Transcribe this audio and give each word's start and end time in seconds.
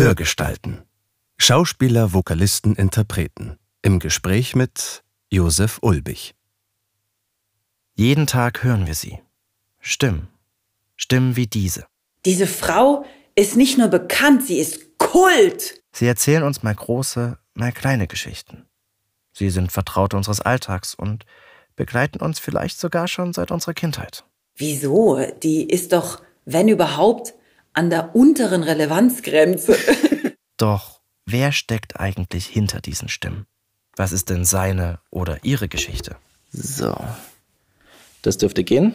Hörgestalten. 0.00 0.78
Schauspieler, 1.36 2.14
Vokalisten, 2.14 2.74
Interpreten. 2.74 3.58
Im 3.82 3.98
Gespräch 3.98 4.56
mit 4.56 5.04
Josef 5.28 5.78
Ulbich. 5.82 6.34
Jeden 7.96 8.26
Tag 8.26 8.64
hören 8.64 8.86
wir 8.86 8.94
sie. 8.94 9.18
Stimmen. 9.78 10.28
Stimmen 10.96 11.36
wie 11.36 11.46
diese. 11.46 11.84
Diese 12.24 12.46
Frau 12.46 13.04
ist 13.34 13.56
nicht 13.56 13.76
nur 13.76 13.88
bekannt, 13.88 14.46
sie 14.46 14.58
ist 14.58 14.96
Kult. 14.96 15.82
Sie 15.92 16.06
erzählen 16.06 16.44
uns 16.44 16.62
mal 16.62 16.74
große, 16.74 17.36
mal 17.52 17.72
kleine 17.72 18.06
Geschichten. 18.06 18.64
Sie 19.34 19.50
sind 19.50 19.70
Vertraute 19.70 20.16
unseres 20.16 20.40
Alltags 20.40 20.94
und 20.94 21.26
begleiten 21.76 22.20
uns 22.20 22.38
vielleicht 22.38 22.80
sogar 22.80 23.06
schon 23.06 23.34
seit 23.34 23.50
unserer 23.50 23.74
Kindheit. 23.74 24.24
Wieso? 24.56 25.20
Die 25.42 25.68
ist 25.68 25.92
doch, 25.92 26.22
wenn 26.46 26.68
überhaupt, 26.68 27.34
an 27.72 27.90
der 27.90 28.14
unteren 28.14 28.62
Relevanzgrenze. 28.62 29.76
Doch 30.56 31.00
wer 31.26 31.52
steckt 31.52 31.98
eigentlich 32.00 32.46
hinter 32.46 32.80
diesen 32.80 33.08
Stimmen? 33.08 33.46
Was 33.96 34.12
ist 34.12 34.30
denn 34.30 34.44
seine 34.44 35.00
oder 35.10 35.38
ihre 35.42 35.68
Geschichte? 35.68 36.16
So. 36.52 36.94
Das 38.22 38.38
dürfte 38.38 38.64
gehen. 38.64 38.94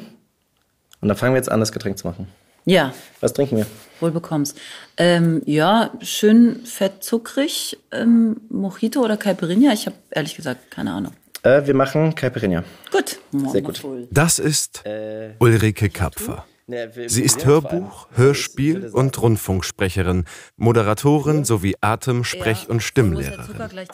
Und 1.02 1.08
dann 1.10 1.18
fangen 1.18 1.34
wir 1.34 1.38
jetzt 1.38 1.52
an, 1.52 1.60
das 1.60 1.72
Getränk 1.72 1.98
zu 1.98 2.08
machen. 2.08 2.28
ja, 2.66 2.94
Was 3.22 3.34
trinken 3.34 3.58
wir? 3.58 3.68
wohl 4.02 4.12
bekommst. 4.12 4.58
Ähm, 4.98 5.42
ja, 5.46 5.92
schön 6.02 6.66
fett 6.66 7.04
zuckrig. 7.04 7.78
Ähm, 7.92 8.42
Mojito 8.50 9.02
oder 9.02 9.16
Caipirinha? 9.18 9.72
Ich 9.74 9.86
habe 9.86 9.96
ehrlich 10.12 10.36
gesagt 10.36 10.70
keine 10.72 10.92
Ahnung. 10.92 11.14
Äh, 11.44 11.66
wir 11.66 11.74
machen 11.76 12.14
Caipirinha. 12.16 12.64
Gut. 12.92 13.20
Sehr 13.52 13.62
gut. 13.62 13.82
Das 14.12 14.40
ist 14.40 14.84
Ulrike 15.40 15.90
Kapfer. 15.90 16.46
Sie 16.68 17.22
ist 17.22 17.46
Hörbuch, 17.46 18.08
Hörspiel 18.16 18.88
und 18.88 19.22
Rundfunksprecherin, 19.22 20.26
Moderatorin 20.58 21.46
sowie 21.46 21.76
Atem-, 21.80 22.24
Sprech- 22.24 22.70
und 22.70 22.82
Stimmlehrerin. 22.82 23.88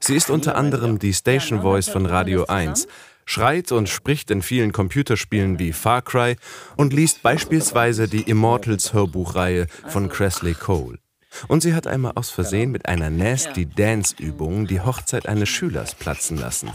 Sie 0.00 0.16
ist 0.16 0.30
unter 0.30 0.56
anderem 0.56 0.98
die 0.98 1.14
Station 1.14 1.62
Voice 1.62 1.88
von 1.88 2.04
Radio 2.04 2.46
1, 2.46 2.88
schreit 3.26 3.70
und 3.70 3.88
spricht 3.88 4.32
in 4.32 4.42
vielen 4.42 4.72
Computerspielen 4.72 5.60
wie 5.60 5.72
Far 5.72 6.02
Cry 6.02 6.34
und 6.76 6.92
liest 6.92 7.22
beispielsweise 7.22 8.08
die 8.08 8.22
Immortals 8.22 8.92
Hörbuchreihe 8.92 9.68
von 9.86 10.08
Cresley 10.08 10.54
Cole. 10.54 10.98
Und 11.46 11.60
sie 11.62 11.74
hat 11.74 11.86
einmal 11.86 12.12
aus 12.16 12.30
Versehen 12.30 12.72
mit 12.72 12.88
einer 12.88 13.10
Nasty 13.10 13.66
Dance 13.66 14.16
Übung 14.18 14.66
die 14.66 14.80
Hochzeit 14.80 15.28
eines 15.28 15.48
Schülers 15.48 15.94
platzen 15.94 16.38
lassen. 16.38 16.72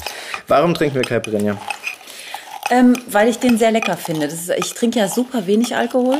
Warum 0.48 0.74
trinken 0.74 0.96
wir 0.96 1.04
Caipirinha? 1.04 1.60
Ähm, 2.72 2.96
weil 3.08 3.28
ich 3.28 3.38
den 3.38 3.58
sehr 3.58 3.72
lecker 3.72 3.98
finde. 3.98 4.26
Ist, 4.28 4.50
ich 4.50 4.74
trinke 4.74 4.98
ja 5.00 5.08
super 5.10 5.46
wenig 5.46 5.76
Alkohol, 5.76 6.20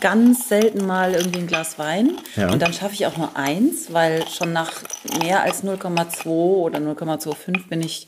ganz 0.00 0.48
selten 0.48 0.86
mal 0.86 1.14
irgendwie 1.14 1.40
ein 1.40 1.46
Glas 1.48 1.78
Wein. 1.78 2.12
Ja. 2.36 2.52
Und 2.52 2.62
dann 2.62 2.72
schaffe 2.72 2.94
ich 2.94 3.04
auch 3.06 3.16
nur 3.16 3.36
eins, 3.36 3.92
weil 3.92 4.24
schon 4.28 4.52
nach 4.52 4.70
mehr 5.20 5.42
als 5.42 5.64
0,2 5.64 6.26
oder 6.28 6.78
0,25 6.78 7.68
bin 7.68 7.82
ich 7.82 8.04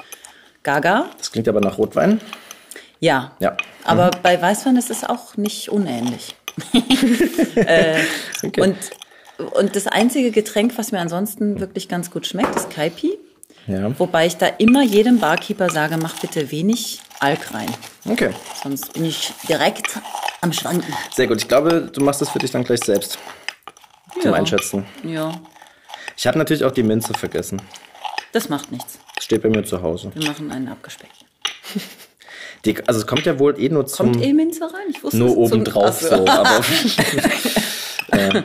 gaga. 0.62 1.10
Das 1.18 1.32
klingt 1.32 1.48
aber 1.48 1.60
nach 1.60 1.78
Rotwein. 1.78 2.20
Ja. 3.00 3.32
Ja. 3.40 3.56
Aber 3.82 4.10
bei 4.22 4.40
Weißwein 4.40 4.76
ist 4.76 4.90
es 4.90 5.02
auch 5.04 5.36
nicht 5.36 5.68
unähnlich. 5.70 6.36
äh, 7.56 7.98
Okay. 8.42 8.60
und, 8.60 8.76
und 9.52 9.74
das 9.74 9.86
einzige 9.86 10.30
Getränk, 10.30 10.78
was 10.78 10.92
mir 10.92 11.00
ansonsten 11.00 11.60
wirklich 11.60 11.88
ganz 11.88 12.10
gut 12.10 12.26
schmeckt, 12.26 12.54
ist 12.56 12.70
Kaipi. 12.70 13.18
Ja. 13.70 13.98
Wobei 13.98 14.26
ich 14.26 14.36
da 14.36 14.46
immer 14.46 14.82
jedem 14.82 15.18
Barkeeper 15.20 15.70
sage, 15.70 15.96
mach 15.96 16.18
bitte 16.18 16.50
wenig 16.50 17.00
Alk 17.20 17.54
rein. 17.54 17.70
Okay. 18.08 18.30
Sonst 18.62 18.92
bin 18.94 19.04
ich 19.04 19.32
direkt 19.48 19.98
am 20.40 20.52
Schwanken. 20.52 20.92
Sehr 21.14 21.26
gut. 21.26 21.38
Ich 21.40 21.48
glaube, 21.48 21.88
du 21.92 22.00
machst 22.02 22.20
das 22.20 22.30
für 22.30 22.38
dich 22.38 22.50
dann 22.50 22.64
gleich 22.64 22.80
selbst. 22.84 23.18
Zum 24.20 24.32
Ja. 24.32 24.36
Einschätzen. 24.36 24.84
Ja, 25.04 25.32
Ich 26.16 26.26
habe 26.26 26.36
natürlich 26.38 26.64
auch 26.64 26.72
die 26.72 26.82
Minze 26.82 27.12
vergessen. 27.14 27.62
das 28.32 28.48
macht 28.48 28.72
nichts. 28.72 28.98
Das 29.14 29.24
steht 29.24 29.42
bei 29.42 29.48
mir 29.48 29.64
zu 29.64 29.80
Hause. 29.82 30.10
Wir 30.14 30.26
machen 30.28 30.50
einen 30.50 30.68
abgespeckt. 30.68 31.12
Die, 32.66 32.76
also 32.86 33.00
es 33.00 33.06
kommt 33.06 33.24
ja 33.24 33.38
wohl 33.38 33.58
eh 33.58 33.70
nur 33.70 33.86
zum... 33.86 34.12
Kommt 34.12 34.22
eh 34.24 34.32
Minze 34.34 34.64
rein? 34.64 34.88
Ich 34.90 35.02
wusste 35.02 35.16
nur 35.18 35.30
es 35.30 35.36
oben 35.36 35.48
zum- 35.50 35.64
drauf 35.64 35.96
Ach 35.96 36.08
so. 36.08 36.26
Aber 36.26 36.60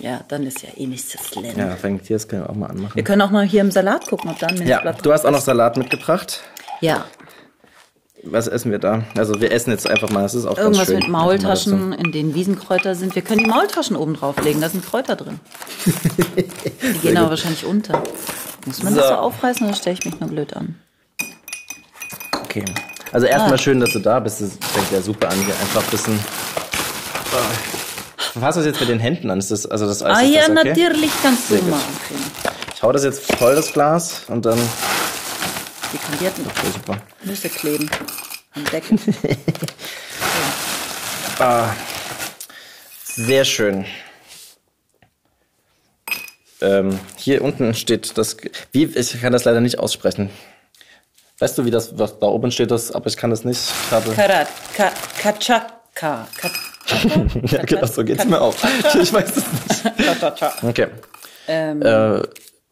Ja, 0.00 0.20
dann 0.28 0.46
ist 0.46 0.62
ja 0.62 0.68
eh 0.76 0.86
nichts 0.86 1.08
zu 1.08 1.18
schlimm. 1.18 1.56
ja, 1.58 1.74
fängt 1.76 2.06
hier, 2.06 2.16
das 2.16 2.28
können 2.28 2.42
wir 2.42 2.50
auch 2.50 2.54
mal 2.54 2.68
Wir 2.68 2.74
anmachen. 2.76 3.04
können 3.04 3.22
auch 3.22 3.30
mal 3.30 3.44
hier 3.44 3.60
im 3.62 3.70
Salat 3.72 4.06
gucken, 4.06 4.30
ob 4.30 4.38
da 4.38 4.46
ein 4.46 4.64
Ja, 4.66 4.92
du 4.92 5.12
hast 5.12 5.24
auch 5.26 5.30
noch 5.32 5.40
Salat 5.40 5.76
mitgebracht. 5.76 6.40
Ja, 6.80 7.04
Was 8.22 8.46
essen 8.46 8.70
wir 8.70 8.78
da? 8.78 9.02
Also 9.16 9.40
wir 9.40 9.50
essen 9.52 9.70
jetzt 9.70 9.88
einfach 9.88 10.10
mal, 10.10 10.22
das 10.22 10.34
ist 10.34 10.44
auch 10.46 10.56
irgendwas 10.56 10.78
ganz 10.78 10.88
schön. 10.90 10.98
mit 11.00 11.08
Maultaschen, 11.08 11.92
in 11.94 12.12
denen 12.12 12.34
Wiesenkräuter 12.34 12.94
sind. 12.94 13.14
Wir 13.16 13.22
können 13.22 13.40
die 13.44 13.50
Maultaschen 13.50 13.96
oben 13.96 14.14
drauflegen, 14.14 14.60
da 14.60 14.68
sind 14.68 14.84
Kräuter 14.84 15.16
drin. 15.16 15.40
Die 16.36 16.98
gehen 17.00 17.16
aber 17.16 17.30
wahrscheinlich 17.30 17.64
unter. 17.64 18.02
Muss 18.66 18.82
man 18.82 18.94
das 18.94 19.04
So. 19.08 19.14
so 19.14 19.18
aufreißen 19.20 19.66
oder 19.66 19.74
stelle 19.76 19.96
ich 19.98 20.04
mich 20.04 20.20
nur 20.20 20.28
blöd 20.28 20.54
an? 20.54 20.76
Okay. 22.44 22.64
Also 23.12 23.26
erstmal 23.26 23.54
Ah. 23.54 23.58
schön, 23.58 23.80
dass 23.80 23.92
du 23.92 23.98
da 24.00 24.20
bist. 24.20 24.40
Das 24.42 24.50
fängt 24.72 24.90
ja 24.92 25.00
super 25.00 25.28
an 25.30 25.36
hier. 25.38 25.54
Einfach 25.60 25.82
ein 25.84 25.90
bisschen... 25.90 26.18
Du 28.38 28.44
hast 28.44 28.54
das 28.54 28.66
jetzt 28.66 28.78
mit 28.78 28.88
den 28.88 29.00
Händen 29.00 29.30
an. 29.32 29.40
Ist 29.40 29.50
das, 29.50 29.66
also 29.66 29.86
das 29.86 30.00
Eis, 30.00 30.16
Ah 30.16 30.20
ist 30.20 30.32
ja, 30.32 30.40
das 30.42 30.50
okay? 30.50 30.68
natürlich 30.68 31.10
kannst 31.22 31.50
du 31.50 31.54
Sehr 31.54 31.62
gut. 31.62 31.70
machen. 31.70 31.86
Ich 32.72 32.82
hau 32.82 32.92
das 32.92 33.02
jetzt 33.02 33.34
voll, 33.34 33.56
das 33.56 33.72
Glas. 33.72 34.22
Und 34.28 34.46
dann... 34.46 34.58
Die 35.92 35.98
kandierten 35.98 36.46
Okay, 36.46 36.70
super. 36.72 36.98
Nüsse 37.24 37.48
kleben 37.48 37.90
am 38.54 38.64
Deckel. 38.66 38.98
Ah, 41.40 41.68
sehr 43.04 43.44
schön. 43.44 43.84
Ähm, 46.60 46.98
hier 47.16 47.42
unten 47.42 47.74
steht 47.74 48.18
das. 48.18 48.36
Wie, 48.72 48.86
ich 48.86 49.20
kann 49.20 49.32
das 49.32 49.44
leider 49.44 49.60
nicht 49.60 49.78
aussprechen. 49.78 50.30
Weißt 51.38 51.56
du, 51.56 51.64
wie 51.64 51.70
das, 51.70 51.96
was 51.96 52.18
da 52.18 52.26
oben 52.26 52.50
steht, 52.50 52.72
das, 52.72 52.90
aber 52.90 53.06
ich 53.06 53.16
kann 53.16 53.30
das 53.30 53.44
nicht. 53.44 53.60
Ich 53.60 53.92
habe, 53.92 54.10
Karat, 54.14 54.48
ka, 54.76 54.90
Kachaka. 55.20 56.26
Ka, 56.36 56.50
ja, 57.50 57.62
genau, 57.64 57.86
so 57.86 58.04
geht's 58.04 58.24
mir 58.24 58.40
auch. 58.40 58.54
Ich 59.00 59.12
weiß 59.12 59.36
es 59.36 59.44
nicht. 59.92 60.62
Okay. 60.64 60.86
ähm, 61.46 61.82
Äh, 61.82 62.22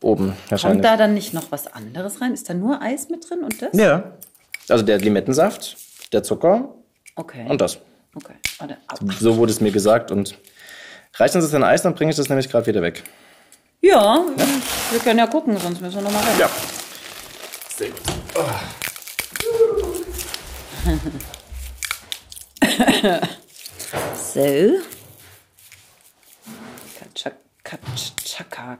oben 0.02 0.32
wahrscheinlich. 0.48 0.82
kommt 0.82 0.84
da 0.84 0.96
dann 0.96 1.14
nicht 1.14 1.32
noch 1.34 1.50
was 1.50 1.66
anderes 1.66 2.20
rein? 2.20 2.32
Ist 2.34 2.48
da 2.48 2.54
nur 2.54 2.80
Eis 2.82 3.08
mit 3.08 3.28
drin 3.28 3.42
und 3.44 3.60
das? 3.62 3.70
ja. 3.72 4.12
Also 4.68 4.84
der 4.84 4.98
Limettensaft, 4.98 5.76
der 6.12 6.22
Zucker 6.24 6.74
Okay. 7.14 7.46
und 7.48 7.60
das. 7.60 7.78
Okay. 8.16 8.34
Warte. 8.58 8.78
So 9.20 9.36
wurde 9.36 9.52
es 9.52 9.60
mir 9.60 9.70
gesagt. 9.70 10.10
Und 10.10 10.36
reicht 11.14 11.34
uns 11.36 11.44
das 11.44 11.54
in 11.54 11.62
Eis, 11.62 11.82
dann 11.82 11.94
bringe 11.94 12.10
ich 12.10 12.16
das 12.16 12.28
nämlich 12.28 12.48
gerade 12.50 12.66
wieder 12.66 12.82
weg. 12.82 13.04
Ja, 13.80 14.24
wir 14.90 14.98
können 15.00 15.18
ja 15.20 15.26
gucken, 15.28 15.56
sonst 15.58 15.80
müssen 15.80 15.96
wir 15.96 16.02
nochmal 16.02 16.22
rein. 16.24 16.38
Ja. 16.38 16.50
So. 24.34 24.40
Katschak- 26.98 27.36
Katschaka. 27.64 28.78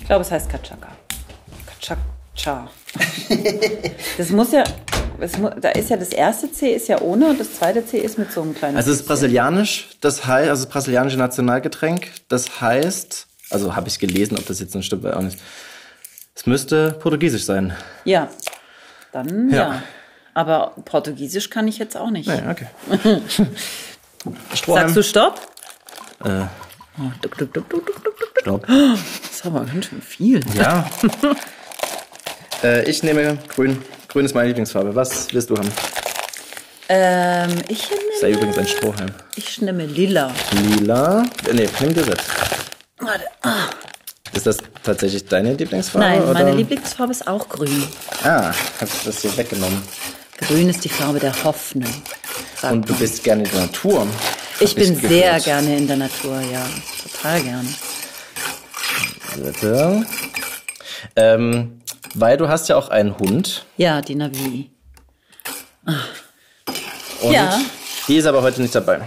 Ich 0.00 0.06
glaube, 0.06 0.22
es 0.22 0.30
heißt 0.30 0.48
Katschaka. 0.50 0.88
Katschakcha. 1.66 2.70
Das 4.18 4.30
muss 4.30 4.50
ja, 4.52 4.64
mu 5.38 5.48
da 5.50 5.68
ist 5.70 5.90
ja 5.90 5.96
das 5.96 6.08
erste 6.08 6.50
C 6.50 6.72
ist 6.74 6.88
ja 6.88 7.00
ohne 7.00 7.28
und 7.30 7.38
das 7.40 7.54
zweite 7.54 7.86
C 7.86 7.98
ist 7.98 8.18
mit 8.18 8.32
so 8.32 8.42
einem 8.42 8.54
kleinen. 8.54 8.76
Also 8.76 8.90
es 8.90 9.00
ist 9.00 9.06
brasilianisch, 9.06 9.88
das 10.00 10.26
heißt, 10.26 10.50
also 10.50 10.64
das 10.64 10.72
brasilianische 10.72 11.16
Nationalgetränk, 11.16 12.10
das 12.28 12.60
heißt, 12.60 13.26
also 13.50 13.76
habe 13.76 13.88
ich 13.88 13.98
gelesen, 14.00 14.36
ob 14.36 14.46
das 14.46 14.58
jetzt 14.60 14.82
stimmt, 14.84 15.04
weiß 15.04 15.14
auch 15.14 15.22
nicht. 15.22 15.38
Es 16.34 16.46
müsste 16.46 16.92
portugiesisch 16.92 17.44
sein. 17.44 17.76
Ja, 18.04 18.28
dann 19.12 19.50
ja. 19.50 19.56
Ja. 19.56 19.82
Aber 20.34 20.74
Portugiesisch 20.84 21.50
kann 21.50 21.68
ich 21.68 21.78
jetzt 21.78 21.96
auch 21.96 22.10
nicht. 22.10 22.28
Ja, 22.28 22.50
okay. 22.50 22.66
Sagst 24.66 24.96
du 24.96 25.02
Stopp? 25.02 25.40
Äh, 26.24 26.44
Oh, 26.98 27.10
duck, 27.22 27.38
duck, 27.38 27.52
duck, 27.54 27.70
duck, 27.70 27.86
duck, 27.86 28.04
duck, 28.04 28.18
duck. 28.18 28.40
Stopp. 28.42 28.66
Das 28.66 29.30
ist 29.30 29.46
aber 29.46 29.64
ganz 29.64 29.86
schön 29.86 30.02
viel. 30.02 30.40
Ja. 30.54 30.84
äh, 32.62 32.90
ich 32.90 33.02
nehme 33.02 33.38
grün. 33.54 33.80
Grün 34.08 34.26
ist 34.26 34.34
meine 34.34 34.48
Lieblingsfarbe. 34.48 34.94
Was 34.94 35.32
willst 35.32 35.48
du 35.48 35.56
haben? 35.56 35.70
Ähm, 36.90 37.56
ich 37.68 37.88
nehme, 37.88 38.02
Sei 38.20 38.32
übrigens 38.32 38.58
ein 38.58 38.66
Strohhalm. 38.66 39.10
ich 39.36 39.62
nehme 39.62 39.86
lila. 39.86 40.30
Lila. 40.52 41.22
Äh, 41.48 41.54
nee, 41.54 41.68
nimm 41.80 41.94
dir 41.94 42.04
selbst. 42.04 42.28
Warte. 42.98 43.24
Ah. 43.42 43.70
Ist 44.34 44.46
das 44.46 44.58
tatsächlich 44.82 45.24
deine 45.24 45.54
Lieblingsfarbe? 45.54 46.06
Nein, 46.06 46.22
oder? 46.22 46.32
meine 46.34 46.52
Lieblingsfarbe 46.52 47.12
ist 47.12 47.26
auch 47.26 47.48
grün. 47.48 47.84
Ah, 48.24 48.52
hast 48.80 49.06
du 49.06 49.10
das 49.10 49.20
hier 49.22 49.34
weggenommen. 49.36 49.80
Grün 50.40 50.68
ist 50.68 50.84
die 50.84 50.88
Farbe 50.88 51.18
der 51.20 51.44
Hoffnung. 51.44 51.92
Und 52.62 52.88
du 52.88 52.92
man. 52.92 53.00
bist 53.00 53.22
gerne 53.24 53.44
in 53.44 53.50
der 53.50 53.60
Natur. 53.62 54.06
ich 54.60 54.74
bin 54.74 54.94
gehört. 54.94 55.10
sehr 55.12 55.40
gerne 55.40 55.76
in 55.76 55.86
der 55.86 55.96
Natur, 55.96 56.40
ja. 56.40 56.66
Total 57.02 57.40
gerne. 57.42 57.68
Bitte. 59.36 60.06
Ähm, 61.16 61.80
weil 62.14 62.36
du 62.36 62.48
hast 62.48 62.68
ja 62.68 62.76
auch 62.76 62.88
einen 62.88 63.18
Hund. 63.18 63.64
Ja, 63.76 64.02
die 64.02 64.14
Navi. 64.14 64.70
Und 67.22 67.32
Ja. 67.32 67.58
die 68.08 68.16
ist 68.16 68.26
aber 68.26 68.42
heute 68.42 68.60
nicht 68.60 68.74
dabei. 68.74 69.00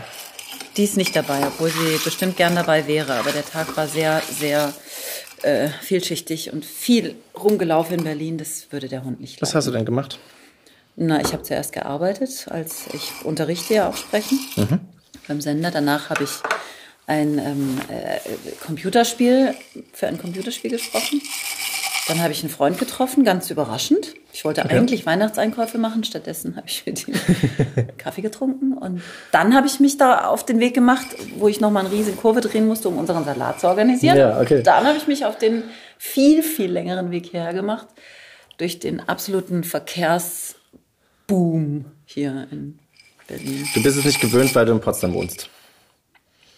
Die 0.78 0.86
ist 0.86 0.98
nicht 0.98 1.16
dabei, 1.16 1.46
obwohl 1.46 1.70
sie 1.70 2.00
bestimmt 2.04 2.36
gern 2.38 2.56
dabei 2.56 2.88
wäre. 2.88 3.14
Aber 3.16 3.32
der 3.32 3.46
Tag 3.46 3.76
war 3.78 3.88
sehr, 3.88 4.22
sehr 4.40 4.74
äh, 5.44 5.70
vielschichtig 5.82 6.52
und 6.52 6.66
viel 6.66 7.16
rumgelaufen 7.40 7.98
in 8.00 8.04
Berlin. 8.04 8.38
Das 8.40 8.68
würde 8.72 8.88
der 8.88 9.04
Hund 9.04 9.20
nicht. 9.20 9.40
Was 9.42 9.50
leiden. 9.50 9.58
hast 9.58 9.68
du 9.68 9.72
denn 9.72 9.86
gemacht? 9.86 10.18
Na, 10.96 11.22
ich 11.22 11.34
habe 11.34 11.44
zuerst 11.44 11.74
gearbeitet, 11.74 12.48
als 12.50 12.86
ich 12.94 13.26
unterrichte 13.26 13.74
ja 13.74 13.90
auch 13.90 13.98
sprechen 13.98 14.40
mhm. 14.56 14.80
beim 15.28 15.42
Sender. 15.42 15.72
Danach 15.72 16.10
habe 16.10 16.24
ich 16.24 16.32
ein 17.08 17.40
ähm, 17.40 17.80
äh, 17.90 18.20
Computerspiel 18.66 19.56
für 19.92 20.08
ein 20.08 20.18
Computerspiel 20.18 20.72
gesprochen. 20.72 21.22
Dann 22.08 22.22
habe 22.22 22.34
ich 22.34 22.42
einen 22.42 22.50
Freund 22.50 22.78
getroffen, 22.78 23.24
ganz 23.24 23.50
überraschend. 23.50 24.14
Ich 24.34 24.44
wollte 24.44 24.64
okay. 24.64 24.76
eigentlich 24.76 25.06
Weihnachtseinkäufe 25.06 25.78
machen, 25.78 26.04
stattdessen 26.04 26.58
habe 26.58 26.68
ich 26.68 26.86
mit 26.86 27.08
ihm 27.08 27.16
Kaffee 27.98 28.22
getrunken. 28.22 28.74
Und 28.74 29.02
dann 29.32 29.56
habe 29.56 29.68
ich 29.68 29.80
mich 29.80 29.98
da 29.98 30.28
auf 30.28 30.46
den 30.46 30.60
Weg 30.60 30.74
gemacht, 30.74 31.08
wo 31.38 31.48
ich 31.48 31.62
nochmal 31.62 31.86
eine 31.86 31.94
riesige 31.94 32.18
Kurve 32.18 32.42
drehen 32.42 32.68
musste, 32.68 32.90
um 32.90 32.98
unseren 32.98 33.24
Salat 33.24 33.62
zu 33.62 33.68
organisieren. 33.68 34.18
Ja, 34.18 34.42
okay. 34.42 34.62
Dann 34.64 34.86
habe 34.86 34.98
ich 34.98 35.08
mich 35.08 35.26
auf 35.26 35.38
den 35.38 35.64
viel, 35.98 36.44
viel 36.44 36.72
längeren 36.72 37.12
Weg 37.12 37.28
hierher 37.28 37.54
gemacht, 37.54 37.88
durch 38.58 38.80
den 38.80 39.00
absoluten 39.08 39.64
Verkehrsboom 41.28 41.86
hier 42.06 42.48
in 42.52 42.80
Berlin. 43.28 43.68
Du 43.74 43.84
bist 43.84 43.98
es 43.98 44.06
nicht 44.06 44.22
gewöhnt, 44.22 44.54
weil 44.56 44.66
du 44.66 44.74
in 44.74 44.80
Potsdam 44.80 45.14
wohnst 45.14 45.50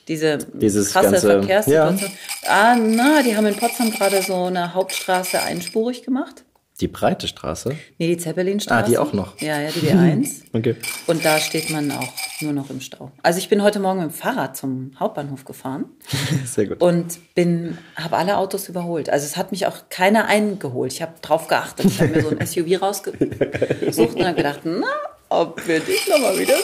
diese 0.08 0.38
Dieses 0.38 0.92
krasse 0.92 1.12
ganze, 1.12 1.28
Verkehrssituation. 1.28 2.12
Ja. 2.44 2.50
Ah, 2.50 2.76
na, 2.76 3.24
die 3.24 3.36
haben 3.36 3.48
in 3.48 3.56
Potsdam 3.56 3.92
gerade 3.92 4.22
so 4.22 4.46
eine 4.46 4.74
Hauptstraße 4.74 5.42
einspurig 5.42 6.04
gemacht. 6.04 6.45
Die 6.82 6.90
breite 6.90 7.30
Straße? 7.30 7.78
Nee, 7.98 8.08
die 8.08 8.18
Zeppelinstraße. 8.18 8.84
Ah, 8.84 8.86
die 8.86 8.98
auch 8.98 9.14
noch. 9.14 9.40
Ja, 9.40 9.62
ja, 9.62 9.70
die 9.72 9.80
B1. 9.80 10.42
okay. 10.54 10.76
Und 11.08 11.24
da 11.24 11.40
steht 11.40 11.70
man 11.70 11.90
auch 11.90 12.12
nur 12.42 12.52
noch 12.52 12.70
im 12.70 12.82
Stau. 12.82 13.14
Also 13.24 13.40
ich 13.40 13.48
bin 13.48 13.64
heute 13.64 13.80
Morgen 13.80 14.02
mit 14.02 14.12
dem 14.12 14.14
Fahrrad 14.14 14.58
zum 14.58 14.92
Hauptbahnhof 15.00 15.46
gefahren. 15.46 15.86
Sehr 16.46 16.66
gut. 16.66 16.82
Und 16.82 17.34
bin, 17.34 17.78
habe 17.96 18.18
alle 18.18 18.36
Autos 18.38 18.68
überholt. 18.68 19.10
Also 19.10 19.26
es 19.26 19.38
hat 19.38 19.52
mich 19.52 19.68
auch 19.68 19.84
keiner 19.90 20.26
eingeholt. 20.26 20.92
Ich 20.92 21.02
habe 21.02 21.14
drauf 21.22 21.48
geachtet. 21.48 21.86
Ich 21.86 22.02
habe 22.02 22.10
mir 22.12 22.22
so 22.22 22.30
ein 22.30 22.46
SUV 22.46 22.82
rausgesucht 22.82 24.16
und 24.16 24.26
habe 24.26 24.36
gedacht, 24.36 24.60
na, 24.66 24.88
ob 25.30 25.66
wir 25.66 25.80
dich 25.80 26.10
nochmal 26.10 26.38
wiedersehen. 26.38 26.62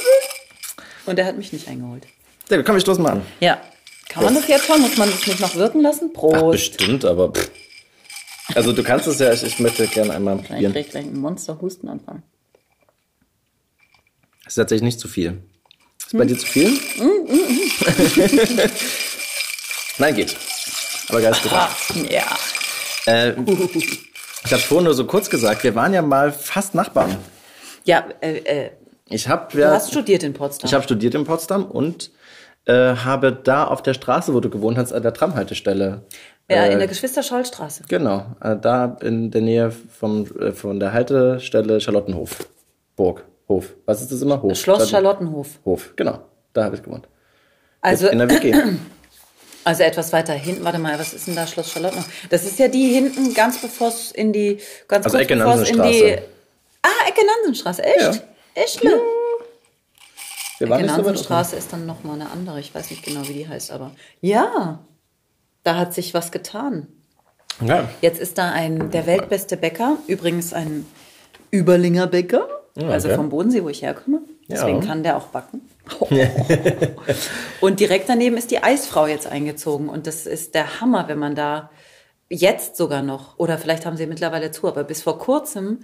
Und 1.06 1.20
er 1.20 1.26
hat 1.26 1.38
mich 1.38 1.54
nicht 1.54 1.70
eingeholt. 1.70 2.06
Ja, 2.50 2.62
komm, 2.64 2.76
ich 2.76 2.82
stoß 2.82 2.98
mal 2.98 3.14
an. 3.14 3.22
Ja. 3.40 3.62
Kann 4.10 4.26
man 4.26 4.36
das 4.36 4.46
jetzt 4.50 4.66
schon? 4.66 4.82
Muss 4.82 4.98
man 4.98 5.10
das 5.10 5.26
nicht 5.26 5.40
noch 5.40 5.56
wirken 5.56 5.82
lassen? 5.82 6.12
Prost. 6.12 6.36
Ach, 6.36 6.52
bestimmt, 6.52 7.06
aber. 7.06 7.32
Pff. 7.32 7.50
Also 8.56 8.74
du 8.74 8.84
kannst 8.84 9.08
es 9.08 9.20
ja, 9.20 9.32
ich, 9.32 9.44
ich 9.44 9.60
möchte 9.60 9.88
gerne 9.88 10.14
einmal 10.14 10.38
probieren. 10.38 10.72
Ich 10.76 10.84
krieg 10.84 10.92
gleich 10.92 11.06
einen 11.06 11.20
Monsterhusten 11.20 11.90
anfangen. 11.90 12.24
Das 14.44 14.54
ist 14.54 14.56
tatsächlich 14.56 14.84
nicht 14.84 15.00
zu 15.00 15.08
viel. 15.08 15.42
Ist 16.00 16.14
hm. 16.14 16.20
bei 16.20 16.26
dir 16.26 16.38
zu 16.38 16.46
viel? 16.46 16.70
Mm, 16.70 17.04
mm, 17.28 17.36
mm. 17.36 18.70
Nein, 19.98 20.16
geht. 20.16 20.36
Aber 21.10 21.22
geil 21.22 21.32
ist 21.32 21.44
gut. 21.44 21.52
Ja. 22.10 22.26
Äh, 23.06 23.34
ich 24.44 24.52
habe 24.52 24.62
vorhin 24.62 24.86
nur 24.86 24.94
so 24.94 25.06
kurz 25.06 25.30
gesagt, 25.30 25.64
wir 25.64 25.76
waren 25.76 25.94
ja 25.94 26.02
mal 26.02 26.32
fast 26.32 26.76
Nachbarn. 26.76 27.18
Ja, 27.86 28.06
äh, 28.22 28.38
äh. 28.38 28.72
Ich 29.10 29.28
habe 29.28 29.58
ja, 29.60 29.70
Du 29.70 29.76
hast 29.76 29.92
studiert 29.92 30.24
in 30.24 30.34
Potsdam. 30.34 30.68
Ich 30.68 30.74
habe 30.74 30.84
studiert 30.84 31.16
in 31.16 31.26
Potsdam 31.26 31.66
und 31.66 32.12
äh, 32.66 32.96
habe 32.96 33.32
da 33.34 33.66
auf 33.66 33.82
der 33.84 33.94
Straße, 33.94 34.34
wo 34.34 34.40
du 34.40 34.50
gewohnt 34.50 34.78
hast, 34.78 34.94
an 34.94 35.04
der 35.04 35.14
Tramhaltestelle. 35.14 36.06
Ja, 36.52 36.66
äh, 36.66 36.74
in 36.74 36.80
der 36.80 36.88
Geschwister-Scholl-Straße. 36.88 37.84
Genau, 37.88 38.26
äh, 38.42 38.56
da 38.56 38.98
in 39.02 39.32
der 39.32 39.42
Nähe 39.42 39.72
vom, 39.72 40.26
äh, 40.40 40.52
von 40.52 40.80
der 40.80 40.94
Haltestelle 40.94 41.80
Charlottenhof. 41.80 42.48
Burg, 42.96 43.24
Hof. 43.48 43.74
Was 43.86 44.02
ist 44.02 44.12
das 44.12 44.22
immer? 44.22 44.42
Hof. 44.42 44.58
Schloss 44.58 44.90
Charlottenhof. 44.90 45.60
Hof, 45.66 45.94
genau. 45.96 46.20
Da 46.54 46.66
habe 46.66 46.76
ich 46.76 46.84
gewohnt. 46.84 47.08
Also, 47.82 48.08
in 48.08 48.20
der 48.20 48.30
WG. 48.30 48.54
Also 49.64 49.84
etwas 49.84 50.12
weiter 50.12 50.34
hinten, 50.34 50.64
warte 50.64 50.80
mal, 50.80 50.98
was 50.98 51.14
ist 51.14 51.28
denn 51.28 51.36
da 51.36 51.46
Schloss 51.46 51.72
Charlottenhof? 51.72 52.10
Das 52.32 52.46
ist 52.46 52.58
ja 52.58 52.68
die 52.68 52.88
hinten, 52.88 53.32
ganz 53.36 53.62
bevor 53.62 53.90
es 53.90 54.12
in 54.12 54.34
die, 54.34 54.58
ganz 54.88 55.06
also 55.06 55.18
kurz 55.18 55.30
Ecke 55.30 55.38
bevor 55.38 55.54
es 55.54 55.70
in 55.70 55.84
die. 55.84 56.18
Ah, 56.82 57.08
Ecke 57.08 57.22
Nansenstraße, 57.24 57.84
echt? 57.84 58.00
Ja. 58.00 58.14
Echt? 58.56 58.84
Ja. 58.84 58.92
Wir 60.58 60.70
waren 60.70 60.86
Nansenstraße 60.86 61.56
ist 61.56 61.72
dann 61.72 61.86
nochmal 61.86 62.16
eine 62.16 62.32
andere. 62.32 62.60
Ich 62.60 62.74
weiß 62.74 62.90
nicht 62.90 63.04
genau, 63.04 63.28
wie 63.28 63.34
die 63.34 63.48
heißt, 63.48 63.70
aber 63.72 63.92
ja, 64.22 64.80
da 65.64 65.76
hat 65.76 65.94
sich 65.94 66.14
was 66.14 66.32
getan. 66.32 66.88
Ja. 67.66 67.90
Jetzt 68.02 68.20
ist 68.20 68.38
da 68.38 68.52
ein 68.52 68.92
der 68.92 69.06
weltbeste 69.06 69.58
Bäcker, 69.58 69.98
übrigens 70.08 70.54
ein 70.54 70.86
Überlinger 71.54 72.08
Bäcker, 72.08 72.48
okay. 72.76 72.86
also 72.88 73.10
vom 73.10 73.30
Bodensee, 73.30 73.64
wo 73.64 73.70
ich 73.70 73.82
herkomme. 73.82 74.22
Deswegen 74.50 74.82
ja. 74.82 74.88
kann 74.88 75.04
der 75.04 75.18
auch 75.18 75.28
backen. 75.28 75.62
und 77.62 77.80
direkt 77.80 78.10
daneben 78.10 78.38
ist 78.38 78.52
die 78.52 78.62
Eisfrau 78.64 79.08
jetzt 79.08 79.28
eingezogen. 79.28 79.88
Und 79.88 80.08
das 80.08 80.26
ist 80.26 80.56
der 80.56 80.82
Hammer, 80.82 81.08
wenn 81.08 81.20
man 81.20 81.36
da 81.36 81.70
jetzt 82.30 82.76
sogar 82.76 83.02
noch, 83.02 83.38
oder 83.38 83.58
vielleicht 83.58 83.86
haben 83.86 83.98
sie 83.98 84.08
mittlerweile 84.08 84.52
zu, 84.52 84.68
aber 84.68 84.84
bis 84.84 85.02
vor 85.04 85.20
kurzem 85.20 85.80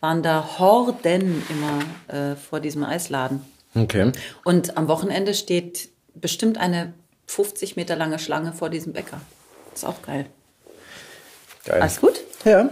waren 0.00 0.22
da 0.22 0.58
Horden 0.58 1.42
immer 1.48 2.16
äh, 2.16 2.36
vor 2.36 2.60
diesem 2.60 2.84
Eisladen. 2.84 3.42
Okay. 3.74 4.12
Und 4.44 4.76
am 4.76 4.88
Wochenende 4.88 5.34
steht 5.34 5.88
bestimmt 6.14 6.58
eine 6.58 6.92
50 7.32 7.76
Meter 7.76 7.96
lange 7.96 8.18
Schlange 8.18 8.52
vor 8.52 8.68
diesem 8.68 8.92
Bäcker. 8.92 9.20
ist 9.74 9.84
auch 9.84 10.02
geil. 10.02 10.26
Geil. 11.64 11.80
Alles 11.80 12.00
gut? 12.00 12.20
Ja. 12.44 12.68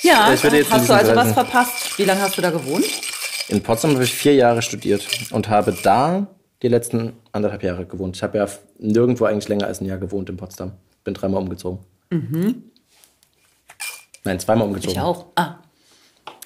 Ja, 0.00 0.26
hast 0.26 0.44
du 0.44 0.94
also 0.94 1.14
was 1.14 1.32
verpasst? 1.32 1.98
Wie 1.98 2.04
lange 2.04 2.22
hast 2.22 2.38
du 2.38 2.42
da 2.42 2.50
gewohnt? 2.50 2.86
In 3.48 3.62
Potsdam 3.62 3.92
habe 3.92 4.04
ich 4.04 4.14
vier 4.14 4.34
Jahre 4.34 4.62
studiert 4.62 5.06
und 5.30 5.48
habe 5.48 5.76
da 5.82 6.26
die 6.62 6.68
letzten 6.68 7.12
anderthalb 7.32 7.62
Jahre 7.62 7.84
gewohnt. 7.86 8.16
Ich 8.16 8.22
habe 8.22 8.38
ja 8.38 8.48
nirgendwo 8.78 9.24
eigentlich 9.24 9.48
länger 9.48 9.66
als 9.66 9.80
ein 9.80 9.86
Jahr 9.86 9.98
gewohnt 9.98 10.30
in 10.30 10.36
Potsdam. 10.36 10.72
Bin 11.04 11.14
dreimal 11.14 11.42
umgezogen. 11.42 11.84
Mhm. 12.10 12.70
Nein, 14.24 14.40
zweimal 14.40 14.68
umgezogen. 14.68 14.92
Ich 14.92 15.00
auch. 15.00 15.26
Ah, 15.34 15.58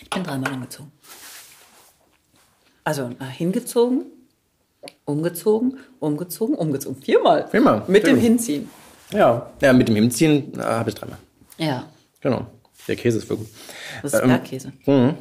ich 0.00 0.10
bin 0.10 0.24
dreimal 0.24 0.52
umgezogen. 0.52 0.90
Also 2.84 3.10
hingezogen, 3.36 4.06
umgezogen, 5.04 5.78
umgezogen, 5.98 6.54
umgezogen. 6.54 7.02
Viermal. 7.02 7.48
Viermal. 7.48 7.82
Mit 7.86 8.06
dem 8.06 8.18
Hinziehen. 8.18 8.70
Ja. 9.12 9.50
Ja, 9.60 9.72
mit 9.72 9.88
dem 9.88 9.96
Hinziehen 9.96 10.52
äh, 10.58 10.62
habe 10.62 10.90
ich 10.90 10.94
dreimal. 10.94 11.18
Ja. 11.58 11.84
Genau. 12.20 12.46
Der 12.88 12.96
Käse 12.96 13.18
ist 13.18 13.28
wirklich 13.28 13.48
gut. 13.48 13.58
Das 14.02 14.14
ist 14.14 14.22
ähm, 14.22 14.28
Bergkäse. 14.28 14.72
Mh. 14.86 15.14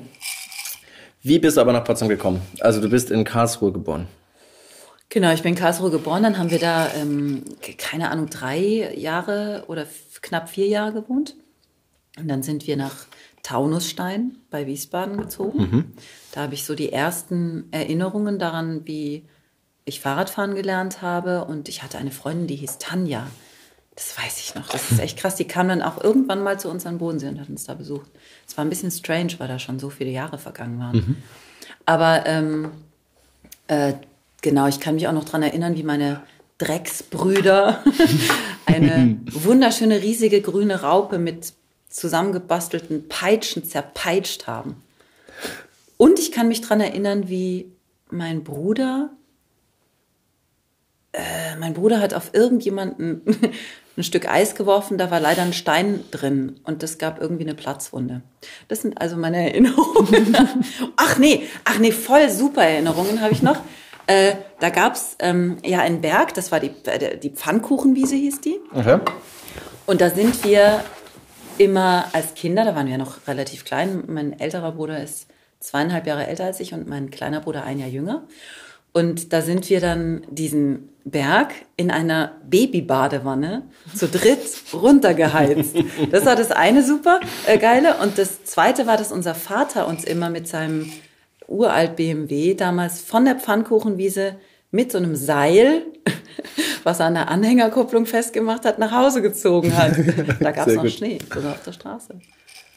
Wie 1.22 1.40
bist 1.40 1.58
du 1.58 1.62
aber 1.62 1.74
nach 1.74 1.84
Potsdam 1.84 2.08
gekommen? 2.08 2.42
Also 2.62 2.80
du 2.80 2.90
bist 2.90 3.12
in 3.12 3.24
Karlsruhe 3.24 3.72
geboren. 3.72 4.08
Genau, 5.10 5.34
ich 5.34 5.42
bin 5.42 5.54
in 5.54 5.60
Karlsruhe 5.60 5.92
geboren. 5.92 6.24
Dann 6.24 6.38
haben 6.38 6.52
wir 6.52 6.60
da, 6.60 6.88
ähm, 6.94 7.44
keine 7.78 8.12
Ahnung, 8.12 8.30
drei 8.30 8.94
Jahre 8.96 9.66
oder 9.68 9.86
knapp 10.22 10.50
vier 10.50 10.68
Jahre 10.68 10.94
gewohnt. 10.94 11.36
Und 12.18 12.28
dann 12.28 12.44
sind 12.44 12.68
wir 12.68 12.78
nach 12.78 13.08
Taunusstein 13.44 14.38
bei 14.50 14.68
Wiesbaden 14.68 15.18
gezogen. 15.18 15.60
Mhm. 15.60 15.86
Da 16.32 16.42
habe 16.42 16.54
ich 16.54 16.64
so 16.64 16.76
die 16.76 16.92
ersten 16.92 17.66
Erinnerungen 17.72 18.40
daran, 18.40 18.82
wie 18.86 19.26
ich 19.90 20.00
Fahrradfahren 20.00 20.56
gelernt 20.56 21.02
habe. 21.02 21.46
Und 21.46 21.70
ich 21.70 21.84
hatte 21.84 21.98
eine 21.98 22.12
Freundin, 22.12 22.48
die 22.48 22.56
hieß 22.56 22.78
Tanja. 22.80 23.28
Das 23.96 24.18
weiß 24.18 24.40
ich 24.40 24.56
noch. 24.56 24.70
Das 24.70 24.92
ist 24.92 25.00
echt 25.00 25.18
krass. 25.18 25.36
Die 25.36 25.48
kam 25.48 25.68
dann 25.68 25.82
auch 25.82 26.02
irgendwann 26.02 26.42
mal 26.42 26.60
zu 26.60 26.70
uns 26.70 26.86
an 26.86 27.00
Bodensee 27.00 27.28
und 27.28 27.40
hat 27.40 27.50
uns 27.50 27.66
da 27.66 27.74
besucht. 27.74 28.10
Es 28.48 28.58
war 28.58 28.64
ein 28.64 28.70
bisschen 28.70 28.92
strange, 28.92 29.34
weil 29.40 29.50
da 29.50 29.60
schon 29.60 29.78
so 29.78 29.90
viele 29.90 30.10
Jahre 30.10 30.38
vergangen 30.38 30.80
waren. 30.80 30.96
Mhm. 30.96 31.16
Aber 31.86 32.26
ähm, 32.26 32.72
äh, 33.68 33.94
genau, 34.42 34.68
ich 34.68 34.80
kann 34.80 34.96
mich 34.96 35.08
auch 35.08 35.14
noch 35.14 35.26
daran 35.26 35.44
erinnern, 35.44 35.76
wie 35.76 35.84
meine 35.84 36.22
Drecksbrüder 36.60 37.84
eine 38.66 39.20
wunderschöne 39.32 40.02
riesige 40.02 40.42
grüne 40.42 40.82
Raupe 40.82 41.18
mit 41.18 41.54
zusammengebastelten 41.90 43.08
Peitschen 43.08 43.66
zerpeitscht 43.66 44.48
haben. 44.48 44.82
Und 45.98 46.20
ich 46.20 46.32
kann 46.32 46.48
mich 46.48 46.62
daran 46.62 46.80
erinnern, 46.80 47.28
wie 47.28 47.72
mein 48.10 48.44
Bruder, 48.44 49.10
äh, 51.14 51.56
mein 51.60 51.74
Bruder 51.74 52.00
hat 52.00 52.14
auf 52.14 52.34
irgendjemanden 52.34 53.22
ein 53.98 54.04
Stück 54.04 54.30
Eis 54.30 54.56
geworfen, 54.56 54.98
da 54.98 55.12
war 55.12 55.20
leider 55.20 55.42
ein 55.42 55.54
Stein 55.54 56.04
drin 56.12 56.60
und 56.64 56.84
das 56.84 56.98
gab 56.98 57.20
irgendwie 57.20 57.44
eine 57.44 57.56
Platzwunde. 57.56 58.22
Das 58.68 58.82
sind 58.82 59.02
also 59.02 59.18
meine 59.18 59.38
Erinnerungen. 59.52 60.38
ach 60.96 61.18
nee, 61.18 61.44
ach 61.66 61.80
nee, 61.80 61.92
voll 61.92 62.30
super 62.30 62.64
Erinnerungen 62.64 63.22
habe 63.22 63.34
ich 63.34 63.42
noch. 63.42 63.58
Äh, 64.08 64.36
da 64.60 64.70
gab's 64.70 65.16
ähm, 65.20 65.58
ja 65.64 65.82
einen 65.82 66.02
Berg, 66.02 66.34
das 66.34 66.52
war 66.52 66.60
die, 66.60 66.72
äh, 66.86 67.18
die 67.18 67.30
Pfannkuchenwiese 67.30 68.16
hieß 68.16 68.42
die. 68.42 68.60
Okay. 68.74 69.00
Und 69.86 70.02
da 70.02 70.10
sind 70.10 70.44
wir 70.44 70.84
immer 71.60 72.06
als 72.14 72.34
Kinder, 72.34 72.66
da 72.66 72.76
waren 72.76 72.88
wir 72.88 72.98
noch 72.98 73.28
relativ 73.28 73.66
klein. 73.66 74.04
Mein 74.08 74.40
älterer 74.40 74.72
Bruder 74.72 75.02
ist 75.04 75.28
zweieinhalb 75.60 76.08
Jahre 76.08 76.26
älter 76.26 76.46
als 76.46 76.60
ich 76.60 76.74
und 76.74 76.88
mein 76.88 77.12
kleiner 77.12 77.42
Bruder 77.42 77.64
ein 77.64 77.80
Jahr 77.80 77.90
jünger. 77.90 78.24
Und 78.94 79.34
da 79.34 79.42
sind 79.42 79.70
wir 79.70 79.80
dann 79.82 80.24
diesen 80.30 80.90
Berg 81.06 81.54
in 81.76 81.92
einer 81.92 82.34
Babybadewanne 82.50 83.64
zu 83.96 84.08
dritt 84.08 84.40
runtergeheizt. 84.74 85.76
Das 86.12 86.26
war 86.26 86.36
das 86.36 86.52
eine 86.52 86.84
super 86.84 87.20
äh, 87.48 87.58
geile. 87.58 87.98
Und 87.98 88.18
das 88.18 88.44
zweite 88.44 88.88
war, 88.88 88.98
dass 88.98 89.12
unser 89.12 89.36
Vater 89.36 89.88
uns 89.88 90.04
immer 90.04 90.30
mit 90.30 90.48
seinem 90.48 90.92
uralt 91.48 91.96
BMW 91.96 92.54
damals 92.54 93.02
von 93.02 93.26
der 93.26 93.36
Pfannkuchenwiese 93.36 94.36
mit 94.72 94.92
so 94.92 95.00
einem 95.00 95.16
Seil, 95.16 95.84
was 96.84 97.00
er 97.00 97.08
an 97.08 97.16
der 97.16 97.30
Anhängerkupplung 97.30 98.06
festgemacht 98.06 98.66
hat, 98.66 98.78
nach 98.78 98.92
Hause 98.92 99.22
gezogen 99.22 99.76
hat. 99.76 99.94
Da 100.40 100.52
gab 100.52 100.68
es 100.68 100.76
noch 100.76 100.84
gut. 100.84 100.92
Schnee, 100.92 101.18
sogar 101.34 101.54
auf 101.54 101.64
der 101.64 101.74
Straße. 101.74 102.20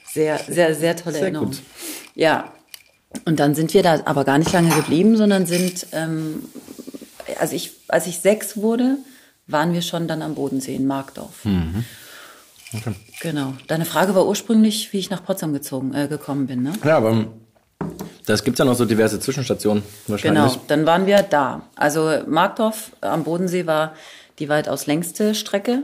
Sehr, 0.07 0.39
sehr, 0.39 0.75
sehr 0.75 0.97
tolle 0.97 1.15
sehr 1.15 1.23
Erinnerung. 1.23 1.49
Gut. 1.49 1.63
Ja, 2.15 2.53
und 3.25 3.41
dann 3.41 3.55
sind 3.55 3.75
wir 3.75 3.83
da 3.83 4.01
aber 4.05 4.25
gar 4.25 4.39
nicht 4.39 4.53
lange 4.53 4.75
geblieben, 4.75 5.17
sondern 5.17 5.47
sind, 5.47 5.87
ähm, 5.93 6.43
also 7.39 7.55
ich, 7.55 7.73
als 7.89 8.07
ich 8.07 8.19
sechs 8.19 8.57
wurde, 8.57 8.99
waren 9.47 9.73
wir 9.73 9.83
schon 9.83 10.09
dann 10.09 10.23
am 10.23 10.35
Bodensee 10.35 10.75
in 10.75 10.87
Markdorf. 10.87 11.45
Mhm. 11.45 11.85
Okay. 12.75 12.95
Genau. 13.21 13.55
Deine 13.67 13.85
Frage 13.85 14.15
war 14.15 14.27
ursprünglich, 14.27 14.93
wie 14.93 14.99
ich 14.99 15.11
nach 15.11 15.25
Potsdam 15.25 15.53
gezogen, 15.53 15.95
äh, 15.95 16.09
gekommen 16.09 16.47
bin, 16.47 16.63
ne? 16.63 16.73
Ja, 16.85 16.97
aber 16.97 17.27
das 18.27 18.45
gibt 18.45 18.59
ja 18.59 18.65
noch 18.65 18.75
so 18.75 18.85
diverse 18.85 19.21
Zwischenstationen 19.21 19.83
wahrscheinlich. 20.07 20.53
Genau, 20.53 20.65
dann 20.69 20.87
waren 20.87 21.07
wir 21.07 21.23
da. 21.23 21.63
Also 21.75 22.21
Markdorf 22.27 22.93
am 23.01 23.25
Bodensee 23.25 23.67
war 23.67 23.95
die 24.39 24.49
weitaus 24.49 24.87
längste 24.87 25.35
Strecke. 25.35 25.83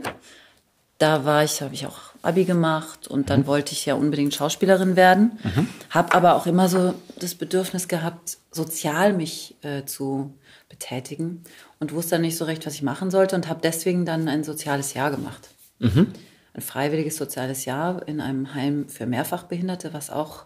Da 0.97 1.25
war 1.25 1.43
ich, 1.43 1.61
habe 1.61 1.73
ich 1.73 1.85
auch 1.85 2.08
Abi 2.21 2.45
gemacht 2.45 3.07
und 3.07 3.29
dann 3.29 3.41
mhm. 3.41 3.47
wollte 3.47 3.73
ich 3.73 3.85
ja 3.85 3.95
unbedingt 3.95 4.33
Schauspielerin 4.33 4.95
werden. 4.95 5.39
Mhm. 5.43 5.69
Habe 5.89 6.13
aber 6.13 6.35
auch 6.35 6.45
immer 6.45 6.67
so 6.67 6.93
das 7.19 7.35
Bedürfnis 7.35 7.87
gehabt, 7.87 8.37
sozial 8.51 9.13
mich 9.13 9.55
äh, 9.61 9.85
zu 9.85 10.33
betätigen 10.67 11.43
und 11.79 11.93
wusste 11.93 12.11
dann 12.11 12.21
nicht 12.21 12.37
so 12.37 12.45
recht, 12.45 12.65
was 12.65 12.73
ich 12.73 12.83
machen 12.83 13.09
sollte 13.11 13.35
und 13.35 13.47
habe 13.47 13.61
deswegen 13.63 14.05
dann 14.05 14.27
ein 14.27 14.43
soziales 14.43 14.93
Jahr 14.93 15.11
gemacht. 15.11 15.49
Mhm. 15.79 16.07
Ein 16.53 16.61
freiwilliges 16.61 17.15
soziales 17.15 17.65
Jahr 17.65 18.07
in 18.07 18.21
einem 18.21 18.53
Heim 18.53 18.89
für 18.89 19.05
Mehrfachbehinderte, 19.05 19.93
was 19.93 20.09
auch 20.09 20.45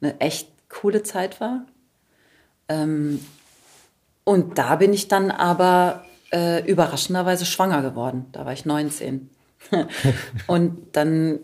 eine 0.00 0.20
echt 0.20 0.48
coole 0.68 1.02
Zeit 1.02 1.40
war. 1.40 1.66
Ähm, 2.68 3.20
und 4.24 4.58
da 4.58 4.76
bin 4.76 4.92
ich 4.92 5.06
dann 5.06 5.30
aber 5.30 6.04
äh, 6.32 6.68
überraschenderweise 6.68 7.46
schwanger 7.46 7.82
geworden. 7.82 8.26
Da 8.32 8.44
war 8.44 8.52
ich 8.52 8.64
19. 8.64 9.30
und 10.46 10.76
dann, 10.92 11.40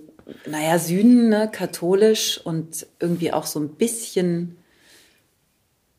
naja, 0.46 0.78
Süden, 0.78 1.28
ne, 1.28 1.50
katholisch 1.50 2.40
und 2.42 2.86
irgendwie 3.00 3.32
auch 3.32 3.46
so 3.46 3.60
ein 3.60 3.70
bisschen, 3.70 4.56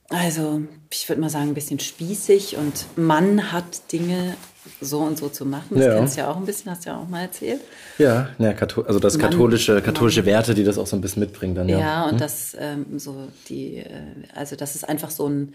also 0.10 0.62
ich 0.92 1.08
würde 1.10 1.22
mal 1.22 1.30
sagen, 1.30 1.50
ein 1.50 1.54
bisschen 1.54 1.80
spießig 1.80 2.58
und 2.58 2.86
Mann 2.98 3.52
hat 3.52 3.92
Dinge 3.92 4.36
so 4.80 5.00
und 5.00 5.18
so 5.18 5.30
zu 5.30 5.46
machen. 5.46 5.76
Das 5.78 5.86
ja. 5.86 5.96
kennst 5.96 6.16
du 6.16 6.22
ja 6.22 6.32
auch 6.32 6.38
ein 6.38 6.46
bisschen, 6.46 6.72
hast 6.72 6.86
du 6.86 6.90
ja 6.90 6.98
auch 6.98 7.08
mal 7.08 7.22
erzählt. 7.22 7.62
Ja, 7.98 8.30
ja 8.38 8.52
also 8.52 9.00
das 9.00 9.20
katholische, 9.20 9.82
katholische 9.82 10.22
Mann. 10.22 10.28
Werte, 10.28 10.54
die 10.54 10.64
das 10.64 10.78
auch 10.78 10.88
so 10.88 10.96
ein 10.96 11.02
bisschen 11.02 11.22
mitbringen 11.22 11.56
dann, 11.56 11.70
ja. 11.70 11.80
Ja, 11.80 12.04
und 12.06 12.12
hm? 12.12 12.18
das 12.20 12.56
ähm, 12.60 13.00
so 13.00 13.28
die, 13.50 13.78
äh, 13.78 13.90
also 14.34 14.56
dass 14.56 14.76
es 14.76 14.84
einfach 14.84 15.10
so 15.10 15.28
ein 15.28 15.54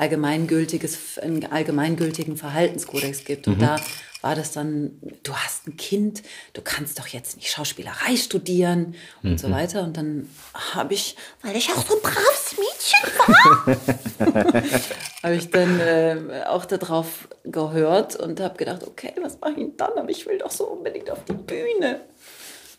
allgemeingültiges, 0.00 1.18
einen 1.18 1.44
allgemeingültigen 1.44 2.36
Verhaltenskodex 2.36 3.24
gibt. 3.24 3.46
Und 3.46 3.58
mhm. 3.58 3.60
da 3.60 3.76
war 4.22 4.34
das 4.34 4.52
dann, 4.52 4.98
du 5.22 5.34
hast 5.34 5.66
ein 5.66 5.76
Kind, 5.76 6.22
du 6.54 6.62
kannst 6.62 6.98
doch 6.98 7.06
jetzt 7.06 7.36
nicht 7.36 7.50
Schauspielerei 7.50 8.16
studieren 8.16 8.94
und 9.22 9.32
mhm. 9.32 9.38
so 9.38 9.50
weiter. 9.50 9.82
Und 9.82 9.98
dann 9.98 10.28
habe 10.74 10.94
ich, 10.94 11.16
weil 11.42 11.54
ich 11.54 11.70
auch 11.70 11.86
so 11.86 11.94
ein 11.96 12.02
braves 12.02 12.56
Mädchen 12.58 13.10
war, 13.18 14.72
habe 15.22 15.34
ich 15.34 15.50
dann 15.50 15.80
äh, 15.80 16.44
auch 16.46 16.64
darauf 16.64 17.28
gehört 17.44 18.16
und 18.16 18.40
habe 18.40 18.56
gedacht, 18.56 18.86
okay, 18.86 19.12
was 19.22 19.38
mache 19.40 19.60
ich 19.60 19.76
dann? 19.76 19.92
Aber 19.98 20.08
ich 20.08 20.26
will 20.26 20.38
doch 20.38 20.50
so 20.50 20.64
unbedingt 20.64 21.10
auf 21.10 21.24
die 21.26 21.34
Bühne. 21.34 22.00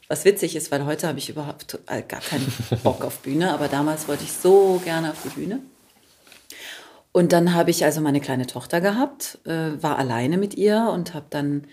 Was 0.08 0.26
witzig 0.26 0.56
ist, 0.56 0.72
weil 0.72 0.86
heute 0.86 1.08
habe 1.08 1.20
ich 1.20 1.30
überhaupt 1.30 1.80
äh, 1.88 2.02
gar 2.02 2.20
keinen 2.20 2.52
Bock 2.84 3.06
auf 3.06 3.20
Bühne, 3.20 3.54
aber 3.54 3.68
damals 3.68 4.08
wollte 4.08 4.24
ich 4.24 4.34
so 4.34 4.82
gerne 4.84 5.12
auf 5.12 5.22
die 5.24 5.30
Bühne. 5.30 5.60
Und 7.12 7.34
dann 7.34 7.54
habe 7.54 7.72
ich 7.72 7.84
also 7.84 8.00
meine 8.02 8.22
kleine 8.22 8.48
Tochter 8.48 8.80
gehabt, 8.80 9.40
äh, 9.46 9.82
war 9.82 9.98
alleine 9.98 10.38
mit 10.38 10.56
ihr 10.56 10.90
und 10.94 11.14
habe 11.14 11.26
dann 11.30 11.66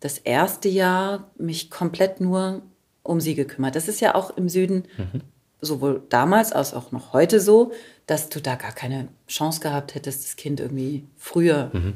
das 0.00 0.18
erste 0.18 0.68
Jahr 0.68 1.30
mich 1.36 1.70
komplett 1.70 2.20
nur 2.20 2.62
um 3.02 3.20
sie 3.20 3.34
gekümmert. 3.34 3.74
Das 3.74 3.88
ist 3.88 4.00
ja 4.00 4.14
auch 4.14 4.36
im 4.36 4.48
Süden 4.48 4.84
mhm. 4.96 5.22
sowohl 5.60 6.02
damals 6.08 6.52
als 6.52 6.72
auch 6.74 6.92
noch 6.92 7.12
heute 7.12 7.40
so, 7.40 7.72
dass 8.06 8.28
du 8.28 8.40
da 8.40 8.54
gar 8.54 8.72
keine 8.72 9.08
Chance 9.26 9.60
gehabt 9.60 9.94
hättest, 9.94 10.24
das 10.24 10.36
Kind 10.36 10.60
irgendwie 10.60 11.04
früher 11.16 11.70
mhm. 11.72 11.94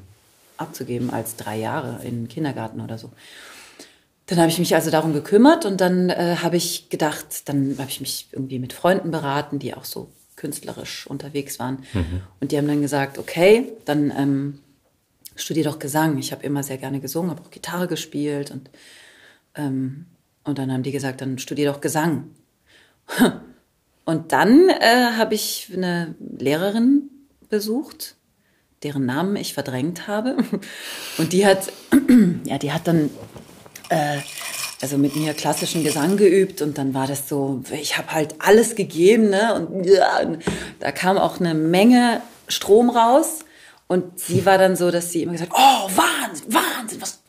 abzugeben 0.56 1.10
als 1.10 1.36
drei 1.36 1.58
Jahre 1.58 2.04
in 2.04 2.22
den 2.22 2.28
Kindergarten 2.28 2.80
oder 2.80 2.98
so. 2.98 3.10
Dann 4.26 4.38
habe 4.38 4.48
ich 4.48 4.58
mich 4.58 4.74
also 4.74 4.90
darum 4.90 5.12
gekümmert 5.12 5.64
und 5.64 5.80
dann 5.80 6.10
äh, 6.10 6.36
habe 6.42 6.56
ich 6.56 6.88
gedacht, 6.90 7.48
dann 7.48 7.76
habe 7.78 7.90
ich 7.90 8.00
mich 8.00 8.28
irgendwie 8.32 8.58
mit 8.58 8.72
Freunden 8.72 9.10
beraten, 9.10 9.58
die 9.58 9.74
auch 9.74 9.84
so 9.84 10.10
künstlerisch 10.36 11.06
unterwegs 11.06 11.58
waren. 11.58 11.84
Mhm. 11.92 12.22
Und 12.40 12.52
die 12.52 12.58
haben 12.58 12.68
dann 12.68 12.80
gesagt, 12.80 13.18
okay, 13.18 13.72
dann 13.84 14.12
ähm, 14.16 14.58
studier 15.36 15.64
doch 15.64 15.78
Gesang. 15.78 16.18
Ich 16.18 16.32
habe 16.32 16.44
immer 16.44 16.62
sehr 16.62 16.78
gerne 16.78 17.00
gesungen, 17.00 17.30
habe 17.30 17.42
auch 17.42 17.50
Gitarre 17.50 17.88
gespielt 17.88 18.50
und, 18.50 18.70
ähm, 19.54 20.06
und 20.44 20.58
dann 20.58 20.72
haben 20.72 20.82
die 20.82 20.92
gesagt, 20.92 21.20
dann 21.20 21.38
studier 21.38 21.72
doch 21.72 21.80
Gesang. 21.80 22.30
Und 24.04 24.32
dann 24.32 24.68
äh, 24.68 25.12
habe 25.16 25.34
ich 25.34 25.70
eine 25.72 26.14
Lehrerin 26.18 27.08
besucht, 27.48 28.16
deren 28.82 29.06
Namen 29.06 29.36
ich 29.36 29.54
verdrängt 29.54 30.08
habe. 30.08 30.36
Und 31.18 31.32
die 31.32 31.46
hat, 31.46 31.72
ja, 32.44 32.58
die 32.58 32.72
hat 32.72 32.88
dann 32.88 33.10
äh, 33.90 34.18
also 34.82 34.98
mit 34.98 35.14
mir 35.14 35.32
klassischen 35.32 35.84
Gesang 35.84 36.16
geübt 36.16 36.60
und 36.60 36.76
dann 36.76 36.92
war 36.92 37.06
das 37.06 37.28
so, 37.28 37.62
ich 37.70 37.96
habe 37.96 38.12
halt 38.12 38.34
alles 38.40 38.74
gegeben, 38.74 39.30
ne? 39.30 39.54
Und 39.54 39.86
ja, 39.86 40.20
da 40.80 40.90
kam 40.90 41.18
auch 41.18 41.38
eine 41.38 41.54
Menge 41.54 42.20
Strom 42.48 42.90
raus 42.90 43.44
und 43.86 44.18
sie 44.18 44.44
war 44.44 44.58
dann 44.58 44.74
so, 44.74 44.90
dass 44.90 45.12
sie 45.12 45.22
immer 45.22 45.32
gesagt, 45.32 45.52
oh 45.54 45.88
Wahnsinn, 45.96 46.52
Wahnsinn, 46.52 47.00
was 47.00 47.20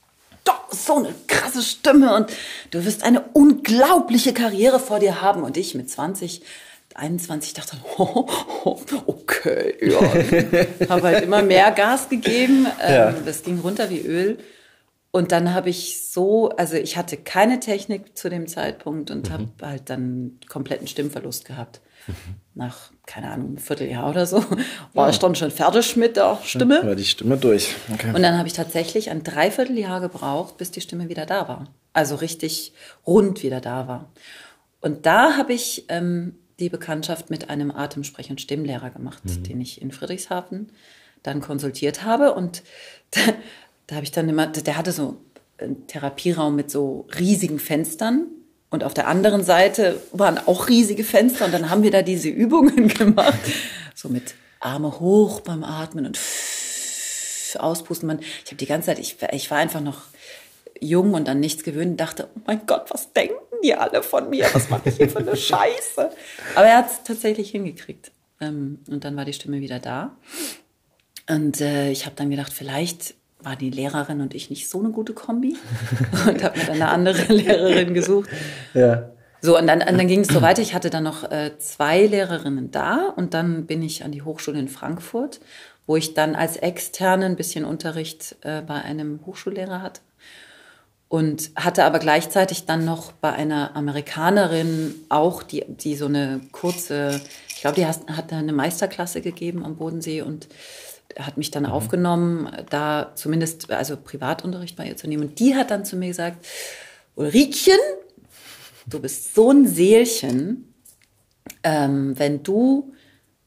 doch 0.43 0.63
so 0.71 0.95
eine 0.95 1.13
krasse 1.27 1.61
Stimme 1.61 2.15
und 2.15 2.31
du 2.71 2.83
wirst 2.85 3.03
eine 3.03 3.21
unglaubliche 3.33 4.33
Karriere 4.33 4.79
vor 4.79 4.99
dir 4.99 5.21
haben 5.21 5.43
und 5.43 5.55
ich 5.55 5.75
mit 5.75 5.89
20 5.89 6.41
21 6.95 7.53
dachte 7.53 7.77
oh, 7.97 8.27
oh, 8.65 8.79
okay, 9.07 9.75
ja. 9.81 9.99
habe 10.89 11.03
halt 11.03 11.23
immer 11.23 11.41
mehr 11.41 11.71
Gas 11.71 12.07
gegeben. 12.07 12.67
Ja. 12.79 13.09
Ähm, 13.09 13.15
das 13.25 13.41
ging 13.43 13.59
runter 13.59 13.89
wie 13.89 14.01
Öl. 14.01 14.37
Und 15.15 15.31
dann 15.31 15.53
habe 15.53 15.69
ich 15.69 16.09
so, 16.09 16.49
also 16.49 16.75
ich 16.75 16.97
hatte 16.97 17.17
keine 17.17 17.59
Technik 17.59 18.17
zu 18.17 18.31
dem 18.31 18.47
Zeitpunkt 18.47 19.11
und 19.11 19.29
mhm. 19.29 19.33
habe 19.33 19.47
halt 19.61 19.91
dann 19.91 20.39
kompletten 20.49 20.87
Stimmverlust 20.87 21.45
gehabt. 21.45 21.81
Mhm. 22.07 22.13
Nach, 22.55 22.91
keine 23.05 23.29
Ahnung, 23.29 23.53
ein 23.53 23.57
Vierteljahr 23.59 24.09
oder 24.09 24.25
so, 24.25 24.43
war 24.93 25.05
ja. 25.05 25.09
ich 25.11 25.19
dann 25.19 25.35
schon 25.35 25.51
fertig 25.51 25.95
mit 25.97 26.17
der 26.17 26.39
Stimme. 26.43 26.83
War 26.83 26.95
die 26.95 27.05
Stimme 27.05 27.37
durch. 27.37 27.75
Okay. 27.93 28.07
Und 28.07 28.23
dann 28.23 28.39
habe 28.39 28.47
ich 28.47 28.55
tatsächlich 28.55 29.11
ein 29.11 29.21
Dreivierteljahr 29.21 30.01
gebraucht, 30.01 30.57
bis 30.57 30.71
die 30.71 30.81
Stimme 30.81 31.09
wieder 31.09 31.27
da 31.27 31.47
war. 31.47 31.67
Also 31.93 32.15
richtig 32.15 32.73
rund 33.05 33.43
wieder 33.43 33.61
da 33.61 33.87
war. 33.87 34.11
Und 34.81 35.05
da 35.05 35.37
habe 35.37 35.53
ich 35.53 35.85
ähm, 35.89 36.39
die 36.57 36.69
Bekanntschaft 36.69 37.29
mit 37.29 37.51
einem 37.51 37.69
Atemsprech- 37.69 38.31
und 38.31 38.41
Stimmlehrer 38.41 38.89
gemacht, 38.89 39.23
mhm. 39.25 39.43
den 39.43 39.61
ich 39.61 39.79
in 39.79 39.91
Friedrichshafen 39.91 40.71
dann 41.21 41.39
konsultiert 41.39 42.03
habe. 42.03 42.33
Und 42.33 42.63
da 43.87 43.95
habe 43.95 44.05
ich 44.05 44.11
dann 44.11 44.29
immer, 44.29 44.47
der 44.47 44.77
hatte 44.77 44.91
so 44.91 45.17
einen 45.57 45.87
Therapieraum 45.87 46.55
mit 46.55 46.71
so 46.71 47.07
riesigen 47.17 47.59
Fenstern. 47.59 48.27
Und 48.69 48.83
auf 48.83 48.93
der 48.93 49.07
anderen 49.07 49.43
Seite 49.43 50.01
waren 50.11 50.39
auch 50.47 50.67
riesige 50.67 51.03
Fenster. 51.03 51.45
Und 51.45 51.53
dann 51.53 51.69
haben 51.69 51.83
wir 51.83 51.91
da 51.91 52.01
diese 52.01 52.29
Übungen 52.29 52.87
gemacht. 52.97 53.39
So 53.93 54.09
mit 54.09 54.35
Arme 54.59 54.99
hoch 54.99 55.41
beim 55.41 55.63
Atmen 55.63 56.05
und 56.05 56.17
auspusten. 57.59 58.07
Man, 58.07 58.19
ich 58.19 58.47
habe 58.47 58.55
die 58.55 58.65
ganze 58.65 58.87
Zeit, 58.87 58.99
ich, 58.99 59.17
ich 59.31 59.51
war 59.51 59.59
einfach 59.59 59.81
noch 59.81 60.01
jung 60.79 61.13
und 61.13 61.29
an 61.29 61.39
nichts 61.39 61.63
gewöhnt 61.63 61.99
dachte, 61.99 62.29
oh 62.35 62.41
mein 62.45 62.65
Gott, 62.65 62.85
was 62.89 63.13
denken 63.13 63.35
die 63.63 63.75
alle 63.75 64.01
von 64.01 64.29
mir? 64.29 64.49
Was 64.53 64.69
mache 64.69 64.89
ich 64.89 64.97
hier 64.97 65.09
für 65.09 65.19
eine 65.19 65.35
Scheiße? 65.35 66.09
Aber 66.55 66.65
er 66.65 66.77
hat 66.77 66.91
es 66.91 67.03
tatsächlich 67.03 67.51
hingekriegt. 67.51 68.11
Ähm, 68.41 68.79
und 68.89 69.03
dann 69.05 69.15
war 69.15 69.25
die 69.25 69.33
Stimme 69.33 69.61
wieder 69.61 69.79
da. 69.79 70.17
Und 71.29 71.61
äh, 71.61 71.91
ich 71.91 72.05
habe 72.05 72.15
dann 72.15 72.29
gedacht, 72.29 72.51
vielleicht 72.51 73.15
war 73.43 73.55
die 73.55 73.69
Lehrerin 73.69 74.21
und 74.21 74.33
ich 74.33 74.49
nicht 74.49 74.69
so 74.69 74.79
eine 74.79 74.89
gute 74.89 75.13
Kombi 75.13 75.55
und 76.27 76.43
habe 76.43 76.57
mir 76.57 76.65
dann 76.65 76.75
eine 76.75 76.89
andere 76.89 77.23
Lehrerin 77.33 77.93
gesucht. 77.93 78.29
Ja. 78.73 79.09
So, 79.41 79.57
und 79.57 79.67
dann, 79.67 79.81
und 79.81 79.97
dann 79.97 80.07
ging 80.07 80.21
es 80.21 80.29
so 80.29 80.41
weiter. 80.41 80.61
Ich 80.61 80.73
hatte 80.73 80.89
dann 80.89 81.03
noch 81.03 81.29
äh, 81.29 81.51
zwei 81.57 82.05
Lehrerinnen 82.05 82.71
da 82.71 83.13
und 83.15 83.33
dann 83.33 83.65
bin 83.65 83.81
ich 83.81 84.05
an 84.05 84.13
die 84.13 84.21
Hochschule 84.21 84.57
in 84.57 84.69
Frankfurt, 84.69 85.41
wo 85.85 85.97
ich 85.97 86.13
dann 86.13 86.33
als 86.35 86.55
Externe 86.55 87.25
ein 87.25 87.35
bisschen 87.35 87.65
Unterricht 87.65 88.37
äh, 88.41 88.61
bei 88.61 88.75
einem 88.75 89.19
Hochschullehrer 89.25 89.81
hatte. 89.81 89.99
Und 91.09 91.51
hatte 91.57 91.83
aber 91.83 91.99
gleichzeitig 91.99 92.65
dann 92.65 92.85
noch 92.85 93.11
bei 93.11 93.33
einer 93.33 93.75
Amerikanerin 93.75 94.95
auch, 95.09 95.43
die, 95.43 95.65
die 95.67 95.97
so 95.97 96.05
eine 96.05 96.39
kurze, 96.53 97.21
ich 97.49 97.61
glaube, 97.61 97.75
die 97.75 97.85
hat, 97.85 97.99
hat 98.07 98.31
eine 98.31 98.53
Meisterklasse 98.53 99.19
gegeben 99.19 99.65
am 99.65 99.75
Bodensee 99.75 100.21
und 100.21 100.47
hat 101.19 101.37
mich 101.37 101.51
dann 101.51 101.63
mhm. 101.63 101.69
aufgenommen, 101.69 102.49
da 102.69 103.11
zumindest 103.15 103.71
also 103.71 103.97
Privatunterricht 103.97 104.75
bei 104.75 104.87
ihr 104.87 104.97
zu 104.97 105.07
nehmen. 105.07 105.23
Und 105.23 105.39
die 105.39 105.55
hat 105.55 105.71
dann 105.71 105.85
zu 105.85 105.95
mir 105.95 106.07
gesagt, 106.07 106.45
Ulrikchen, 107.15 107.77
du 108.87 108.99
bist 108.99 109.35
so 109.35 109.51
ein 109.51 109.67
Seelchen, 109.67 110.73
ähm, 111.63 112.17
wenn 112.17 112.43
du 112.43 112.93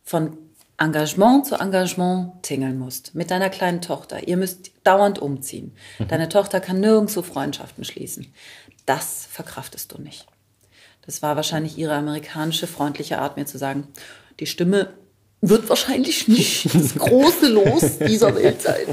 von 0.02 0.38
Engagement 0.78 1.46
zu 1.46 1.56
Engagement 1.56 2.42
tingeln 2.42 2.78
musst 2.78 3.14
mit 3.14 3.30
deiner 3.30 3.48
kleinen 3.48 3.80
Tochter. 3.80 4.28
Ihr 4.28 4.36
müsst 4.36 4.72
dauernd 4.84 5.18
umziehen. 5.18 5.74
Mhm. 5.98 6.08
Deine 6.08 6.28
Tochter 6.28 6.60
kann 6.60 6.80
nirgendwo 6.80 7.22
Freundschaften 7.22 7.84
schließen. 7.84 8.32
Das 8.84 9.26
verkraftest 9.30 9.92
du 9.92 10.00
nicht. 10.00 10.26
Das 11.06 11.22
war 11.22 11.36
wahrscheinlich 11.36 11.78
ihre 11.78 11.94
amerikanische 11.94 12.66
freundliche 12.66 13.18
Art, 13.18 13.36
mir 13.36 13.46
zu 13.46 13.58
sagen, 13.58 13.88
die 14.40 14.46
Stimme 14.46 14.92
wird 15.40 15.68
wahrscheinlich 15.68 16.28
nicht 16.28 16.66
das 16.74 16.94
große 16.94 17.48
Los 17.48 17.98
dieser 17.98 18.34
Welt 18.34 18.62
sein. 18.62 18.86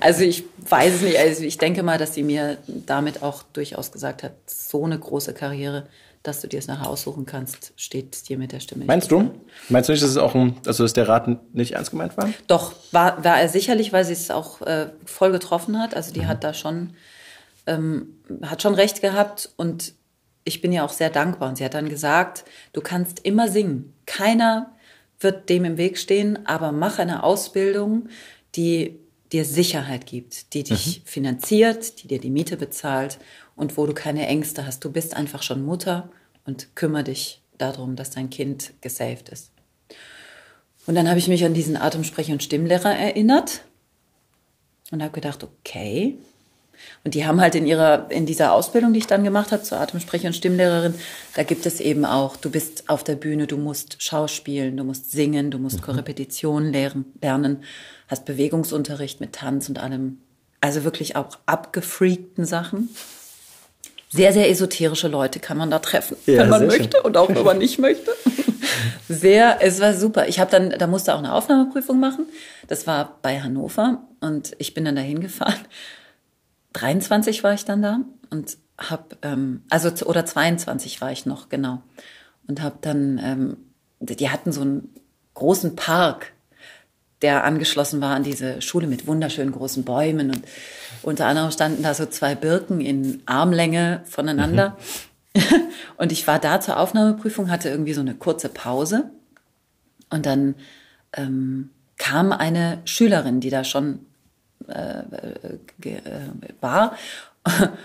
Also 0.00 0.22
ich 0.22 0.44
weiß 0.68 0.94
es 0.94 1.02
nicht. 1.02 1.18
Also 1.18 1.42
ich 1.44 1.58
denke 1.58 1.82
mal, 1.82 1.98
dass 1.98 2.14
sie 2.14 2.22
mir 2.22 2.58
damit 2.66 3.22
auch 3.22 3.42
durchaus 3.42 3.92
gesagt 3.92 4.22
hat, 4.22 4.32
so 4.46 4.84
eine 4.84 4.98
große 4.98 5.34
Karriere, 5.34 5.86
dass 6.22 6.40
du 6.40 6.46
dir 6.46 6.58
es 6.58 6.68
nachher 6.68 6.88
aussuchen 6.88 7.26
kannst, 7.26 7.72
steht 7.76 8.28
dir 8.28 8.38
mit 8.38 8.52
der 8.52 8.60
Stimme. 8.60 8.84
Meinst 8.84 9.10
du? 9.10 9.32
Meinst 9.68 9.88
du 9.88 9.92
nicht, 9.92 10.02
dass 10.02 10.10
es 10.10 10.16
auch 10.16 10.34
ein, 10.34 10.56
also 10.66 10.84
dass 10.84 10.92
der 10.92 11.08
Rat 11.08 11.28
nicht 11.54 11.72
ernst 11.72 11.90
gemeint 11.90 12.16
war? 12.16 12.28
Doch, 12.46 12.74
war, 12.92 13.24
war 13.24 13.40
er 13.40 13.48
sicherlich, 13.48 13.92
weil 13.92 14.04
sie 14.04 14.12
es 14.12 14.30
auch 14.30 14.60
äh, 14.62 14.90
voll 15.04 15.32
getroffen 15.32 15.78
hat. 15.78 15.96
Also 15.96 16.12
die 16.12 16.20
mhm. 16.20 16.28
hat 16.28 16.44
da 16.44 16.54
schon, 16.54 16.90
ähm, 17.66 18.18
hat 18.42 18.62
schon 18.62 18.74
recht 18.74 19.00
gehabt 19.00 19.50
und 19.56 19.94
ich 20.44 20.60
bin 20.60 20.72
ja 20.72 20.84
auch 20.84 20.92
sehr 20.92 21.10
dankbar. 21.10 21.48
Und 21.48 21.56
sie 21.56 21.64
hat 21.64 21.74
dann 21.74 21.88
gesagt, 21.88 22.44
du 22.72 22.80
kannst 22.80 23.20
immer 23.20 23.48
singen. 23.48 23.92
Keiner 24.06 24.72
wird 25.22 25.48
dem 25.48 25.64
im 25.64 25.76
Weg 25.76 25.98
stehen, 25.98 26.46
aber 26.46 26.72
mach 26.72 26.98
eine 26.98 27.22
Ausbildung, 27.22 28.08
die 28.54 28.98
dir 29.32 29.44
Sicherheit 29.44 30.06
gibt, 30.06 30.52
die 30.54 30.62
dich 30.62 31.00
mhm. 31.00 31.06
finanziert, 31.06 32.02
die 32.02 32.08
dir 32.08 32.20
die 32.20 32.30
Miete 32.30 32.56
bezahlt 32.56 33.18
und 33.56 33.76
wo 33.76 33.86
du 33.86 33.94
keine 33.94 34.26
Ängste 34.26 34.66
hast. 34.66 34.84
Du 34.84 34.92
bist 34.92 35.16
einfach 35.16 35.42
schon 35.42 35.64
Mutter 35.64 36.10
und 36.44 36.76
kümmere 36.76 37.04
dich 37.04 37.40
darum, 37.56 37.96
dass 37.96 38.10
dein 38.10 38.30
Kind 38.30 38.72
gesaved 38.80 39.28
ist. 39.30 39.52
Und 40.86 40.96
dann 40.96 41.08
habe 41.08 41.18
ich 41.18 41.28
mich 41.28 41.44
an 41.44 41.54
diesen 41.54 41.76
Atemsprech- 41.76 42.32
und 42.32 42.42
Stimmlehrer 42.42 42.94
erinnert 42.94 43.62
und 44.90 45.02
habe 45.02 45.12
gedacht, 45.12 45.44
okay, 45.44 46.18
und 47.04 47.14
die 47.14 47.26
haben 47.26 47.40
halt 47.40 47.54
in 47.56 47.66
ihrer, 47.66 48.10
in 48.10 48.26
dieser 48.26 48.52
Ausbildung, 48.52 48.92
die 48.92 49.00
ich 49.00 49.08
dann 49.08 49.24
gemacht 49.24 49.50
habe 49.50 49.62
zur 49.62 49.80
Atemsprecher 49.80 50.28
und 50.28 50.34
Stimmlehrerin, 50.34 50.94
da 51.34 51.42
gibt 51.42 51.66
es 51.66 51.80
eben 51.80 52.04
auch, 52.04 52.36
du 52.36 52.50
bist 52.50 52.84
auf 52.88 53.02
der 53.02 53.16
Bühne, 53.16 53.48
du 53.48 53.56
musst 53.56 54.00
schauspielen, 54.00 54.76
du 54.76 54.84
musst 54.84 55.10
singen, 55.10 55.50
du 55.50 55.58
musst 55.58 55.78
mhm. 55.78 55.82
Korrepetition 55.82 56.72
lernen, 56.72 57.64
hast 58.06 58.24
Bewegungsunterricht 58.24 59.20
mit 59.20 59.32
Tanz 59.32 59.68
und 59.68 59.78
allem. 59.78 60.18
Also 60.60 60.84
wirklich 60.84 61.16
auch 61.16 61.38
abgefreakten 61.46 62.44
Sachen. 62.44 62.90
Sehr, 64.08 64.32
sehr 64.32 64.48
esoterische 64.48 65.08
Leute 65.08 65.40
kann 65.40 65.56
man 65.56 65.70
da 65.70 65.80
treffen, 65.80 66.16
ja, 66.26 66.38
wenn 66.38 66.50
man 66.50 66.66
möchte 66.66 66.98
schön. 66.98 67.06
und 67.06 67.16
auch 67.16 67.30
wenn 67.30 67.42
man 67.42 67.58
nicht 67.58 67.78
möchte. 67.78 68.12
Sehr, 69.08 69.58
es 69.60 69.80
war 69.80 69.94
super. 69.94 70.28
Ich 70.28 70.38
habe 70.38 70.50
dann, 70.50 70.70
da 70.78 70.86
musste 70.86 71.14
auch 71.14 71.18
eine 71.18 71.34
Aufnahmeprüfung 71.34 71.98
machen. 71.98 72.26
Das 72.68 72.86
war 72.86 73.18
bei 73.22 73.40
Hannover 73.40 74.02
und 74.20 74.52
ich 74.58 74.74
bin 74.74 74.84
dann 74.84 74.96
dahin 74.96 75.20
gefahren 75.20 75.60
23 76.72 77.42
war 77.44 77.54
ich 77.54 77.64
dann 77.64 77.82
da 77.82 78.00
und 78.30 78.56
habe, 78.78 79.16
ähm, 79.22 79.62
also 79.70 79.90
oder 80.06 80.24
22 80.24 81.00
war 81.00 81.12
ich 81.12 81.26
noch, 81.26 81.48
genau. 81.48 81.82
Und 82.48 82.62
habe 82.62 82.78
dann, 82.80 83.20
ähm, 83.22 83.56
die 84.00 84.30
hatten 84.30 84.52
so 84.52 84.62
einen 84.62 84.94
großen 85.34 85.76
Park, 85.76 86.32
der 87.22 87.44
angeschlossen 87.44 88.00
war 88.00 88.14
an 88.14 88.24
diese 88.24 88.60
Schule 88.60 88.86
mit 88.86 89.06
wunderschönen 89.06 89.52
großen 89.52 89.84
Bäumen. 89.84 90.30
Und 90.30 90.42
unter 91.02 91.26
anderem 91.26 91.52
standen 91.52 91.82
da 91.82 91.94
so 91.94 92.06
zwei 92.06 92.34
Birken 92.34 92.80
in 92.80 93.22
Armlänge 93.26 94.02
voneinander. 94.04 94.76
Mhm. 95.34 95.42
Und 95.96 96.12
ich 96.12 96.26
war 96.26 96.38
da 96.38 96.60
zur 96.60 96.78
Aufnahmeprüfung, 96.78 97.50
hatte 97.50 97.68
irgendwie 97.68 97.94
so 97.94 98.00
eine 98.00 98.14
kurze 98.14 98.48
Pause. 98.48 99.10
Und 100.10 100.26
dann 100.26 100.56
ähm, 101.12 101.70
kam 101.96 102.32
eine 102.32 102.82
Schülerin, 102.84 103.40
die 103.40 103.50
da 103.50 103.62
schon 103.62 104.00
äh, 104.68 105.88
äh, 105.88 106.28
war 106.60 106.96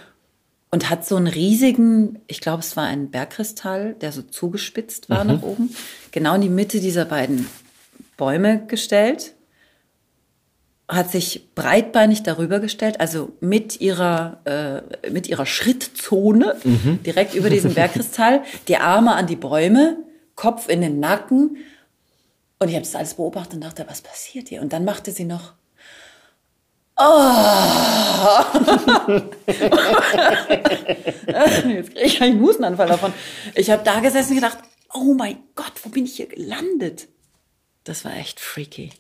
und 0.72 0.90
hat 0.90 1.06
so 1.06 1.16
einen 1.16 1.28
riesigen, 1.28 2.20
ich 2.28 2.42
glaube, 2.42 2.62
es 2.62 2.76
war 2.76 2.86
ein 2.86 3.10
Bergkristall, 3.10 3.94
der 3.96 4.12
so 4.12 4.22
zugespitzt 4.22 5.10
war 5.10 5.24
mhm. 5.24 5.30
nach 5.32 5.42
oben, 5.42 5.76
genau 6.12 6.36
in 6.36 6.42
die 6.42 6.50
Mitte 6.50 6.80
dieser 6.80 7.06
beiden 7.06 7.48
Bäume 8.18 8.66
gestellt, 8.68 9.34
hat 10.90 11.12
sich 11.12 11.54
breitbeinig 11.54 12.24
darüber 12.24 12.60
gestellt, 12.60 13.02
also 13.02 13.34
mit 13.42 13.82
ihrer, 13.82 14.40
äh, 14.46 15.10
mit 15.10 15.28
ihrer 15.28 15.46
Schrittzone 15.46 16.56
mhm. 16.64 17.04
direkt 17.04 17.36
über 17.36 17.50
diesen 17.50 17.74
Bergkristall, 17.74 18.44
die 18.68 18.78
Arme 18.78 19.14
an 19.16 19.28
die 19.28 19.36
Bäume, 19.36 19.98
Kopf 20.36 20.70
in 20.70 20.82
den 20.82 21.00
Nacken. 21.00 21.58
Und 22.60 22.70
ich 22.70 22.76
habe 22.76 22.86
das 22.86 22.96
alles 22.96 23.16
beobachtet 23.16 23.56
und 23.56 23.64
dachte, 23.66 23.86
was 23.88 24.02
passiert 24.02 24.48
hier? 24.48 24.62
Und 24.62 24.72
dann 24.72 24.86
machte 24.86 25.12
sie 25.12 25.26
noch 25.26 25.54
Oh. 27.00 27.04
Jetzt 31.68 31.92
kriege 31.92 32.06
ich 32.06 32.22
einen 32.22 32.42
Hustenanfall 32.42 32.88
davon. 32.88 33.14
Ich 33.54 33.70
habe 33.70 33.84
da 33.84 34.00
gesessen 34.00 34.32
und 34.32 34.38
gedacht, 34.38 34.58
oh 34.94 35.14
mein 35.14 35.38
Gott, 35.56 35.74
wo 35.84 35.90
bin 35.90 36.06
ich 36.06 36.16
hier 36.16 36.28
gelandet? 36.28 37.08
Das 37.84 38.04
war 38.04 38.18
echt 38.18 38.40
freaky. 38.40 38.92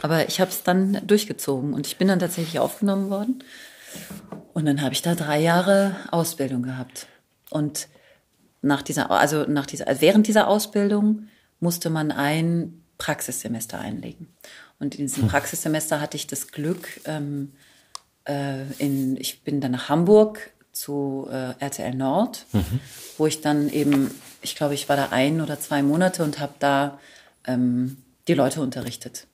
Aber 0.00 0.26
ich 0.26 0.40
habe 0.40 0.50
es 0.50 0.62
dann 0.62 1.06
durchgezogen 1.06 1.74
und 1.74 1.86
ich 1.86 1.98
bin 1.98 2.08
dann 2.08 2.18
tatsächlich 2.18 2.58
aufgenommen 2.58 3.10
worden. 3.10 3.44
Und 4.54 4.64
dann 4.64 4.80
habe 4.80 4.94
ich 4.94 5.02
da 5.02 5.14
drei 5.14 5.38
Jahre 5.38 5.96
Ausbildung 6.10 6.62
gehabt. 6.62 7.08
Und 7.50 7.88
nach 8.62 8.82
dieser, 8.82 9.10
also 9.10 9.44
nach 9.44 9.66
dieser, 9.66 9.84
während 10.00 10.26
dieser 10.26 10.48
Ausbildung 10.48 11.28
musste 11.60 11.90
man 11.90 12.10
ein 12.10 12.82
Praxissemester 12.98 13.78
einlegen. 13.78 14.28
Und 14.82 14.96
in 14.96 15.06
diesem 15.06 15.22
hm. 15.22 15.28
Praxissemester 15.30 16.00
hatte 16.00 16.16
ich 16.16 16.26
das 16.26 16.48
Glück, 16.48 17.00
ähm, 17.04 17.52
äh, 18.24 18.64
in, 18.78 19.16
ich 19.16 19.44
bin 19.44 19.60
dann 19.60 19.70
nach 19.70 19.88
Hamburg 19.88 20.50
zu 20.72 21.28
äh, 21.30 21.54
RTL 21.60 21.94
Nord, 21.94 22.46
mhm. 22.52 22.80
wo 23.16 23.28
ich 23.28 23.40
dann 23.40 23.68
eben, 23.68 24.10
ich 24.40 24.56
glaube, 24.56 24.74
ich 24.74 24.88
war 24.88 24.96
da 24.96 25.10
ein 25.10 25.40
oder 25.40 25.60
zwei 25.60 25.84
Monate 25.84 26.24
und 26.24 26.40
habe 26.40 26.54
da 26.58 26.98
ähm, 27.46 27.98
die 28.26 28.34
Leute 28.34 28.60
unterrichtet. 28.60 29.28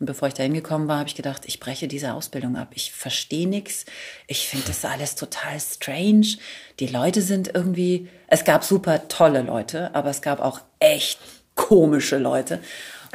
Und 0.00 0.06
bevor 0.06 0.28
ich 0.28 0.34
da 0.34 0.42
hingekommen 0.42 0.86
war, 0.86 0.98
habe 0.98 1.08
ich 1.08 1.14
gedacht, 1.14 1.44
ich 1.46 1.60
breche 1.60 1.88
diese 1.88 2.12
Ausbildung 2.12 2.56
ab. 2.56 2.72
Ich 2.74 2.92
verstehe 2.92 3.48
nichts. 3.48 3.86
Ich 4.26 4.48
finde 4.48 4.66
das 4.66 4.84
alles 4.84 5.14
total 5.14 5.58
strange. 5.60 6.36
Die 6.78 6.88
Leute 6.88 7.22
sind 7.22 7.54
irgendwie, 7.54 8.10
es 8.26 8.44
gab 8.44 8.64
super 8.64 9.08
tolle 9.08 9.40
Leute, 9.40 9.94
aber 9.94 10.10
es 10.10 10.20
gab 10.20 10.40
auch 10.40 10.60
echt 10.78 11.20
komische 11.54 12.18
Leute 12.18 12.60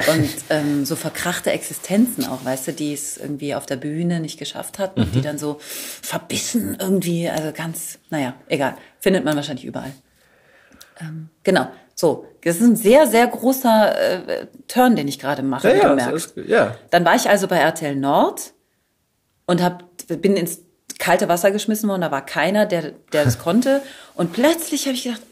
und 0.08 0.28
ähm, 0.50 0.84
so 0.84 0.96
verkrachte 0.96 1.50
Existenzen 1.50 2.26
auch, 2.26 2.44
weißt 2.44 2.68
du, 2.68 2.72
die 2.72 2.92
es 2.92 3.16
irgendwie 3.16 3.54
auf 3.54 3.66
der 3.66 3.76
Bühne 3.76 4.20
nicht 4.20 4.38
geschafft 4.38 4.78
hatten, 4.78 5.00
mhm. 5.00 5.12
die 5.12 5.20
dann 5.20 5.38
so 5.38 5.58
verbissen 5.60 6.76
irgendwie, 6.80 7.28
also 7.28 7.52
ganz, 7.52 7.98
naja, 8.10 8.34
egal, 8.48 8.76
findet 9.00 9.24
man 9.24 9.36
wahrscheinlich 9.36 9.64
überall. 9.64 9.92
Ähm, 11.00 11.28
genau, 11.42 11.68
so, 11.94 12.26
das 12.42 12.56
ist 12.56 12.62
ein 12.62 12.76
sehr, 12.76 13.06
sehr 13.06 13.26
großer 13.26 14.28
äh, 14.28 14.46
Turn, 14.68 14.96
den 14.96 15.08
ich 15.08 15.18
gerade 15.18 15.42
mache, 15.42 15.76
ja, 15.76 15.88
du 15.90 15.94
merkst. 15.96 16.36
Ist, 16.36 16.48
ja. 16.48 16.76
Dann 16.90 17.04
war 17.04 17.14
ich 17.14 17.28
also 17.28 17.46
bei 17.46 17.58
RTL 17.58 17.96
Nord 17.96 18.52
und 19.46 19.62
hab, 19.62 19.84
bin 20.08 20.36
ins 20.36 20.60
kalte 20.98 21.28
Wasser 21.28 21.50
geschmissen 21.50 21.88
worden, 21.88 22.02
da 22.02 22.10
war 22.10 22.24
keiner, 22.24 22.66
der, 22.66 22.92
der 23.12 23.24
das 23.24 23.38
konnte. 23.42 23.82
Und 24.14 24.32
plötzlich 24.32 24.86
habe 24.86 24.94
ich 24.94 25.04
gedacht, 25.04 25.22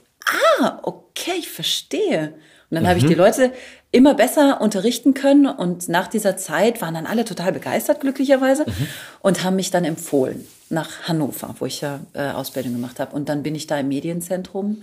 ah, 0.60 0.80
okay, 0.82 1.34
ich 1.38 1.50
verstehe. 1.50 2.34
Und 2.70 2.74
dann 2.74 2.82
mhm. 2.82 2.88
habe 2.88 2.98
ich 2.98 3.06
die 3.06 3.14
Leute 3.14 3.52
immer 3.90 4.14
besser 4.14 4.60
unterrichten 4.60 5.14
können 5.14 5.46
und 5.46 5.88
nach 5.88 6.08
dieser 6.08 6.36
Zeit 6.36 6.82
waren 6.82 6.94
dann 6.94 7.06
alle 7.06 7.24
total 7.24 7.52
begeistert, 7.52 8.00
glücklicherweise, 8.00 8.64
mhm. 8.66 8.88
und 9.20 9.44
haben 9.44 9.56
mich 9.56 9.70
dann 9.70 9.84
empfohlen 9.84 10.46
nach 10.68 11.08
Hannover, 11.08 11.54
wo 11.58 11.66
ich 11.66 11.80
ja 11.80 12.00
äh, 12.12 12.30
Ausbildung 12.30 12.72
gemacht 12.74 13.00
habe. 13.00 13.16
Und 13.16 13.28
dann 13.28 13.42
bin 13.42 13.54
ich 13.54 13.66
da 13.66 13.78
im 13.78 13.88
Medienzentrum 13.88 14.82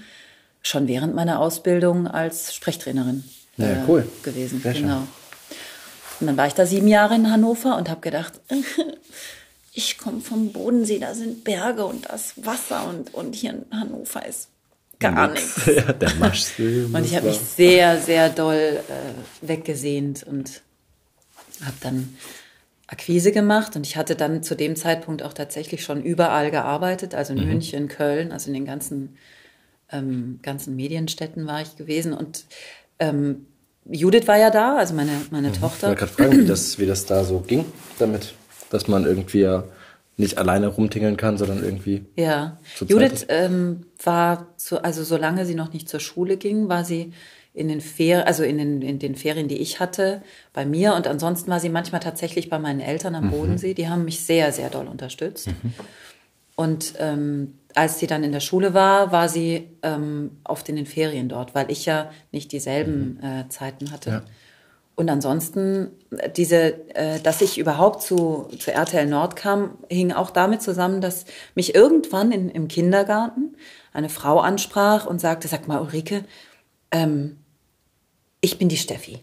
schon 0.64 0.88
während 0.88 1.14
meiner 1.14 1.40
Ausbildung 1.40 2.08
als 2.08 2.56
Sprechtrainerin 2.56 3.24
äh, 3.60 3.64
ja, 3.64 3.86
cool. 3.88 4.08
gewesen. 4.24 4.62
Sehr 4.62 4.74
genau. 4.74 4.98
Schön. 4.98 5.08
Und 6.22 6.28
dann 6.28 6.38
war 6.38 6.48
ich 6.48 6.54
da 6.54 6.66
sieben 6.66 6.88
Jahre 6.88 7.16
in 7.16 7.30
Hannover 7.30 7.78
und 7.78 7.90
habe 7.90 8.02
gedacht, 8.02 8.34
ich 9.74 10.00
komme 10.00 10.22
vom 10.22 10.52
Bodensee, 10.52 10.98
da 10.98 11.14
sind 11.14 11.44
Berge 11.44 11.86
und 11.86 12.10
das 12.10 12.34
Wasser 12.44 12.88
und, 12.88 13.14
und 13.14 13.36
hier 13.36 13.52
in 13.52 13.80
Hannover 13.80 14.26
ist 14.26 14.48
gar 15.00 15.32
nichts. 15.32 15.62
Ja, 15.66 15.94
der 15.94 16.12
und 16.22 17.06
ich 17.06 17.16
habe 17.16 17.28
mich 17.28 17.40
sehr, 17.40 18.00
sehr 18.00 18.30
doll 18.30 18.80
äh, 18.88 19.48
weggesehnt 19.48 20.24
und 20.24 20.62
habe 21.64 21.78
dann 21.82 22.18
Akquise 22.88 23.32
gemacht 23.32 23.76
und 23.76 23.86
ich 23.86 23.98
hatte 23.98 24.16
dann 24.16 24.44
zu 24.44 24.56
dem 24.56 24.76
Zeitpunkt 24.76 25.24
auch 25.24 25.34
tatsächlich 25.34 25.84
schon 25.84 26.04
überall 26.04 26.52
gearbeitet, 26.52 27.16
also 27.16 27.34
in 27.34 27.40
mhm. 27.40 27.48
München, 27.48 27.88
Köln, 27.88 28.32
also 28.32 28.48
in 28.48 28.54
den 28.54 28.66
ganzen, 28.66 29.18
ähm, 29.92 30.40
ganzen 30.44 30.76
Medienstädten 30.76 31.48
war 31.48 31.62
ich 31.62 31.76
gewesen 31.78 32.14
und 32.14 32.46
ähm, 33.00 33.48
Judith 33.88 34.28
war 34.28 34.38
ja 34.38 34.50
da, 34.50 34.78
also 34.78 34.94
meine, 34.94 35.12
meine 35.32 35.50
mhm. 35.50 35.54
Tochter. 35.54 35.92
Ich 35.94 36.00
wollte 36.00 36.00
gerade 36.00 36.12
fragen, 36.12 36.44
wie 36.44 36.48
das, 36.48 36.80
wie 36.80 36.86
das 36.86 37.06
da 37.06 37.24
so 37.24 37.40
ging 37.40 37.66
damit, 38.00 38.34
dass 38.70 38.88
man 38.88 39.06
irgendwie 39.06 39.42
ja 39.42 39.64
nicht 40.18 40.38
alleine 40.38 40.68
rumtingeln 40.68 41.18
kann, 41.18 41.38
sondern 41.38 41.64
irgendwie. 41.64 42.06
Ja. 42.16 42.60
Judith 42.88 43.26
ähm, 43.30 43.86
war, 44.04 44.56
zu, 44.58 44.84
also 44.84 45.04
solange 45.04 45.46
sie 45.46 45.56
noch 45.56 45.74
nicht 45.74 45.90
zur 45.90 46.00
Schule 46.00 46.38
ging, 46.38 46.70
war 46.70 46.86
sie 46.86 47.12
in 47.54 47.68
den 47.70 47.82
Ferien, 47.82 48.26
also 48.26 48.44
in 48.44 48.58
den, 48.58 48.82
in 48.82 49.00
den 49.00 49.16
Ferien, 49.16 49.48
die 49.48 49.58
ich 49.58 49.80
hatte, 49.80 50.22
bei 50.54 50.66
mir. 50.66 50.94
Und 50.94 51.08
ansonsten 51.08 51.50
war 51.50 51.60
sie 51.60 51.70
manchmal 51.70 52.02
tatsächlich 52.02 52.50
bei 52.50 52.60
meinen 52.60 52.82
Eltern 52.82 53.16
am 53.16 53.28
mhm. 53.28 53.32
Bodensee. 53.32 53.74
Die 53.74 53.88
haben 53.88 54.06
mich 54.06 54.26
sehr, 54.26 54.52
sehr 54.52 54.70
doll 54.70 54.88
unterstützt. 54.88 55.48
Mhm. 55.48 55.74
Und 56.56 56.94
ähm, 57.00 57.56
als 57.74 58.00
sie 58.00 58.08
dann 58.08 58.24
in 58.24 58.32
der 58.32 58.40
Schule 58.40 58.74
war, 58.74 59.12
war 59.12 59.28
sie 59.28 59.70
ähm, 59.84 60.32
oft 60.46 60.68
in 60.70 60.78
den 60.78 60.86
Ferien 60.86 61.28
dort, 61.28 61.56
weil 61.56 61.70
ich 61.70 61.86
ja 61.86 62.10
nicht 62.32 62.52
dieselben 62.52 63.20
mhm. 63.22 63.28
äh, 63.28 63.50
Zeiten 63.50 63.92
hatte. 63.92 64.10
Ja. 64.10 64.24
Und 64.96 65.10
ansonsten, 65.10 65.92
äh, 66.18 66.30
diese, 66.30 66.96
äh, 66.96 67.20
dass 67.20 67.42
ich 67.42 67.58
überhaupt 67.58 68.02
zu, 68.02 68.48
zu 68.58 68.72
RTL 68.72 69.06
Nord 69.06 69.36
kam, 69.36 69.78
hing 69.90 70.12
auch 70.12 70.32
damit 70.32 70.62
zusammen, 70.62 71.02
dass 71.02 71.26
mich 71.54 71.76
irgendwann 71.76 72.32
in, 72.32 72.50
im 72.50 72.68
Kindergarten 72.68 73.56
eine 73.94 74.10
Frau 74.10 74.40
ansprach 74.40 75.06
und 75.06 75.20
sagte, 75.20 75.48
sag 75.48 75.68
mal, 75.68 75.82
Ulrike, 75.82 76.24
ähm, 76.92 77.38
ich 78.42 78.58
bin 78.58 78.70
die 78.70 78.78
Steffi. 78.78 79.20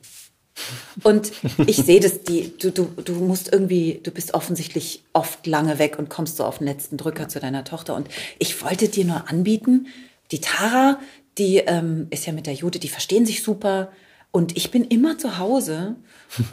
Und 1.02 1.32
ich 1.66 1.76
sehe 1.76 2.00
das, 2.00 2.22
die, 2.22 2.52
du, 2.58 2.70
du, 2.70 2.84
du 3.02 3.14
musst 3.14 3.52
irgendwie, 3.52 4.00
du 4.02 4.10
bist 4.10 4.34
offensichtlich 4.34 5.02
oft 5.12 5.46
lange 5.46 5.78
weg 5.78 5.98
und 5.98 6.10
kommst 6.10 6.36
so 6.36 6.44
auf 6.44 6.58
den 6.58 6.66
letzten 6.66 6.98
Drücker 6.98 7.28
zu 7.28 7.40
deiner 7.40 7.64
Tochter. 7.64 7.94
Und 7.94 8.08
ich 8.38 8.62
wollte 8.62 8.88
dir 8.88 9.04
nur 9.04 9.28
anbieten, 9.30 9.86
die 10.30 10.40
Tara, 10.40 10.98
die 11.38 11.58
ähm, 11.58 12.08
ist 12.10 12.26
ja 12.26 12.32
mit 12.32 12.46
der 12.46 12.54
Jude, 12.54 12.78
die 12.78 12.88
verstehen 12.88 13.24
sich 13.24 13.42
super. 13.42 13.90
Und 14.32 14.56
ich 14.56 14.70
bin 14.70 14.84
immer 14.84 15.18
zu 15.18 15.38
Hause 15.38 15.94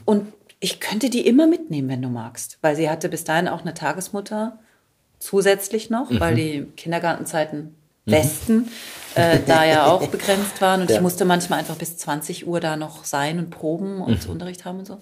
und 0.05 0.31
ich 0.59 0.79
könnte 0.79 1.09
die 1.09 1.25
immer 1.25 1.47
mitnehmen, 1.47 1.89
wenn 1.89 2.01
du 2.01 2.09
magst. 2.09 2.57
Weil 2.61 2.75
sie 2.75 2.89
hatte 2.89 3.09
bis 3.09 3.23
dahin 3.23 3.47
auch 3.47 3.61
eine 3.61 3.73
Tagesmutter 3.73 4.59
zusätzlich 5.19 5.89
noch, 5.89 6.11
mhm. 6.11 6.19
weil 6.19 6.35
die 6.35 6.67
Kindergartenzeiten 6.75 7.75
Mhm. 8.09 8.11
Westen 8.11 8.71
äh, 9.15 9.39
da 9.45 9.63
ja 9.63 9.85
auch 9.91 10.07
begrenzt 10.07 10.61
waren. 10.61 10.81
Und 10.81 10.89
ja. 10.89 10.97
ich 10.97 11.01
musste 11.01 11.25
manchmal 11.25 11.59
einfach 11.59 11.75
bis 11.75 11.97
20 11.97 12.47
Uhr 12.47 12.59
da 12.59 12.75
noch 12.75 13.05
sein 13.05 13.39
und 13.39 13.49
proben 13.49 14.01
und 14.01 14.25
mhm. 14.25 14.31
Unterricht 14.31 14.65
haben 14.65 14.79
und 14.79 14.85
so. 14.85 15.01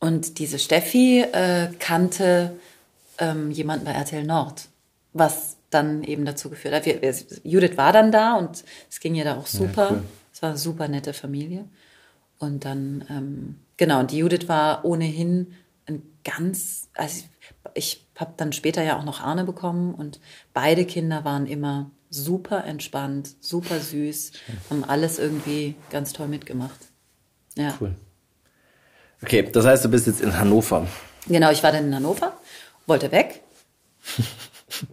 Und 0.00 0.38
diese 0.38 0.58
Steffi 0.58 1.20
äh, 1.20 1.68
kannte 1.78 2.56
ähm, 3.18 3.50
jemanden 3.50 3.84
bei 3.84 3.92
RTL 3.92 4.24
Nord, 4.24 4.68
was 5.12 5.56
dann 5.70 6.02
eben 6.02 6.24
dazu 6.24 6.50
geführt 6.50 6.74
hat. 6.74 6.86
Wir, 6.86 7.00
wir, 7.00 7.14
Judith 7.44 7.76
war 7.76 7.92
dann 7.92 8.10
da 8.10 8.34
und 8.34 8.64
es 8.90 9.00
ging 9.00 9.14
ihr 9.14 9.24
da 9.24 9.36
auch 9.36 9.46
super. 9.46 9.82
Ja, 9.82 9.90
cool. 9.92 10.02
Es 10.42 10.44
war 10.44 10.50
eine 10.50 10.58
super 10.58 10.88
nette 10.88 11.12
Familie. 11.12 11.66
Und 12.40 12.64
dann, 12.64 13.04
ähm, 13.08 13.60
genau, 13.76 14.00
und 14.00 14.10
die 14.10 14.18
Judith 14.18 14.48
war 14.48 14.84
ohnehin 14.84 15.54
ein 15.86 16.02
ganz, 16.24 16.88
also 16.94 17.22
ich 17.74 18.04
habe 18.16 18.32
dann 18.36 18.52
später 18.52 18.82
ja 18.82 18.98
auch 18.98 19.04
noch 19.04 19.20
Arne 19.20 19.44
bekommen 19.44 19.94
und 19.94 20.18
beide 20.52 20.84
Kinder 20.84 21.24
waren 21.24 21.46
immer 21.46 21.92
super 22.10 22.64
entspannt, 22.64 23.36
super 23.38 23.78
süß, 23.78 24.32
haben 24.68 24.82
alles 24.82 25.20
irgendwie 25.20 25.76
ganz 25.90 26.12
toll 26.12 26.26
mitgemacht. 26.26 26.78
Ja. 27.56 27.76
Cool. 27.80 27.94
Okay, 29.22 29.48
das 29.48 29.64
heißt, 29.64 29.84
du 29.84 29.90
bist 29.90 30.08
jetzt 30.08 30.22
in 30.22 30.36
Hannover. 30.36 30.88
Genau, 31.28 31.52
ich 31.52 31.62
war 31.62 31.70
dann 31.70 31.86
in 31.86 31.94
Hannover, 31.94 32.36
wollte 32.88 33.12
weg, 33.12 33.42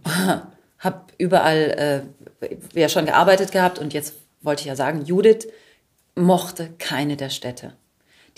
hab 0.78 1.12
überall 1.18 2.06
äh, 2.40 2.50
ja 2.78 2.88
schon 2.88 3.06
gearbeitet 3.06 3.50
gehabt 3.50 3.80
und 3.80 3.92
jetzt 3.92 4.14
wollte 4.40 4.60
ich 4.60 4.66
ja 4.66 4.76
sagen, 4.76 5.04
Judith 5.04 5.48
mochte 6.14 6.70
keine 6.78 7.16
der 7.16 7.30
Städte. 7.30 7.74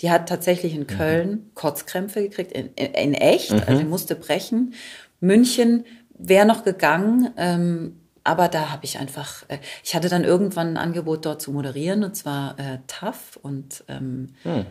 Die 0.01 0.11
hat 0.11 0.27
tatsächlich 0.27 0.73
in 0.73 0.81
mhm. 0.81 0.87
Köln 0.87 1.29
mhm. 1.29 1.51
Kotzkrämpfe 1.55 2.21
gekriegt, 2.21 2.51
in, 2.51 2.73
in, 2.75 3.13
echt, 3.13 3.51
mhm. 3.51 3.61
also 3.67 3.83
musste 3.83 4.15
brechen. 4.15 4.73
München 5.19 5.85
wäre 6.17 6.45
noch 6.45 6.63
gegangen, 6.63 7.31
ähm, 7.37 7.99
aber 8.23 8.47
da 8.47 8.71
habe 8.71 8.85
ich 8.85 8.99
einfach, 8.99 9.43
äh, 9.49 9.59
ich 9.83 9.95
hatte 9.95 10.09
dann 10.09 10.23
irgendwann 10.23 10.69
ein 10.69 10.77
Angebot 10.77 11.25
dort 11.25 11.41
zu 11.41 11.51
moderieren 11.51 12.03
und 12.03 12.15
zwar 12.15 12.57
äh, 12.59 12.79
TAF 12.87 13.37
und 13.41 13.83
ähm, 13.87 14.29
mhm. 14.43 14.65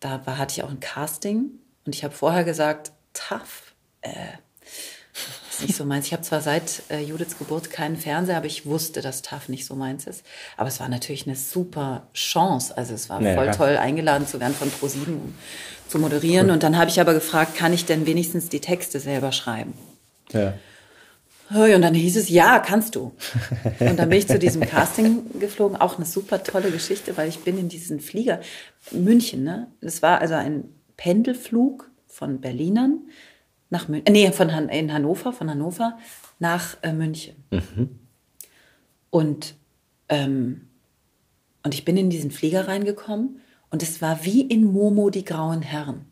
da 0.00 0.26
war, 0.26 0.38
hatte 0.38 0.54
ich 0.56 0.62
auch 0.62 0.70
ein 0.70 0.80
Casting 0.80 1.50
und 1.86 1.94
ich 1.94 2.04
habe 2.04 2.14
vorher 2.14 2.44
gesagt, 2.44 2.92
TAF, 3.12 3.74
äh, 4.02 4.10
ist 5.60 5.68
nicht 5.68 5.76
so 5.76 5.84
meins. 5.84 6.06
Ich 6.06 6.12
habe 6.12 6.22
zwar 6.22 6.40
seit 6.40 6.82
äh, 6.90 7.00
Judiths 7.00 7.38
Geburt 7.38 7.70
keinen 7.70 7.96
Fernseher, 7.96 8.36
aber 8.36 8.46
ich 8.46 8.66
wusste, 8.66 9.00
dass 9.00 9.22
TAF 9.22 9.48
nicht 9.48 9.66
so 9.66 9.74
meins 9.74 10.06
ist. 10.06 10.24
Aber 10.56 10.68
es 10.68 10.80
war 10.80 10.88
natürlich 10.88 11.26
eine 11.26 11.36
super 11.36 12.08
Chance. 12.14 12.76
Also 12.76 12.94
es 12.94 13.08
war 13.08 13.20
ja, 13.22 13.34
voll 13.34 13.46
ja. 13.46 13.52
toll, 13.52 13.76
eingeladen 13.76 14.26
zu 14.26 14.40
werden 14.40 14.54
von 14.54 14.70
ProSieben, 14.70 15.14
um 15.14 15.34
zu 15.88 15.98
moderieren. 15.98 16.46
Cool. 16.46 16.52
Und 16.54 16.62
dann 16.62 16.78
habe 16.78 16.90
ich 16.90 17.00
aber 17.00 17.14
gefragt, 17.14 17.56
kann 17.56 17.72
ich 17.72 17.84
denn 17.84 18.06
wenigstens 18.06 18.48
die 18.48 18.60
Texte 18.60 19.00
selber 19.00 19.32
schreiben? 19.32 19.74
Ja. 20.32 20.54
Und 21.50 21.82
dann 21.82 21.94
hieß 21.94 22.16
es, 22.16 22.28
ja, 22.28 22.60
kannst 22.60 22.94
du. 22.94 23.12
Und 23.80 23.98
dann 23.98 24.08
bin 24.08 24.18
ich 24.18 24.28
zu 24.28 24.38
diesem 24.38 24.62
Casting 24.62 25.40
geflogen. 25.40 25.76
Auch 25.76 25.96
eine 25.96 26.06
super 26.06 26.44
tolle 26.44 26.70
Geschichte, 26.70 27.16
weil 27.16 27.28
ich 27.28 27.40
bin 27.40 27.58
in 27.58 27.68
diesen 27.68 27.98
Flieger, 27.98 28.40
München, 28.92 29.42
ne? 29.42 29.66
Das 29.80 30.00
war 30.00 30.20
also 30.20 30.34
ein 30.34 30.64
Pendelflug 30.96 31.90
von 32.06 32.40
Berlinern 32.40 33.00
nach 33.70 33.88
München, 33.88 34.06
äh, 34.06 34.10
nee, 34.10 34.32
von 34.32 34.52
Han 34.52 34.68
in 34.68 34.92
Hannover, 34.92 35.32
von 35.32 35.48
Hannover 35.48 35.98
nach 36.38 36.76
äh, 36.82 36.92
München. 36.92 37.36
Mhm. 37.50 37.98
Und, 39.10 39.54
ähm, 40.08 40.68
und 41.62 41.74
ich 41.74 41.84
bin 41.84 41.96
in 41.96 42.10
diesen 42.10 42.30
Flieger 42.30 42.68
reingekommen 42.68 43.40
und 43.70 43.82
es 43.82 44.02
war 44.02 44.24
wie 44.24 44.42
in 44.42 44.64
Momo 44.64 45.10
die 45.10 45.24
grauen 45.24 45.62
Herren. 45.62 46.06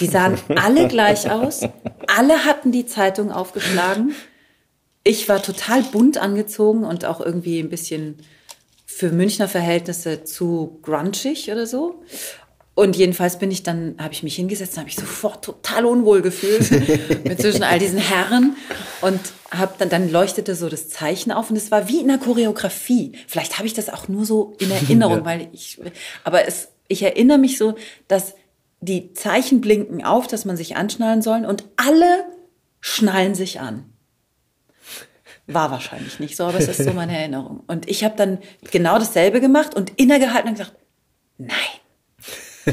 Die 0.00 0.06
sahen 0.06 0.38
alle 0.56 0.88
gleich 0.88 1.30
aus, 1.30 1.60
alle 2.06 2.44
hatten 2.44 2.72
die 2.72 2.86
Zeitung 2.86 3.30
aufgeschlagen. 3.30 4.14
Ich 5.04 5.28
war 5.28 5.42
total 5.42 5.82
bunt 5.82 6.18
angezogen 6.18 6.84
und 6.84 7.04
auch 7.04 7.20
irgendwie 7.20 7.60
ein 7.60 7.70
bisschen 7.70 8.16
für 8.84 9.10
Münchner 9.10 9.48
Verhältnisse 9.48 10.24
zu 10.24 10.80
grunchig 10.82 11.50
oder 11.50 11.66
so. 11.66 12.02
Und 12.78 12.94
jedenfalls 12.94 13.40
bin 13.40 13.50
ich 13.50 13.64
dann, 13.64 13.96
habe 13.98 14.14
ich 14.14 14.22
mich 14.22 14.36
hingesetzt, 14.36 14.78
habe 14.78 14.88
ich 14.88 14.94
sofort 14.94 15.44
total 15.44 15.84
unwohl 15.84 16.22
gefühlt 16.22 16.70
mit 17.24 17.40
zwischen 17.40 17.64
all 17.64 17.80
diesen 17.80 17.98
Herren 17.98 18.54
und 19.00 19.18
habe 19.50 19.74
dann, 19.78 19.88
dann 19.88 20.12
leuchtete 20.12 20.54
so 20.54 20.68
das 20.68 20.88
Zeichen 20.88 21.32
auf 21.32 21.50
und 21.50 21.56
es 21.56 21.72
war 21.72 21.88
wie 21.88 22.00
in 22.00 22.06
der 22.06 22.18
Choreografie. 22.18 23.18
Vielleicht 23.26 23.58
habe 23.58 23.66
ich 23.66 23.74
das 23.74 23.88
auch 23.88 24.06
nur 24.06 24.24
so 24.24 24.54
in 24.60 24.70
Erinnerung, 24.70 25.18
ja. 25.18 25.24
weil 25.24 25.48
ich, 25.50 25.80
aber 26.22 26.46
es, 26.46 26.68
ich 26.86 27.02
erinnere 27.02 27.38
mich 27.38 27.58
so, 27.58 27.74
dass 28.06 28.36
die 28.80 29.12
Zeichen 29.12 29.60
blinken 29.60 30.04
auf, 30.04 30.28
dass 30.28 30.44
man 30.44 30.56
sich 30.56 30.76
anschnallen 30.76 31.20
soll 31.20 31.46
und 31.46 31.64
alle 31.74 32.26
schnallen 32.80 33.34
sich 33.34 33.58
an. 33.58 33.86
War 35.48 35.72
wahrscheinlich 35.72 36.20
nicht 36.20 36.36
so, 36.36 36.44
aber 36.44 36.58
es 36.58 36.68
ist 36.68 36.84
so 36.84 36.92
meine 36.92 37.18
Erinnerung. 37.18 37.64
Und 37.66 37.88
ich 37.88 38.04
habe 38.04 38.14
dann 38.16 38.38
genau 38.70 39.00
dasselbe 39.00 39.40
gemacht 39.40 39.74
und 39.74 39.98
innegehalten 39.98 40.50
und 40.50 40.58
gesagt, 40.58 40.76
nein 41.38 41.77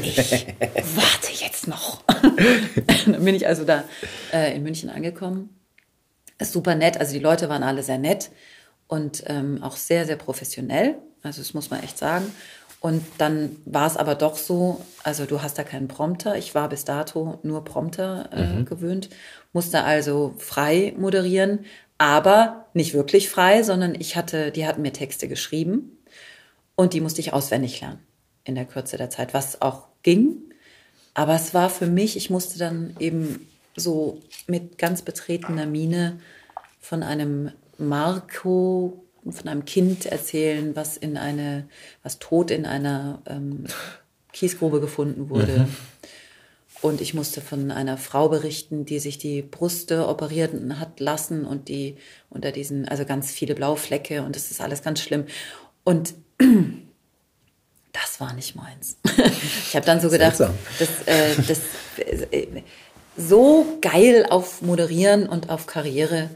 ich 0.02 0.16
warte 0.96 1.32
jetzt 1.32 1.68
noch. 1.68 2.02
dann 3.06 3.24
bin 3.24 3.34
ich 3.34 3.46
also 3.46 3.64
da 3.64 3.84
äh, 4.32 4.54
in 4.54 4.62
München 4.62 4.90
angekommen. 4.90 5.50
Super 6.40 6.74
nett, 6.74 6.98
also 6.98 7.12
die 7.12 7.18
Leute 7.18 7.48
waren 7.48 7.62
alle 7.62 7.82
sehr 7.82 7.98
nett 7.98 8.30
und 8.88 9.24
ähm, 9.26 9.62
auch 9.62 9.76
sehr, 9.76 10.06
sehr 10.06 10.16
professionell. 10.16 10.96
Also 11.22 11.40
das 11.40 11.54
muss 11.54 11.70
man 11.70 11.82
echt 11.82 11.98
sagen. 11.98 12.30
Und 12.80 13.02
dann 13.18 13.56
war 13.64 13.86
es 13.86 13.96
aber 13.96 14.14
doch 14.14 14.36
so, 14.36 14.84
also 15.02 15.24
du 15.24 15.42
hast 15.42 15.58
da 15.58 15.64
keinen 15.64 15.88
Prompter. 15.88 16.36
Ich 16.36 16.54
war 16.54 16.68
bis 16.68 16.84
dato 16.84 17.38
nur 17.42 17.64
Prompter 17.64 18.28
äh, 18.32 18.44
mhm. 18.44 18.64
gewöhnt, 18.66 19.08
musste 19.52 19.82
also 19.82 20.34
frei 20.38 20.94
moderieren, 20.96 21.64
aber 21.98 22.66
nicht 22.74 22.92
wirklich 22.92 23.30
frei, 23.30 23.62
sondern 23.62 23.94
ich 23.94 24.16
hatte, 24.16 24.52
die 24.52 24.66
hatten 24.66 24.82
mir 24.82 24.92
Texte 24.92 25.26
geschrieben 25.26 25.98
und 26.74 26.92
die 26.92 27.00
musste 27.00 27.22
ich 27.22 27.32
auswendig 27.32 27.80
lernen 27.80 28.06
in 28.46 28.54
der 28.54 28.64
Kürze 28.64 28.96
der 28.96 29.10
Zeit, 29.10 29.34
was 29.34 29.60
auch 29.60 29.88
ging. 30.02 30.36
Aber 31.14 31.34
es 31.34 31.52
war 31.52 31.68
für 31.68 31.86
mich, 31.86 32.16
ich 32.16 32.30
musste 32.30 32.58
dann 32.58 32.94
eben 32.98 33.46
so 33.74 34.20
mit 34.46 34.78
ganz 34.78 35.02
betretener 35.02 35.66
Miene 35.66 36.18
von 36.80 37.02
einem 37.02 37.50
Marco, 37.78 39.02
von 39.28 39.48
einem 39.48 39.64
Kind 39.64 40.06
erzählen, 40.06 40.76
was 40.76 40.96
in 40.96 41.16
eine, 41.16 41.68
was 42.02 42.18
tot 42.18 42.50
in 42.50 42.64
einer 42.64 43.20
ähm, 43.26 43.64
Kiesgrube 44.32 44.80
gefunden 44.80 45.28
wurde. 45.28 45.60
Mhm. 45.60 45.76
Und 46.82 47.00
ich 47.00 47.14
musste 47.14 47.40
von 47.40 47.70
einer 47.70 47.96
Frau 47.96 48.28
berichten, 48.28 48.84
die 48.84 48.98
sich 48.98 49.18
die 49.18 49.42
Brüste 49.42 50.06
operieren 50.08 50.78
hat 50.78 51.00
lassen 51.00 51.44
und 51.44 51.68
die 51.68 51.96
unter 52.28 52.52
diesen, 52.52 52.86
also 52.86 53.04
ganz 53.04 53.32
viele 53.32 53.54
blaue 53.54 53.78
Flecke 53.78 54.22
und 54.22 54.36
das 54.36 54.50
ist 54.50 54.60
alles 54.60 54.82
ganz 54.82 55.00
schlimm. 55.00 55.24
Und 55.84 56.14
das 58.00 58.20
war 58.20 58.32
nicht 58.34 58.54
meins. 58.56 58.98
ich 59.68 59.74
habe 59.74 59.86
dann 59.86 60.00
so 60.00 60.10
gedacht, 60.10 60.38
das, 60.40 60.88
äh, 61.06 61.34
das 61.48 61.60
äh, 62.30 62.62
so 63.16 63.78
geil 63.80 64.26
auf 64.28 64.60
Moderieren 64.62 65.28
und 65.28 65.48
auf 65.48 65.66
Karriere 65.66 66.30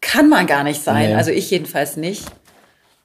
kann 0.00 0.28
man 0.28 0.46
gar 0.46 0.64
nicht 0.64 0.82
sein. 0.82 1.10
Nee. 1.10 1.14
Also 1.14 1.30
ich 1.30 1.50
jedenfalls 1.50 1.96
nicht, 1.96 2.24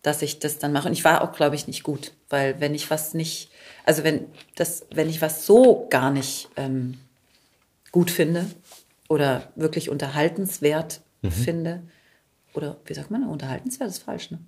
dass 0.01 0.21
ich 0.21 0.39
das 0.39 0.57
dann 0.57 0.73
mache. 0.73 0.87
Und 0.87 0.93
ich 0.93 1.03
war 1.03 1.21
auch, 1.21 1.33
glaube 1.33 1.55
ich, 1.55 1.67
nicht 1.67 1.83
gut, 1.83 2.13
weil 2.29 2.59
wenn 2.59 2.73
ich 2.73 2.89
was 2.89 3.13
nicht, 3.13 3.51
also 3.85 4.03
wenn 4.03 4.25
das, 4.55 4.85
wenn 4.91 5.09
ich 5.09 5.21
was 5.21 5.45
so 5.45 5.87
gar 5.89 6.09
nicht 6.09 6.49
ähm, 6.55 6.97
gut 7.91 8.09
finde 8.09 8.47
oder 9.07 9.51
wirklich 9.55 9.89
unterhaltenswert 9.89 11.01
mhm. 11.21 11.31
finde, 11.31 11.83
oder 12.55 12.77
wie 12.85 12.95
sagt 12.95 13.11
man, 13.11 13.27
unterhaltenswert 13.27 13.89
ist 13.89 14.03
falsch, 14.03 14.31
ne? 14.31 14.39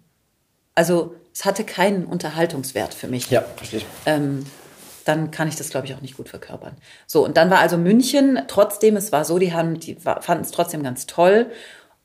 Also 0.79 1.13
es 1.33 1.43
hatte 1.43 1.65
keinen 1.65 2.05
Unterhaltungswert 2.05 2.93
für 2.93 3.07
mich. 3.07 3.29
Ja, 3.29 3.43
verstehe 3.57 3.79
ich. 3.79 3.85
Ähm, 4.05 4.45
dann 5.03 5.29
kann 5.29 5.49
ich 5.49 5.57
das, 5.57 5.71
glaube 5.71 5.85
ich, 5.87 5.93
auch 5.93 5.99
nicht 5.99 6.15
gut 6.15 6.29
verkörpern. 6.29 6.77
So, 7.05 7.25
und 7.25 7.35
dann 7.35 7.49
war 7.49 7.59
also 7.59 7.77
München, 7.77 8.39
trotzdem, 8.47 8.95
es 8.95 9.11
war 9.11 9.25
so, 9.25 9.39
die 9.39 9.51
haben, 9.51 9.81
die 9.81 9.95
fanden 9.95 10.45
es 10.45 10.51
trotzdem 10.51 10.81
ganz 10.81 11.05
toll. 11.05 11.51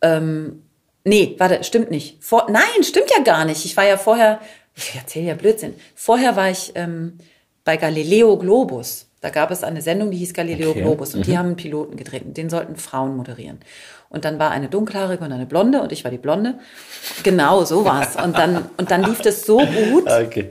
Ähm, 0.03 0.65
nee, 1.05 1.37
warte, 1.39 1.63
stimmt 1.63 1.93
nicht. 1.93 2.21
Vor, 2.21 2.49
nein, 2.51 2.83
stimmt 2.83 3.13
ja 3.17 3.23
gar 3.23 3.45
nicht. 3.45 3.65
Ich 3.65 3.77
war 3.77 3.85
ja 3.85 3.97
vorher, 3.97 4.41
ich 4.75 4.93
erzähle 4.97 5.29
ja 5.29 5.35
Blödsinn. 5.35 5.77
Vorher 5.95 6.35
war 6.35 6.51
ich 6.51 6.73
ähm, 6.75 7.19
bei 7.63 7.77
Galileo 7.77 8.37
Globus. 8.39 9.04
Da 9.25 9.31
gab 9.31 9.51
es 9.51 9.65
eine 9.65 9.81
Sendung, 9.81 10.11
die 10.11 10.19
hieß 10.19 10.35
Galileo 10.35 10.71
okay. 10.71 10.83
Globus 10.83 11.15
und 11.15 11.21
mhm. 11.21 11.25
die 11.25 11.39
haben 11.39 11.47
einen 11.47 11.57
Piloten 11.57 11.97
gedreht 11.97 12.25
und 12.25 12.37
den 12.37 12.51
sollten 12.51 12.77
Frauen 12.77 13.17
moderieren. 13.17 13.59
Und 14.09 14.25
dann 14.25 14.39
war 14.39 14.51
eine 14.51 14.69
dunkelhaarige 14.69 15.25
und 15.25 15.33
eine 15.33 15.47
blonde 15.47 15.81
und 15.81 15.93
ich 15.93 16.05
war 16.05 16.11
die 16.11 16.19
blonde. 16.19 16.59
Genau, 17.23 17.65
so 17.65 17.85
war's. 17.85 18.17
Und 18.23 18.39
dann, 18.39 18.67
und 18.77 18.91
dann 18.91 19.03
lief 19.03 19.23
das 19.23 19.47
so 19.47 19.59
gut. 19.59 20.11
Okay 20.11 20.51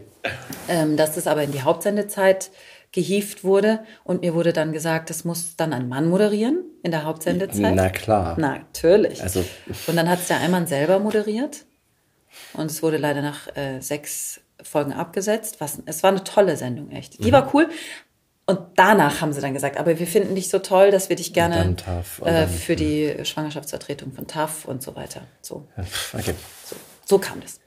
ähm, 0.67 0.97
dass 0.97 1.15
das 1.15 1.27
aber 1.27 1.43
in 1.43 1.51
die 1.51 1.61
Hauptsendezeit 1.61 2.51
gehieft 2.91 3.43
wurde 3.43 3.79
und 4.03 4.21
mir 4.21 4.35
wurde 4.35 4.53
dann 4.53 4.71
gesagt, 4.71 5.09
das 5.09 5.25
muss 5.25 5.55
dann 5.55 5.73
ein 5.73 5.89
Mann 5.89 6.07
moderieren 6.09 6.63
in 6.83 6.91
der 6.91 7.05
Hauptsendezeit. 7.05 7.73
Na 7.75 7.89
klar. 7.89 8.39
Natürlich. 8.39 9.21
Also. 9.21 9.43
Und 9.87 9.95
dann 9.95 10.09
hat 10.09 10.19
es 10.19 10.27
der 10.27 10.39
Einmann 10.39 10.67
selber 10.67 10.99
moderiert 10.99 11.65
und 12.53 12.69
es 12.69 12.83
wurde 12.83 12.97
leider 12.97 13.21
nach 13.21 13.47
äh, 13.55 13.79
sechs 13.79 14.41
Folgen 14.61 14.93
abgesetzt. 14.93 15.55
Was, 15.59 15.81
es 15.85 16.03
war 16.03 16.11
eine 16.11 16.23
tolle 16.23 16.55
Sendung, 16.55 16.91
echt. 16.91 17.23
Die 17.23 17.29
mhm. 17.29 17.33
war 17.33 17.53
cool. 17.53 17.69
Und 18.45 18.59
danach 18.75 19.21
haben 19.21 19.31
sie 19.31 19.39
dann 19.39 19.53
gesagt, 19.53 19.77
aber 19.77 19.97
wir 19.99 20.07
finden 20.07 20.35
dich 20.35 20.49
so 20.49 20.59
toll, 20.59 20.91
dass 20.91 21.07
wir 21.07 21.15
dich 21.15 21.33
gerne 21.33 21.75
äh, 22.25 22.45
für 22.47 22.75
die 22.75 23.15
Schwangerschaftsvertretung 23.23 24.11
von 24.11 24.27
TAF 24.27 24.65
und 24.65 24.83
so 24.83 24.95
weiter. 24.95 25.21
So. 25.41 25.65
Okay. 26.13 26.33
So, 26.65 26.75
so 27.05 27.19
kam 27.19 27.39
das. 27.39 27.61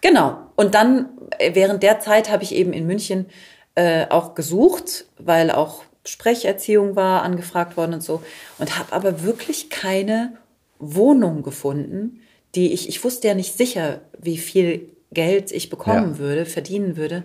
Genau. 0.00 0.38
Und 0.56 0.74
dann, 0.74 1.10
äh, 1.38 1.54
während 1.54 1.82
der 1.82 2.00
Zeit 2.00 2.30
habe 2.30 2.44
ich 2.44 2.54
eben 2.54 2.72
in 2.72 2.86
München 2.86 3.26
äh, 3.74 4.06
auch 4.08 4.34
gesucht, 4.34 5.06
weil 5.18 5.50
auch 5.50 5.82
Sprecherziehung 6.06 6.96
war 6.96 7.22
angefragt 7.22 7.76
worden 7.76 7.94
und 7.94 8.02
so. 8.02 8.22
Und 8.58 8.78
habe 8.78 8.92
aber 8.92 9.22
wirklich 9.22 9.68
keine 9.68 10.32
Wohnung 10.78 11.42
gefunden, 11.42 12.20
die 12.54 12.72
ich, 12.72 12.88
ich 12.88 13.04
wusste 13.04 13.28
ja 13.28 13.34
nicht 13.34 13.56
sicher, 13.56 14.00
wie 14.18 14.38
viel 14.38 14.88
Geld 15.12 15.52
ich 15.52 15.68
bekommen 15.68 16.12
ja. 16.14 16.18
würde, 16.18 16.46
verdienen 16.46 16.96
würde. 16.96 17.22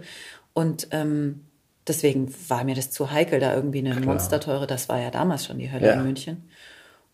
Und 0.54 0.90
ähm, 0.92 1.47
deswegen 1.88 2.34
war 2.48 2.64
mir 2.64 2.76
das 2.76 2.92
zu 2.92 3.12
heikel, 3.12 3.40
da 3.40 3.54
irgendwie 3.54 3.80
eine 3.80 3.92
Klar. 3.92 4.06
monsterteure, 4.06 4.68
das 4.68 4.90
war 4.90 5.00
ja 5.00 5.12
damals 5.12 5.46
schon 5.46 5.58
die 5.58 5.72
Hölle 5.72 5.88
ja. 5.88 5.94
in 5.94 6.04
München. 6.04 6.50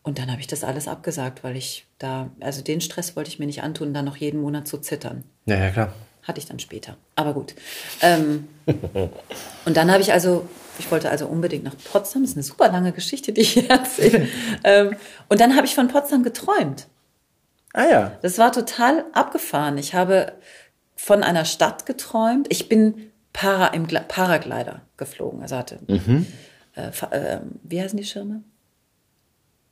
Und 0.03 0.19
dann 0.19 0.29
habe 0.29 0.41
ich 0.41 0.47
das 0.47 0.63
alles 0.63 0.87
abgesagt, 0.87 1.43
weil 1.43 1.55
ich 1.55 1.85
da, 1.97 2.29
also 2.41 2.61
den 2.61 2.81
Stress 2.81 3.15
wollte 3.15 3.29
ich 3.29 3.39
mir 3.39 3.45
nicht 3.45 3.63
antun, 3.63 3.93
da 3.93 4.01
noch 4.01 4.17
jeden 4.17 4.41
Monat 4.41 4.67
zu 4.67 4.77
zittern. 4.77 5.23
Ja, 5.45 5.55
ja, 5.55 5.69
klar. 5.69 5.93
Hatte 6.23 6.39
ich 6.39 6.45
dann 6.45 6.59
später. 6.59 6.97
Aber 7.15 7.33
gut. 7.33 7.55
Ähm, 8.01 8.47
und 9.65 9.77
dann 9.77 9.91
habe 9.91 10.01
ich 10.01 10.11
also, 10.11 10.47
ich 10.77 10.91
wollte 10.91 11.09
also 11.09 11.27
unbedingt 11.27 11.63
nach 11.63 11.75
Potsdam. 11.91 12.23
Das 12.23 12.31
ist 12.31 12.37
eine 12.37 12.43
super 12.43 12.69
lange 12.69 12.91
Geschichte, 12.91 13.31
die 13.31 13.41
ich 13.41 13.69
erzähle. 13.69 14.27
ähm, 14.63 14.95
und 15.29 15.39
dann 15.39 15.55
habe 15.55 15.65
ich 15.67 15.75
von 15.75 15.87
Potsdam 15.87 16.23
geträumt. 16.23 16.87
Ah 17.73 17.85
ja. 17.85 18.17
Das 18.21 18.37
war 18.37 18.51
total 18.51 19.05
abgefahren. 19.13 19.77
Ich 19.77 19.95
habe 19.95 20.33
von 20.95 21.23
einer 21.23 21.45
Stadt 21.45 21.85
geträumt. 21.85 22.47
Ich 22.49 22.69
bin 22.69 23.11
Para, 23.33 23.67
im 23.67 23.87
Paraglider 23.87 24.81
geflogen. 24.95 25.41
Also 25.41 25.57
hatte, 25.57 25.79
mhm. 25.87 26.25
äh, 26.75 26.89
äh, 27.11 27.39
wie 27.63 27.81
heißen 27.81 27.97
die 27.97 28.05
Schirme? 28.05 28.43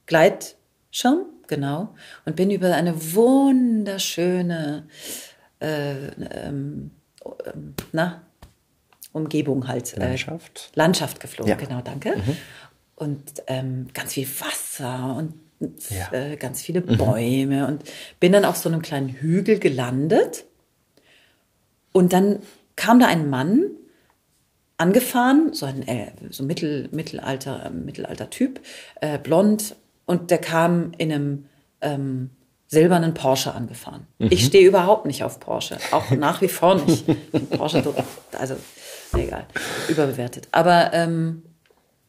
Gleitschirm, 0.08 1.26
genau, 1.48 1.96
und 2.26 2.36
bin 2.36 2.50
über 2.50 2.74
eine 2.76 3.14
wunderschöne 3.14 4.88
äh, 5.60 6.08
ähm, 6.08 6.92
na, 7.92 8.24
Umgebung 9.14 9.68
halt. 9.68 9.96
Äh, 9.96 10.00
Landschaft. 10.00 10.72
Landschaft 10.76 11.20
geflogen, 11.20 11.52
ja. 11.52 11.56
genau, 11.56 11.82
danke. 11.82 12.18
Mhm. 12.18 12.38
Und 12.96 13.44
ähm, 13.48 13.88
ganz 13.94 14.14
viel 14.14 14.28
Wasser 14.28 15.16
und 15.18 15.34
ja. 15.90 16.12
äh, 16.12 16.36
ganz 16.38 16.62
viele 16.62 16.82
mhm. 16.82 16.98
Bäume 16.98 17.62
mhm. 17.62 17.66
und 17.68 17.84
bin 18.20 18.32
dann 18.32 18.46
auf 18.46 18.58
so 18.58 18.70
einem 18.70 18.82
kleinen 18.82 19.10
Hügel 19.10 19.60
gelandet. 19.60 20.46
Und 21.92 22.14
dann 22.14 22.40
kam 22.82 23.00
da 23.00 23.06
ein 23.06 23.30
Mann 23.30 23.70
angefahren, 24.78 25.54
so 25.54 25.68
ein 25.68 25.88
äh, 25.88 26.08
so 26.32 26.44
Mittel, 26.44 26.90
Mittelalter, 26.92 27.70
Mittelalter 27.70 28.32
Typ, 28.32 28.60
äh, 29.02 29.20
blond, 29.20 29.76
und 30.08 30.32
der 30.32 30.40
kam 30.40 30.92
in 30.98 31.12
einem 31.12 31.46
ähm, 31.82 32.32
silbernen 32.66 33.14
Porsche 33.14 33.54
angefahren. 33.54 34.08
Mhm. 34.18 34.30
Ich 34.32 34.46
stehe 34.46 34.68
überhaupt 34.68 35.06
nicht 35.06 35.24
auf 35.24 35.40
Porsche, 35.40 35.78
auch 35.92 36.10
nach 36.18 36.42
wie 36.42 36.48
vor 36.48 36.74
nicht. 36.74 37.06
Porsche, 37.52 37.84
also 38.32 38.56
egal, 39.14 39.46
überbewertet. 39.88 40.48
Aber 40.52 40.92
ähm, 40.94 41.44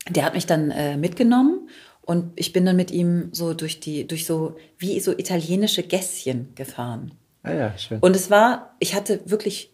der 0.09 0.25
hat 0.25 0.33
mich 0.33 0.47
dann 0.47 0.71
äh, 0.71 0.97
mitgenommen 0.97 1.69
und 2.01 2.33
ich 2.37 2.55
bin 2.55 2.65
dann 2.65 2.77
mit 2.77 2.91
ihm 2.91 3.29
so 3.33 3.53
durch 3.53 3.79
die, 3.79 4.07
durch 4.07 4.25
so 4.25 4.57
wie 4.79 5.01
so 5.01 5.13
italienische 5.13 5.83
Gässchen 5.83 6.55
gefahren. 6.55 7.13
Ah 7.43 7.53
ja, 7.53 7.77
schön. 7.77 7.99
Und 7.99 8.17
es 8.17 8.31
war, 8.31 8.75
ich 8.79 8.95
hatte 8.95 9.21
wirklich, 9.27 9.73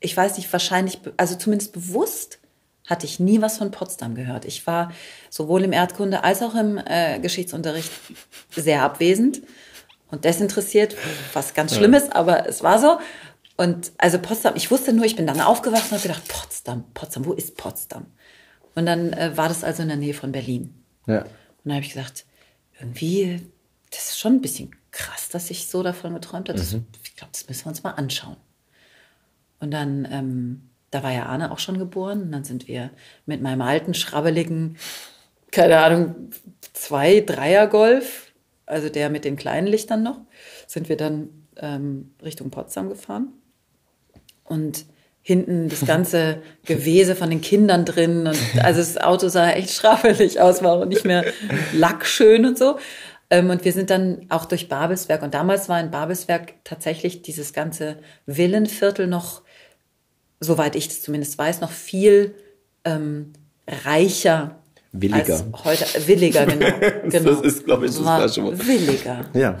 ich 0.00 0.16
weiß 0.16 0.36
nicht, 0.36 0.52
wahrscheinlich, 0.52 1.00
also 1.16 1.36
zumindest 1.36 1.72
bewusst 1.72 2.38
hatte 2.86 3.06
ich 3.06 3.20
nie 3.20 3.40
was 3.40 3.58
von 3.58 3.70
Potsdam 3.70 4.14
gehört. 4.14 4.44
Ich 4.44 4.66
war 4.66 4.92
sowohl 5.28 5.62
im 5.62 5.72
Erdkunde 5.72 6.24
als 6.24 6.42
auch 6.42 6.54
im 6.54 6.78
äh, 6.78 7.20
Geschichtsunterricht 7.20 7.90
sehr 8.50 8.82
abwesend 8.82 9.42
und 10.10 10.24
desinteressiert, 10.24 10.96
was 11.32 11.54
ganz 11.54 11.76
schlimm 11.76 11.94
ist, 11.94 12.14
aber 12.14 12.48
es 12.48 12.62
war 12.62 12.80
so. 12.80 12.98
Und 13.56 13.92
also 13.98 14.18
Potsdam, 14.18 14.56
ich 14.56 14.70
wusste 14.70 14.92
nur, 14.92 15.04
ich 15.04 15.16
bin 15.16 15.26
dann 15.26 15.40
aufgewacht 15.40 15.84
und 15.84 15.92
habe 15.92 16.02
gedacht, 16.02 16.26
Potsdam, 16.26 16.84
Potsdam, 16.94 17.26
wo 17.26 17.32
ist 17.32 17.56
Potsdam? 17.56 18.06
Und 18.74 18.86
dann 18.86 19.12
äh, 19.12 19.36
war 19.36 19.48
das 19.48 19.62
also 19.62 19.82
in 19.82 19.88
der 19.88 19.98
Nähe 19.98 20.14
von 20.14 20.32
Berlin. 20.32 20.82
Ja. 21.06 21.22
Und 21.22 21.28
dann 21.64 21.74
habe 21.74 21.84
ich 21.84 21.92
gesagt, 21.92 22.24
irgendwie, 22.80 23.46
das 23.90 24.08
ist 24.10 24.18
schon 24.18 24.36
ein 24.36 24.40
bisschen 24.40 24.74
krass, 24.90 25.28
dass 25.28 25.50
ich 25.50 25.68
so 25.68 25.82
davon 25.82 26.14
geträumt 26.14 26.48
habe. 26.48 26.58
Mhm. 26.58 26.86
Ich 27.04 27.16
glaube, 27.16 27.32
das 27.32 27.46
müssen 27.48 27.66
wir 27.66 27.68
uns 27.68 27.82
mal 27.82 27.92
anschauen. 27.92 28.36
Und 29.60 29.70
dann 29.72 30.08
ähm, 30.10 30.70
da 30.90 31.02
war 31.02 31.12
ja 31.12 31.26
Arne 31.26 31.50
auch 31.52 31.58
schon 31.58 31.78
geboren. 31.78 32.22
Und 32.22 32.32
dann 32.32 32.44
sind 32.44 32.68
wir 32.68 32.90
mit 33.26 33.42
meinem 33.42 33.62
alten, 33.62 33.94
schrabbeligen, 33.94 34.76
keine 35.50 35.78
Ahnung, 35.78 36.30
zwei, 36.72 37.20
Dreier 37.20 37.66
Golf, 37.66 38.32
also 38.66 38.88
der 38.88 39.10
mit 39.10 39.24
den 39.24 39.36
kleinen 39.36 39.66
Lichtern 39.66 40.02
noch, 40.02 40.18
sind 40.66 40.88
wir 40.88 40.96
dann 40.96 41.28
ähm, 41.56 42.14
Richtung 42.22 42.50
Potsdam 42.50 42.88
gefahren. 42.88 43.28
Und 44.44 44.84
hinten 45.22 45.68
das 45.68 45.84
ganze 45.84 46.42
Gewese 46.64 47.14
von 47.14 47.30
den 47.30 47.40
Kindern 47.40 47.84
drin. 47.84 48.26
Und 48.26 48.64
also 48.64 48.80
das 48.80 48.96
Auto 48.98 49.28
sah 49.28 49.50
echt 49.50 49.70
schrabbelig 49.70 50.40
aus, 50.40 50.62
war 50.62 50.78
auch 50.78 50.86
nicht 50.86 51.04
mehr 51.04 51.24
lackschön 51.72 52.46
und 52.46 52.58
so. 52.58 52.78
Ähm, 53.28 53.50
und 53.50 53.64
wir 53.64 53.72
sind 53.72 53.90
dann 53.90 54.26
auch 54.28 54.44
durch 54.44 54.68
Babelsberg. 54.68 55.22
Und 55.22 55.34
damals 55.34 55.68
war 55.68 55.78
in 55.78 55.92
Babelsberg 55.92 56.54
tatsächlich 56.64 57.22
dieses 57.22 57.52
ganze 57.52 57.98
Villenviertel 58.26 59.06
noch 59.06 59.42
soweit 60.40 60.74
ich 60.74 60.88
das 60.88 61.02
zumindest 61.02 61.38
weiß, 61.38 61.60
noch 61.60 61.70
viel 61.70 62.34
ähm, 62.84 63.32
reicher 63.84 64.56
Williger. 64.92 65.34
als 65.34 65.44
heute. 65.64 65.84
Äh, 65.98 66.08
williger, 66.08 66.46
genau. 66.46 66.66
genau. 67.08 67.30
Das 67.30 67.40
ist, 67.42 67.64
glaube 67.64 67.86
ich, 67.86 67.92
das 67.92 68.04
war 68.04 68.28
schon 68.28 68.44
mal. 68.44 68.66
Williger. 68.66 69.26
Ja. 69.34 69.60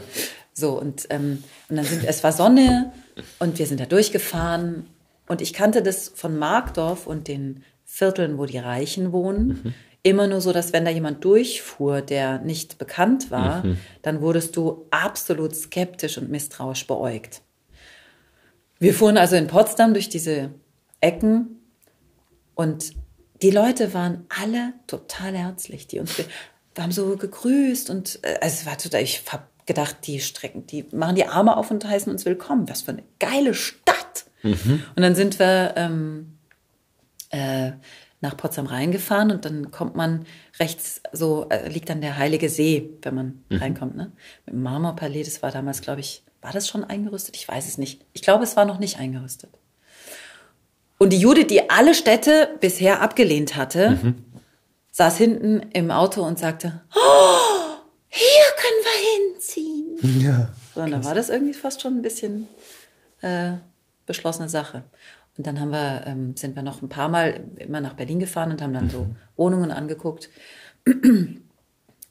So, 0.52 0.78
und, 0.78 1.06
ähm, 1.10 1.44
und 1.68 1.76
dann 1.76 1.84
sind, 1.84 2.04
es 2.04 2.24
war 2.24 2.32
Sonne 2.32 2.92
und 3.38 3.58
wir 3.58 3.66
sind 3.66 3.80
da 3.80 3.86
durchgefahren. 3.86 4.86
Und 5.28 5.40
ich 5.40 5.52
kannte 5.52 5.82
das 5.82 6.10
von 6.14 6.36
Markdorf 6.36 7.06
und 7.06 7.28
den 7.28 7.62
Vierteln, 7.84 8.38
wo 8.38 8.46
die 8.46 8.58
Reichen 8.58 9.12
wohnen, 9.12 9.46
mhm. 9.48 9.74
immer 10.02 10.26
nur 10.26 10.40
so, 10.40 10.52
dass 10.52 10.72
wenn 10.72 10.84
da 10.84 10.90
jemand 10.90 11.24
durchfuhr, 11.24 12.02
der 12.02 12.38
nicht 12.40 12.78
bekannt 12.78 13.30
war, 13.30 13.64
mhm. 13.64 13.78
dann 14.02 14.20
wurdest 14.20 14.56
du 14.56 14.86
absolut 14.90 15.54
skeptisch 15.54 16.18
und 16.18 16.30
misstrauisch 16.30 16.86
beäugt. 16.86 17.42
Wir 18.80 18.94
fuhren 18.94 19.18
also 19.18 19.36
in 19.36 19.46
Potsdam 19.46 19.92
durch 19.92 20.08
diese 20.08 20.50
Ecken 21.00 21.60
und 22.54 22.92
die 23.42 23.50
Leute 23.50 23.94
waren 23.94 24.26
alle 24.28 24.74
total 24.86 25.34
herzlich, 25.34 25.86
die 25.86 25.98
uns, 25.98 26.18
wir 26.18 26.82
haben 26.82 26.92
so 26.92 27.16
gegrüßt 27.16 27.90
und 27.90 28.18
äh, 28.22 28.38
also 28.40 28.54
es 28.60 28.66
war 28.66 28.76
total, 28.76 29.02
ich 29.02 29.22
habe 29.30 29.44
gedacht, 29.66 29.96
die 30.04 30.20
strecken, 30.20 30.66
die 30.66 30.84
machen 30.92 31.14
die 31.14 31.26
Arme 31.26 31.56
auf 31.56 31.70
und 31.70 31.84
heißen 31.84 32.10
uns 32.12 32.24
willkommen. 32.24 32.68
Was 32.68 32.82
für 32.82 32.92
eine 32.92 33.04
geile 33.18 33.54
Stadt! 33.54 34.26
Mhm. 34.42 34.82
Und 34.96 35.02
dann 35.02 35.14
sind 35.14 35.38
wir 35.38 35.74
ähm, 35.76 36.38
äh, 37.30 37.72
nach 38.20 38.36
Potsdam 38.36 38.66
reingefahren 38.66 39.30
und 39.30 39.44
dann 39.44 39.70
kommt 39.70 39.96
man 39.96 40.26
rechts, 40.58 41.00
so 41.12 41.48
äh, 41.48 41.68
liegt 41.68 41.88
dann 41.88 42.00
der 42.00 42.18
Heilige 42.18 42.48
See, 42.48 42.90
wenn 43.02 43.14
man 43.14 43.44
mhm. 43.48 43.56
reinkommt, 43.58 43.96
ne? 43.96 44.12
Mit 44.44 44.54
dem 44.54 44.62
Marmorpalais, 44.62 45.24
das 45.24 45.42
war 45.42 45.50
damals, 45.50 45.80
glaube 45.80 46.00
ich, 46.00 46.24
war 46.42 46.52
das 46.52 46.68
schon 46.68 46.84
eingerüstet? 46.84 47.36
Ich 47.36 47.46
weiß 47.46 47.68
es 47.68 47.78
nicht. 47.78 48.04
Ich 48.12 48.22
glaube, 48.22 48.44
es 48.44 48.56
war 48.56 48.64
noch 48.64 48.78
nicht 48.78 48.98
eingerüstet. 48.98 49.50
Und 51.02 51.14
die 51.14 51.18
Judith, 51.18 51.46
die 51.46 51.70
alle 51.70 51.94
Städte 51.94 52.58
bisher 52.60 53.00
abgelehnt 53.00 53.56
hatte, 53.56 53.92
mhm. 54.02 54.24
saß 54.90 55.16
hinten 55.16 55.60
im 55.72 55.90
Auto 55.90 56.22
und 56.22 56.38
sagte, 56.38 56.82
oh, 56.94 57.78
hier 58.08 58.44
können 58.58 58.84
wir 58.84 59.32
hinziehen. 59.32 59.86
Ja. 60.20 60.52
So, 60.74 60.82
und 60.82 60.90
dann 60.90 61.04
war 61.04 61.14
das 61.14 61.30
irgendwie 61.30 61.54
fast 61.54 61.80
schon 61.80 61.96
ein 61.96 62.02
bisschen 62.02 62.48
äh, 63.22 63.52
beschlossene 64.04 64.50
Sache. 64.50 64.84
Und 65.38 65.46
dann 65.46 65.58
haben 65.58 65.70
wir, 65.70 66.04
ähm, 66.06 66.36
sind 66.36 66.54
wir 66.54 66.62
noch 66.62 66.82
ein 66.82 66.90
paar 66.90 67.08
Mal 67.08 67.44
immer 67.56 67.80
nach 67.80 67.94
Berlin 67.94 68.18
gefahren 68.18 68.50
und 68.50 68.60
haben 68.60 68.74
dann 68.74 68.86
mhm. 68.86 68.90
so 68.90 69.06
Wohnungen 69.36 69.70
angeguckt. 69.70 70.28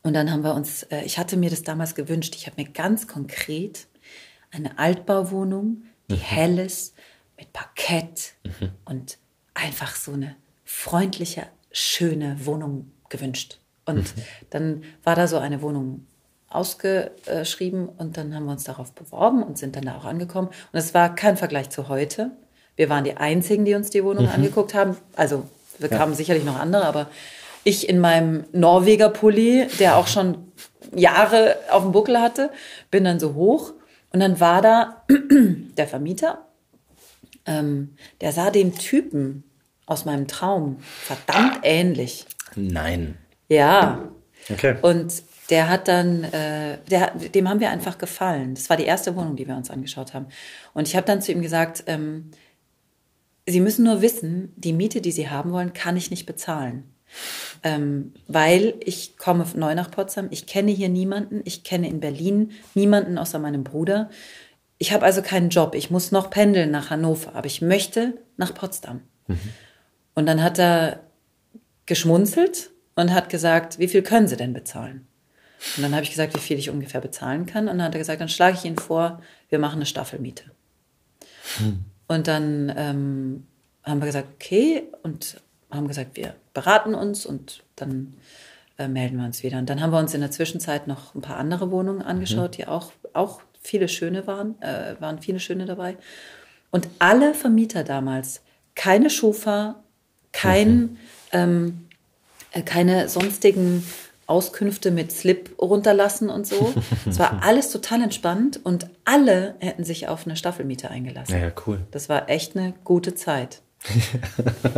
Und 0.02 0.14
dann 0.14 0.32
haben 0.32 0.46
wir 0.46 0.56
uns, 0.56 0.84
äh, 0.84 1.02
ich 1.04 1.20
hatte 1.20 1.36
mir 1.36 1.50
das 1.50 1.64
damals 1.64 1.94
gewünscht, 1.94 2.34
ich 2.36 2.48
habe 2.48 2.62
mir 2.62 2.70
ganz 2.70 3.06
konkret 3.06 3.88
eine 4.50 4.80
Altbauwohnung, 4.80 5.84
die 6.10 6.16
mhm. 6.16 6.20
hell 6.20 6.60
ist, 6.60 6.96
mit 7.40 7.54
Parkett 7.54 8.34
mhm. 8.44 8.72
und 8.86 9.18
einfach 9.54 9.96
so 9.96 10.14
eine 10.14 10.36
freundliche, 10.66 11.48
schöne 11.72 12.38
Wohnung 12.46 12.92
gewünscht. 13.10 13.58
Und 13.86 14.16
mhm. 14.16 14.22
dann 14.50 14.84
war 15.04 15.16
da 15.16 15.28
so 15.28 15.38
eine 15.38 15.62
Wohnung 15.62 16.06
ausgeschrieben 16.50 17.90
und 17.90 18.18
dann 18.18 18.36
haben 18.36 18.46
wir 18.46 18.52
uns 18.52 18.64
darauf 18.64 18.92
beworben 18.94 19.44
und 19.44 19.58
sind 19.58 19.76
dann 19.76 19.86
da 19.86 19.98
auch 19.98 20.06
angekommen. 20.06 20.48
Und 20.48 20.80
es 20.80 20.94
war 20.94 21.16
kein 21.16 21.38
Vergleich 21.38 21.70
zu 21.70 21.90
heute. 21.90 22.32
Wir 22.76 22.90
waren 22.90 23.04
die 23.04 23.18
Einzigen, 23.18 23.66
die 23.66 23.76
uns 23.76 23.90
die 23.90 24.04
Wohnung 24.04 24.26
mhm. 24.26 24.32
angeguckt 24.32 24.74
haben. 24.74 24.98
Also 25.16 25.48
wir 25.78 25.90
kamen 25.90 26.14
ja. 26.14 26.18
sicherlich 26.18 26.44
noch 26.44 26.60
andere, 26.60 26.86
aber 26.86 27.10
ich 27.64 27.88
in 27.88 28.00
meinem 28.00 28.46
Norweger 28.52 29.10
Pulli, 29.10 29.68
der 29.80 29.98
auch 29.98 30.08
schon 30.08 30.52
Jahre 30.96 31.58
auf 31.70 31.84
dem 31.84 31.92
Buckel 31.92 32.20
hatte, 32.20 32.52
bin 32.90 33.04
dann 33.04 33.20
so 33.20 33.36
hoch 33.36 33.74
und 34.12 34.20
dann 34.22 34.40
war 34.40 34.62
da 34.62 35.04
der 35.78 35.88
Vermieter, 35.88 36.46
ähm, 37.50 37.96
der 38.22 38.32
sah 38.32 38.52
dem 38.52 38.78
Typen 38.78 39.44
aus 39.86 40.06
meinem 40.06 40.28
Traum 40.28 40.78
verdammt 40.80 41.60
ähnlich. 41.64 42.26
Nein. 42.56 43.18
Ja. 43.50 44.10
Okay. 44.50 44.76
Und 44.82 45.24
der 45.50 45.68
hat 45.68 45.88
dann, 45.88 46.24
äh, 46.26 46.78
der, 46.90 47.12
dem 47.16 47.50
haben 47.50 47.60
wir 47.60 47.72
einfach 47.72 47.98
gefallen. 47.98 48.54
Das 48.54 48.70
war 48.70 48.78
die 48.78 48.86
erste 48.86 49.16
Wohnung, 49.16 49.36
die 49.36 49.48
wir 49.48 49.56
uns 49.56 49.72
angeschaut 49.72 50.14
haben. 50.14 50.28
Und 50.74 50.88
ich 50.88 50.96
habe 50.96 51.08
dann 51.08 51.22
zu 51.22 51.32
ihm 51.32 51.42
gesagt, 51.42 51.84
ähm, 51.88 52.32
Sie 53.48 53.62
müssen 53.62 53.84
nur 53.84 54.04
wissen, 54.04 54.54
die 54.58 54.74
Miete, 54.74 55.02
die 55.02 55.12
Sie 55.12 55.28
haben 55.28 55.52
wollen, 55.52 55.74
kann 55.74 55.98
ich 55.98 56.12
nicht 56.12 56.28
bezahlen. 56.28 56.84
Ähm, 57.64 58.14
weil 58.28 58.76
ich 58.82 59.18
komme 59.18 59.44
neu 59.56 59.74
nach 59.74 59.90
Potsdam, 59.90 60.28
ich 60.30 60.46
kenne 60.46 60.70
hier 60.70 60.90
niemanden, 60.90 61.42
ich 61.46 61.64
kenne 61.64 61.90
in 61.90 62.00
Berlin 62.00 62.52
niemanden 62.76 63.18
außer 63.18 63.40
meinem 63.40 63.64
Bruder. 63.64 64.12
Ich 64.80 64.94
habe 64.94 65.06
also 65.06 65.22
keinen 65.22 65.50
Job, 65.50 65.76
ich 65.76 65.92
muss 65.92 66.12
noch 66.12 66.30
pendeln 66.30 66.72
nach 66.72 66.90
Hannover, 66.90 67.36
aber 67.36 67.46
ich 67.46 67.62
möchte 67.62 68.18
nach 68.38 68.54
Potsdam. 68.54 69.02
Mhm. 69.28 69.40
Und 70.16 70.26
dann 70.26 70.42
hat 70.42 70.58
er 70.58 71.02
geschmunzelt 71.86 72.72
und 72.96 73.14
hat 73.14 73.30
gesagt, 73.30 73.78
wie 73.78 73.88
viel 73.88 74.02
können 74.02 74.28
Sie 74.28 74.38
denn 74.38 74.54
bezahlen? 74.54 75.06
Und 75.76 75.84
dann 75.84 75.94
habe 75.94 76.04
ich 76.04 76.12
gesagt, 76.12 76.34
wie 76.36 76.40
viel 76.40 76.58
ich 76.58 76.70
ungefähr 76.70 77.02
bezahlen 77.02 77.46
kann. 77.46 77.68
Und 77.68 77.78
dann 77.78 77.88
hat 77.88 77.96
er 77.96 78.00
gesagt, 78.00 78.22
dann 78.22 78.30
schlage 78.30 78.58
ich 78.58 78.66
Ihnen 78.66 78.78
vor, 78.78 79.22
wir 79.50 79.60
machen 79.60 79.76
eine 79.76 79.86
Staffelmiete. 79.86 80.46
Mhm. 81.60 81.86
Und 82.08 82.28
dann 82.28 82.74
ähm, 82.76 83.48
haben 83.84 84.00
wir 84.00 84.06
gesagt, 84.06 84.30
okay, 84.36 84.84
und 85.04 85.42
haben 85.70 85.88
gesagt, 85.88 86.16
wir 86.16 86.36
beraten 86.54 86.96
uns 86.96 87.26
und 87.26 87.64
dann 87.76 88.14
äh, 88.78 88.88
melden 88.88 89.18
wir 89.18 89.26
uns 89.26 89.44
wieder. 89.44 89.58
Und 89.58 89.70
dann 89.70 89.82
haben 89.82 89.92
wir 89.92 90.00
uns 90.00 90.14
in 90.14 90.22
der 90.22 90.32
Zwischenzeit 90.32 90.88
noch 90.88 91.14
ein 91.14 91.22
paar 91.22 91.38
andere 91.38 91.70
Wohnungen 91.72 92.02
angeschaut, 92.02 92.52
mhm. 92.52 92.56
die 92.56 92.68
auch, 92.68 92.92
auch 93.14 93.42
viele 93.60 93.88
schöne 93.88 94.28
waren, 94.28 94.62
äh, 94.62 94.96
waren 95.00 95.20
viele 95.20 95.40
schöne 95.40 95.66
dabei. 95.66 95.98
Und 96.72 96.88
alle 97.00 97.34
Vermieter 97.34 97.84
damals, 97.84 98.42
keine 98.76 99.10
Schufa, 99.10 99.84
kein, 100.32 100.78
mhm. 100.78 100.98
ähm, 101.32 101.88
äh, 102.52 102.62
keine 102.62 103.10
sonstigen 103.10 103.84
Auskünfte 104.28 104.92
mit 104.92 105.12
Slip 105.12 105.56
runterlassen 105.60 106.30
und 106.30 106.46
so. 106.46 106.74
Es 107.08 107.18
war 107.18 107.42
alles 107.44 107.72
total 107.72 108.04
entspannt 108.04 108.60
und 108.64 108.88
alle 109.04 109.56
hätten 109.60 109.84
sich 109.84 110.08
auf 110.08 110.28
eine 110.28 110.36
Staffelmiete 110.36 110.90
eingelassen. 110.92 111.34
Ja, 111.34 111.48
ja 111.48 111.52
cool. 111.66 111.80
Das 111.90 112.10
war 112.10 112.30
echt 112.30 112.56
eine 112.56 112.74
gute 112.84 113.16
Zeit. 113.16 113.62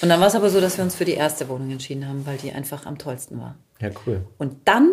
und 0.00 0.08
dann 0.08 0.20
war 0.20 0.28
es 0.28 0.34
aber 0.34 0.50
so, 0.50 0.60
dass 0.60 0.76
wir 0.76 0.84
uns 0.84 0.94
für 0.94 1.04
die 1.04 1.14
erste 1.14 1.48
Wohnung 1.48 1.70
entschieden 1.70 2.06
haben, 2.06 2.24
weil 2.24 2.36
die 2.36 2.52
einfach 2.52 2.86
am 2.86 2.98
tollsten 2.98 3.40
war. 3.40 3.56
Ja, 3.80 3.90
cool. 4.06 4.24
Und 4.38 4.56
dann 4.66 4.90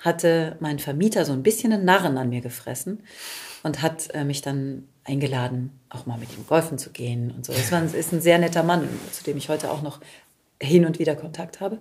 hatte 0.00 0.56
mein 0.60 0.78
Vermieter 0.78 1.24
so 1.24 1.32
ein 1.32 1.42
bisschen 1.42 1.72
einen 1.72 1.84
Narren 1.84 2.18
an 2.18 2.28
mir 2.28 2.40
gefressen 2.40 3.02
und 3.62 3.82
hat 3.82 4.14
äh, 4.14 4.24
mich 4.24 4.42
dann 4.42 4.88
eingeladen, 5.04 5.78
auch 5.90 6.06
mal 6.06 6.18
mit 6.18 6.36
ihm 6.36 6.46
golfen 6.46 6.78
zu 6.78 6.90
gehen 6.90 7.32
und 7.36 7.46
so. 7.46 7.52
Das 7.52 7.72
war, 7.72 7.82
ist 7.82 8.12
ein 8.12 8.20
sehr 8.20 8.38
netter 8.38 8.62
Mann, 8.62 8.88
zu 9.10 9.24
dem 9.24 9.36
ich 9.36 9.48
heute 9.48 9.70
auch 9.70 9.82
noch 9.82 10.00
hin 10.60 10.84
und 10.84 10.98
wieder 10.98 11.16
Kontakt 11.16 11.60
habe. 11.60 11.78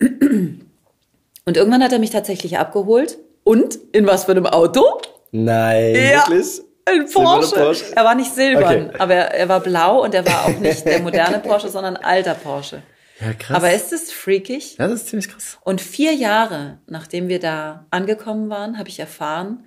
Und 0.00 1.56
irgendwann 1.56 1.82
hat 1.82 1.92
er 1.92 1.98
mich 1.98 2.10
tatsächlich 2.10 2.58
abgeholt. 2.58 3.18
Und 3.44 3.78
in 3.92 4.06
was 4.06 4.24
für 4.24 4.32
einem 4.32 4.46
Auto? 4.46 4.82
Nein, 5.30 5.94
ja. 5.94 6.26
wirklich? 6.28 6.62
Ein 6.86 7.06
Porsche. 7.10 7.54
Porsche. 7.54 7.84
Er 7.94 8.04
war 8.04 8.14
nicht 8.14 8.34
silbern, 8.34 8.88
okay. 8.88 8.96
aber 8.98 9.14
er, 9.14 9.34
er, 9.34 9.48
war 9.48 9.60
blau 9.60 10.02
und 10.02 10.14
er 10.14 10.26
war 10.26 10.44
auch 10.44 10.58
nicht 10.58 10.84
der 10.84 11.00
moderne 11.00 11.38
Porsche, 11.38 11.68
sondern 11.68 11.96
alter 11.96 12.34
Porsche. 12.34 12.82
Ja, 13.20 13.32
krass. 13.32 13.56
Aber 13.56 13.72
ist 13.72 13.92
es 13.92 14.12
freakig? 14.12 14.76
Ja, 14.78 14.88
das 14.88 15.02
ist 15.02 15.08
ziemlich 15.08 15.28
krass. 15.28 15.58
Und 15.62 15.80
vier 15.80 16.12
Jahre, 16.14 16.78
nachdem 16.86 17.28
wir 17.28 17.38
da 17.38 17.86
angekommen 17.90 18.50
waren, 18.50 18.78
habe 18.78 18.88
ich 18.88 18.98
erfahren, 18.98 19.64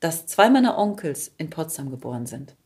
dass 0.00 0.26
zwei 0.26 0.50
meiner 0.50 0.78
Onkels 0.78 1.32
in 1.36 1.50
Potsdam 1.50 1.90
geboren 1.90 2.26
sind. 2.26 2.56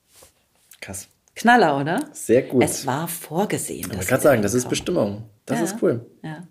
Krass. 0.81 1.09
Knaller, 1.35 1.79
oder? 1.79 2.09
Sehr 2.13 2.43
gut. 2.43 2.63
Es 2.63 2.87
war 2.87 3.09
vorgesehen. 3.09 3.91
Ich 3.99 4.07
kann 4.07 4.21
sagen, 4.21 4.43
das 4.43 4.55
ist 4.55 4.69
Bestimmung. 4.69 5.29
Das 5.47 5.59
ja, 5.59 5.65
ist 5.65 5.77
cool. 5.83 6.07
Ja. 6.23 6.47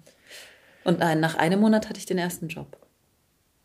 Und 0.83 0.99
nach 0.99 1.35
einem 1.35 1.59
Monat 1.59 1.87
hatte 1.89 1.99
ich 1.99 2.05
den 2.05 2.17
ersten 2.17 2.47
Job. 2.47 2.77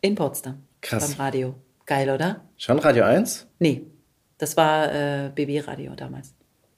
In 0.02 0.14
Potsdam. 0.14 0.62
Krass. 0.83 1.09
Beim 1.09 1.20
Radio. 1.20 1.55
Geil, 1.87 2.11
oder? 2.11 2.42
Schon 2.59 2.79
Radio 2.79 3.05
1? 3.05 3.46
Nee, 3.59 3.87
das 4.38 4.57
war 4.57 4.92
äh, 4.92 5.31
BB-Radio 5.35 5.94
damals. 5.94 6.35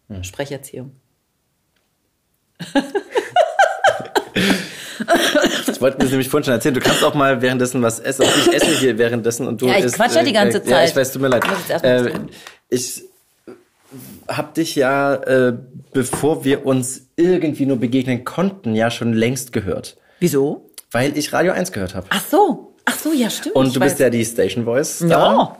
Hm. 0.08 0.22
Sprecherziehung. 0.22 0.92
Ich 5.70 5.80
wollte 5.80 6.02
mir 6.02 6.10
nämlich 6.10 6.28
vorhin 6.28 6.44
schon 6.44 6.54
erzählen, 6.54 6.74
du 6.74 6.80
kannst 6.80 7.04
auch 7.04 7.14
mal 7.14 7.40
währenddessen 7.40 7.82
was 7.82 8.00
essen. 8.00 8.22
Und 8.22 8.32
ich 8.36 8.52
esse 8.52 8.78
hier 8.80 8.98
währenddessen 8.98 9.46
und 9.46 9.62
du 9.62 9.68
Ja, 9.68 9.78
ich 9.78 9.84
isst, 9.84 9.94
quatsch 9.94 10.16
ja 10.16 10.24
die 10.24 10.32
ganze 10.32 10.58
äh, 10.58 10.62
Zeit. 10.62 10.70
Ja, 10.70 10.84
ich 10.84 10.96
weiß, 10.96 11.12
tut 11.12 11.22
mir 11.22 11.28
leid. 11.28 11.44
Äh, 11.82 12.10
ich 12.68 13.04
hab 14.26 14.54
dich 14.54 14.74
ja, 14.74 15.14
äh, 15.14 15.56
bevor 15.92 16.44
wir 16.44 16.66
uns 16.66 17.02
irgendwie 17.16 17.66
nur 17.66 17.78
begegnen 17.78 18.24
konnten, 18.24 18.74
ja 18.74 18.90
schon 18.90 19.12
längst 19.12 19.52
gehört. 19.52 19.96
Wieso? 20.18 20.68
Weil 20.90 21.16
ich 21.16 21.32
Radio 21.32 21.52
1 21.52 21.72
gehört 21.72 21.94
habe. 21.94 22.06
Ach 22.10 22.24
so. 22.28 22.74
Ach 22.84 22.98
so, 22.98 23.12
ja, 23.12 23.30
stimmt. 23.30 23.54
Und 23.54 23.76
du 23.76 23.80
bist 23.80 23.98
ja 23.98 24.10
die 24.10 24.24
Station 24.24 24.64
Voice. 24.64 25.04
Ja. 25.06 25.56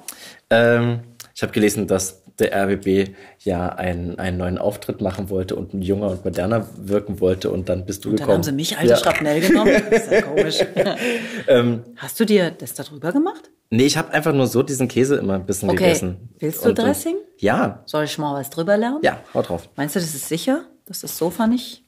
Ähm, 0.51 1.01
ich 1.35 1.43
habe 1.43 1.53
gelesen, 1.53 1.87
dass 1.87 2.23
der 2.39 2.55
RBB 2.55 3.15
ja 3.41 3.69
einen, 3.69 4.19
einen 4.19 4.39
neuen 4.39 4.59
Auftritt 4.59 5.01
machen 5.01 5.31
wollte 5.31 5.57
und 5.57 5.75
ein 5.75 5.83
junger 5.83 6.09
und 6.09 6.25
moderner 6.25 6.67
wirken 6.77 7.21
wollte 7.21 7.51
und 7.51 7.69
dann 7.69 7.85
bist 7.85 8.05
du 8.05 8.11
und 8.11 8.17
gekommen. 8.17 8.29
Dann 8.29 8.37
haben 8.37 8.43
sie 8.45 8.53
mich 8.53 8.79
alte 8.79 8.91
ja. 8.91 8.97
Schrapnell 8.97 9.41
genommen. 9.41 9.83
Das 9.91 10.05
ist 10.05 10.13
ja 10.13 10.23
komisch. 10.23 10.59
ähm, 11.49 11.83
Hast 11.97 12.19
du 12.21 12.25
dir 12.25 12.51
das 12.51 12.75
da 12.75 12.83
drüber 12.83 13.13
gemacht? 13.13 13.51
Nee, 13.71 13.85
ich 13.85 13.97
habe 13.97 14.13
einfach 14.13 14.33
nur 14.33 14.47
so 14.47 14.63
diesen 14.63 14.89
Käse 14.89 15.17
immer 15.17 15.35
ein 15.35 15.45
bisschen 15.45 15.69
okay. 15.69 15.85
gegessen. 15.85 16.31
Willst 16.39 16.65
du 16.65 16.71
und, 16.71 16.79
Dressing? 16.79 17.17
Ja. 17.39 17.83
Soll 17.87 18.05
ich 18.05 18.17
mal 18.17 18.35
was 18.35 18.51
drüber 18.51 18.77
lernen? 18.77 19.01
Ja, 19.03 19.21
haut 19.35 19.49
drauf. 19.49 19.69
Meinst 19.77 19.95
du, 19.95 20.01
das 20.01 20.15
ist 20.15 20.29
sicher, 20.29 20.65
dass 20.87 21.01
das 21.01 21.19
Sofa 21.19 21.47
nicht 21.47 21.83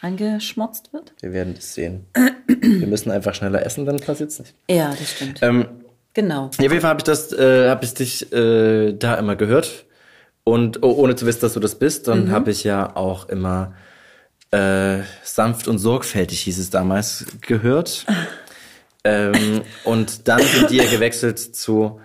eingeschmotzt 0.00 0.92
wird? 0.92 1.12
Wir 1.20 1.32
werden 1.32 1.54
das 1.54 1.74
sehen. 1.74 2.06
Wir 2.46 2.86
müssen 2.86 3.10
einfach 3.10 3.34
schneller 3.34 3.64
essen, 3.66 3.84
dann 3.84 3.96
passiert 3.98 4.30
es 4.30 4.38
nicht. 4.38 4.54
Ja, 4.70 4.90
das 4.90 5.10
stimmt. 5.10 5.42
Ähm, 5.42 5.66
genau. 6.16 6.50
Ja, 6.58 6.66
auf 6.66 6.72
jeden 6.72 6.80
Fall 6.80 6.90
habe 6.90 7.00
ich 7.00 7.04
das, 7.04 7.32
äh, 7.32 7.68
habe 7.68 7.84
ich 7.84 7.94
dich 7.94 8.32
äh, 8.32 8.92
da 8.94 9.14
immer 9.14 9.36
gehört. 9.36 9.84
Und 10.42 10.82
oh, 10.82 10.92
ohne 10.92 11.14
zu 11.14 11.26
wissen, 11.26 11.40
dass 11.40 11.54
du 11.54 11.60
das 11.60 11.76
bist, 11.76 12.08
dann 12.08 12.26
mhm. 12.26 12.30
habe 12.30 12.50
ich 12.50 12.64
ja 12.64 12.96
auch 12.96 13.28
immer 13.28 13.74
äh, 14.50 14.98
sanft 15.22 15.68
und 15.68 15.78
sorgfältig 15.78 16.40
hieß 16.42 16.58
es 16.58 16.70
damals 16.70 17.26
gehört. 17.40 18.06
ähm, 19.04 19.62
und 19.84 20.28
dann 20.28 20.40
sind 20.40 20.70
die 20.70 20.76
ja 20.76 20.90
gewechselt 20.90 21.38
zu 21.38 22.00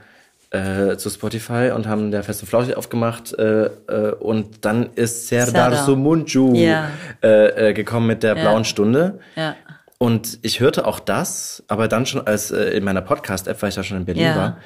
äh, 0.51 0.97
zu 0.97 1.09
Spotify 1.09 1.71
und 1.73 1.87
haben 1.87 2.11
der 2.11 2.23
Fest 2.23 2.41
und 2.41 2.49
Flauschig 2.49 2.75
aufgemacht 2.75 3.33
äh, 3.33 3.65
äh, 3.65 4.11
und 4.19 4.65
dann 4.65 4.89
ist 4.95 5.27
Serdar 5.27 5.85
Sumunju 5.85 6.55
ja. 6.55 6.89
äh, 7.23 7.69
äh, 7.69 7.73
gekommen 7.73 8.07
mit 8.07 8.21
der 8.21 8.35
blauen 8.35 8.65
Stunde. 8.65 9.19
Ja. 9.35 9.55
Und 10.01 10.39
ich 10.41 10.59
hörte 10.59 10.87
auch 10.87 10.99
das, 10.99 11.63
aber 11.67 11.87
dann 11.87 12.07
schon 12.07 12.25
als 12.25 12.49
äh, 12.49 12.71
in 12.71 12.83
meiner 12.83 13.01
Podcast-App, 13.01 13.61
weil 13.61 13.69
ich 13.69 13.75
ja 13.75 13.83
schon 13.83 13.97
in 13.97 14.05
Berlin 14.05 14.23
ja. 14.23 14.35
war. 14.35 14.57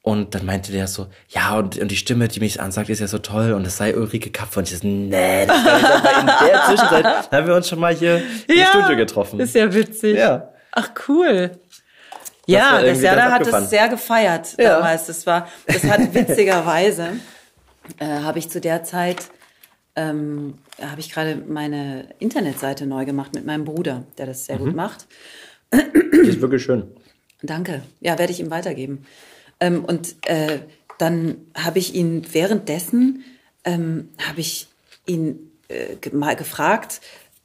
Und 0.00 0.34
dann 0.34 0.46
meinte 0.46 0.72
der 0.72 0.86
so, 0.86 1.08
ja, 1.28 1.58
und, 1.58 1.76
und 1.76 1.90
die 1.90 1.96
Stimme, 1.98 2.26
die 2.26 2.40
mich 2.40 2.58
ansagt, 2.58 2.88
ist 2.88 3.00
ja 3.00 3.06
so 3.06 3.18
toll 3.18 3.52
und 3.52 3.66
das 3.66 3.76
sei 3.76 3.94
Ulrike 3.94 4.30
Kapfer. 4.30 4.60
Und 4.60 4.72
ich 4.72 4.78
so, 4.78 4.86
nee, 4.86 5.44
das 5.44 5.58
in 5.58 6.26
der 6.26 6.62
Zwischenzeit 6.68 7.30
haben 7.30 7.46
wir 7.46 7.54
uns 7.54 7.68
schon 7.68 7.80
mal 7.80 7.94
hier 7.94 8.22
ja, 8.48 8.54
im 8.54 8.64
Studio 8.64 8.96
getroffen. 8.96 9.38
Ist 9.40 9.54
ja 9.54 9.74
witzig. 9.74 10.16
Ja. 10.16 10.54
Ach, 10.72 10.88
cool. 11.06 11.50
Ja, 12.46 12.80
der 12.80 12.96
Serda 12.96 13.30
hat 13.30 13.46
es 13.46 13.68
sehr 13.68 13.88
gefeiert 13.88 14.54
ja. 14.56 14.76
damals. 14.76 15.04
Das 15.04 15.26
war, 15.26 15.48
das 15.66 15.84
hat 15.84 16.00
witzigerweise, 16.14 17.10
äh, 17.98 18.06
habe 18.06 18.38
ich 18.38 18.48
zu 18.48 18.58
der 18.58 18.84
Zeit, 18.84 19.18
ähm, 19.96 20.54
habe 20.80 21.00
ich 21.00 21.10
gerade 21.10 21.36
meine 21.36 22.08
Internetseite 22.18 22.86
neu 22.86 23.04
gemacht 23.04 23.34
mit 23.34 23.44
meinem 23.44 23.64
Bruder, 23.64 24.04
der 24.16 24.26
das 24.26 24.46
sehr 24.46 24.58
mhm. 24.58 24.64
gut 24.64 24.76
macht. 24.76 25.06
Die 25.72 26.28
ist 26.28 26.40
wirklich 26.40 26.62
schön. 26.62 26.84
Danke. 27.42 27.82
Ja, 28.00 28.18
werde 28.18 28.32
ich 28.32 28.40
ihm 28.40 28.50
weitergeben. 28.50 29.06
Ähm, 29.60 29.84
und 29.84 30.16
äh, 30.26 30.60
dann 30.98 31.36
habe 31.56 31.78
ich 31.78 31.94
ihn 31.94 32.26
währenddessen, 32.32 33.24
ähm, 33.64 34.08
habe 34.26 34.40
ich 34.40 34.68
ihn 35.06 35.52
äh, 35.68 35.96
mal 36.12 36.36
gefragt, 36.36 37.00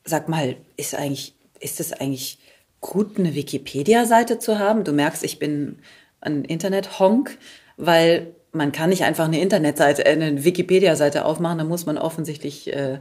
sag 0.06 0.30
mal, 0.30 0.56
ist 0.78 0.96
eigentlich, 0.96 1.34
ist 1.60 1.80
es 1.80 1.94
eigentlich 1.94 2.40
gut, 2.82 3.18
eine 3.18 3.36
Wikipedia-Seite 3.36 4.40
zu 4.40 4.60
haben? 4.60 4.84
Du 4.84 4.92
merkst, 4.92 5.24
ich 5.24 5.40
bin 5.40 5.80
ein 6.22 6.44
Internet-Honk, 6.44 7.38
weil 7.78 8.36
man 8.54 8.72
kann 8.72 8.90
nicht 8.90 9.04
einfach 9.04 9.26
eine 9.26 9.42
Internetseite, 9.42 10.06
äh, 10.06 10.12
eine 10.12 10.44
Wikipedia-Seite 10.44 11.26
aufmachen, 11.26 11.58
da 11.58 11.64
muss 11.64 11.86
man 11.86 11.98
offensichtlich 11.98 12.74
äh, 12.74 13.00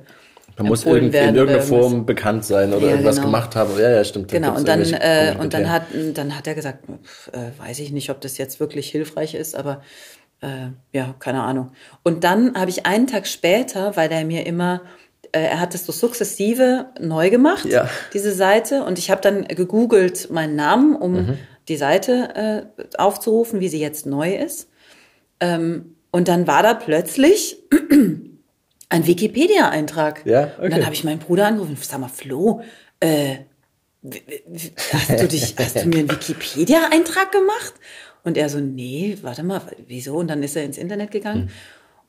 man 0.58 0.66
muss 0.66 0.84
irgendwie 0.84 1.16
in 1.16 1.34
irgendeiner 1.34 1.62
Form 1.62 2.04
bekannt 2.04 2.44
sein 2.44 2.72
oder 2.72 2.84
ja, 2.84 2.90
irgendwas 2.92 3.16
genau. 3.16 3.28
gemacht 3.28 3.56
haben. 3.56 3.70
Ja, 3.78 3.90
ja, 3.90 4.04
stimmt. 4.04 4.30
Genau, 4.30 4.54
und 4.54 4.68
dann, 4.68 4.82
äh, 4.82 5.34
und 5.38 5.54
dann 5.54 5.70
hat, 5.70 5.84
dann 6.14 6.36
hat 6.36 6.46
er 6.46 6.54
gesagt, 6.54 6.84
äh, 7.32 7.58
weiß 7.58 7.78
ich 7.78 7.90
nicht, 7.90 8.10
ob 8.10 8.20
das 8.20 8.36
jetzt 8.38 8.60
wirklich 8.60 8.90
hilfreich 8.90 9.34
ist, 9.34 9.56
aber 9.56 9.82
äh, 10.42 10.68
ja, 10.92 11.14
keine 11.18 11.42
Ahnung. 11.42 11.72
Und 12.02 12.24
dann 12.24 12.54
habe 12.54 12.70
ich 12.70 12.84
einen 12.84 13.06
Tag 13.06 13.26
später, 13.26 13.96
weil 13.96 14.10
er 14.12 14.24
mir 14.24 14.44
immer, 14.46 14.82
äh, 15.32 15.40
er 15.40 15.60
hat 15.60 15.74
es 15.74 15.86
so 15.86 15.92
sukzessive 15.92 16.86
neu 17.00 17.30
gemacht, 17.30 17.64
ja. 17.64 17.88
diese 18.12 18.32
Seite, 18.32 18.84
und 18.84 18.98
ich 18.98 19.10
habe 19.10 19.22
dann 19.22 19.46
gegoogelt 19.46 20.30
meinen 20.30 20.56
Namen, 20.56 20.96
um 20.96 21.12
mhm. 21.12 21.38
die 21.68 21.76
Seite 21.76 22.66
äh, 22.76 22.98
aufzurufen, 22.98 23.60
wie 23.60 23.68
sie 23.68 23.80
jetzt 23.80 24.04
neu 24.04 24.34
ist. 24.34 24.68
Ähm, 25.42 25.96
und 26.12 26.28
dann 26.28 26.46
war 26.46 26.62
da 26.62 26.74
plötzlich 26.74 27.56
ein 28.88 29.06
Wikipedia-Eintrag. 29.06 30.24
Ja, 30.24 30.44
okay. 30.44 30.64
Und 30.64 30.70
dann 30.70 30.84
habe 30.84 30.94
ich 30.94 31.04
meinen 31.04 31.18
Bruder 31.18 31.46
angerufen, 31.46 31.76
sag 31.80 31.98
mal, 31.98 32.08
Flo, 32.08 32.62
äh, 33.00 33.38
hast 34.04 35.10
du 35.20 35.26
dich, 35.26 35.54
hast 35.58 35.76
du 35.76 35.86
mir 35.86 35.98
einen 35.98 36.10
Wikipedia-Eintrag 36.10 37.32
gemacht? 37.32 37.74
Und 38.22 38.36
er 38.36 38.48
so, 38.48 38.60
nee, 38.60 39.18
warte 39.22 39.42
mal, 39.42 39.62
wieso? 39.88 40.16
Und 40.16 40.28
dann 40.28 40.44
ist 40.44 40.54
er 40.54 40.62
ins 40.62 40.78
Internet 40.78 41.10
gegangen. 41.10 41.42
Hm. 41.42 41.50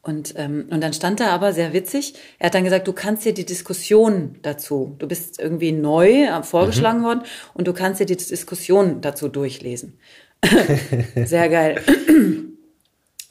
Und, 0.03 0.33
ähm, 0.37 0.67
und 0.69 0.81
dann 0.81 0.93
stand 0.93 1.21
da 1.21 1.29
aber 1.29 1.53
sehr 1.53 1.71
witzig, 1.71 2.13
er 2.37 2.47
hat 2.47 2.55
dann 2.55 2.65
gesagt, 2.65 2.87
du 2.89 2.93
kannst 2.93 3.23
dir 3.23 3.33
die 3.33 3.45
Diskussion 3.45 4.35
dazu, 4.41 4.95
du 4.99 5.07
bist 5.07 5.39
irgendwie 5.39 5.71
neu 5.71 6.25
äh, 6.25 6.43
vorgeschlagen 6.43 6.99
mhm. 6.99 7.05
worden 7.05 7.21
und 7.53 7.67
du 7.67 7.73
kannst 7.73 8.01
dir 8.01 8.05
die 8.05 8.17
Diskussion 8.17 8.99
dazu 8.99 9.29
durchlesen. 9.29 9.97
sehr 11.15 11.47
geil. 11.47 11.81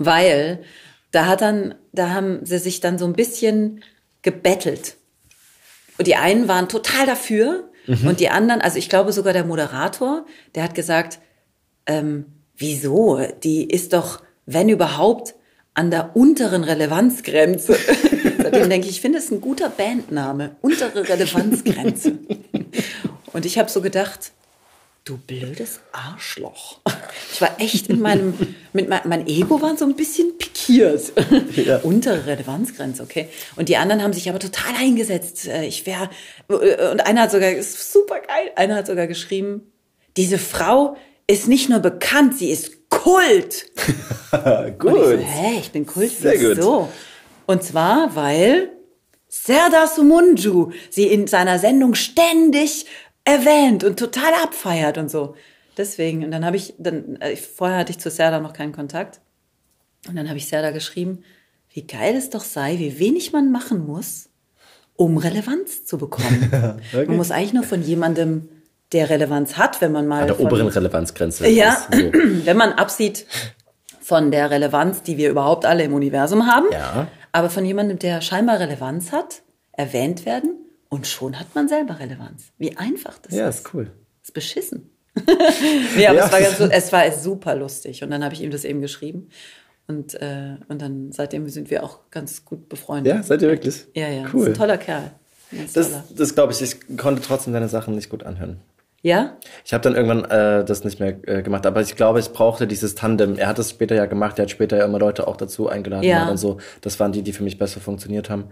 Weil 0.04 0.62
da 1.10 1.26
hat 1.26 1.40
dann, 1.40 1.74
da 1.92 2.10
haben 2.10 2.44
sie 2.44 2.58
sich 2.58 2.80
dann 2.80 2.98
so 2.98 3.04
ein 3.04 3.12
bisschen 3.12 3.82
gebettelt. 4.22 4.96
Und 5.98 6.06
die 6.06 6.16
einen 6.16 6.48
waren 6.48 6.68
total 6.68 7.06
dafür 7.06 7.70
mhm. 7.86 8.08
und 8.08 8.20
die 8.20 8.30
anderen, 8.30 8.60
also 8.60 8.78
ich 8.78 8.88
glaube 8.88 9.12
sogar 9.12 9.32
der 9.32 9.44
Moderator, 9.44 10.26
der 10.54 10.64
hat 10.64 10.74
gesagt, 10.74 11.18
ähm, 11.86 12.26
wieso? 12.56 13.20
Die 13.42 13.64
ist 13.64 13.92
doch, 13.92 14.22
wenn 14.46 14.68
überhaupt, 14.68 15.34
an 15.74 15.90
der 15.90 16.16
unteren 16.16 16.64
Relevanzgrenze. 16.64 17.76
Seitdem 18.42 18.68
denke 18.68 18.86
ich, 18.88 18.96
ich 18.96 19.00
finde 19.00 19.18
es 19.18 19.30
ein 19.30 19.40
guter 19.40 19.70
Bandname, 19.70 20.56
untere 20.60 21.08
Relevanzgrenze. 21.08 22.18
Und 23.32 23.46
ich 23.46 23.58
habe 23.58 23.70
so 23.70 23.80
gedacht, 23.80 24.32
du 25.04 25.16
blödes 25.18 25.80
Arschloch. 25.92 26.78
Ich 27.32 27.40
war 27.40 27.60
echt 27.60 27.88
in 27.88 28.00
meinem, 28.00 28.34
mit 28.72 28.88
mein, 28.88 29.00
mein 29.04 29.26
Ego 29.26 29.60
war 29.60 29.76
so 29.76 29.84
ein 29.84 29.96
bisschen 29.96 30.38
pikiert. 30.38 31.12
Ja. 31.56 31.78
Untere 31.78 32.26
Relevanzgrenze, 32.26 33.02
okay. 33.02 33.28
Und 33.56 33.68
die 33.68 33.76
anderen 33.76 34.02
haben 34.02 34.12
sich 34.12 34.28
aber 34.28 34.38
total 34.38 34.74
eingesetzt. 34.78 35.48
Äh, 35.48 35.66
ich 35.66 35.86
wäre, 35.86 36.08
äh, 36.48 36.90
und 36.90 37.04
einer 37.04 37.22
hat 37.22 37.32
sogar, 37.32 37.50
ist 37.50 37.92
super 37.92 38.20
geil, 38.20 38.52
einer 38.54 38.76
hat 38.76 38.86
sogar 38.86 39.06
geschrieben, 39.06 39.72
diese 40.16 40.38
Frau 40.38 40.96
ist 41.26 41.48
nicht 41.48 41.68
nur 41.68 41.80
bekannt, 41.80 42.38
sie 42.38 42.50
ist 42.50 42.88
Kult. 42.88 43.70
gut. 44.78 44.92
Und 44.92 45.20
ich 45.20 45.26
so, 45.26 45.32
hä, 45.32 45.58
ich 45.60 45.72
bin 45.72 45.86
Kult, 45.86 46.12
Sehr 46.16 46.38
gut. 46.38 46.62
so. 46.62 46.88
Und 47.46 47.62
zwar, 47.62 48.14
weil 48.14 48.70
Serdar 49.34 49.88
Sumunju 49.88 50.72
sie 50.90 51.06
in 51.06 51.26
seiner 51.26 51.58
Sendung 51.58 51.94
ständig 51.94 52.84
erwähnt 53.24 53.84
und 53.84 53.98
total 53.98 54.32
abfeiert 54.42 54.98
und 54.98 55.10
so. 55.10 55.34
Deswegen, 55.76 56.24
und 56.24 56.30
dann 56.30 56.44
habe 56.44 56.56
ich, 56.56 56.74
dann, 56.78 57.16
äh, 57.20 57.36
vorher 57.36 57.78
hatte 57.78 57.92
ich 57.92 57.98
zu 57.98 58.10
Serda 58.10 58.40
noch 58.40 58.52
keinen 58.52 58.72
Kontakt. 58.72 59.20
Und 60.08 60.16
dann 60.16 60.28
habe 60.28 60.38
ich 60.38 60.48
Serda 60.48 60.70
geschrieben, 60.70 61.22
wie 61.72 61.86
geil 61.86 62.14
es 62.16 62.30
doch 62.30 62.42
sei, 62.42 62.78
wie 62.78 62.98
wenig 62.98 63.32
man 63.32 63.50
machen 63.50 63.86
muss, 63.86 64.28
um 64.96 65.16
Relevanz 65.16 65.84
zu 65.84 65.96
bekommen. 65.96 66.50
okay. 66.92 67.06
Man 67.06 67.16
muss 67.16 67.30
eigentlich 67.30 67.54
nur 67.54 67.64
von 67.64 67.82
jemandem, 67.82 68.48
der 68.92 69.08
Relevanz 69.08 69.56
hat, 69.56 69.80
wenn 69.80 69.92
man 69.92 70.06
mal. 70.06 70.22
An 70.22 70.26
der 70.26 70.36
von, 70.36 70.46
oberen 70.46 70.68
Relevanzgrenze. 70.68 71.48
Ja, 71.48 71.86
so. 71.90 71.98
wenn 72.44 72.56
man 72.58 72.72
absieht 72.72 73.26
von 74.02 74.30
der 74.30 74.50
Relevanz, 74.50 75.02
die 75.02 75.16
wir 75.16 75.30
überhaupt 75.30 75.64
alle 75.64 75.84
im 75.84 75.94
Universum 75.94 76.46
haben. 76.46 76.66
Ja. 76.70 77.06
Aber 77.30 77.48
von 77.48 77.64
jemandem, 77.64 77.98
der 77.98 78.20
scheinbar 78.20 78.60
Relevanz 78.60 79.12
hat, 79.12 79.40
erwähnt 79.72 80.26
werden 80.26 80.62
und 80.92 81.06
schon 81.06 81.40
hat 81.40 81.54
man 81.54 81.68
selber 81.68 81.98
Relevanz. 81.98 82.52
Wie 82.58 82.76
einfach 82.76 83.16
das 83.16 83.32
ja, 83.32 83.48
ist. 83.48 83.60
Ja, 83.60 83.60
ist 83.60 83.74
cool. 83.74 83.90
Ist 84.22 84.34
beschissen. 84.34 84.90
nee, 85.96 86.06
aber 86.06 86.18
ja. 86.18 86.26
es, 86.26 86.32
war 86.32 86.40
ganz, 86.42 86.60
es 86.60 86.92
war 86.92 87.12
super 87.12 87.54
lustig. 87.56 88.02
Und 88.02 88.10
dann 88.10 88.22
habe 88.22 88.34
ich 88.34 88.42
ihm 88.42 88.50
das 88.50 88.66
eben 88.66 88.82
geschrieben. 88.82 89.30
Und, 89.86 90.12
äh, 90.20 90.56
und 90.68 90.82
dann 90.82 91.10
seitdem 91.10 91.48
sind 91.48 91.70
wir 91.70 91.82
auch 91.82 92.10
ganz 92.10 92.44
gut 92.44 92.68
befreundet. 92.68 93.10
Ja, 93.10 93.22
seid 93.22 93.40
ihr 93.40 93.48
wirklich? 93.48 93.86
Ja, 93.94 94.08
ja. 94.08 94.26
Cool. 94.30 94.42
Ist 94.42 94.48
ein 94.48 94.54
toller 94.54 94.76
Kerl. 94.76 95.12
Das, 95.72 95.90
das 96.14 96.34
glaube 96.34 96.52
ich, 96.52 96.60
ich 96.60 96.98
konnte 96.98 97.22
trotzdem 97.22 97.54
deine 97.54 97.70
Sachen 97.70 97.94
nicht 97.94 98.10
gut 98.10 98.24
anhören. 98.24 98.60
Ja? 99.02 99.36
Ich 99.64 99.74
habe 99.74 99.82
dann 99.82 99.96
irgendwann 99.96 100.24
äh, 100.30 100.64
das 100.64 100.84
nicht 100.84 101.00
mehr 101.00 101.16
äh, 101.26 101.42
gemacht, 101.42 101.66
aber 101.66 101.80
ich 101.80 101.96
glaube, 101.96 102.20
ich 102.20 102.30
brauchte 102.30 102.68
dieses 102.68 102.94
Tandem. 102.94 103.36
Er 103.36 103.48
hat 103.48 103.58
es 103.58 103.70
später 103.70 103.96
ja 103.96 104.06
gemacht, 104.06 104.38
er 104.38 104.44
hat 104.44 104.50
später 104.50 104.76
ja 104.76 104.84
immer 104.84 105.00
Leute 105.00 105.26
auch 105.26 105.36
dazu 105.36 105.68
eingeladen 105.68 106.04
ja. 106.04 106.28
und 106.28 106.36
so. 106.36 106.58
Das 106.82 107.00
waren 107.00 107.10
die, 107.10 107.22
die 107.22 107.32
für 107.32 107.42
mich 107.42 107.58
besser 107.58 107.80
funktioniert 107.80 108.30
haben. 108.30 108.44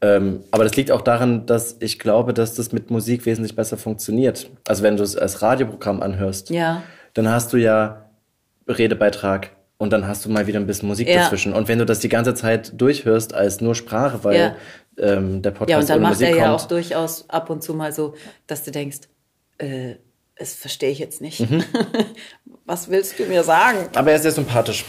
Ähm, 0.00 0.40
aber 0.50 0.64
das 0.64 0.74
liegt 0.74 0.90
auch 0.90 1.02
daran, 1.02 1.46
dass 1.46 1.76
ich 1.78 2.00
glaube, 2.00 2.34
dass 2.34 2.54
das 2.54 2.72
mit 2.72 2.90
Musik 2.90 3.26
wesentlich 3.26 3.54
besser 3.54 3.76
funktioniert. 3.76 4.50
Also 4.66 4.82
wenn 4.82 4.96
du 4.96 5.04
es 5.04 5.16
als 5.16 5.40
Radioprogramm 5.40 6.02
anhörst, 6.02 6.50
ja. 6.50 6.82
dann 7.14 7.28
hast 7.28 7.52
du 7.52 7.56
ja 7.56 8.06
Redebeitrag 8.66 9.50
und 9.78 9.92
dann 9.92 10.08
hast 10.08 10.24
du 10.24 10.30
mal 10.30 10.48
wieder 10.48 10.58
ein 10.58 10.66
bisschen 10.66 10.88
Musik 10.88 11.08
ja. 11.08 11.22
dazwischen. 11.22 11.52
Und 11.52 11.68
wenn 11.68 11.78
du 11.78 11.86
das 11.86 12.00
die 12.00 12.08
ganze 12.08 12.34
Zeit 12.34 12.80
durchhörst 12.80 13.34
als 13.34 13.60
nur 13.60 13.76
Sprache, 13.76 14.24
weil 14.24 14.36
ja. 14.36 14.56
ähm, 14.98 15.42
der 15.42 15.52
Podcast 15.52 15.70
Ja, 15.70 15.78
und 15.78 15.88
dann 15.88 16.02
macht 16.02 16.12
Musik 16.14 16.28
er 16.28 16.36
ja 16.36 16.42
kommt, 16.48 16.60
auch 16.60 16.66
durchaus 16.66 17.30
ab 17.30 17.50
und 17.50 17.62
zu 17.62 17.74
mal 17.74 17.92
so, 17.92 18.14
dass 18.48 18.64
du 18.64 18.72
denkst, 18.72 18.98
äh, 19.58 19.94
das 20.36 20.54
verstehe 20.54 20.90
ich 20.90 20.98
jetzt 20.98 21.20
nicht. 21.20 21.40
Mhm. 21.40 21.64
Was 22.64 22.88
willst 22.88 23.18
du 23.18 23.24
mir 23.24 23.44
sagen? 23.44 23.88
Aber 23.94 24.10
er 24.10 24.16
ist 24.16 24.22
sehr 24.22 24.32
sympathisch. 24.32 24.84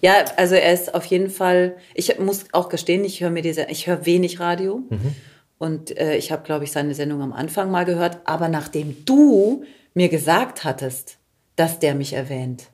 Ja, 0.00 0.24
also 0.36 0.54
er 0.54 0.72
ist 0.72 0.94
auf 0.94 1.04
jeden 1.06 1.30
Fall, 1.30 1.76
ich 1.94 2.18
muss 2.18 2.46
auch 2.52 2.68
gestehen, 2.68 3.04
ich 3.04 3.20
höre 3.20 3.30
mir 3.30 3.42
diese, 3.42 3.64
ich 3.64 3.86
höre 3.86 4.06
wenig 4.06 4.40
Radio. 4.40 4.82
Mhm. 4.88 5.14
Und 5.58 5.96
äh, 5.98 6.16
ich 6.16 6.30
habe, 6.30 6.44
glaube 6.44 6.64
ich, 6.64 6.72
seine 6.72 6.94
Sendung 6.94 7.20
am 7.20 7.32
Anfang 7.32 7.70
mal 7.70 7.84
gehört. 7.84 8.18
Aber 8.24 8.48
nachdem 8.48 9.04
du 9.04 9.64
mir 9.94 10.08
gesagt 10.08 10.64
hattest, 10.64 11.18
dass 11.56 11.80
der 11.80 11.94
mich 11.94 12.12
erwähnt. 12.12 12.68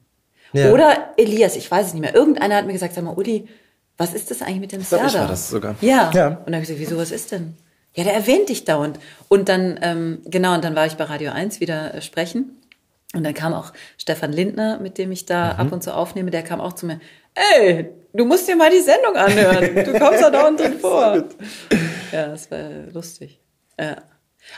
Ja. 0.53 0.71
Oder 0.71 1.15
Elias, 1.17 1.57
ich 1.57 1.71
weiß 1.71 1.89
es 1.89 1.95
nicht 1.95 2.03
mehr. 2.03 2.15
Irgendeiner 2.15 2.57
hat 2.57 2.67
mir 2.67 2.75
gesagt, 2.75 2.95
sag 2.95 3.03
mal, 3.03 3.15
Uli, 3.15 3.49
was 3.97 4.13
ist 4.13 4.31
das 4.31 4.43
eigentlich 4.43 4.61
mit 4.61 4.73
dem 4.73 4.83
Serda? 4.83 5.07
Ich 5.07 5.15
war 5.15 5.29
das 5.29 5.49
sogar. 5.49 5.77
Ja. 5.81 6.11
ja. 6.13 6.29
Und 6.29 6.47
dann 6.47 6.55
habe 6.55 6.63
ich 6.63 6.69
gesagt, 6.69 6.81
wieso, 6.81 6.99
was 6.99 7.11
ist 7.11 7.33
denn? 7.33 7.57
Ja, 7.95 8.05
der 8.05 8.15
erwähnt 8.15 8.49
dich 8.49 8.65
dauernd. 8.65 8.99
Und 9.29 9.49
dann, 9.49 9.79
ähm, 9.83 10.23
genau, 10.25 10.55
und 10.55 10.65
dann 10.65 10.75
war 10.75 10.87
ich 10.87 10.95
bei 10.95 11.05
Radio 11.05 11.31
1 11.33 11.61
wieder 11.61 11.95
äh, 11.95 12.03
sprechen. 12.03 12.61
Und 13.15 13.23
dann 13.23 13.35
kam 13.35 13.55
auch 13.55 13.73
Stefan 13.97 14.33
Lindner, 14.33 14.81
mit 14.81 14.99
dem 14.99 15.13
ich 15.13 15.25
da 15.27 15.55
mhm. 15.55 15.61
ab 15.61 15.73
und 15.73 15.83
zu 15.83 15.95
aufnehme, 15.95 16.31
der 16.31 16.43
kam 16.43 16.61
auch 16.61 16.73
zu 16.73 16.87
mir, 16.87 17.01
ey, 17.35 17.89
du 18.13 18.25
musst 18.25 18.49
dir 18.49 18.57
mal 18.57 18.71
die 18.71 18.81
Sendung 18.81 19.15
anhören. 19.17 19.85
Du 19.85 19.99
kommst 19.99 20.23
da 20.23 20.31
dauernd 20.31 20.59
drin 20.59 20.79
vor. 20.81 21.25
ja, 22.13 22.29
das 22.29 22.51
war 22.51 22.69
lustig. 22.93 23.41
Ja. 23.79 23.97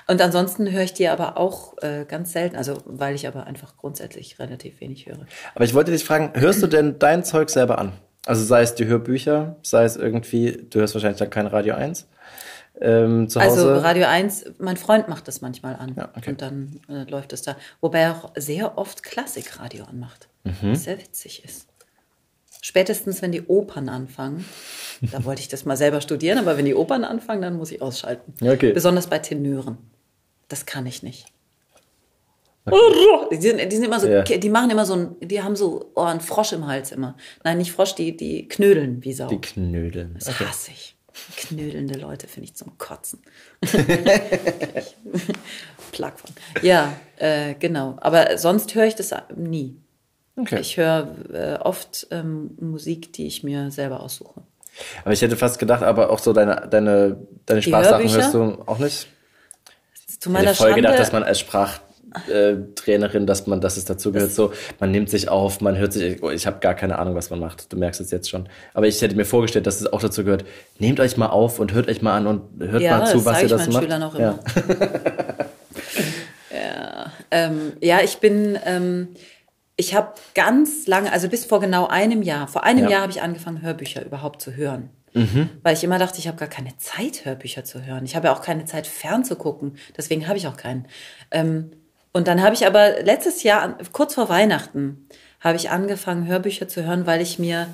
Und 0.06 0.20
ansonsten 0.20 0.70
höre 0.70 0.82
ich 0.82 0.94
dir 0.94 1.12
aber 1.12 1.36
auch 1.36 1.76
äh, 1.82 2.04
ganz 2.06 2.32
selten, 2.32 2.56
also 2.56 2.82
weil 2.86 3.14
ich 3.14 3.28
aber 3.28 3.46
einfach 3.46 3.76
grundsätzlich 3.76 4.38
relativ 4.38 4.80
wenig 4.80 5.06
höre. 5.06 5.26
Aber 5.54 5.64
ich 5.64 5.74
wollte 5.74 5.92
dich 5.92 6.04
fragen, 6.04 6.32
hörst 6.34 6.62
du 6.62 6.66
denn 6.66 6.98
dein 6.98 7.24
Zeug 7.24 7.50
selber 7.50 7.78
an? 7.78 7.92
Also 8.26 8.44
sei 8.44 8.62
es 8.62 8.74
die 8.74 8.86
Hörbücher, 8.86 9.56
sei 9.62 9.84
es 9.84 9.96
irgendwie, 9.96 10.66
du 10.68 10.80
hörst 10.80 10.94
wahrscheinlich 10.94 11.18
dann 11.18 11.30
kein 11.30 11.46
Radio 11.46 11.74
1, 11.74 12.08
ähm, 12.80 13.28
zu 13.28 13.40
also 13.40 13.56
Hause? 13.56 13.68
Also 13.74 13.80
Radio 13.80 14.06
1, 14.06 14.44
mein 14.58 14.76
Freund 14.76 15.08
macht 15.08 15.28
das 15.28 15.40
manchmal 15.40 15.76
an 15.76 15.94
ja, 15.96 16.10
okay. 16.16 16.30
und 16.30 16.42
dann 16.42 16.80
äh, 16.88 17.08
läuft 17.10 17.32
es 17.32 17.42
da. 17.42 17.56
Wobei 17.80 18.00
er 18.00 18.12
auch 18.12 18.32
sehr 18.36 18.78
oft 18.78 19.02
Klassikradio 19.02 19.84
anmacht, 19.84 20.28
mhm. 20.44 20.72
was 20.72 20.84
sehr 20.84 20.98
witzig 20.98 21.44
ist. 21.44 21.68
Spätestens, 22.62 23.22
wenn 23.22 23.32
die 23.32 23.42
Opern 23.42 23.88
anfangen, 23.88 24.44
da 25.12 25.24
wollte 25.24 25.40
ich 25.40 25.48
das 25.48 25.64
mal 25.64 25.76
selber 25.76 26.00
studieren, 26.00 26.38
aber 26.38 26.56
wenn 26.56 26.64
die 26.64 26.74
Opern 26.74 27.04
anfangen, 27.04 27.42
dann 27.42 27.56
muss 27.56 27.70
ich 27.70 27.80
ausschalten. 27.80 28.34
Okay. 28.46 28.72
Besonders 28.72 29.06
bei 29.06 29.18
Tenören. 29.18 29.78
Das 30.48 30.66
kann 30.66 30.86
ich 30.86 31.02
nicht. 31.02 31.26
Okay. 32.64 33.28
Die, 33.30 33.36
sind, 33.36 33.60
die 33.60 33.76
sind 33.76 33.84
immer 33.84 34.00
so, 34.00 34.08
ja. 34.08 34.22
die 34.22 34.48
machen 34.48 34.70
immer 34.70 34.84
so 34.84 34.94
ein, 34.94 35.16
die 35.20 35.42
haben 35.42 35.56
so 35.56 35.92
oh, 35.94 36.02
einen 36.02 36.20
Frosch 36.20 36.52
im 36.52 36.66
Hals 36.66 36.92
immer. 36.92 37.16
Nein, 37.44 37.58
nicht 37.58 37.72
Frosch, 37.72 37.94
die, 37.94 38.16
die 38.16 38.48
knödeln 38.48 39.04
wie 39.04 39.12
Sau. 39.12 39.28
Die 39.28 39.40
knödeln. 39.40 40.14
Das 40.18 40.28
okay. 40.28 40.44
hasse 40.46 40.70
ich. 40.72 40.95
Knödelnde 41.36 41.98
Leute 41.98 42.26
finde 42.28 42.48
ich 42.48 42.54
zum 42.54 42.76
Kotzen. 42.78 43.22
Plug 45.92 46.12
von. 46.16 46.30
Ja, 46.62 46.92
äh, 47.16 47.54
genau. 47.54 47.96
Aber 48.00 48.38
sonst 48.38 48.74
höre 48.74 48.86
ich 48.86 48.94
das 48.94 49.14
nie. 49.34 49.76
Okay. 50.36 50.60
Ich 50.60 50.76
höre 50.76 51.08
äh, 51.32 51.56
oft 51.62 52.06
ähm, 52.10 52.50
Musik, 52.60 53.12
die 53.14 53.26
ich 53.26 53.42
mir 53.42 53.70
selber 53.70 54.00
aussuche. 54.00 54.42
Aber 55.04 55.12
ich 55.12 55.22
hätte 55.22 55.36
fast 55.36 55.58
gedacht, 55.58 55.82
aber 55.82 56.10
auch 56.10 56.18
so 56.18 56.34
deine, 56.34 56.68
deine, 56.70 57.16
deine 57.46 57.62
Spaßsachen 57.62 58.10
hörst 58.10 58.34
du 58.34 58.62
auch 58.66 58.78
nicht? 58.78 59.08
Zu 60.20 60.30
meiner 60.30 60.44
ich 60.44 60.48
hätte 60.50 60.58
voll 60.58 60.68
Schande, 60.70 60.82
gedacht, 60.82 60.98
dass 60.98 61.12
man 61.12 61.22
als 61.22 61.40
Sprachtrainerin, 62.14 63.26
dass 63.26 63.46
man, 63.46 63.60
dass 63.60 63.76
es 63.76 63.84
dazu 63.84 64.12
gehört, 64.12 64.32
so, 64.32 64.52
man 64.80 64.90
nimmt 64.90 65.10
sich 65.10 65.28
auf, 65.28 65.60
man 65.60 65.76
hört 65.76 65.92
sich, 65.92 66.22
oh, 66.22 66.30
ich 66.30 66.46
habe 66.46 66.60
gar 66.60 66.74
keine 66.74 66.98
Ahnung, 66.98 67.14
was 67.14 67.30
man 67.30 67.40
macht. 67.40 67.72
Du 67.72 67.76
merkst 67.76 68.00
es 68.00 68.10
jetzt 68.10 68.30
schon. 68.30 68.48
Aber 68.74 68.86
ich 68.86 69.00
hätte 69.02 69.16
mir 69.16 69.24
vorgestellt, 69.24 69.66
dass 69.66 69.80
es 69.80 69.92
auch 69.92 70.00
dazu 70.00 70.24
gehört, 70.24 70.44
nehmt 70.78 71.00
euch 71.00 71.16
mal 71.16 71.28
auf 71.28 71.58
und 71.58 71.72
hört 71.72 71.88
euch 71.88 72.02
mal 72.02 72.16
an 72.16 72.26
und 72.26 72.42
hört 72.60 72.82
ja, 72.82 72.98
mal 72.98 73.06
zu, 73.06 73.24
was 73.24 73.42
ihr 73.42 73.48
das 73.48 73.68
macht. 73.68 73.82
Schülern 73.82 74.02
auch 74.02 74.14
immer. 74.14 74.38
Ja, 76.50 76.56
ja. 76.56 77.12
Ähm, 77.30 77.72
ja 77.80 78.00
ich 78.02 78.18
bin, 78.18 78.58
ähm, 78.64 79.08
ich 79.76 79.94
habe 79.94 80.14
ganz 80.34 80.86
lange, 80.86 81.12
also 81.12 81.28
bis 81.28 81.44
vor 81.44 81.60
genau 81.60 81.86
einem 81.86 82.22
Jahr, 82.22 82.48
vor 82.48 82.64
einem 82.64 82.84
ja. 82.84 82.90
Jahr 82.90 83.02
habe 83.02 83.12
ich 83.12 83.20
angefangen, 83.20 83.62
Hörbücher 83.62 84.04
überhaupt 84.04 84.40
zu 84.40 84.54
hören. 84.54 84.90
Mhm. 85.12 85.48
Weil 85.62 85.74
ich 85.74 85.82
immer 85.82 85.98
dachte, 85.98 86.18
ich 86.18 86.28
habe 86.28 86.36
gar 86.36 86.48
keine 86.48 86.76
Zeit, 86.76 87.24
Hörbücher 87.24 87.64
zu 87.64 87.84
hören. 87.84 88.04
Ich 88.04 88.14
habe 88.16 88.26
ja 88.26 88.34
auch 88.34 88.42
keine 88.42 88.66
Zeit, 88.66 88.86
fernzugucken. 88.86 89.76
Deswegen 89.96 90.28
habe 90.28 90.36
ich 90.36 90.46
auch 90.46 90.58
keinen. 90.58 90.86
Ähm, 91.30 91.70
und 92.16 92.28
dann 92.28 92.40
habe 92.42 92.54
ich 92.54 92.66
aber 92.66 93.02
letztes 93.02 93.42
Jahr, 93.42 93.76
kurz 93.92 94.14
vor 94.14 94.30
Weihnachten, 94.30 95.06
habe 95.38 95.58
ich 95.58 95.68
angefangen, 95.68 96.26
Hörbücher 96.26 96.66
zu 96.66 96.82
hören, 96.82 97.04
weil 97.04 97.20
ich 97.20 97.38
mir 97.38 97.68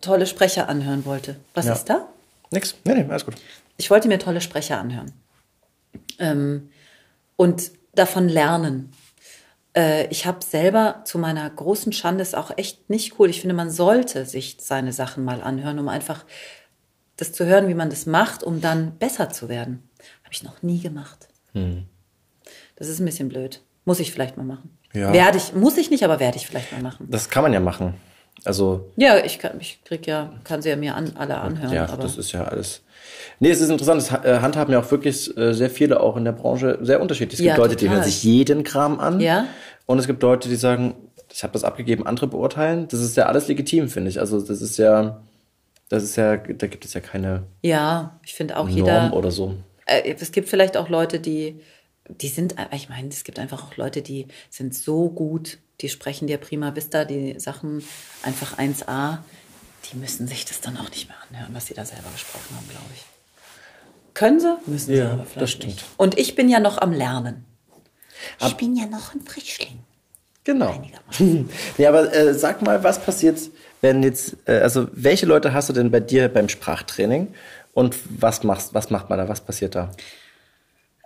tolle 0.00 0.24
Sprecher 0.24 0.68
anhören 0.68 1.04
wollte. 1.04 1.34
Was 1.52 1.66
ja. 1.66 1.72
ist 1.72 1.86
da? 1.86 2.06
Nix. 2.52 2.76
Nee, 2.84 2.94
nee, 2.94 3.10
alles 3.10 3.24
gut. 3.24 3.34
Ich 3.76 3.90
wollte 3.90 4.06
mir 4.06 4.20
tolle 4.20 4.40
Sprecher 4.40 4.78
anhören. 4.78 5.10
Ähm, 6.20 6.70
und 7.34 7.72
davon 7.92 8.28
lernen. 8.28 8.92
Äh, 9.74 10.06
ich 10.10 10.24
habe 10.24 10.44
selber 10.44 11.02
zu 11.04 11.18
meiner 11.18 11.50
großen 11.50 11.92
Schande 11.92 12.22
ist 12.22 12.36
auch 12.36 12.56
echt 12.56 12.88
nicht 12.88 13.18
cool. 13.18 13.30
Ich 13.30 13.40
finde, 13.40 13.56
man 13.56 13.72
sollte 13.72 14.26
sich 14.26 14.58
seine 14.60 14.92
Sachen 14.92 15.24
mal 15.24 15.42
anhören, 15.42 15.80
um 15.80 15.88
einfach 15.88 16.24
das 17.16 17.32
zu 17.32 17.46
hören, 17.46 17.66
wie 17.66 17.74
man 17.74 17.90
das 17.90 18.06
macht, 18.06 18.44
um 18.44 18.60
dann 18.60 18.96
besser 18.96 19.28
zu 19.28 19.48
werden. 19.48 19.90
Habe 20.22 20.34
ich 20.34 20.44
noch 20.44 20.62
nie 20.62 20.78
gemacht. 20.78 21.26
Hm. 21.52 21.86
Das 22.78 22.88
ist 22.88 23.00
ein 23.00 23.04
bisschen 23.04 23.28
blöd. 23.28 23.60
Muss 23.84 23.98
ich 23.98 24.12
vielleicht 24.12 24.36
mal 24.36 24.44
machen. 24.44 24.78
Ja. 24.94 25.12
Werde 25.12 25.38
ich, 25.38 25.52
muss 25.54 25.76
ich 25.76 25.90
nicht, 25.90 26.04
aber 26.04 26.20
werde 26.20 26.36
ich 26.36 26.46
vielleicht 26.46 26.72
mal 26.72 26.80
machen. 26.80 27.08
Das 27.10 27.28
kann 27.28 27.42
man 27.42 27.52
ja 27.52 27.60
machen. 27.60 27.94
Also. 28.44 28.92
Ja, 28.96 29.18
ich 29.24 29.40
kann, 29.40 29.60
ich 29.60 29.82
krieg 29.84 30.06
ja, 30.06 30.32
kann 30.44 30.62
sie 30.62 30.68
ja 30.68 30.76
mir 30.76 30.94
an, 30.94 31.12
alle 31.16 31.38
anhören. 31.38 31.72
Ja, 31.72 31.86
das 31.96 32.16
ist 32.16 32.32
ja 32.32 32.44
alles. 32.44 32.82
Nee, 33.40 33.50
es 33.50 33.60
ist 33.60 33.70
interessant. 33.70 34.00
Das 34.00 34.24
äh, 34.24 34.38
handhaben 34.40 34.72
ja 34.72 34.80
auch 34.80 34.90
wirklich 34.90 35.36
äh, 35.36 35.52
sehr 35.54 35.70
viele 35.70 36.00
auch 36.00 36.16
in 36.16 36.24
der 36.24 36.32
Branche 36.32 36.78
sehr 36.82 37.00
unterschiedlich. 37.00 37.40
Es 37.40 37.44
gibt 37.44 37.56
ja, 37.56 37.56
Leute, 37.56 37.74
total. 37.74 37.88
die 37.88 37.94
hören 37.94 38.04
sich 38.04 38.22
jeden 38.22 38.62
Kram 38.62 39.00
an. 39.00 39.20
Ja. 39.20 39.46
Und 39.86 39.98
es 39.98 40.06
gibt 40.06 40.22
Leute, 40.22 40.48
die 40.48 40.56
sagen, 40.56 40.94
ich 41.32 41.42
habe 41.42 41.52
das 41.52 41.64
abgegeben, 41.64 42.06
andere 42.06 42.28
beurteilen. 42.28 42.86
Das 42.88 43.00
ist 43.00 43.16
ja 43.16 43.26
alles 43.26 43.48
legitim, 43.48 43.88
finde 43.88 44.10
ich. 44.10 44.20
Also 44.20 44.40
das 44.40 44.60
ist 44.62 44.76
ja, 44.78 45.20
das 45.88 46.02
ist 46.04 46.16
ja, 46.16 46.36
da 46.36 46.66
gibt 46.66 46.84
es 46.84 46.94
ja 46.94 47.00
keine. 47.00 47.44
Ja, 47.62 48.18
ich 48.24 48.34
finde 48.34 48.56
auch 48.56 48.66
Norm 48.66 48.76
jeder. 48.76 49.12
oder 49.14 49.30
so. 49.30 49.54
Äh, 49.86 50.14
es 50.18 50.32
gibt 50.32 50.48
vielleicht 50.48 50.76
auch 50.76 50.88
Leute, 50.88 51.18
die, 51.18 51.60
die 52.08 52.28
sind, 52.28 52.54
ich 52.72 52.88
meine, 52.88 53.08
es 53.08 53.24
gibt 53.24 53.38
einfach 53.38 53.64
auch 53.64 53.76
Leute, 53.76 54.02
die 54.02 54.26
sind 54.50 54.74
so 54.74 55.08
gut, 55.08 55.58
die 55.80 55.88
sprechen 55.88 56.26
dir 56.26 56.38
prima 56.38 56.74
vista, 56.74 57.04
die 57.04 57.38
Sachen 57.38 57.84
einfach 58.22 58.58
1a. 58.58 59.18
Die 59.90 59.96
müssen 59.96 60.26
sich 60.26 60.44
das 60.44 60.60
dann 60.60 60.76
auch 60.76 60.90
nicht 60.90 61.08
mehr 61.08 61.16
anhören, 61.30 61.54
was 61.54 61.66
sie 61.66 61.74
da 61.74 61.84
selber 61.84 62.10
gesprochen 62.12 62.56
haben, 62.56 62.68
glaube 62.68 62.86
ich. 62.94 63.04
Können 64.14 64.40
sie, 64.40 64.56
müssen 64.66 64.90
ja, 64.90 64.96
sie 64.96 65.02
aber 65.02 65.24
vielleicht 65.24 65.42
das 65.42 65.50
stimmt. 65.50 65.74
nicht. 65.74 65.84
Und 65.96 66.18
ich 66.18 66.34
bin 66.34 66.48
ja 66.48 66.58
noch 66.58 66.78
am 66.78 66.92
Lernen. 66.92 67.44
Ich 68.40 68.54
bin 68.56 68.76
ja 68.76 68.86
noch 68.86 69.14
ein 69.14 69.20
Frischling. 69.20 69.78
Genau. 70.42 70.82
ja, 71.76 71.88
aber 71.90 72.12
äh, 72.12 72.34
sag 72.34 72.62
mal, 72.62 72.82
was 72.82 73.00
passiert, 73.00 73.38
wenn 73.80 74.02
jetzt, 74.02 74.36
äh, 74.46 74.58
also 74.60 74.88
welche 74.92 75.26
Leute 75.26 75.52
hast 75.52 75.68
du 75.68 75.72
denn 75.72 75.90
bei 75.90 76.00
dir 76.00 76.28
beim 76.28 76.48
Sprachtraining 76.48 77.34
und 77.74 77.96
was 78.08 78.42
machst, 78.42 78.74
was 78.74 78.90
macht 78.90 79.10
man 79.10 79.18
da, 79.18 79.28
was 79.28 79.42
passiert 79.42 79.74
da? 79.74 79.90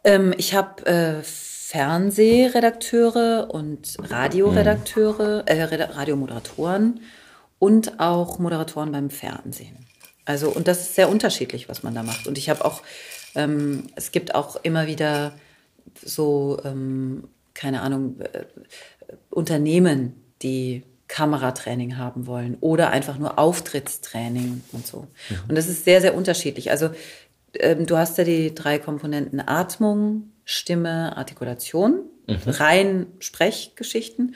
Ähm, 0.04 0.34
ich 0.36 0.54
habe 0.54 0.86
äh, 0.86 1.22
Fernsehredakteure 1.22 3.48
und 3.50 3.96
Radioredakteure, 3.98 5.44
hm. 5.46 5.56
äh, 5.58 5.84
Radiomoderatoren 5.84 7.00
und 7.58 8.00
auch 8.00 8.38
Moderatoren 8.38 8.92
beim 8.92 9.10
Fernsehen. 9.10 9.82
Also, 10.24 10.50
und 10.50 10.68
das 10.68 10.80
ist 10.80 10.94
sehr 10.94 11.08
unterschiedlich, 11.08 11.68
was 11.68 11.82
man 11.82 11.94
da 11.94 12.02
macht. 12.02 12.26
Und 12.26 12.38
ich 12.38 12.50
habe 12.50 12.64
auch, 12.64 12.82
ähm, 13.34 13.88
es 13.94 14.12
gibt 14.12 14.34
auch 14.34 14.56
immer 14.62 14.86
wieder 14.86 15.32
so, 16.04 16.60
ähm, 16.64 17.24
keine 17.54 17.82
Ahnung, 17.82 18.20
äh, 18.20 18.44
Unternehmen, 19.30 20.14
die 20.42 20.84
Kameratraining 21.08 21.98
haben 21.98 22.26
wollen 22.26 22.56
oder 22.60 22.90
einfach 22.90 23.18
nur 23.18 23.38
Auftrittstraining 23.38 24.62
und 24.72 24.86
so. 24.86 25.08
Mhm. 25.28 25.36
Und 25.48 25.54
das 25.56 25.68
ist 25.68 25.84
sehr, 25.84 26.00
sehr 26.00 26.14
unterschiedlich. 26.14 26.70
Also 26.70 26.90
ähm, 27.58 27.86
du 27.86 27.96
hast 27.96 28.18
ja 28.18 28.24
die 28.24 28.54
drei 28.54 28.78
Komponenten 28.78 29.40
Atmung, 29.40 30.30
Stimme, 30.44 31.16
Artikulation, 31.16 32.00
mhm. 32.26 32.36
rein 32.46 33.06
Sprechgeschichten. 33.18 34.34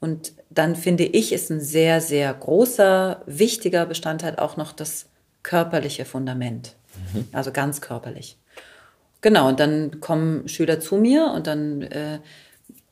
Und 0.00 0.32
dann 0.50 0.76
finde 0.76 1.04
ich, 1.04 1.32
ist 1.32 1.50
ein 1.50 1.60
sehr, 1.60 2.00
sehr 2.00 2.32
großer, 2.32 3.22
wichtiger 3.26 3.86
Bestandteil 3.86 4.36
auch 4.36 4.56
noch 4.56 4.72
das 4.72 5.06
körperliche 5.42 6.04
Fundament. 6.04 6.76
Mhm. 7.12 7.28
Also 7.32 7.52
ganz 7.52 7.80
körperlich. 7.80 8.38
Genau, 9.20 9.48
und 9.48 9.60
dann 9.60 10.00
kommen 10.00 10.48
Schüler 10.48 10.80
zu 10.80 10.96
mir 10.96 11.32
und 11.34 11.46
dann 11.46 11.82
äh, 11.82 12.18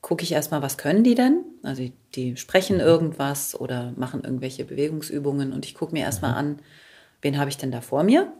gucke 0.00 0.24
ich 0.24 0.32
erstmal, 0.32 0.62
was 0.62 0.78
können 0.78 1.04
die 1.04 1.14
denn? 1.14 1.44
Also 1.62 1.90
die 2.14 2.36
sprechen 2.36 2.76
mhm. 2.76 2.82
irgendwas 2.82 3.54
oder 3.58 3.92
machen 3.96 4.24
irgendwelche 4.24 4.64
Bewegungsübungen 4.64 5.52
und 5.52 5.66
ich 5.66 5.74
gucke 5.74 5.92
mir 5.92 6.04
erstmal 6.04 6.32
mhm. 6.32 6.38
an, 6.38 6.58
wen 7.20 7.38
habe 7.38 7.50
ich 7.50 7.58
denn 7.58 7.70
da 7.70 7.80
vor 7.80 8.02
mir? 8.02 8.32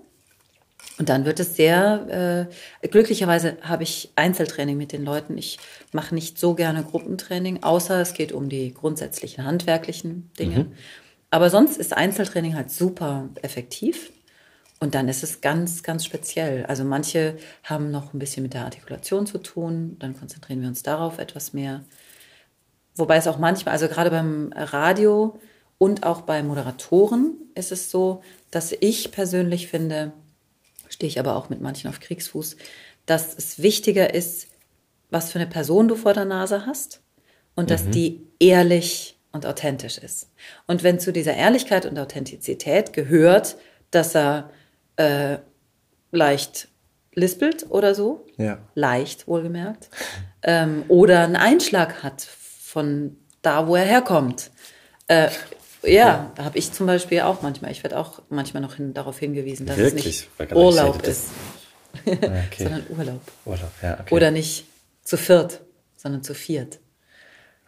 Und 0.98 1.08
dann 1.08 1.24
wird 1.24 1.40
es 1.40 1.56
sehr, 1.56 2.48
äh, 2.82 2.88
glücklicherweise 2.88 3.56
habe 3.62 3.82
ich 3.82 4.12
Einzeltraining 4.14 4.76
mit 4.76 4.92
den 4.92 5.04
Leuten. 5.04 5.38
Ich 5.38 5.58
mache 5.92 6.14
nicht 6.14 6.38
so 6.38 6.54
gerne 6.54 6.84
Gruppentraining, 6.84 7.62
außer 7.62 8.00
es 8.00 8.14
geht 8.14 8.32
um 8.32 8.48
die 8.48 8.72
grundsätzlichen 8.74 9.44
handwerklichen 9.44 10.30
Dinge. 10.38 10.64
Mhm. 10.64 10.72
Aber 11.30 11.48
sonst 11.48 11.78
ist 11.78 11.96
Einzeltraining 11.96 12.54
halt 12.54 12.70
super 12.70 13.30
effektiv. 13.40 14.12
Und 14.80 14.94
dann 14.94 15.08
ist 15.08 15.22
es 15.22 15.40
ganz, 15.40 15.82
ganz 15.82 16.04
speziell. 16.04 16.66
Also 16.66 16.84
manche 16.84 17.36
haben 17.62 17.90
noch 17.90 18.12
ein 18.12 18.18
bisschen 18.18 18.42
mit 18.42 18.52
der 18.52 18.64
Artikulation 18.64 19.26
zu 19.26 19.38
tun. 19.38 19.96
Dann 20.00 20.18
konzentrieren 20.18 20.60
wir 20.60 20.68
uns 20.68 20.82
darauf 20.82 21.18
etwas 21.18 21.52
mehr. 21.52 21.84
Wobei 22.96 23.16
es 23.16 23.26
auch 23.26 23.38
manchmal, 23.38 23.72
also 23.72 23.88
gerade 23.88 24.10
beim 24.10 24.52
Radio 24.54 25.40
und 25.78 26.04
auch 26.04 26.22
bei 26.22 26.42
Moderatoren 26.42 27.34
ist 27.54 27.72
es 27.72 27.90
so, 27.90 28.22
dass 28.50 28.72
ich 28.78 29.12
persönlich 29.12 29.68
finde, 29.68 30.12
stehe 30.92 31.08
ich 31.08 31.18
aber 31.18 31.36
auch 31.36 31.48
mit 31.48 31.60
manchen 31.60 31.88
auf 31.88 32.00
Kriegsfuß, 32.00 32.56
dass 33.06 33.36
es 33.36 33.62
wichtiger 33.62 34.14
ist, 34.14 34.48
was 35.10 35.32
für 35.32 35.38
eine 35.38 35.48
Person 35.48 35.88
du 35.88 35.96
vor 35.96 36.14
der 36.14 36.24
Nase 36.24 36.66
hast 36.66 37.00
und 37.54 37.64
mhm. 37.64 37.68
dass 37.68 37.90
die 37.90 38.26
ehrlich 38.38 39.18
und 39.32 39.46
authentisch 39.46 39.98
ist. 39.98 40.30
Und 40.66 40.82
wenn 40.82 41.00
zu 41.00 41.12
dieser 41.12 41.34
Ehrlichkeit 41.34 41.86
und 41.86 41.98
Authentizität 41.98 42.92
gehört, 42.92 43.56
dass 43.90 44.14
er 44.14 44.50
äh, 44.96 45.38
leicht 46.10 46.68
lispelt 47.14 47.70
oder 47.70 47.94
so, 47.94 48.26
ja. 48.36 48.58
leicht 48.74 49.26
wohlgemerkt, 49.26 49.88
ähm, 50.42 50.84
oder 50.88 51.24
einen 51.24 51.36
Einschlag 51.36 52.02
hat 52.02 52.22
von 52.22 53.16
da, 53.42 53.66
wo 53.66 53.76
er 53.76 53.84
herkommt. 53.84 54.50
Äh, 55.08 55.28
ja, 55.84 56.32
ja. 56.36 56.44
habe 56.44 56.58
ich 56.58 56.72
zum 56.72 56.86
Beispiel 56.86 57.20
auch 57.20 57.42
manchmal. 57.42 57.70
Ich 57.70 57.82
werde 57.82 57.98
auch 57.98 58.22
manchmal 58.28 58.62
noch 58.62 58.76
hin, 58.76 58.94
darauf 58.94 59.18
hingewiesen, 59.18 59.66
dass 59.66 59.76
Wirklich? 59.76 60.28
es 60.38 60.38
nicht 60.38 60.52
Urlaub 60.54 61.02
ist, 61.06 61.30
okay. 62.06 62.40
sondern 62.58 62.86
Urlaub. 62.88 63.20
Urlaub 63.44 63.70
ja, 63.82 63.98
okay. 64.00 64.14
Oder 64.14 64.30
nicht 64.30 64.66
zu 65.02 65.16
viert, 65.16 65.60
sondern 65.96 66.22
zu 66.22 66.34
viert. 66.34 66.78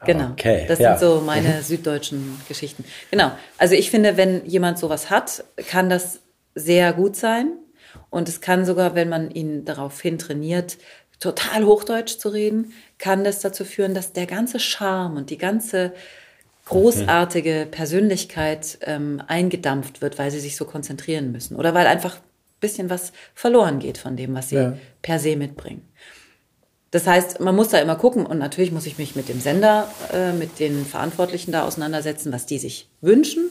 Genau. 0.06 0.30
Okay, 0.32 0.66
das 0.68 0.78
ja. 0.78 0.96
sind 0.96 1.08
so 1.08 1.20
meine 1.20 1.62
süddeutschen 1.62 2.40
Geschichten. 2.48 2.84
Genau. 3.10 3.32
Also 3.58 3.74
ich 3.74 3.90
finde, 3.90 4.16
wenn 4.16 4.44
jemand 4.46 4.78
sowas 4.78 5.10
hat, 5.10 5.44
kann 5.68 5.88
das 5.88 6.20
sehr 6.54 6.92
gut 6.92 7.16
sein. 7.16 7.52
Und 8.10 8.28
es 8.28 8.40
kann 8.40 8.64
sogar, 8.64 8.94
wenn 8.94 9.08
man 9.08 9.30
ihn 9.30 9.64
darauf 9.64 10.00
hin 10.00 10.18
trainiert, 10.18 10.78
total 11.20 11.64
Hochdeutsch 11.64 12.18
zu 12.18 12.28
reden, 12.28 12.72
kann 12.98 13.24
das 13.24 13.40
dazu 13.40 13.64
führen, 13.64 13.94
dass 13.94 14.12
der 14.12 14.26
ganze 14.26 14.58
Charme 14.60 15.16
und 15.16 15.30
die 15.30 15.38
ganze 15.38 15.92
großartige 16.66 17.68
Persönlichkeit 17.70 18.78
ähm, 18.82 19.22
eingedampft 19.26 20.00
wird, 20.00 20.18
weil 20.18 20.30
sie 20.30 20.40
sich 20.40 20.56
so 20.56 20.64
konzentrieren 20.64 21.30
müssen 21.32 21.56
oder 21.56 21.74
weil 21.74 21.86
einfach 21.86 22.16
ein 22.16 22.60
bisschen 22.60 22.88
was 22.88 23.12
verloren 23.34 23.78
geht 23.78 23.98
von 23.98 24.16
dem, 24.16 24.34
was 24.34 24.48
sie 24.48 24.56
ja. 24.56 24.76
per 25.02 25.18
se 25.18 25.36
mitbringen. 25.36 25.86
Das 26.90 27.06
heißt, 27.06 27.40
man 27.40 27.56
muss 27.56 27.70
da 27.70 27.78
immer 27.78 27.96
gucken 27.96 28.24
und 28.24 28.38
natürlich 28.38 28.70
muss 28.70 28.86
ich 28.86 28.98
mich 28.98 29.16
mit 29.16 29.28
dem 29.28 29.40
Sender, 29.40 29.92
äh, 30.12 30.32
mit 30.32 30.60
den 30.60 30.86
Verantwortlichen 30.86 31.50
da 31.50 31.64
auseinandersetzen, 31.64 32.32
was 32.32 32.46
die 32.46 32.58
sich 32.58 32.88
wünschen, 33.00 33.50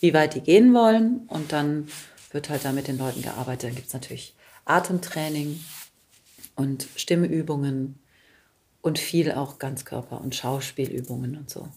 wie 0.00 0.14
weit 0.14 0.34
die 0.34 0.40
gehen 0.40 0.72
wollen 0.72 1.22
und 1.26 1.52
dann 1.52 1.88
wird 2.30 2.50
halt 2.50 2.64
da 2.64 2.72
mit 2.72 2.88
den 2.88 2.96
Leuten 2.96 3.20
gearbeitet. 3.20 3.70
Dann 3.70 3.74
gibt 3.74 3.88
es 3.88 3.94
natürlich 3.94 4.34
Atemtraining 4.64 5.60
und 6.54 6.86
Stimmübungen 6.96 7.98
und 8.80 8.98
viel 8.98 9.32
auch 9.32 9.58
Ganzkörper- 9.58 10.20
und 10.20 10.34
Schauspielübungen 10.34 11.36
und 11.36 11.50
so. 11.50 11.68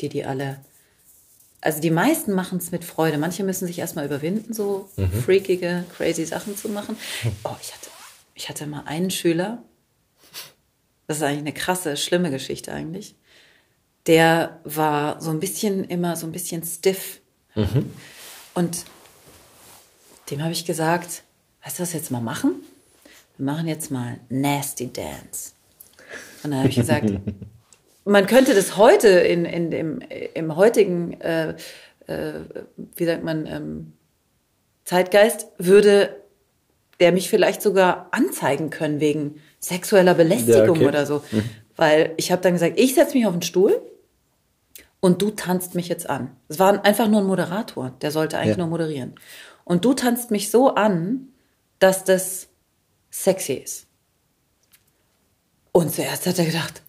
Die 0.00 0.08
die 0.08 0.24
alle. 0.24 0.58
Also 1.60 1.80
die 1.80 1.90
meisten 1.90 2.32
machen 2.32 2.58
es 2.58 2.70
mit 2.70 2.84
Freude. 2.84 3.16
Manche 3.18 3.42
müssen 3.42 3.66
sich 3.66 3.78
erstmal 3.78 4.04
überwinden, 4.04 4.52
so 4.52 4.90
mhm. 4.96 5.10
freakige, 5.22 5.84
crazy 5.96 6.26
Sachen 6.26 6.56
zu 6.56 6.68
machen. 6.68 6.96
Oh, 7.44 7.56
ich 7.60 7.72
hatte, 7.72 7.90
ich 8.34 8.48
hatte 8.48 8.66
mal 8.66 8.82
einen 8.86 9.10
Schüler, 9.10 9.62
das 11.06 11.18
ist 11.18 11.22
eigentlich 11.22 11.38
eine 11.38 11.52
krasse, 11.52 11.96
schlimme 11.96 12.30
Geschichte 12.30 12.72
eigentlich. 12.72 13.14
Der 14.06 14.60
war 14.64 15.20
so 15.20 15.30
ein 15.30 15.40
bisschen 15.40 15.84
immer 15.84 16.16
so 16.16 16.26
ein 16.26 16.32
bisschen 16.32 16.62
stiff. 16.64 17.20
Mhm. 17.54 17.90
Und 18.54 18.84
dem 20.30 20.42
habe 20.42 20.52
ich 20.52 20.64
gesagt, 20.64 21.22
weißt 21.64 21.78
du, 21.78 21.82
was 21.82 21.92
wir 21.92 22.00
jetzt 22.00 22.10
mal 22.10 22.20
machen? 22.20 22.56
Wir 23.36 23.46
machen 23.46 23.68
jetzt 23.68 23.90
mal 23.90 24.20
Nasty 24.28 24.92
Dance. 24.92 25.52
Und 26.42 26.50
dann 26.50 26.60
habe 26.60 26.68
ich 26.68 26.76
gesagt, 26.76 27.10
man 28.04 28.26
könnte 28.26 28.54
das 28.54 28.76
heute 28.76 29.08
in, 29.08 29.44
in 29.44 29.70
dem, 29.70 30.00
im 30.34 30.56
heutigen, 30.56 31.20
äh, 31.20 31.54
äh, 32.06 32.32
wie 32.96 33.04
sagt 33.06 33.24
man, 33.24 33.46
ähm, 33.46 33.92
Zeitgeist, 34.84 35.48
würde 35.58 36.16
der 37.00 37.12
mich 37.12 37.28
vielleicht 37.28 37.62
sogar 37.62 38.08
anzeigen 38.12 38.70
können 38.70 39.00
wegen 39.00 39.40
sexueller 39.58 40.14
Belästigung 40.14 40.64
ja, 40.64 40.70
okay. 40.70 40.86
oder 40.86 41.06
so. 41.06 41.24
Mhm. 41.30 41.50
Weil 41.76 42.12
ich 42.16 42.30
habe 42.30 42.42
dann 42.42 42.52
gesagt, 42.52 42.78
ich 42.78 42.94
setze 42.94 43.16
mich 43.16 43.26
auf 43.26 43.32
den 43.32 43.42
Stuhl 43.42 43.80
und 45.00 45.20
du 45.20 45.30
tanzt 45.30 45.74
mich 45.74 45.88
jetzt 45.88 46.08
an. 46.08 46.36
Es 46.48 46.58
war 46.58 46.84
einfach 46.84 47.08
nur 47.08 47.20
ein 47.20 47.26
Moderator, 47.26 47.92
der 48.00 48.10
sollte 48.10 48.38
eigentlich 48.38 48.56
ja. 48.56 48.58
nur 48.58 48.68
moderieren. 48.68 49.14
Und 49.64 49.84
du 49.84 49.94
tanzt 49.94 50.30
mich 50.30 50.50
so 50.50 50.74
an, 50.74 51.28
dass 51.78 52.04
das 52.04 52.48
sexy 53.10 53.54
ist. 53.54 53.86
Und 55.72 55.92
zuerst 55.92 56.26
hat 56.26 56.38
er 56.38 56.44
gedacht, 56.44 56.82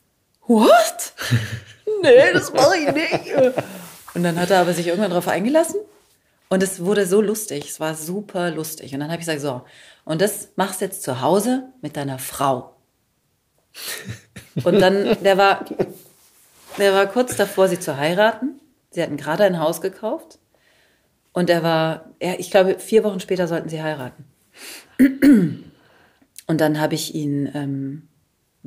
what? 0.47 1.13
nee, 2.01 2.31
das 2.33 2.51
mache 2.53 2.77
ich 2.77 2.91
nicht. 2.93 3.55
Und 4.13 4.23
dann 4.23 4.39
hat 4.39 4.49
er 4.51 4.61
aber 4.61 4.73
sich 4.73 4.87
irgendwann 4.87 5.11
darauf 5.11 5.27
eingelassen 5.27 5.79
und 6.49 6.63
es 6.63 6.83
wurde 6.83 7.05
so 7.05 7.21
lustig, 7.21 7.69
es 7.69 7.79
war 7.79 7.95
super 7.95 8.51
lustig. 8.51 8.93
Und 8.93 8.99
dann 8.99 9.09
habe 9.09 9.19
ich 9.19 9.27
gesagt, 9.27 9.41
so, 9.41 9.63
und 10.05 10.21
das 10.21 10.49
machst 10.55 10.81
du 10.81 10.85
jetzt 10.85 11.03
zu 11.03 11.21
Hause 11.21 11.63
mit 11.81 11.97
deiner 11.97 12.19
Frau. 12.19 12.75
Und 14.63 14.79
dann, 14.79 15.17
der 15.21 15.37
war, 15.37 15.65
der 16.77 16.93
war 16.93 17.07
kurz 17.07 17.35
davor, 17.35 17.67
sie 17.67 17.79
zu 17.79 17.97
heiraten. 17.97 18.59
Sie 18.91 19.01
hatten 19.01 19.17
gerade 19.17 19.43
ein 19.43 19.59
Haus 19.59 19.81
gekauft. 19.81 20.39
Und 21.33 21.49
er 21.49 21.63
war, 21.63 22.05
ja, 22.21 22.35
ich 22.37 22.51
glaube, 22.51 22.79
vier 22.79 23.03
Wochen 23.03 23.19
später 23.19 23.47
sollten 23.47 23.67
sie 23.67 23.83
heiraten. 23.83 24.25
Und 26.47 26.61
dann 26.61 26.79
habe 26.79 26.95
ich 26.95 27.13
ihn 27.15 27.51
ähm, 27.53 28.07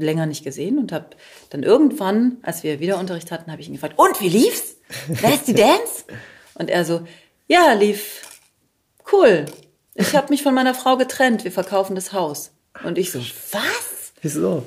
länger 0.03 0.26
nicht 0.26 0.44
gesehen 0.44 0.78
und 0.78 0.92
habe 0.92 1.11
dann 1.51 1.62
irgendwann, 1.62 2.38
als 2.42 2.62
wir 2.62 2.80
wieder 2.80 2.99
Unterricht 2.99 3.30
hatten, 3.30 3.51
habe 3.51 3.61
ich 3.61 3.68
ihn 3.68 3.74
gefragt, 3.74 3.99
und 3.99 4.20
wie 4.20 4.28
lief's? 4.28 4.76
Wer 5.09 5.34
ist 5.34 5.46
die 5.49 5.55
Dance? 5.55 6.05
Und 6.55 6.70
er 6.70 6.84
so, 6.84 7.07
ja, 7.46 7.72
lief 7.72 8.22
cool. 9.12 9.46
Ich 9.94 10.14
habe 10.14 10.30
mich 10.30 10.42
von 10.42 10.55
meiner 10.55 10.74
Frau 10.74 10.96
getrennt. 10.96 11.44
Wir 11.44 11.53
verkaufen 11.53 11.94
das 11.94 12.12
Haus. 12.12 12.53
Und 12.84 12.99
ich 12.99 13.11
so, 13.11 13.18
was? 13.18 14.12
Wieso? 14.22 14.64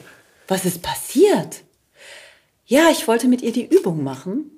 Was 0.48 0.66
ist 0.66 0.82
passiert? 0.82 1.64
Ja, 2.66 2.90
ich 2.92 3.08
wollte 3.08 3.28
mit 3.28 3.42
ihr 3.42 3.54
die 3.54 3.66
Übung 3.66 4.04
machen. 4.04 4.52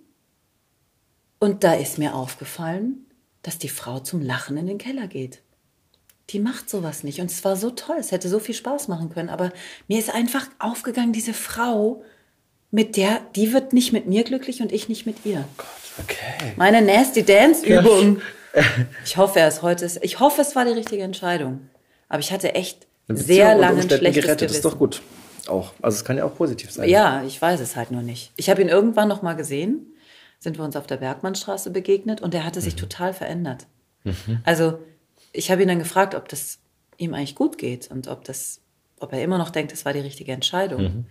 Und 1.39 1.63
da 1.63 1.73
ist 1.73 1.99
mir 1.99 2.15
aufgefallen, 2.15 3.05
dass 3.43 3.59
die 3.59 3.69
Frau 3.69 3.99
zum 3.99 4.21
Lachen 4.21 4.57
in 4.57 4.65
den 4.65 4.77
Keller 4.77 5.07
geht. 5.07 5.42
Die 6.29 6.39
macht 6.39 6.69
sowas 6.69 7.03
nicht. 7.03 7.19
Und 7.19 7.29
es 7.29 7.43
war 7.43 7.55
so 7.55 7.69
toll. 7.69 7.97
Es 7.99 8.11
hätte 8.11 8.29
so 8.29 8.39
viel 8.39 8.55
Spaß 8.55 8.87
machen 8.87 9.09
können. 9.09 9.29
Aber 9.29 9.51
mir 9.87 9.99
ist 9.99 10.13
einfach 10.13 10.47
aufgegangen, 10.59 11.13
diese 11.13 11.33
Frau, 11.33 12.03
mit 12.71 12.97
der, 12.97 13.21
die 13.35 13.53
wird 13.53 13.73
nicht 13.73 13.93
mit 13.93 14.07
mir 14.07 14.23
glücklich 14.23 14.61
und 14.61 14.71
ich 14.71 14.89
nicht 14.89 15.05
mit 15.05 15.25
ihr. 15.25 15.45
Oh 15.47 15.55
Gott, 15.57 16.03
okay. 16.03 16.53
Meine 16.55 16.81
Nasty 16.81 17.23
Dance 17.23 17.65
Übung. 17.65 18.21
Ich 19.03 19.17
hoffe, 19.17 19.39
er 19.39 19.47
ist 19.47 19.63
heute, 19.63 19.89
ich 20.03 20.19
hoffe, 20.19 20.41
es 20.41 20.55
war 20.55 20.63
die 20.63 20.73
richtige 20.73 21.01
Entscheidung. 21.01 21.69
Aber 22.07 22.19
ich 22.19 22.31
hatte 22.31 22.53
echt 22.53 22.85
sehr 23.07 23.55
lange 23.55 23.81
ein 23.81 23.89
schlechtes 23.89 24.23
gerettet, 24.23 24.39
Gewissen. 24.41 24.55
ist 24.57 24.65
doch 24.65 24.77
gut. 24.77 25.01
Auch. 25.47 25.73
Also 25.81 25.95
es 25.95 26.05
kann 26.05 26.17
ja 26.17 26.25
auch 26.25 26.35
positiv 26.35 26.71
sein. 26.71 26.87
Ja, 26.87 27.23
ich 27.23 27.41
weiß 27.41 27.59
es 27.59 27.75
halt 27.75 27.89
nur 27.89 28.03
nicht. 28.03 28.31
Ich 28.35 28.51
habe 28.51 28.61
ihn 28.61 28.69
irgendwann 28.69 29.07
noch 29.07 29.23
mal 29.23 29.33
gesehen, 29.33 29.87
sind 30.39 30.57
wir 30.57 30.65
uns 30.65 30.75
auf 30.75 30.85
der 30.85 30.97
Bergmannstraße 30.97 31.71
begegnet 31.71 32.21
und 32.21 32.35
er 32.35 32.45
hatte 32.45 32.61
sich 32.61 32.75
mhm. 32.75 32.79
total 32.81 33.13
verändert. 33.13 33.65
Mhm. 34.03 34.39
Also 34.43 34.77
ich 35.33 35.51
habe 35.51 35.63
ihn 35.63 35.67
dann 35.67 35.79
gefragt, 35.79 36.15
ob 36.15 36.29
das 36.29 36.59
ihm 36.97 37.13
eigentlich 37.13 37.35
gut 37.35 37.57
geht 37.57 37.91
und 37.91 38.07
ob 38.07 38.23
das, 38.23 38.61
ob 38.99 39.11
er 39.11 39.23
immer 39.23 39.37
noch 39.37 39.49
denkt, 39.49 39.73
es 39.73 39.83
war 39.83 39.91
die 39.91 39.99
richtige 39.99 40.31
Entscheidung. 40.31 40.81
Mhm. 40.81 41.05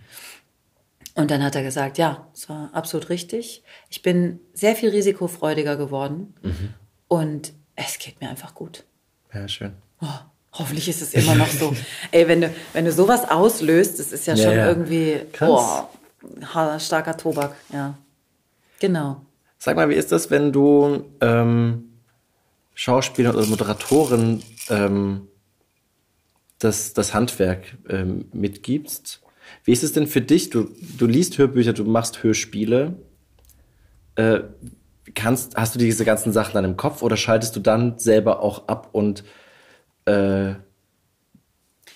Und 1.15 1.29
dann 1.29 1.43
hat 1.43 1.55
er 1.55 1.61
gesagt, 1.61 1.97
ja, 1.99 2.27
es 2.33 2.49
war 2.49 2.71
absolut 2.73 3.09
richtig. 3.09 3.63
Ich 3.89 4.01
bin 4.01 4.39
sehr 4.53 4.75
viel 4.75 4.89
risikofreudiger 4.89 5.75
geworden 5.75 6.33
mhm. 6.41 6.73
und 7.07 7.53
es 7.75 7.99
geht 7.99 8.19
mir 8.21 8.29
einfach 8.29 8.55
gut. 8.55 8.85
Ja, 9.33 9.47
schön. 9.47 9.73
Oh, 10.01 10.07
hoffentlich 10.53 10.87
ist 10.87 11.01
es 11.01 11.13
immer 11.13 11.35
noch 11.35 11.47
so. 11.47 11.75
Ey, 12.11 12.27
wenn 12.27 12.41
du, 12.41 12.53
wenn 12.71 12.85
du 12.85 12.91
sowas 12.91 13.29
auslöst, 13.29 13.99
das 13.99 14.11
ist 14.11 14.25
ja, 14.25 14.35
ja 14.35 14.43
schon 14.43 14.57
ja. 14.57 14.67
irgendwie 14.67 15.21
boah, 15.37 15.89
starker 16.79 17.17
Tobak, 17.17 17.55
ja. 17.71 17.95
Genau. 18.79 19.21
Sag 19.59 19.75
mal, 19.75 19.89
wie 19.89 19.95
ist 19.95 20.11
das, 20.11 20.31
wenn 20.31 20.51
du 20.51 21.05
ähm, 21.21 21.92
Schauspieler 22.73 23.35
oder 23.35 23.45
Moderatorin 23.45 24.41
ähm, 24.69 25.27
das, 26.59 26.93
das 26.93 27.13
Handwerk 27.13 27.77
ähm, 27.89 28.25
mitgibst? 28.33 29.21
Wie 29.63 29.71
ist 29.71 29.83
es 29.83 29.93
denn 29.93 30.07
für 30.07 30.21
dich? 30.21 30.49
Du, 30.49 30.69
du 30.97 31.05
liest 31.05 31.37
Hörbücher, 31.37 31.73
du 31.73 31.83
machst 31.83 32.23
Hörspiele. 32.23 32.95
Äh, 34.15 34.41
kannst, 35.13 35.55
hast 35.55 35.75
du 35.75 35.79
diese 35.79 36.05
ganzen 36.05 36.33
Sachen 36.33 36.53
dann 36.53 36.65
im 36.65 36.77
Kopf 36.77 37.01
oder 37.01 37.17
schaltest 37.17 37.55
du 37.55 37.59
dann 37.59 37.99
selber 37.99 38.41
auch 38.41 38.67
ab 38.67 38.89
und 38.91 39.23
äh, 40.05 40.53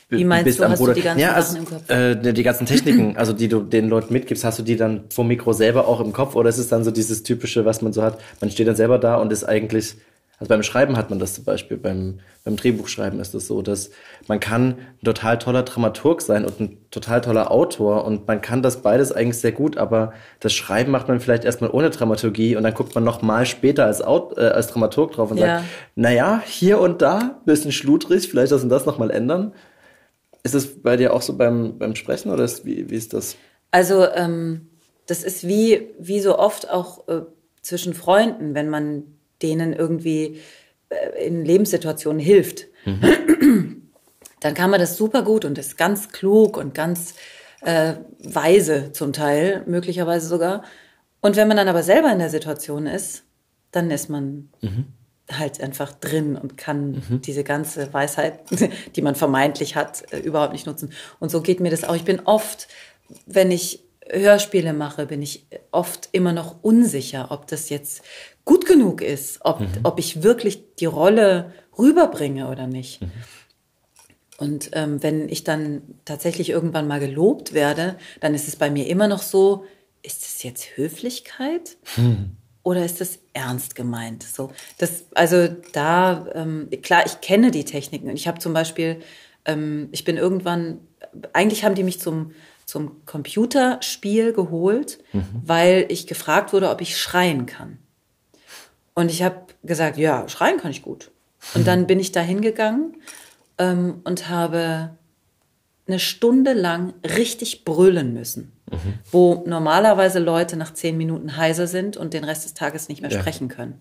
wie 0.09 0.23
meinst 0.23 0.57
du, 0.57 0.63
hast 0.63 0.79
Bruder. 0.79 0.93
du 0.93 0.99
die 1.01 1.03
ganzen 1.03 1.19
ja, 1.19 1.33
also, 1.33 1.53
Sachen 1.53 1.65
im 1.65 1.69
Kopf? 1.69 1.89
Äh, 1.89 2.33
die 2.33 2.43
ganzen 2.43 2.65
Techniken, 2.65 3.17
also 3.17 3.33
die 3.33 3.49
du 3.49 3.61
den 3.61 3.89
Leuten 3.89 4.13
mitgibst, 4.13 4.45
hast 4.45 4.57
du 4.57 4.63
die 4.63 4.77
dann 4.77 5.03
vom 5.09 5.27
Mikro 5.27 5.51
selber 5.51 5.87
auch 5.87 5.99
im 5.99 6.13
Kopf 6.13 6.35
oder 6.35 6.49
ist 6.49 6.59
es 6.59 6.69
dann 6.69 6.85
so 6.85 6.91
dieses 6.91 7.23
typische, 7.23 7.65
was 7.65 7.81
man 7.81 7.91
so 7.91 8.01
hat? 8.03 8.21
Man 8.39 8.49
steht 8.49 8.67
dann 8.67 8.77
selber 8.77 8.99
da 8.99 9.15
und 9.15 9.33
ist 9.33 9.43
eigentlich 9.43 9.95
also 10.39 10.49
beim 10.49 10.61
Schreiben 10.61 10.97
hat 10.97 11.09
man 11.09 11.17
das 11.17 11.33
zum 11.33 11.45
Beispiel, 11.45 11.77
beim, 11.77 12.19
beim 12.43 12.57
Drehbuchschreiben 12.57 13.19
ist 13.19 13.29
es 13.29 13.33
das 13.33 13.47
so, 13.47 13.63
dass 13.63 13.89
man 14.27 14.39
kann 14.39 14.77
ein 15.01 15.03
total 15.03 15.39
toller 15.39 15.63
Dramaturg 15.63 16.21
sein 16.21 16.45
und 16.45 16.59
ein 16.59 16.77
total 16.91 17.21
toller 17.21 17.49
Autor 17.49 18.05
und 18.05 18.27
man 18.27 18.41
kann 18.41 18.61
das 18.61 18.83
beides 18.83 19.11
eigentlich 19.11 19.39
sehr 19.39 19.51
gut, 19.51 19.77
aber 19.77 20.13
das 20.39 20.53
Schreiben 20.53 20.91
macht 20.91 21.07
man 21.07 21.19
vielleicht 21.19 21.43
erstmal 21.43 21.71
ohne 21.71 21.89
Dramaturgie 21.89 22.55
und 22.55 22.63
dann 22.63 22.75
guckt 22.75 22.93
man 22.93 23.03
noch 23.03 23.23
mal 23.23 23.47
später 23.47 23.85
als, 23.85 24.03
Aut 24.03 24.37
äh, 24.37 24.41
als 24.41 24.67
Dramaturg 24.67 25.13
drauf 25.13 25.31
und 25.31 25.37
ja. 25.37 25.57
sagt, 25.57 25.65
naja, 25.95 26.43
hier 26.45 26.79
und 26.79 27.01
da, 27.01 27.41
bisschen 27.45 27.71
schludrig, 27.71 28.29
vielleicht 28.29 28.51
das 28.51 28.61
und 28.61 28.69
das 28.69 28.85
nochmal 28.85 29.09
ändern. 29.09 29.53
Ist 30.43 30.53
es 30.53 30.83
bei 30.83 30.97
dir 30.97 31.15
auch 31.15 31.23
so 31.23 31.35
beim, 31.35 31.79
beim 31.79 31.95
Sprechen 31.95 32.31
oder 32.31 32.43
ist, 32.43 32.63
wie, 32.63 32.91
wie 32.91 32.95
ist 32.95 33.13
das? 33.13 33.37
Also 33.71 34.07
ähm, 34.13 34.69
das 35.07 35.23
ist 35.23 35.47
wie, 35.47 35.89
wie 35.99 36.19
so 36.19 36.37
oft 36.37 36.69
auch 36.69 37.07
äh, 37.07 37.21
zwischen 37.63 37.95
Freunden, 37.95 38.53
wenn 38.53 38.69
man 38.69 39.16
denen 39.41 39.73
irgendwie 39.73 40.41
äh, 40.89 41.25
in 41.25 41.45
Lebenssituationen 41.45 42.19
hilft, 42.19 42.65
mhm. 42.85 43.89
dann 44.39 44.53
kann 44.53 44.69
man 44.69 44.79
das 44.79 44.97
super 44.97 45.23
gut 45.23 45.45
und 45.45 45.57
ist 45.57 45.77
ganz 45.77 46.09
klug 46.09 46.57
und 46.57 46.73
ganz 46.73 47.15
äh, 47.61 47.93
weise 48.19 48.91
zum 48.91 49.13
Teil, 49.13 49.63
möglicherweise 49.65 50.27
sogar. 50.27 50.63
Und 51.21 51.35
wenn 51.35 51.47
man 51.47 51.57
dann 51.57 51.67
aber 51.67 51.83
selber 51.83 52.11
in 52.11 52.19
der 52.19 52.29
Situation 52.29 52.85
ist, 52.85 53.23
dann 53.71 53.91
ist 53.91 54.09
man 54.09 54.49
mhm. 54.61 54.85
halt 55.31 55.61
einfach 55.61 55.91
drin 55.91 56.35
und 56.35 56.57
kann 56.57 57.03
mhm. 57.09 57.21
diese 57.21 57.43
ganze 57.43 57.93
Weisheit, 57.93 58.39
die 58.95 59.01
man 59.01 59.15
vermeintlich 59.15 59.75
hat, 59.75 60.11
äh, 60.13 60.19
überhaupt 60.19 60.53
nicht 60.53 60.67
nutzen. 60.67 60.91
Und 61.19 61.29
so 61.29 61.41
geht 61.41 61.59
mir 61.59 61.71
das 61.71 61.83
auch. 61.83 61.95
Ich 61.95 62.05
bin 62.05 62.21
oft, 62.21 62.67
wenn 63.25 63.51
ich 63.51 63.83
Hörspiele 64.09 64.73
mache, 64.73 65.05
bin 65.05 65.21
ich 65.21 65.47
oft 65.71 66.09
immer 66.11 66.31
noch 66.31 66.63
unsicher, 66.63 67.27
ob 67.31 67.47
das 67.47 67.69
jetzt 67.69 68.03
gut 68.47 68.65
genug 68.65 69.01
ist, 69.01 69.39
ob, 69.41 69.59
mhm. 69.59 69.67
ob 69.83 69.99
ich 69.99 70.23
wirklich 70.23 70.63
die 70.79 70.85
Rolle 70.85 71.53
rüberbringe 71.77 72.49
oder 72.49 72.65
nicht. 72.65 73.01
Mhm. 73.01 73.11
Und 74.37 74.69
ähm, 74.73 75.03
wenn 75.03 75.29
ich 75.29 75.43
dann 75.43 75.81
tatsächlich 76.05 76.49
irgendwann 76.49 76.87
mal 76.87 76.99
gelobt 76.99 77.53
werde, 77.53 77.97
dann 78.21 78.33
ist 78.33 78.47
es 78.47 78.55
bei 78.55 78.71
mir 78.71 78.87
immer 78.87 79.07
noch 79.07 79.21
so, 79.21 79.65
ist 80.03 80.21
es 80.21 80.43
jetzt 80.43 80.77
Höflichkeit 80.77 81.77
mhm. 81.97 82.37
oder 82.63 82.85
ist 82.85 83.01
das 83.01 83.19
ernst 83.33 83.75
gemeint? 83.75 84.23
So, 84.23 84.51
das, 84.77 85.05
also 85.13 85.47
da, 85.73 86.27
ähm, 86.33 86.69
klar, 86.83 87.03
ich 87.05 87.19
kenne 87.19 87.51
die 87.51 87.65
Techniken. 87.65 88.09
Und 88.09 88.15
ich 88.15 88.27
habe 88.27 88.39
zum 88.39 88.53
Beispiel, 88.53 89.01
ähm, 89.45 89.89
ich 89.91 90.05
bin 90.05 90.17
irgendwann, 90.17 90.79
eigentlich 91.33 91.65
haben 91.65 91.75
die 91.75 91.83
mich 91.83 91.99
zum, 91.99 92.31
zum 92.65 93.03
Computerspiel 93.05 94.33
geholt, 94.33 94.99
mhm. 95.13 95.25
weil 95.43 95.85
ich 95.89 96.05
gefragt 96.05 96.53
wurde, 96.53 96.69
ob 96.69 96.79
ich 96.79 96.97
schreien 96.97 97.47
kann. 97.47 97.79
Und 98.97 99.11
ich 99.11 99.21
habe 99.21 99.41
gesagt, 99.61 99.97
ja, 99.97 100.27
schreien 100.27 100.57
kann 100.57 100.71
ich 100.71 100.81
gut. 100.81 101.11
Und 101.53 101.67
dann 101.67 101.85
bin 101.85 101.99
ich 101.99 102.11
da 102.11 102.19
hingegangen 102.19 102.95
ähm, 103.59 104.01
und 104.05 104.27
habe 104.27 104.89
eine 105.87 105.99
Stunde 105.99 106.53
lang 106.53 106.95
richtig 107.03 107.63
brüllen 107.63 108.11
müssen. 108.15 108.57
mhm. 108.71 108.99
wo 109.11 109.43
normalerweise 109.45 110.17
Leute 110.17 110.57
nach 110.57 110.73
zehn 110.73 110.97
Minuten 110.97 111.37
heiser 111.37 111.67
sind 111.67 111.95
und 111.95 112.15
den 112.15 112.23
Rest 112.23 112.45
des 112.45 112.55
Tages 112.55 112.89
nicht 112.89 113.03
mehr 113.03 113.11
ja. 113.11 113.19
sprechen 113.19 113.49
können. 113.49 113.79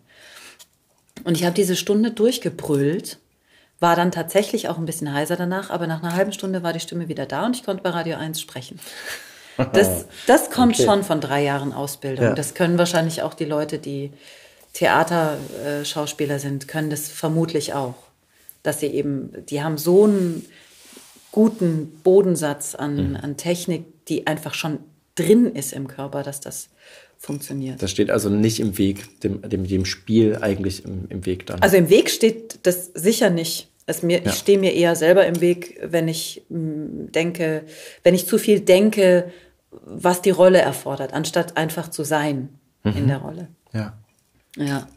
Und 1.24 1.34
ich 1.34 1.44
habe 1.44 1.54
diese 1.54 1.76
Stunde 1.76 2.10
durchgebrüllt, 2.10 3.18
war 3.80 3.96
dann 3.96 4.12
tatsächlich 4.12 4.68
auch 4.68 4.76
ein 4.76 4.84
bisschen 4.84 5.14
heiser 5.14 5.36
danach, 5.36 5.70
aber 5.70 5.86
nach 5.86 6.02
einer 6.02 6.14
halben 6.14 6.34
Stunde 6.34 6.62
war 6.62 6.74
die 6.74 6.80
Stimme 6.80 7.08
wieder 7.08 7.24
da 7.24 7.46
und 7.46 7.56
ich 7.56 7.64
konnte 7.64 7.82
bei 7.82 7.88
Radio 7.88 8.16
1 8.18 8.38
sprechen. 8.40 8.78
Das, 9.72 10.04
das 10.26 10.50
kommt 10.50 10.74
okay. 10.74 10.84
schon 10.84 11.02
von 11.02 11.18
drei 11.18 11.42
Jahren 11.42 11.72
Ausbildung. 11.72 12.26
Ja. 12.26 12.34
Das 12.34 12.52
können 12.52 12.76
wahrscheinlich 12.76 13.22
auch 13.22 13.32
die 13.32 13.46
Leute, 13.46 13.78
die 13.78 14.12
Theaterschauspieler 14.76 16.38
sind, 16.38 16.68
können 16.68 16.90
das 16.90 17.08
vermutlich 17.08 17.72
auch. 17.72 17.94
Dass 18.62 18.80
sie 18.80 18.88
eben, 18.88 19.32
die 19.48 19.62
haben 19.62 19.78
so 19.78 20.04
einen 20.04 20.44
guten 21.32 21.98
Bodensatz 22.04 22.74
an, 22.74 23.10
mhm. 23.10 23.16
an 23.16 23.36
Technik, 23.38 23.84
die 24.06 24.26
einfach 24.26 24.52
schon 24.52 24.80
drin 25.14 25.46
ist 25.46 25.72
im 25.72 25.88
Körper, 25.88 26.22
dass 26.22 26.40
das 26.40 26.68
funktioniert. 27.16 27.82
Das 27.82 27.90
steht 27.90 28.10
also 28.10 28.28
nicht 28.28 28.60
im 28.60 28.76
Weg, 28.76 29.20
dem, 29.20 29.40
dem, 29.48 29.66
dem 29.66 29.86
Spiel 29.86 30.36
eigentlich 30.42 30.84
im, 30.84 31.06
im 31.08 31.24
Weg 31.24 31.46
dann. 31.46 31.62
Also 31.62 31.78
im 31.78 31.88
Weg 31.88 32.10
steht 32.10 32.58
das 32.64 32.90
sicher 32.92 33.30
nicht. 33.30 33.68
Es 33.86 34.02
mir, 34.02 34.18
ja. 34.18 34.30
Ich 34.30 34.34
stehe 34.34 34.58
mir 34.58 34.74
eher 34.74 34.94
selber 34.94 35.26
im 35.26 35.40
Weg, 35.40 35.80
wenn 35.82 36.06
ich 36.06 36.42
mm, 36.50 37.12
denke, 37.12 37.62
wenn 38.02 38.14
ich 38.14 38.26
zu 38.26 38.36
viel 38.36 38.60
denke, 38.60 39.32
was 39.70 40.20
die 40.20 40.30
Rolle 40.30 40.58
erfordert, 40.58 41.14
anstatt 41.14 41.56
einfach 41.56 41.88
zu 41.88 42.04
sein 42.04 42.50
mhm. 42.82 42.92
in 42.92 43.08
der 43.08 43.18
Rolle. 43.18 43.48
Ja. 43.72 43.96
Ja. 44.56 44.88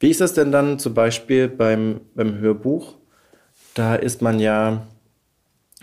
Wie 0.00 0.10
ist 0.10 0.20
das 0.20 0.34
denn 0.34 0.52
dann 0.52 0.78
zum 0.78 0.94
Beispiel 0.94 1.48
beim, 1.48 2.00
beim 2.14 2.38
Hörbuch? 2.38 2.94
Da 3.74 3.94
ist 3.94 4.22
man 4.22 4.38
ja, 4.38 4.86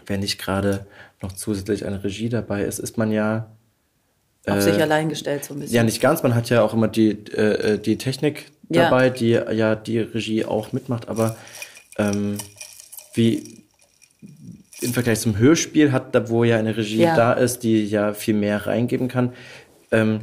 wenn 0.05 0.21
nicht 0.21 0.39
gerade 0.39 0.85
noch 1.21 1.33
zusätzlich 1.33 1.85
eine 1.85 2.03
Regie 2.03 2.29
dabei 2.29 2.63
ist, 2.63 2.79
ist 2.79 2.97
man 2.97 3.11
ja 3.11 3.49
auf 4.47 4.57
äh, 4.57 4.61
sich 4.61 4.81
allein 4.81 5.09
gestellt 5.09 5.43
so 5.43 5.53
ein 5.53 5.59
bisschen. 5.59 5.75
Ja, 5.75 5.83
nicht 5.83 6.01
ganz. 6.01 6.23
Man 6.23 6.35
hat 6.35 6.49
ja 6.49 6.61
auch 6.61 6.73
immer 6.73 6.87
die, 6.87 7.11
äh, 7.33 7.73
äh 7.73 7.77
die 7.79 7.97
Technik 7.97 8.51
dabei, 8.69 9.07
ja. 9.07 9.09
die 9.09 9.29
ja 9.29 9.75
die 9.75 9.99
Regie 9.99 10.45
auch 10.45 10.71
mitmacht. 10.71 11.07
Aber 11.07 11.35
ähm, 11.97 12.37
wie 13.13 13.63
im 14.81 14.93
Vergleich 14.93 15.19
zum 15.19 15.37
Hörspiel 15.37 15.91
hat, 15.91 16.13
da 16.13 16.29
wo 16.29 16.43
ja 16.43 16.57
eine 16.57 16.77
Regie 16.77 17.03
ja. 17.03 17.15
da 17.15 17.33
ist, 17.33 17.59
die 17.63 17.85
ja 17.85 18.13
viel 18.13 18.35
mehr 18.35 18.67
reingeben 18.67 19.07
kann. 19.07 19.33
Ähm, 19.91 20.21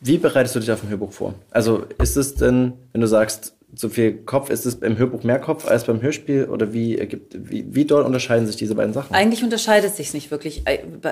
wie 0.00 0.18
bereitest 0.18 0.54
du 0.54 0.60
dich 0.60 0.70
auf 0.70 0.82
ein 0.82 0.90
Hörbuch 0.90 1.12
vor? 1.12 1.34
Also 1.50 1.84
ist 2.00 2.16
es 2.16 2.34
denn, 2.34 2.74
wenn 2.92 3.00
du 3.00 3.06
sagst, 3.06 3.54
so 3.74 3.88
viel 3.88 4.24
Kopf, 4.24 4.50
ist 4.50 4.64
es 4.64 4.76
im 4.76 4.96
Hörbuch 4.96 5.24
mehr 5.24 5.38
Kopf 5.38 5.66
als 5.66 5.84
beim 5.84 6.00
Hörspiel? 6.00 6.46
Oder 6.46 6.72
wie, 6.72 7.20
wie, 7.32 7.74
wie 7.74 7.84
dort 7.84 8.06
unterscheiden 8.06 8.46
sich 8.46 8.56
diese 8.56 8.74
beiden 8.74 8.92
Sachen? 8.92 9.14
Eigentlich 9.14 9.44
unterscheidet 9.44 9.90
es 9.90 9.96
sich 9.96 10.14
nicht 10.14 10.30
wirklich. 10.30 10.64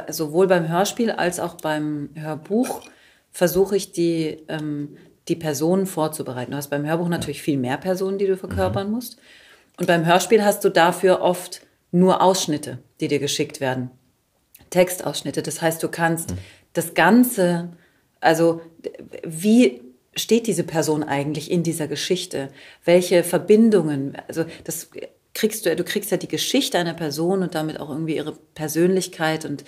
Sowohl 0.08 0.46
beim 0.46 0.68
Hörspiel 0.68 1.10
als 1.10 1.38
auch 1.38 1.54
beim 1.56 2.10
Hörbuch 2.14 2.82
versuche 3.30 3.76
ich 3.76 3.92
die, 3.92 4.38
ähm, 4.48 4.96
die 5.28 5.36
Personen 5.36 5.86
vorzubereiten. 5.86 6.52
Du 6.52 6.56
hast 6.56 6.70
beim 6.70 6.86
Hörbuch 6.86 7.08
natürlich 7.08 7.42
viel 7.42 7.58
mehr 7.58 7.76
Personen, 7.76 8.18
die 8.18 8.26
du 8.26 8.36
verkörpern 8.36 8.86
mhm. 8.86 8.94
musst. 8.94 9.18
Und 9.78 9.86
beim 9.86 10.06
Hörspiel 10.06 10.42
hast 10.42 10.64
du 10.64 10.70
dafür 10.70 11.20
oft 11.20 11.60
nur 11.92 12.22
Ausschnitte, 12.22 12.78
die 13.00 13.08
dir 13.08 13.18
geschickt 13.18 13.60
werden. 13.60 13.90
Textausschnitte. 14.70 15.42
Das 15.42 15.60
heißt, 15.60 15.82
du 15.82 15.88
kannst 15.88 16.30
mhm. 16.30 16.38
das 16.72 16.94
Ganze, 16.94 17.72
also 18.26 18.60
wie 19.24 19.80
steht 20.16 20.46
diese 20.46 20.64
Person 20.64 21.04
eigentlich 21.04 21.50
in 21.50 21.62
dieser 21.62 21.86
Geschichte? 21.86 22.48
Welche 22.84 23.22
Verbindungen? 23.22 24.16
Also 24.28 24.44
das 24.64 24.90
kriegst 25.32 25.64
du, 25.66 25.76
du 25.76 25.84
kriegst 25.84 26.10
ja 26.10 26.16
die 26.16 26.28
Geschichte 26.28 26.78
einer 26.78 26.94
Person 26.94 27.42
und 27.42 27.54
damit 27.54 27.78
auch 27.78 27.90
irgendwie 27.90 28.16
ihre 28.16 28.32
Persönlichkeit 28.54 29.44
und 29.44 29.64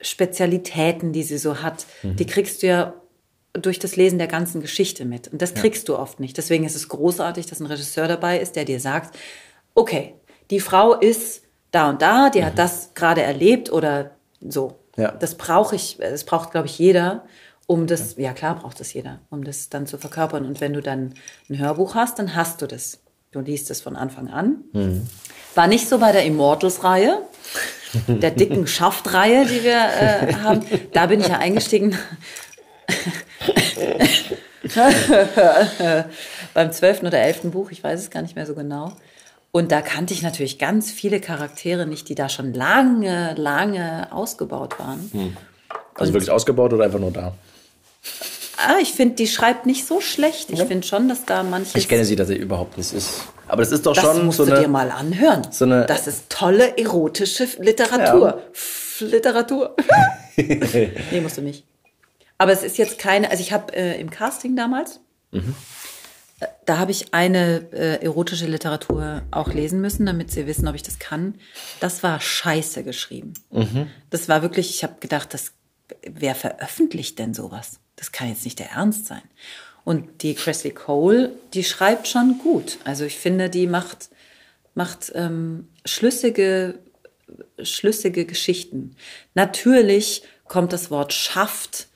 Spezialitäten, 0.00 1.12
die 1.12 1.22
sie 1.22 1.38
so 1.38 1.62
hat. 1.62 1.86
Mhm. 2.02 2.16
Die 2.16 2.26
kriegst 2.26 2.62
du 2.62 2.68
ja 2.68 2.94
durch 3.52 3.78
das 3.78 3.96
Lesen 3.96 4.18
der 4.18 4.26
ganzen 4.26 4.60
Geschichte 4.60 5.04
mit. 5.04 5.28
Und 5.28 5.42
das 5.42 5.54
kriegst 5.54 5.88
ja. 5.88 5.94
du 5.94 6.00
oft 6.00 6.20
nicht. 6.20 6.36
Deswegen 6.36 6.64
ist 6.64 6.74
es 6.74 6.88
großartig, 6.88 7.46
dass 7.46 7.60
ein 7.60 7.66
Regisseur 7.66 8.08
dabei 8.08 8.40
ist, 8.40 8.56
der 8.56 8.64
dir 8.64 8.80
sagt, 8.80 9.16
okay, 9.74 10.14
die 10.50 10.60
Frau 10.60 10.94
ist 10.94 11.42
da 11.70 11.90
und 11.90 12.02
da, 12.02 12.30
die 12.30 12.40
mhm. 12.40 12.46
hat 12.46 12.58
das 12.58 12.94
gerade 12.94 13.22
erlebt 13.22 13.70
oder 13.70 14.12
so. 14.40 14.78
Ja. 14.96 15.12
Das 15.12 15.34
brauche 15.36 15.76
ich, 15.76 15.98
das 15.98 16.24
braucht, 16.24 16.52
glaube 16.52 16.66
ich, 16.66 16.78
jeder, 16.78 17.24
um 17.66 17.86
das, 17.86 18.16
ja 18.16 18.32
klar 18.32 18.56
braucht 18.56 18.80
das 18.80 18.92
jeder, 18.92 19.20
um 19.30 19.44
das 19.44 19.68
dann 19.68 19.86
zu 19.86 19.96
verkörpern. 19.98 20.44
Und 20.44 20.60
wenn 20.60 20.72
du 20.72 20.82
dann 20.82 21.14
ein 21.48 21.58
Hörbuch 21.58 21.94
hast, 21.94 22.18
dann 22.18 22.34
hast 22.34 22.60
du 22.62 22.66
das. 22.66 22.98
Du 23.30 23.40
liest 23.40 23.70
es 23.70 23.80
von 23.80 23.96
Anfang 23.96 24.28
an. 24.28 24.64
Mhm. 24.72 25.06
War 25.54 25.66
nicht 25.66 25.88
so 25.88 25.98
bei 25.98 26.12
der 26.12 26.24
Immortals-Reihe, 26.24 27.18
der 28.06 28.30
dicken 28.30 28.66
Schaft-Reihe, 28.76 29.46
die 29.46 29.64
wir 29.64 29.72
äh, 29.72 30.34
haben. 30.34 30.62
Da 30.92 31.06
bin 31.06 31.20
ich 31.20 31.28
ja 31.28 31.38
eingestiegen. 31.38 31.98
Beim 36.54 36.72
zwölften 36.72 37.06
oder 37.06 37.18
elften 37.18 37.50
Buch, 37.50 37.70
ich 37.70 37.82
weiß 37.82 38.00
es 38.00 38.10
gar 38.10 38.22
nicht 38.22 38.36
mehr 38.36 38.46
so 38.46 38.54
genau. 38.54 38.92
Und 39.52 39.70
da 39.70 39.82
kannte 39.82 40.12
ich 40.14 40.22
natürlich 40.22 40.58
ganz 40.58 40.90
viele 40.90 41.20
Charaktere 41.20 41.86
nicht, 41.86 42.08
die 42.08 42.16
da 42.16 42.28
schon 42.28 42.52
lange, 42.52 43.34
lange 43.34 44.08
ausgebaut 44.12 44.78
waren. 44.80 45.08
Hm. 45.12 45.36
Also 45.94 46.10
Und, 46.10 46.14
wirklich 46.14 46.30
ausgebaut 46.30 46.72
oder 46.72 46.84
einfach 46.84 46.98
nur 46.98 47.12
da? 47.12 47.34
Ah, 48.56 48.76
ich 48.80 48.92
finde, 48.92 49.16
die 49.16 49.26
schreibt 49.26 49.66
nicht 49.66 49.86
so 49.86 50.00
schlecht. 50.00 50.50
Ich 50.50 50.60
ja. 50.60 50.66
finde 50.66 50.86
schon, 50.86 51.08
dass 51.08 51.24
da 51.24 51.42
manche. 51.42 51.76
Ich 51.76 51.88
kenne 51.88 52.04
sie 52.04 52.16
dass 52.16 52.28
sie 52.28 52.36
überhaupt 52.36 52.76
nicht 52.76 52.92
ist. 52.92 53.22
Aber 53.48 53.62
das 53.62 53.72
ist 53.72 53.84
doch 53.84 53.94
das 53.94 54.04
schon 54.04 54.26
musst 54.26 54.38
so 54.38 54.44
eine. 54.44 54.54
Du 54.54 54.60
dir 54.62 54.68
mal 54.68 54.90
anhören. 54.90 55.46
So 55.50 55.64
eine, 55.64 55.86
das 55.86 56.06
ist 56.06 56.30
tolle 56.30 56.78
erotische 56.78 57.48
Literatur. 57.58 58.42
Ja. 59.00 59.06
Literatur. 59.06 59.76
nee, 60.36 61.20
musst 61.20 61.36
du 61.36 61.42
nicht. 61.42 61.64
Aber 62.38 62.52
es 62.52 62.62
ist 62.62 62.78
jetzt 62.78 62.98
keine. 62.98 63.30
Also 63.30 63.42
ich 63.42 63.52
habe 63.52 63.74
äh, 63.74 64.00
im 64.00 64.10
Casting 64.10 64.56
damals. 64.56 65.00
Mhm 65.32 65.54
da 66.64 66.78
habe 66.78 66.90
ich 66.90 67.14
eine 67.14 67.66
äh, 67.72 68.02
erotische 68.02 68.46
Literatur 68.46 69.22
auch 69.30 69.52
lesen 69.52 69.80
müssen, 69.80 70.06
damit 70.06 70.30
sie 70.30 70.46
wissen, 70.46 70.66
ob 70.68 70.74
ich 70.74 70.82
das 70.82 70.98
kann. 70.98 71.36
Das 71.80 72.02
war 72.02 72.20
scheiße 72.20 72.84
geschrieben. 72.84 73.34
Mhm. 73.50 73.88
Das 74.10 74.28
war 74.28 74.42
wirklich, 74.42 74.70
ich 74.70 74.82
habe 74.82 74.94
gedacht, 75.00 75.34
das, 75.34 75.52
wer 76.08 76.34
veröffentlicht 76.34 77.18
denn 77.18 77.34
sowas? 77.34 77.80
Das 77.96 78.12
kann 78.12 78.28
jetzt 78.28 78.44
nicht 78.44 78.58
der 78.58 78.70
Ernst 78.70 79.06
sein. 79.06 79.22
Und 79.84 80.22
die 80.22 80.34
Cressley 80.34 80.72
Cole, 80.72 81.32
die 81.52 81.64
schreibt 81.64 82.08
schon 82.08 82.38
gut. 82.38 82.78
Also 82.84 83.04
ich 83.04 83.18
finde, 83.18 83.50
die 83.50 83.66
macht, 83.66 84.08
macht 84.74 85.12
ähm, 85.14 85.68
schlüssige, 85.84 86.78
schlüssige 87.62 88.24
Geschichten. 88.24 88.96
Natürlich 89.34 90.22
kommt 90.46 90.72
das 90.72 90.90
Wort 90.90 91.12
schafft 91.12 91.88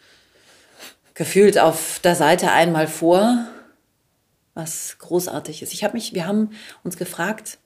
gefühlt 1.15 1.59
auf 1.59 2.01
der 2.05 2.15
Seite 2.15 2.53
einmal 2.53 2.87
vor 2.87 3.49
was 4.59 4.99
großartig 4.99 5.63
ist. 5.63 5.73
Ich 5.73 5.85
habe 5.85 5.95
mich, 5.95 6.15
wir 6.15 6.27
haben 6.27 6.51
uns 6.83 6.97
gefragt, 6.97 7.59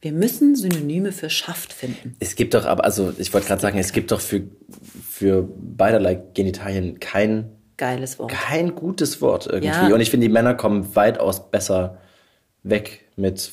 wir 0.00 0.10
müssen 0.10 0.56
Synonyme 0.56 1.12
für 1.12 1.30
Schaft 1.30 1.72
finden. 1.72 2.16
Es 2.18 2.34
gibt 2.34 2.54
doch 2.54 2.64
aber, 2.66 2.84
also 2.84 3.14
ich 3.16 3.32
wollte 3.32 3.46
gerade 3.46 3.62
sagen, 3.62 3.78
es 3.78 3.92
gibt 3.92 4.10
doch 4.10 4.20
für, 4.20 4.42
für 5.08 5.48
beiderlei 5.56 6.20
Genitalien 6.34 6.98
kein 6.98 7.52
geiles 7.76 8.18
Wort. 8.18 8.30
Kein 8.30 8.74
gutes 8.74 9.20
Wort 9.20 9.46
irgendwie. 9.46 9.68
Ja. 9.68 9.94
Und 9.94 10.00
ich 10.00 10.10
finde, 10.10 10.26
die 10.26 10.32
Männer 10.32 10.54
kommen 10.54 10.94
weitaus 10.94 11.50
besser 11.50 11.98
weg 12.62 13.06
mit 13.16 13.52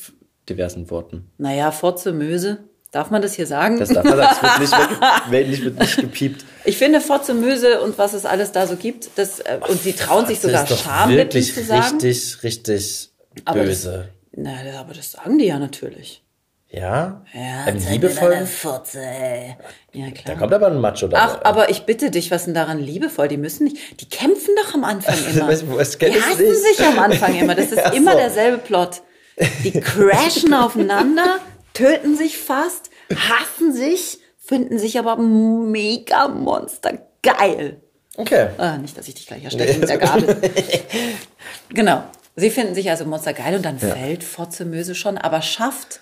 diversen 0.49 0.89
Worten. 0.89 1.31
Naja, 1.37 1.71
Fotze, 1.71 2.11
Möse. 2.11 2.63
Darf 2.91 3.09
man 3.09 3.21
das 3.21 3.35
hier 3.35 3.47
sagen? 3.47 3.79
Das 3.79 3.87
darf 3.87 4.03
man 4.03 4.17
sagen, 4.17 4.35
es 4.61 4.71
wird 4.71 4.89
nicht, 4.89 5.31
weg, 5.31 5.47
nicht, 5.49 5.63
wird 5.63 5.79
nicht 5.79 5.97
gepiept. 5.97 6.45
Ich 6.65 6.77
finde 6.77 6.99
Fotze, 6.99 7.33
Möse 7.33 7.81
und 7.81 7.97
was 7.97 8.13
es 8.13 8.25
alles 8.25 8.51
da 8.51 8.67
so 8.67 8.75
gibt, 8.75 9.11
das, 9.15 9.39
äh, 9.39 9.59
und 9.69 9.81
sie 9.81 9.93
trauen 9.93 10.25
sich 10.25 10.41
sogar 10.41 10.67
Schamlippen 10.67 11.41
zu 11.41 11.63
sagen. 11.63 11.97
richtig, 12.01 12.43
richtig 12.43 13.09
böse. 13.53 14.09
Das, 14.33 14.43
na, 14.43 14.79
aber 14.79 14.93
das 14.93 15.11
sagen 15.11 15.37
die 15.37 15.45
ja 15.45 15.57
natürlich. 15.57 16.21
Ja? 16.73 17.21
Ja, 17.33 17.65
ein 17.65 17.79
liebevoll. 17.79 18.45
Fotze, 18.45 19.01
ey. 19.01 19.57
Ja, 19.91 20.09
klar. 20.11 20.23
Da 20.25 20.35
kommt 20.35 20.53
aber 20.53 20.67
ein 20.67 20.79
Macho 20.79 21.07
dabei. 21.07 21.33
Ach, 21.33 21.39
aber 21.43 21.69
ich 21.69 21.81
bitte 21.81 22.11
dich, 22.11 22.31
was 22.31 22.45
denn 22.45 22.53
daran 22.53 22.79
liebevoll? 22.79 23.27
Die 23.27 23.35
müssen 23.35 23.65
nicht, 23.65 23.99
die 23.99 24.07
kämpfen 24.07 24.55
doch 24.55 24.73
am 24.73 24.85
Anfang 24.85 25.15
immer. 25.33 25.49
was, 25.49 25.97
die 25.97 26.05
hassen 26.05 26.49
nicht. 26.49 26.77
sich 26.77 26.85
am 26.85 26.97
Anfang 26.97 27.37
immer. 27.37 27.55
Das 27.55 27.65
ist 27.71 27.77
ja, 27.77 27.89
immer 27.89 28.13
so. 28.13 28.17
derselbe 28.19 28.57
Plot. 28.57 29.01
Die 29.65 29.71
crashen 29.71 30.53
aufeinander 30.53 31.39
töten 31.73 32.15
sich 32.15 32.37
fast, 32.37 32.89
hassen 33.09 33.73
sich, 33.73 34.19
finden 34.37 34.79
sich 34.79 34.97
aber 34.97 35.17
mega 35.17 36.29
monster 36.29 36.99
geil. 37.21 37.81
Okay. 38.15 38.47
Ah, 38.57 38.77
nicht, 38.77 38.97
dass 38.97 39.09
ich 39.09 39.15
dich 39.15 39.27
gleich 39.27 39.43
erstelle 39.43 39.73
mit 39.77 39.89
der 39.89 39.97
Gabel. 39.97 40.37
genau. 41.69 42.03
Sie 42.37 42.49
finden 42.49 42.75
sich 42.75 42.89
also 42.89 43.05
monster 43.05 43.33
geil 43.33 43.55
und 43.55 43.65
dann 43.65 43.77
ja. 43.77 43.89
fällt 43.89 44.23
Fotzemöse 44.23 44.95
schon, 44.95 45.17
aber 45.17 45.41
schafft, 45.41 45.99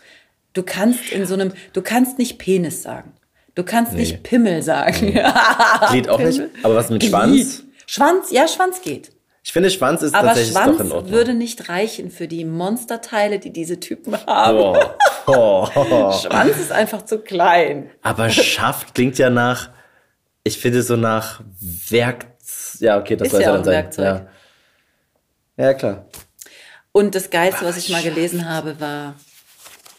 du 0.54 0.64
kannst 0.64 1.10
in 1.12 1.26
so 1.26 1.34
einem, 1.34 1.54
du 1.74 1.82
kannst 1.82 2.18
nicht 2.18 2.38
Penis 2.38 2.84
sagen. 2.84 3.14
Du 3.56 3.64
kannst 3.64 3.94
nee. 3.94 4.00
nicht 4.00 4.24
Pimmel 4.24 4.62
sagen. 4.62 5.14
Nee. 5.14 5.24
Glied 5.90 6.10
auch 6.10 6.18
Pimmel. 6.18 6.32
nicht. 6.32 6.44
Aber 6.64 6.76
was 6.76 6.90
mit 6.90 7.04
Schwanz? 7.04 7.64
Schwanz, 7.88 8.32
ja, 8.32 8.48
Schwanz 8.48 8.82
geht. 8.82 9.12
Ich 9.44 9.54
finde, 9.54 9.70
Schwanz 9.70 10.02
ist 10.02 10.14
Aber 10.14 10.28
tatsächlich 10.28 10.54
Schwanz 10.54 10.78
doch 10.78 10.86
in 10.86 10.92
Ordnung. 10.92 11.12
würde 11.12 11.34
nicht 11.34 11.70
reichen 11.70 12.12
für 12.12 12.28
die 12.28 12.46
Monsterteile, 12.46 13.40
die 13.40 13.52
diese 13.52 13.80
Typen 13.80 14.16
haben. 14.26 14.58
Oh. 14.58 14.78
Oh. 15.32 15.68
Schwanz 16.12 16.58
ist 16.58 16.72
einfach 16.72 17.04
zu 17.04 17.20
klein. 17.20 17.92
Aber 18.02 18.32
Schaft 18.32 18.96
klingt 18.96 19.20
ja 19.20 19.30
nach 19.30 19.70
Ich 20.44 20.58
finde 20.58 20.82
so 20.82 20.96
nach 20.96 21.42
Werk. 21.90 22.26
Ja, 22.80 22.98
okay, 22.98 23.16
das 23.16 23.28
Ist 23.28 23.32
soll 23.34 23.42
ja 23.42 23.48
ja 23.50 23.54
dann 23.54 23.64
sein. 23.64 23.74
ein 23.74 23.84
Werkzeug. 23.84 24.28
Ja. 25.58 25.66
ja, 25.66 25.74
klar. 25.76 26.06
Und 26.92 27.14
das 27.14 27.30
Geilste, 27.30 27.64
was 27.64 27.78
ich 27.78 27.90
mal 27.90 28.02
gelesen 28.02 28.50
habe, 28.50 28.80
war, 28.80 29.16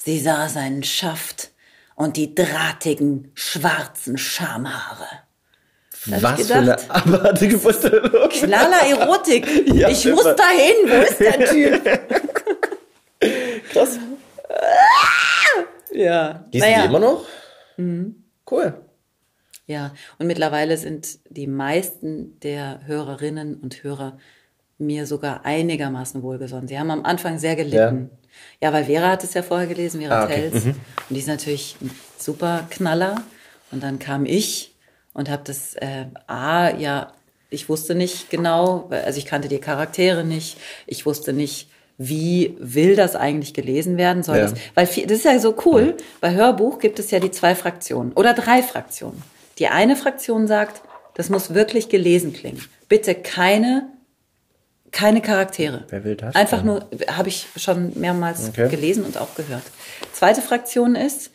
sie 0.05 0.19
sah 0.21 0.49
seinen 0.49 0.83
Schaft 0.83 1.51
und 1.95 2.17
die 2.17 2.35
drahtigen, 2.35 3.31
schwarzen 3.35 4.19
Schamhaare. 4.19 5.07
Da 6.07 6.17
hab 6.17 6.23
Was 6.39 6.47
für 6.47 6.55
eine 6.55 6.91
abartige 6.91 7.59
Vorstellung. 7.59 8.29
Knaller 8.31 8.87
Erotik. 8.89 9.47
Ja, 9.75 9.89
ich 9.89 10.05
muss 10.07 10.25
dahin. 10.25 10.89
Wo 10.89 11.03
ist 11.03 11.21
der 11.21 11.45
Typ? 11.51 12.01
Krass. 13.71 13.99
Ja. 15.93 16.45
Liest 16.53 16.67
du 16.67 16.71
die 16.81 16.85
immer 16.87 16.99
noch? 17.01 17.27
Cool. 18.51 18.75
Ja, 19.67 19.93
und 20.19 20.27
mittlerweile 20.27 20.77
sind 20.77 21.19
die 21.29 21.47
meisten 21.47 22.41
der 22.41 22.81
Hörerinnen 22.87 23.55
und 23.57 23.85
Hörer 23.85 24.19
mir 24.79 25.07
sogar 25.07 25.45
einigermaßen 25.45 26.23
wohlgesonnen. 26.23 26.67
Sie 26.67 26.79
haben 26.79 26.91
am 26.91 27.05
Anfang 27.05 27.39
sehr 27.39 27.55
gelitten. 27.57 28.11
Ja, 28.11 28.19
weil 28.73 28.85
Vera 28.85 29.11
hat 29.11 29.25
es 29.25 29.35
ja 29.35 29.43
vorher 29.43 29.67
gelesen, 29.67 30.01
Vera 30.01 30.21
Ah, 30.21 30.25
okay. 30.25 30.51
Tells. 30.51 30.65
Und 30.65 30.77
die 31.11 31.19
ist 31.19 31.29
natürlich 31.29 31.77
ein 31.81 31.91
super 32.19 32.67
Knaller. 32.71 33.23
Und 33.71 33.83
dann 33.83 33.99
kam 33.99 34.27
ich 34.27 34.75
und 35.13 35.31
habe 35.31 35.43
das, 35.45 35.75
äh, 35.75 36.07
A, 36.27 36.71
ja, 36.77 37.13
ich 37.51 37.69
wusste 37.69 37.95
nicht 37.95 38.31
genau, 38.31 38.89
also 38.91 39.19
ich 39.19 39.27
kannte 39.27 39.49
die 39.49 39.59
Charaktere 39.59 40.25
nicht. 40.25 40.57
Ich 40.87 41.05
wusste 41.07 41.33
nicht, 41.33 41.69
wie 41.99 42.57
will 42.59 42.97
das 42.97 43.17
eigentlich 43.17 43.53
gelesen 43.53 43.97
werden 43.97 44.23
soll. 44.23 44.39
Ja. 44.39 44.43
Das, 44.45 44.55
weil 44.75 44.87
viel, 44.87 45.07
das 45.07 45.19
ist 45.19 45.25
ja 45.25 45.39
so 45.39 45.55
cool. 45.67 45.97
Bei 46.21 46.33
Hörbuch 46.33 46.79
gibt 46.79 46.99
es 46.99 47.11
ja 47.11 47.21
die 47.21 47.31
zwei 47.31 47.55
Fraktionen 47.55 48.13
oder 48.13 48.33
drei 48.35 48.63
Fraktionen. 48.63 49.23
Die 49.59 49.69
eine 49.69 49.97
Fraktion 49.97 50.47
sagt, 50.47 50.81
das 51.15 51.29
muss 51.29 51.53
wirklich 51.53 51.89
gelesen 51.89 52.33
klingen. 52.33 52.65
Bitte 52.89 53.15
keine, 53.15 53.89
keine 54.93 55.21
Charaktere. 55.21 55.85
Wer 55.89 56.05
will 56.05 56.17
das 56.17 56.35
Einfach 56.35 56.59
denn? 56.59 56.67
nur, 56.67 56.87
habe 57.17 57.29
ich 57.29 57.47
schon 57.57 57.93
mehrmals 57.99 58.49
Okay. 58.49 58.69
gelesen 58.69 59.05
und 59.05 59.17
auch 59.19 59.35
gehört. 59.35 59.63
Zweite 60.13 60.43
Fraktion 60.43 60.95
ist, 60.97 61.31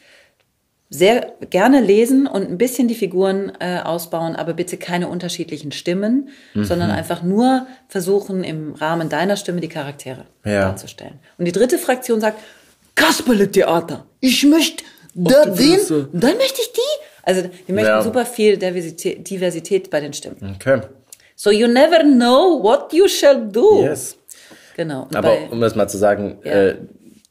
sehr 0.90 1.34
gerne 1.50 1.82
lesen 1.82 2.28
und 2.28 2.48
ein 2.48 2.58
bisschen 2.60 2.88
die 2.88 2.96
Figuren 2.96 3.52
äh, 3.60 3.80
ausbauen, 3.80 4.36
aber 4.36 4.54
bitte 4.54 4.78
keine 4.78 5.08
unterschiedlichen 5.08 5.72
Stimmen, 5.72 6.30
Mhm. 6.54 6.64
sondern 6.64 6.92
einfach 6.92 7.24
nur 7.24 7.66
versuchen, 7.90 8.44
im 8.44 8.74
Rahmen 8.76 9.10
deiner 9.10 9.36
Stimme 9.36 9.62
die 9.62 9.68
Charaktere 9.68 10.26
Ja. 10.46 10.62
darzustellen. 10.66 11.20
Und 11.38 11.46
die 11.46 11.52
dritte 11.52 11.80
Fraktion 11.80 12.22
sagt, 12.22 12.40
Kasperle-Theater, 12.94 14.06
ich 14.20 14.44
möchte 14.46 14.84
da 15.16 15.46
den, 15.46 15.80
dann 16.14 16.38
möchte 16.38 16.62
ich 16.62 16.72
die. 16.74 17.06
Also 17.24 17.42
die 17.68 17.72
möchten 17.74 17.90
Ja. 17.90 18.02
super 18.04 18.26
viel 18.26 18.58
Diversität, 18.58 19.28
Diversität 19.30 19.90
bei 19.90 20.00
den 20.02 20.14
Stimmen. 20.14 20.56
Okay. 20.56 20.82
So 21.36 21.52
you 21.52 21.68
never 21.68 22.02
know 22.04 22.62
what 22.64 22.94
you 22.94 23.08
shall 23.08 23.48
do. 23.50 23.82
Yes. 23.84 24.18
Genau. 24.76 25.04
Und 25.04 25.16
Aber 25.16 25.38
um 25.52 25.60
das 25.62 25.76
mal 25.76 25.88
zu 25.88 25.98
sagen, 25.98 26.40
Ja. 26.44 26.52
äh, 26.52 26.78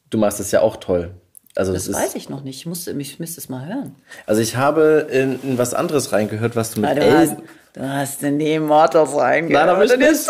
du 0.09 0.17
machst 0.17 0.39
das 0.39 0.51
ja 0.51 0.61
auch 0.61 0.77
toll. 0.77 1.11
Also 1.55 1.71
das, 1.73 1.85
das 1.85 1.95
weiß 1.95 2.15
ich 2.15 2.27
noch 2.29 2.43
nicht. 2.43 2.57
Ich 2.57 2.65
musste, 2.65 2.91
ich 2.91 3.19
müsste 3.19 3.39
es 3.39 3.47
mal 3.49 3.65
hören. 3.65 3.95
also 4.25 4.41
ich 4.41 4.57
habe 4.57 5.07
in, 5.11 5.39
in 5.41 5.57
was 5.57 5.73
anderes 5.73 6.11
reingehört, 6.11 6.55
was 6.55 6.71
du 6.71 6.81
mit 6.81 6.89
Ah, 6.89 6.95
du, 6.95 7.01
El 7.01 7.17
hast, 7.17 7.37
du 7.75 7.87
hast 7.87 8.23
in 8.23 8.39
die 8.39 8.53
Immortals 8.53 9.15
reingehört. 9.15 9.65
Nein, 9.65 9.75
aber 9.75 9.85
ich 9.85 9.95
nicht. 9.97 10.09
das. 10.09 10.27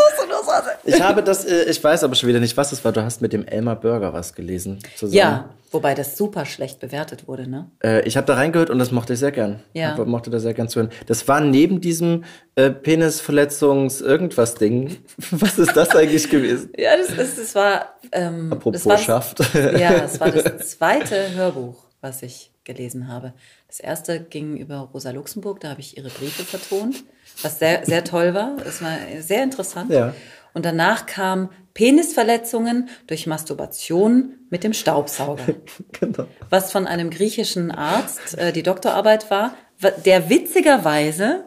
Ich 0.84 1.02
habe 1.02 1.24
das, 1.24 1.46
äh, 1.46 1.70
ich 1.70 1.82
weiß 1.84 2.04
aber 2.04 2.16
schon 2.16 2.30
wieder 2.30 2.40
nicht, 2.40 2.58
was 2.58 2.72
es 2.72 2.84
war. 2.84 2.92
Du 2.92 3.04
hast 3.04 3.22
mit 3.22 3.32
dem 3.34 3.46
Elmar 3.46 3.76
Burger 3.76 4.14
was 4.14 4.34
gelesen 4.34 4.80
zusammen. 4.96 5.16
Ja, 5.16 5.50
wobei 5.72 5.94
das 5.94 6.18
super 6.18 6.46
schlecht 6.46 6.80
bewertet 6.80 7.28
wurde, 7.28 7.48
ne? 7.50 7.70
Äh, 7.84 8.02
ich 8.08 8.18
habe 8.18 8.28
da 8.28 8.34
reingehört 8.36 8.70
und 8.70 8.80
das 8.80 8.92
mochte 8.92 9.14
ich 9.14 9.20
sehr 9.20 9.32
gern. 9.32 9.62
Ja. 9.74 9.98
Ich 9.98 10.06
mochte 10.06 10.30
da 10.30 10.40
sehr 10.40 10.54
gern 10.54 10.70
zuhören. 10.70 10.92
Das 11.06 11.28
war 11.28 11.42
neben 11.42 11.82
diesem 11.82 12.24
äh, 12.56 12.72
Penisverletzungs-Irgendwas-Ding. 12.72 14.98
Was 15.32 15.60
ist 15.60 15.76
das 15.76 15.90
eigentlich 15.96 16.30
gewesen? 16.30 16.72
Ja, 16.78 16.92
das, 16.98 17.08
das, 17.16 17.36
das 17.36 17.56
war. 17.56 17.96
Ähm, 18.12 18.52
Apropos 18.52 18.84
das 18.84 18.90
war, 18.90 18.98
Schaft. 18.98 19.40
Ja, 19.56 20.00
das 20.00 20.20
war 20.20 20.32
das 20.32 20.70
zweite 20.70 21.34
Hörbuch, 21.36 21.76
was 22.02 22.24
ich 22.24 22.52
gelesen 22.64 23.08
habe. 23.08 23.34
Das 23.68 23.80
erste 23.80 24.20
ging 24.20 24.58
über 24.58 24.90
Rosa 24.94 25.12
Luxemburg, 25.12 25.60
da 25.60 25.70
habe 25.70 25.82
ich 25.82 25.98
ihre 25.98 26.10
Briefe 26.10 26.44
vertont, 26.44 27.04
was 27.42 27.60
sehr, 27.60 27.86
sehr 27.86 28.04
toll 28.04 28.34
war. 28.34 28.56
Es 28.66 28.82
war 28.82 28.98
sehr 29.20 29.44
interessant. 29.44 29.92
Ja. 29.92 30.14
Und 30.54 30.66
danach 30.66 31.06
kam 31.06 31.50
Penisverletzungen 31.74 32.90
durch 33.08 33.28
Masturbation 33.28 34.36
mit 34.50 34.64
dem 34.64 34.74
Staubsauger. 34.74 35.44
genau. 36.00 36.26
was 36.50 36.72
von 36.72 36.88
einem 36.88 37.10
griechischen 37.10 37.72
Arzt 37.72 38.38
äh, 38.38 38.52
die 38.54 38.64
Doktorarbeit 38.64 39.30
war, 39.30 39.54
wa- 39.80 39.92
der 39.92 40.30
witzigerweise 40.30 41.44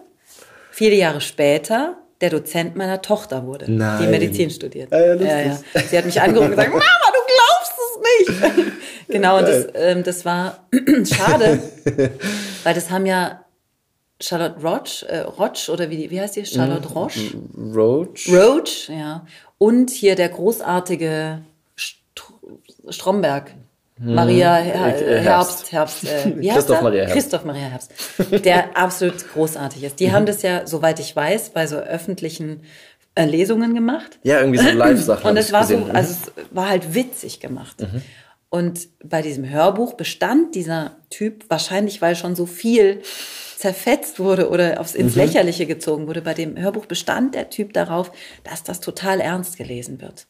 viele 0.71 0.95
Jahre 0.97 1.21
später 1.21 1.97
der 2.21 2.31
Dozent 2.31 2.75
meiner 2.77 3.01
Tochter 3.01 3.47
wurde, 3.47 3.67
die 3.67 3.73
Nein. 3.73 4.11
Medizin 4.11 4.51
studiert. 4.51 4.93
Ah 4.93 4.99
ja, 5.01 5.15
lustig. 5.15 5.89
Sie 5.89 5.97
hat 5.97 6.05
mich 6.05 6.21
angerufen 6.21 6.51
und 6.51 6.57
gesagt, 6.57 6.73
Mama, 6.73 6.85
du 6.85 8.27
glaubst 8.27 8.49
es 8.51 8.59
nicht. 8.67 8.73
genau, 9.09 9.39
und 9.39 9.47
das, 9.49 9.67
ähm, 9.75 10.03
das 10.03 10.25
war 10.25 10.67
schade, 11.05 11.61
weil 12.65 12.75
das 12.75 12.91
haben 12.91 13.07
ja 13.07 13.45
Charlotte 14.21 14.61
Roche, 14.61 15.09
äh, 15.09 15.21
Roche 15.21 15.71
oder 15.73 15.91
wie, 15.91 16.11
wie 16.11 16.21
heißt 16.21 16.37
die? 16.37 16.45
Charlotte 16.45 16.89
Roche? 16.89 17.21
Roach. 17.57 18.29
Roach, 18.29 18.89
ja. 18.89 19.25
Und 19.59 19.91
hier 19.91 20.17
der 20.17 20.29
großartige 20.29 21.43
Str 21.77 22.33
Stromberg. 22.91 23.53
Maria 24.01 24.55
Her 24.57 24.97
Äh, 24.97 25.21
Herbst, 25.21 25.73
Herbst, 25.73 26.05
äh, 26.05 26.33
wie 26.37 26.51
heißt 26.51 26.59
Christoph 26.59 26.77
er? 26.77 26.83
Maria 26.83 27.01
Herbst. 27.01 27.15
Christoph 27.15 27.45
Maria 27.45 27.63
Herbst, 27.63 27.93
der 28.45 28.77
absolut 28.77 29.29
großartig 29.33 29.83
ist. 29.83 30.01
Die 30.01 30.13
haben 30.13 30.25
das 30.25 30.43
ja, 30.43 30.67
soweit 30.67 31.01
ich 31.01 31.15
weiß, 31.15 31.51
bei 31.51 31.67
so 31.67 31.77
öffentlichen 31.77 32.63
äh, 33.17 33.25
Lesungen 33.25 33.75
gemacht. 33.75 34.19
Ja, 34.23 34.41
irgendwie 34.41 34.59
so 34.59 34.71
Live-Sachen. 34.71 35.31
Und 35.31 35.37
es 35.37 35.53
war 35.53 35.65
so, 35.65 35.75
gesehen. 35.75 35.89
Mhm. 35.89 35.97
also 35.97 36.13
es 36.13 36.45
war 36.53 36.69
halt 36.69 36.95
witzig 36.95 37.41
gemacht. 37.41 37.77
Und 38.51 38.89
bei 39.05 39.21
diesem 39.21 39.49
Hörbuch 39.49 39.95
bestand 39.95 40.55
dieser 40.55 40.93
Typ 41.11 41.45
wahrscheinlich, 41.49 42.01
weil 42.01 42.15
schon 42.15 42.37
so 42.37 42.47
viel 42.47 43.03
zerfetzt 43.59 44.19
wurde 44.21 44.51
oder 44.51 44.81
aufs, 44.81 44.95
Mhm. 44.95 45.01
ins 45.01 45.15
Lächerliche 45.17 45.67
gezogen 45.67 46.07
wurde. 46.07 46.23
Bei 46.23 46.35
dem 46.35 46.57
Hörbuch 46.57 46.87
bestand 46.87 47.35
der 47.35 47.51
Typ 47.51 47.73
darauf, 47.73 48.13
dass 48.45 48.63
das 48.63 48.81
total 48.81 49.21
ernst 49.21 49.57
gelesen 49.57 50.01
wird. 50.01 50.27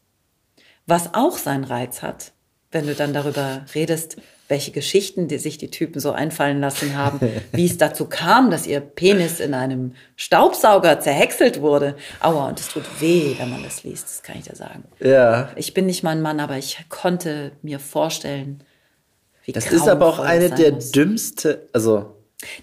Was 0.86 1.12
auch 1.14 1.36
seinen 1.36 1.64
Reiz 1.64 2.00
hat, 2.02 2.32
wenn 2.72 2.86
du 2.86 2.94
dann 2.94 3.12
darüber 3.12 3.64
redest, 3.74 4.16
welche 4.48 4.70
Geschichten 4.70 5.28
die 5.28 5.36
sich 5.36 5.58
die 5.58 5.70
Typen 5.70 6.00
so 6.00 6.12
einfallen 6.12 6.58
lassen 6.60 6.96
haben, 6.96 7.20
wie 7.52 7.66
es 7.66 7.76
dazu 7.76 8.06
kam, 8.06 8.50
dass 8.50 8.66
ihr 8.66 8.80
Penis 8.80 9.40
in 9.40 9.52
einem 9.52 9.94
Staubsauger 10.16 11.00
zerhäckselt 11.00 11.60
wurde. 11.60 11.96
Aua, 12.20 12.48
und 12.48 12.58
es 12.58 12.68
tut 12.68 12.84
weh, 13.00 13.34
wenn 13.38 13.50
man 13.50 13.62
das 13.62 13.84
liest, 13.84 14.06
das 14.06 14.22
kann 14.22 14.38
ich 14.38 14.44
dir 14.48 14.56
sagen. 14.56 14.84
ja. 15.00 15.50
Ich 15.56 15.74
bin 15.74 15.84
nicht 15.84 16.02
mal 16.02 16.12
ein 16.12 16.22
Mann, 16.22 16.40
aber 16.40 16.56
ich 16.56 16.78
konnte 16.88 17.52
mir 17.60 17.78
vorstellen, 17.78 18.62
wie 19.44 19.52
Das 19.52 19.70
ist 19.70 19.86
aber 19.86 20.06
auch 20.06 20.18
eine 20.18 20.48
der 20.50 20.72
muss. 20.72 20.92
dümmste, 20.92 21.68
also 21.74 22.14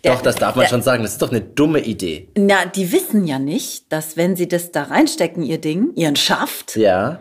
Der- 0.04 0.14
doch, 0.14 0.22
das 0.22 0.36
darf 0.36 0.56
man 0.56 0.64
der- 0.64 0.70
schon 0.70 0.82
sagen. 0.82 1.04
Das 1.04 1.14
ist 1.14 1.22
doch 1.22 1.32
eine 1.32 1.42
dumme 1.42 1.80
Idee. 1.82 2.30
Na, 2.38 2.66
die 2.66 2.92
wissen 2.92 3.26
ja 3.26 3.40
nicht, 3.40 3.92
dass 3.92 4.16
wenn 4.18 4.36
sie 4.36 4.48
das 4.48 4.72
da 4.72 4.84
reinstecken, 4.84 5.44
ihr 5.44 5.60
Ding, 5.60 5.92
ihren 5.96 6.16
Schaft, 6.16 6.76
Ja. 6.78 7.20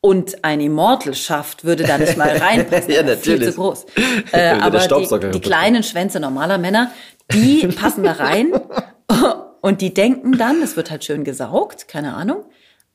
und 0.00 0.42
ein 0.44 0.60
Immortal 0.60 1.14
schafft, 1.14 1.64
würde 1.64 1.84
da 1.84 1.98
nicht 1.98 2.16
mal 2.16 2.30
reinpassen. 2.36 2.90
Ja, 2.90 3.00
ist 3.02 3.24
Viel 3.24 3.34
natürlich. 3.34 3.50
zu 3.50 3.60
groß. 3.60 3.86
Äh, 4.32 4.52
aber 4.60 4.78
die, 4.78 5.30
die 5.32 5.40
kleinen 5.40 5.82
Schwänze 5.82 6.18
normaler 6.18 6.58
Männer, 6.58 6.90
die 7.32 7.66
passen 7.80 8.02
da 8.04 8.12
rein 8.12 8.52
und 9.60 9.80
die 9.80 9.92
denken 9.94 10.32
dann, 10.38 10.62
es 10.62 10.76
wird 10.76 10.90
halt 10.90 11.04
schön 11.04 11.24
gesaugt, 11.24 11.88
keine 11.88 12.14
Ahnung. 12.14 12.44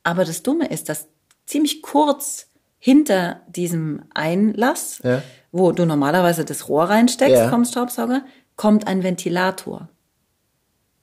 Aber 0.04 0.26
das 0.26 0.42
Dumme 0.44 0.68
ist, 0.70 0.90
dass 0.90 1.08
ziemlich 1.46 1.82
kurz 1.82 2.48
hinter 2.80 3.42
diesem 3.48 4.04
Einlass, 4.14 5.00
Ja. 5.04 5.22
wo 5.52 5.72
du 5.72 5.86
normalerweise 5.86 6.46
das 6.46 6.68
Rohr 6.68 6.86
reinsteckst 6.86 7.36
Ja. 7.36 7.50
vom 7.50 7.64
Staubsauger, 7.66 8.24
kommt 8.58 8.86
ein 8.88 9.04
Ventilator. 9.04 9.88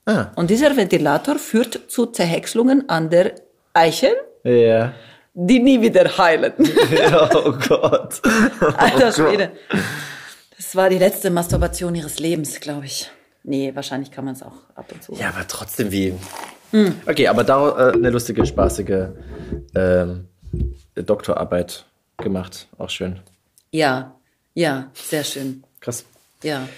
Ah. 0.04 0.26
Und 0.36 0.50
dieser 0.50 0.76
Ventilator 0.76 1.38
führt 1.38 1.90
zu 1.90 2.04
Zerhäckselungen 2.06 2.88
an 2.90 3.08
der 3.08 3.36
Eichel, 3.72 4.14
Ja. 4.42 4.92
die 5.32 5.60
nie 5.60 5.80
wieder 5.80 6.18
heilen. 6.18 6.52
oh 7.34 7.52
Gott. 7.66 8.20
Alter 8.76 8.96
Oh 8.96 9.00
Gott. 9.00 9.14
Schwede. 9.14 9.52
Das 10.56 10.76
war 10.76 10.90
die 10.90 10.98
letzte 10.98 11.30
Masturbation 11.30 11.94
ihres 11.94 12.18
Lebens, 12.18 12.60
glaube 12.60 12.84
ich. 12.84 13.10
Nee, 13.44 13.74
wahrscheinlich 13.74 14.10
kann 14.10 14.24
man 14.26 14.34
es 14.34 14.42
auch 14.42 14.56
ab 14.74 14.90
und 14.92 15.02
zu. 15.02 15.14
Ja, 15.14 15.28
aber 15.28 15.46
trotzdem 15.48 15.90
wie. 15.90 16.14
Hm. 16.72 16.94
Okay, 17.06 17.28
aber 17.28 17.44
da 17.44 17.90
äh, 17.90 17.92
eine 17.92 18.10
lustige, 18.10 18.44
spaßige 18.44 19.08
ähm, 19.74 20.28
Doktorarbeit 20.94 21.84
gemacht. 22.18 22.66
Auch 22.78 22.90
schön. 22.90 23.20
ja, 23.70 24.14
ja, 24.56 24.90
sehr 24.94 25.24
schön. 25.24 25.64
Krass. 25.80 26.04
Ja. 26.42 26.68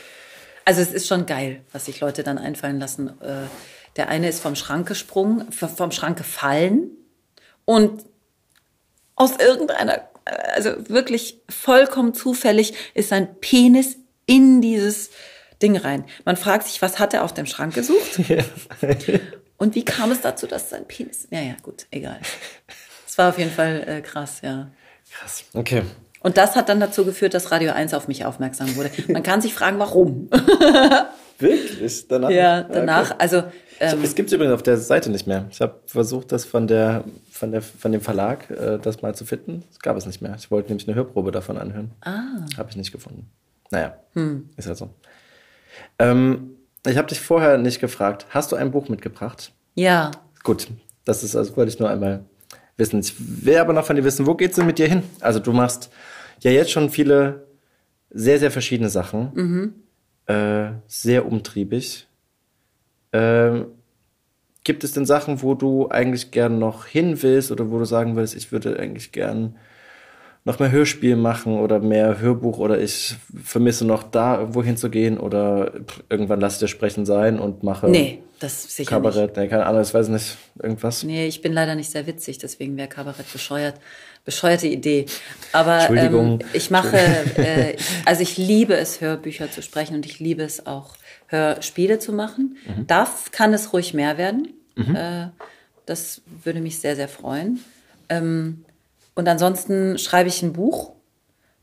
Also 0.67 0.83
es 0.83 0.93
ist 0.93 1.07
schon 1.07 1.25
geil, 1.25 1.63
was 1.73 1.87
sich 1.87 2.01
Leute 2.01 2.23
dann 2.23 2.37
einfallen 2.37 2.79
lassen. 2.79 3.09
Äh, 3.23 3.47
Der 3.97 4.09
eine 4.11 4.29
ist 4.29 4.41
vom 4.41 4.57
Schrank 4.57 4.87
gesprungen, 4.87 5.51
vom 5.53 5.91
Schrank 5.91 6.19
gefallen 6.19 6.91
und 7.65 8.05
aus 9.15 9.39
irgendeiner, 9.39 10.07
also 10.55 10.71
wirklich 10.91 11.41
vollkommen 11.49 12.13
zufällig 12.13 12.75
ist 12.93 13.09
sein 13.09 13.41
Penis 13.41 13.97
in 14.27 14.61
dieses 14.61 15.11
Ding 15.63 15.77
rein. 15.79 16.05
Man 16.27 16.37
fragt 16.37 16.67
sich, 16.67 16.83
was 16.83 16.99
hat 16.99 17.15
er 17.15 17.25
auf 17.25 17.33
dem 17.33 17.47
Schrank 17.47 17.73
gesucht? 17.75 18.19
Ja. 18.29 18.45
Und 19.59 19.75
wie 19.75 19.85
kam 19.87 20.11
es 20.11 20.21
dazu, 20.21 20.47
dass 20.47 20.69
sein 20.69 20.87
Penis. 20.87 21.29
Ja, 21.31 21.41
ja, 21.41 21.55
gut, 21.63 21.87
egal. 21.91 22.21
Es 23.09 23.17
war 23.17 23.31
auf 23.31 23.39
jeden 23.39 23.51
Fall 23.51 23.83
äh, 23.89 24.01
krass, 24.03 24.43
ja. 24.43 24.71
Krass. 25.11 25.45
Okay. 25.55 25.83
Und 26.27 26.37
das 26.37 26.57
hat 26.57 26.69
dann 26.69 26.81
dazu 26.81 27.05
geführt, 27.05 27.35
dass 27.35 27.53
Radio 27.53 27.71
1 27.71 27.95
auf 27.95 28.09
mich 28.09 28.25
aufmerksam 28.25 28.75
wurde. 28.75 28.91
Man 29.07 29.23
kann 29.23 29.41
sich 29.41 29.55
fragen, 29.55 29.79
warum. 29.79 30.29
Wirklich? 31.39 32.09
Danach? 32.09 32.31
Ja, 32.31 32.65
danach. 32.65 33.13
Okay. 33.13 33.21
Also 33.21 33.45
ähm, 33.79 34.03
es 34.03 34.17
gibt 34.17 34.31
es 34.31 34.33
übrigens 34.33 34.53
auf 34.53 34.65
der 34.65 34.77
Seite 34.77 35.09
nicht 35.09 35.29
mehr. 35.29 35.47
Ich 35.53 35.61
habe 35.61 35.79
versucht, 35.87 36.33
das 36.33 36.45
von 36.45 36.67
der 36.67 37.05
von 37.31 37.53
der 37.53 37.63
von 37.63 37.93
dem 37.93 38.01
Verlag 38.01 38.51
äh, 38.51 38.81
das 38.83 39.03
mal 39.03 39.15
zu 39.15 39.25
finden. 39.25 39.63
Das 39.69 39.79
gab 39.79 39.97
es 39.97 40.05
nicht 40.05 40.21
mehr. 40.21 40.35
Ich 40.37 40.51
wollte 40.51 40.71
nämlich 40.71 40.89
eine 40.89 40.97
Hörprobe 40.97 41.31
davon 41.31 41.59
anhören. 41.59 41.93
Ah. 42.01 42.25
Habe 42.59 42.71
ich 42.71 42.77
nicht 42.77 42.91
gefunden. 42.91 43.31
Naja, 43.71 43.97
hm. 44.15 44.51
ist 44.57 44.67
halt 44.67 44.79
so. 44.79 44.91
Ähm, 46.01 46.57
ich 46.85 46.97
habe 46.97 47.07
dich 47.07 47.21
vorher 47.21 47.57
nicht 47.57 47.81
gefragt. 47.81 48.27
Hast 48.31 48.51
du 48.51 48.57
ein 48.57 48.73
Buch 48.73 48.89
mitgebracht? 48.89 49.53
Ja. 49.77 50.11
Gut, 50.43 50.67
das 51.05 51.23
ist 51.23 51.37
also 51.37 51.57
wollte 51.57 51.71
ich 51.71 51.79
nur 51.79 51.89
einmal 51.89 52.25
wissen. 52.77 52.99
Ich 52.99 53.15
will 53.47 53.59
aber 53.59 53.73
noch 53.73 53.85
von 53.87 53.95
dir 53.95 54.03
wissen, 54.03 54.27
wo 54.27 54.35
geht's 54.35 54.57
denn 54.57 54.67
mit 54.67 54.81
dir 54.81 54.89
hin? 54.89 55.05
Also 55.21 55.39
du 55.39 55.53
machst 55.53 55.89
ja 56.41 56.51
jetzt 56.51 56.71
schon 56.71 56.91
viele 56.91 57.47
sehr 58.11 58.39
sehr 58.39 58.51
verschiedene 58.51 58.89
Sachen. 58.89 59.31
Mhm. 59.35 59.75
Äh, 60.27 60.73
sehr 60.87 61.27
umtriebig. 61.27 62.09
Ähm, 63.13 63.67
gibt 64.65 64.83
es 64.83 64.93
denn 64.93 65.07
Sachen, 65.07 65.43
wo 65.43 65.55
du 65.55 65.89
eigentlich 65.89 66.33
gern 66.33 66.59
noch 66.59 66.87
hin 66.87 67.23
willst 67.23 67.53
oder 67.53 67.71
wo 67.71 67.79
du 67.79 67.85
sagen 67.85 68.17
würdest, 68.17 68.35
ich 68.35 68.51
würde 68.51 68.79
eigentlich 68.79 69.13
gern 69.13 69.57
noch 70.47 70.61
mehr 70.61 70.71
Hörspiel 70.71 71.17
machen 71.17 71.59
oder 71.59 71.81
mehr 71.81 72.21
Hörbuch 72.21 72.59
oder 72.59 72.81
ich 72.81 73.17
vermisse 73.43 73.85
noch 73.85 74.05
da 74.05 74.39
irgendwo 74.39 74.63
hinzugehen 74.63 75.19
oder 75.19 75.73
irgendwann 76.09 76.41
lass 76.41 76.55
ich 76.55 76.61
dir 76.61 76.69
sprechen 76.69 77.05
sein 77.05 77.41
und 77.41 77.65
mache 77.65 77.89
nee, 77.89 78.23
das 78.39 78.77
sicher 78.77 78.91
Kabarett, 78.91 79.31
nicht. 79.31 79.37
nee, 79.37 79.49
keine 79.49 79.67
Ahnung, 79.67 79.83
ich 79.83 79.93
weiß 79.93 80.07
nicht, 80.09 80.37
irgendwas. 80.63 81.03
Nee, 81.03 81.27
ich 81.27 81.43
bin 81.43 81.53
leider 81.53 81.75
nicht 81.75 81.91
sehr 81.91 82.07
witzig, 82.07 82.39
deswegen 82.39 82.77
wäre 82.77 82.87
Kabarett 82.89 83.31
bescheuert. 83.33 83.75
Bescheuerte 84.25 84.69
Idee. 84.69 85.07
Aber 85.53 85.79
Entschuldigung. 85.79 86.41
Ähm, 86.41 86.47
ich 86.53 86.71
mache, 86.71 86.97
äh, 87.37 87.77
also 88.05 88.23
ich 88.23 88.37
liebe 88.37 88.75
es, 88.77 89.01
Hörbücher 89.01 89.51
zu 89.51 89.63
sprechen 89.63 89.97
und 89.97 90.07
ich 90.07 90.21
liebe 90.21 90.43
es 90.43 90.67
auch, 90.67 90.97
Hörspiele 91.27 91.99
zu 91.99 92.13
machen. 92.13 92.57
Mhm. 92.67 92.87
Darf, 92.87 93.33
kann 93.33 93.53
es 93.53 93.73
ruhig 93.73 93.95
mehr 93.95 94.17
werden. 94.17 94.55
Mhm. 94.77 94.95
Äh, 94.95 95.29
das 95.87 96.23
würde 96.45 96.61
mich 96.61 96.79
sehr, 96.79 96.95
sehr 96.95 97.09
freuen. 97.09 97.61
Ähm, 98.09 98.65
und 99.17 99.27
ansonsten 99.29 99.99
schreibe 99.99 100.29
ich 100.29 100.43
ein 100.43 100.53
Buch 100.53 100.93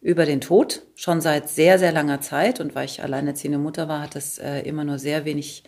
über 0.01 0.25
den 0.25 0.41
Tod, 0.41 0.81
schon 0.95 1.21
seit 1.21 1.47
sehr, 1.47 1.79
sehr 1.79 1.91
langer 1.91 2.19
Zeit. 2.19 2.59
Und 2.59 2.75
weil 2.75 2.85
ich 2.85 3.03
alleinerziehende 3.03 3.59
Mutter 3.59 3.87
war, 3.87 4.01
hat 4.01 4.15
das 4.15 4.39
äh, 4.39 4.61
immer 4.61 4.83
nur 4.83 4.97
sehr 4.99 5.23
wenig 5.23 5.63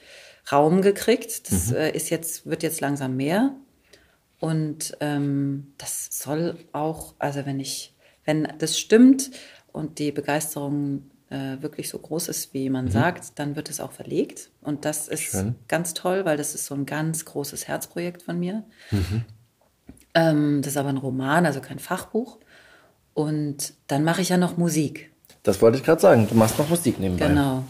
Raum 0.51 0.81
gekriegt. 0.81 1.49
Das 1.49 1.69
mhm. 1.69 1.75
äh, 1.77 1.91
ist 1.91 2.09
jetzt, 2.09 2.47
wird 2.47 2.63
jetzt 2.63 2.81
langsam 2.81 3.15
mehr. 3.15 3.55
Und 4.39 4.97
ähm, 4.99 5.73
das 5.77 6.09
soll 6.11 6.57
auch, 6.73 7.13
also 7.19 7.45
wenn 7.45 7.59
ich, 7.59 7.95
wenn 8.25 8.47
das 8.57 8.79
stimmt 8.79 9.29
und 9.71 9.99
die 9.99 10.11
Begeisterung 10.11 11.11
äh, 11.29 11.61
wirklich 11.61 11.89
so 11.89 11.99
groß 11.99 12.29
ist, 12.29 12.51
wie 12.55 12.71
man 12.71 12.86
mhm. 12.86 12.91
sagt, 12.91 13.38
dann 13.38 13.55
wird 13.55 13.69
es 13.69 13.79
auch 13.79 13.91
verlegt. 13.91 14.49
Und 14.61 14.86
das 14.86 15.07
ist 15.07 15.21
Schön. 15.21 15.53
ganz 15.67 15.93
toll, 15.93 16.25
weil 16.25 16.36
das 16.36 16.55
ist 16.55 16.65
so 16.65 16.73
ein 16.73 16.88
ganz 16.88 17.25
großes 17.25 17.67
Herzprojekt 17.67 18.23
von 18.23 18.39
mir. 18.39 18.63
Mhm. 18.89 19.23
Ähm, 20.16 20.61
das 20.61 20.74
ist 20.74 20.78
aber 20.78 20.89
ein 20.89 20.97
Roman, 20.97 21.45
also 21.45 21.61
kein 21.61 21.78
Fachbuch. 21.78 22.39
Und 23.13 23.74
dann 23.88 24.03
mache 24.03 24.22
ich 24.22 24.30
ja 24.30 24.38
noch 24.38 24.57
Musik. 24.57 25.11
Das 25.43 25.61
wollte 25.61 25.78
ich 25.78 25.84
gerade 25.84 26.01
sagen. 26.01 26.28
Du 26.28 26.36
machst 26.36 26.57
noch 26.57 26.70
Musik 26.70 26.99
nebenbei. 26.99 27.28
Genau. 27.28 27.63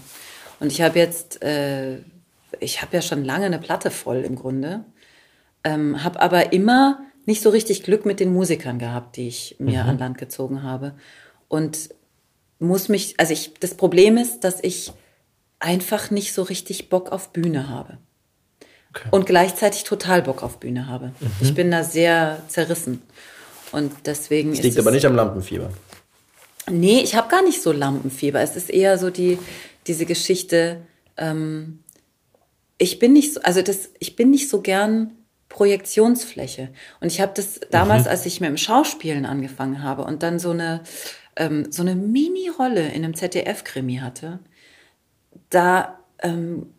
Und 0.59 0.71
ich 0.71 0.81
habe 0.81 0.97
jetzt, 0.97 1.41
äh, 1.43 1.97
ich 2.59 2.81
habe 2.81 2.95
ja 2.95 3.01
schon 3.01 3.25
lange 3.25 3.45
eine 3.45 3.59
Platte 3.59 3.91
voll 3.91 4.17
im 4.17 4.35
Grunde, 4.35 4.85
ähm, 5.63 6.03
habe 6.03 6.21
aber 6.21 6.53
immer 6.53 6.99
nicht 7.25 7.41
so 7.41 7.49
richtig 7.49 7.83
Glück 7.83 8.05
mit 8.05 8.19
den 8.19 8.33
Musikern 8.33 8.79
gehabt, 8.79 9.17
die 9.17 9.27
ich 9.27 9.55
mir 9.59 9.83
mhm. 9.83 9.89
an 9.89 9.97
Land 9.97 10.17
gezogen 10.17 10.63
habe. 10.63 10.93
Und 11.47 11.89
muss 12.59 12.87
mich, 12.87 13.19
also 13.19 13.33
ich, 13.33 13.55
das 13.55 13.75
Problem 13.75 14.17
ist, 14.17 14.43
dass 14.43 14.63
ich 14.63 14.93
einfach 15.59 16.11
nicht 16.11 16.33
so 16.33 16.43
richtig 16.43 16.89
Bock 16.89 17.11
auf 17.11 17.33
Bühne 17.33 17.67
habe. 17.69 17.97
Okay. 18.95 19.09
Und 19.11 19.25
gleichzeitig 19.25 19.83
total 19.83 20.21
Bock 20.21 20.41
auf 20.41 20.59
Bühne 20.59 20.87
habe. 20.87 21.07
Mhm. 21.19 21.31
Ich 21.41 21.53
bin 21.53 21.69
da 21.69 21.83
sehr 21.83 22.41
zerrissen. 22.47 23.01
Und 23.71 23.91
deswegen 24.05 24.51
das 24.51 24.61
liegt 24.61 24.79
aber 24.79 24.91
nicht 24.91 25.05
am 25.05 25.15
Lampenfieber. 25.15 25.69
Nee, 26.69 27.01
ich 27.01 27.15
habe 27.15 27.27
gar 27.27 27.43
nicht 27.43 27.61
so 27.61 27.71
Lampenfieber. 27.71 28.39
Es 28.39 28.55
ist 28.55 28.69
eher 28.69 28.97
so 28.97 29.09
die, 29.09 29.37
diese 29.85 30.05
Geschichte, 30.05 30.81
ähm, 31.17 31.79
ich 32.77 32.99
bin 32.99 33.13
nicht 33.13 33.33
so, 33.33 33.41
also 33.41 33.61
das, 33.61 33.89
ich 33.99 34.15
bin 34.15 34.31
nicht 34.31 34.49
so 34.49 34.61
gern 34.61 35.11
Projektionsfläche. 35.49 36.69
Und 37.01 37.07
ich 37.07 37.21
habe 37.21 37.33
das 37.35 37.59
damals, 37.71 38.05
mhm. 38.05 38.09
als 38.09 38.25
ich 38.25 38.39
mit 38.41 38.49
dem 38.49 38.57
Schauspielen 38.57 39.25
angefangen 39.25 39.83
habe 39.83 40.03
und 40.03 40.23
dann 40.23 40.39
so 40.39 40.51
eine 40.51 40.81
ähm, 41.35 41.71
so 41.71 41.81
eine 41.81 41.95
Mini-Rolle 41.95 42.87
in 42.89 43.03
einem 43.03 43.15
ZDF-Krimi 43.15 43.97
hatte, 43.97 44.39
da 45.49 45.99
ähm, 46.19 46.73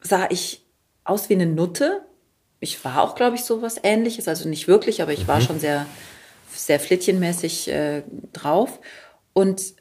sah 0.00 0.28
ich 0.30 0.66
aus 1.10 1.28
wie 1.28 1.34
eine 1.34 1.46
Nutte. 1.46 2.02
Ich 2.60 2.82
war 2.84 3.02
auch, 3.02 3.14
glaube 3.14 3.36
ich, 3.36 3.44
so 3.44 3.62
was 3.62 3.80
ähnliches, 3.82 4.28
also 4.28 4.48
nicht 4.48 4.68
wirklich, 4.68 5.02
aber 5.02 5.12
ich 5.12 5.26
war 5.28 5.38
mhm. 5.38 5.42
schon 5.42 5.60
sehr, 5.60 5.86
sehr 6.54 6.80
flittchenmäßig 6.80 7.68
äh, 7.68 8.02
drauf. 8.32 8.80
Und 9.32 9.74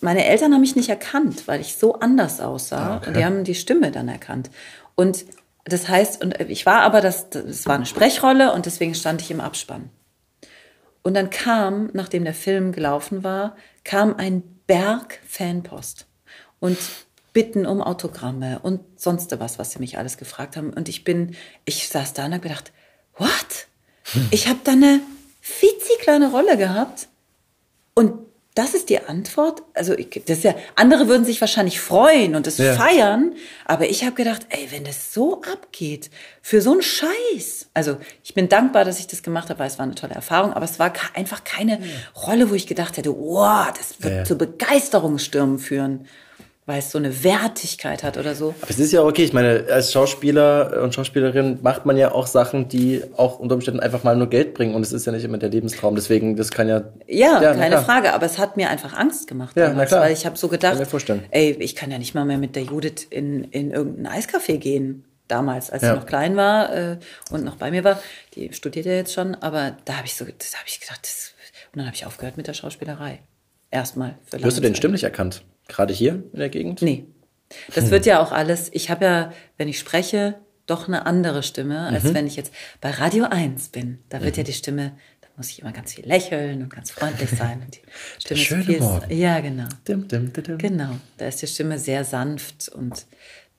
meine 0.00 0.24
Eltern 0.26 0.52
haben 0.52 0.60
mich 0.60 0.76
nicht 0.76 0.88
erkannt, 0.88 1.48
weil 1.48 1.60
ich 1.60 1.76
so 1.76 1.94
anders 1.94 2.40
aussah. 2.40 2.76
Ah, 2.76 2.96
okay. 2.96 3.08
Und 3.08 3.16
die 3.16 3.24
haben 3.24 3.44
die 3.44 3.54
Stimme 3.54 3.90
dann 3.90 4.08
erkannt. 4.08 4.50
Und 4.94 5.24
das 5.64 5.88
heißt, 5.88 6.22
und 6.22 6.40
ich 6.40 6.66
war 6.66 6.82
aber, 6.82 7.00
das, 7.00 7.30
das 7.30 7.66
war 7.66 7.76
eine 7.76 7.86
Sprechrolle 7.86 8.52
und 8.52 8.66
deswegen 8.66 8.94
stand 8.94 9.20
ich 9.20 9.30
im 9.30 9.40
Abspann. 9.40 9.90
Und 11.02 11.14
dann 11.14 11.30
kam, 11.30 11.90
nachdem 11.92 12.24
der 12.24 12.34
Film 12.34 12.72
gelaufen 12.72 13.24
war, 13.24 13.56
kam 13.84 14.16
ein 14.16 14.42
Berg 14.66 15.20
Fanpost 15.26 16.06
und 16.58 16.78
Bitten 17.32 17.66
um 17.66 17.82
Autogramme 17.82 18.58
und 18.60 18.80
sonst 18.96 19.38
was, 19.38 19.58
was 19.58 19.72
sie 19.72 19.78
mich 19.78 19.98
alles 19.98 20.16
gefragt 20.16 20.56
haben. 20.56 20.72
Und 20.72 20.88
ich 20.88 21.04
bin, 21.04 21.36
ich 21.64 21.88
saß 21.88 22.14
da 22.14 22.26
und 22.26 22.32
habe 22.32 22.42
gedacht, 22.42 22.72
what? 23.16 23.66
Hm. 24.12 24.28
Ich 24.30 24.48
habe 24.48 24.60
da 24.64 24.72
eine 24.72 25.00
kleine 26.08 26.30
Rolle 26.30 26.56
gehabt 26.56 27.08
und 27.94 28.14
das 28.54 28.74
ist 28.74 28.88
die 28.88 28.98
Antwort. 28.98 29.62
Also 29.74 29.92
ich, 29.92 30.08
das 30.26 30.38
ist 30.38 30.44
ja, 30.44 30.54
andere 30.74 31.06
würden 31.06 31.24
sich 31.24 31.40
wahrscheinlich 31.40 31.80
freuen 31.80 32.34
und 32.34 32.46
es 32.46 32.58
ja. 32.58 32.74
feiern, 32.74 33.34
aber 33.66 33.88
ich 33.88 34.04
habe 34.04 34.14
gedacht, 34.14 34.46
ey, 34.48 34.68
wenn 34.70 34.84
das 34.84 35.12
so 35.12 35.42
abgeht 35.42 36.10
für 36.42 36.62
so 36.62 36.72
einen 36.72 36.82
Scheiß. 36.82 37.68
Also 37.74 37.98
ich 38.24 38.34
bin 38.34 38.48
dankbar, 38.48 38.84
dass 38.84 38.98
ich 38.98 39.06
das 39.06 39.22
gemacht 39.22 39.50
habe, 39.50 39.60
weil 39.60 39.68
es 39.68 39.78
war 39.78 39.84
eine 39.84 39.94
tolle 39.94 40.14
Erfahrung, 40.14 40.54
aber 40.54 40.64
es 40.64 40.78
war 40.78 40.92
einfach 41.14 41.44
keine 41.44 41.78
ja. 41.78 41.86
Rolle, 42.26 42.50
wo 42.50 42.54
ich 42.54 42.66
gedacht 42.66 42.96
hätte, 42.96 43.14
wow, 43.14 43.68
das 43.76 44.02
wird 44.02 44.14
ja. 44.14 44.24
zu 44.24 44.36
Begeisterungsstürmen 44.36 45.58
führen 45.58 46.06
weil 46.68 46.80
es 46.80 46.90
so 46.90 46.98
eine 46.98 47.24
Wertigkeit 47.24 48.04
hat 48.04 48.18
oder 48.18 48.34
so. 48.34 48.54
Aber 48.60 48.70
es 48.70 48.78
ist 48.78 48.92
ja 48.92 49.02
okay. 49.02 49.24
Ich 49.24 49.32
meine, 49.32 49.64
als 49.70 49.90
Schauspieler 49.90 50.82
und 50.82 50.94
Schauspielerin 50.94 51.60
macht 51.62 51.86
man 51.86 51.96
ja 51.96 52.12
auch 52.12 52.26
Sachen, 52.26 52.68
die 52.68 53.02
auch 53.16 53.38
unter 53.38 53.54
Umständen 53.54 53.80
einfach 53.80 54.04
mal 54.04 54.14
nur 54.14 54.28
Geld 54.28 54.52
bringen. 54.52 54.74
Und 54.74 54.82
es 54.82 54.92
ist 54.92 55.06
ja 55.06 55.12
nicht 55.12 55.24
immer 55.24 55.38
der 55.38 55.48
Lebenstraum. 55.48 55.94
Deswegen, 55.94 56.36
das 56.36 56.50
kann 56.50 56.68
ja. 56.68 56.92
Ja, 57.06 57.40
ja 57.40 57.54
keine 57.54 57.78
Frage. 57.78 58.12
Aber 58.12 58.26
es 58.26 58.36
hat 58.36 58.58
mir 58.58 58.68
einfach 58.68 58.92
Angst 58.92 59.28
gemacht. 59.28 59.56
Ja, 59.56 59.68
damals, 59.68 59.78
na 59.78 59.86
klar. 59.86 60.00
Weil 60.02 60.12
ich 60.12 60.26
habe 60.26 60.36
so 60.36 60.48
gedacht, 60.48 60.72
kann 60.72 60.80
mir 60.80 60.84
vorstellen. 60.84 61.24
ey, 61.30 61.56
ich 61.58 61.74
kann 61.74 61.90
ja 61.90 61.96
nicht 61.96 62.14
mal 62.14 62.26
mehr 62.26 62.36
mit 62.36 62.54
der 62.54 62.64
Judith 62.64 63.06
in, 63.08 63.44
in 63.44 63.70
irgendein 63.70 64.20
Eiscafé 64.20 64.58
gehen. 64.58 65.04
Damals, 65.26 65.70
als 65.70 65.82
ja. 65.82 65.92
sie 65.92 66.00
noch 66.00 66.06
klein 66.06 66.36
war 66.36 66.74
äh, 66.74 66.98
und 67.30 67.44
noch 67.44 67.56
bei 67.56 67.70
mir 67.70 67.82
war. 67.82 67.98
Die 68.34 68.52
studiert 68.52 68.84
ja 68.84 68.92
jetzt 68.92 69.14
schon. 69.14 69.34
Aber 69.36 69.74
da 69.86 69.96
habe 69.96 70.06
ich 70.06 70.14
so, 70.16 70.26
das 70.26 70.54
habe 70.54 70.64
ich 70.66 70.80
gedacht, 70.80 71.00
das, 71.02 71.32
und 71.72 71.78
dann 71.78 71.86
habe 71.86 71.96
ich 71.96 72.04
aufgehört 72.04 72.36
mit 72.36 72.46
der 72.46 72.52
Schauspielerei. 72.52 73.20
Erstmal. 73.70 74.16
Wirst 74.32 74.58
du 74.58 74.62
den 74.62 74.74
stimmlich 74.74 75.04
erkannt? 75.04 75.42
Gerade 75.68 75.94
hier 75.94 76.24
in 76.32 76.38
der 76.38 76.48
Gegend? 76.48 76.82
Nee. 76.82 77.04
Das 77.74 77.84
hm. 77.84 77.90
wird 77.92 78.06
ja 78.06 78.20
auch 78.20 78.32
alles, 78.32 78.70
ich 78.72 78.90
habe 78.90 79.04
ja, 79.04 79.32
wenn 79.56 79.68
ich 79.68 79.78
spreche, 79.78 80.34
doch 80.66 80.86
eine 80.86 81.06
andere 81.06 81.42
Stimme, 81.42 81.80
als 81.86 82.04
mhm. 82.04 82.14
wenn 82.14 82.26
ich 82.26 82.36
jetzt 82.36 82.52
bei 82.80 82.90
Radio 82.90 83.24
1 83.24 83.68
bin. 83.68 83.98
Da 84.08 84.22
wird 84.22 84.36
mhm. 84.36 84.40
ja 84.40 84.44
die 84.44 84.52
Stimme, 84.52 84.92
da 85.22 85.28
muss 85.36 85.50
ich 85.50 85.60
immer 85.60 85.72
ganz 85.72 85.94
viel 85.94 86.06
lächeln 86.06 86.62
und 86.62 86.74
ganz 86.74 86.90
freundlich 86.90 87.30
sein. 87.30 87.62
Und 87.64 87.76
die 87.76 87.80
Stimme 88.20 88.40
Schöne 88.40 88.60
ist 88.60 88.66
viel, 88.66 88.80
Morgen. 88.80 89.16
Ja, 89.16 89.40
genau. 89.40 89.68
Dim, 89.86 90.06
dim, 90.08 90.32
dim, 90.32 90.58
genau. 90.58 90.96
Da 91.16 91.26
ist 91.26 91.40
die 91.40 91.46
Stimme 91.46 91.78
sehr 91.78 92.04
sanft 92.04 92.68
und 92.68 93.06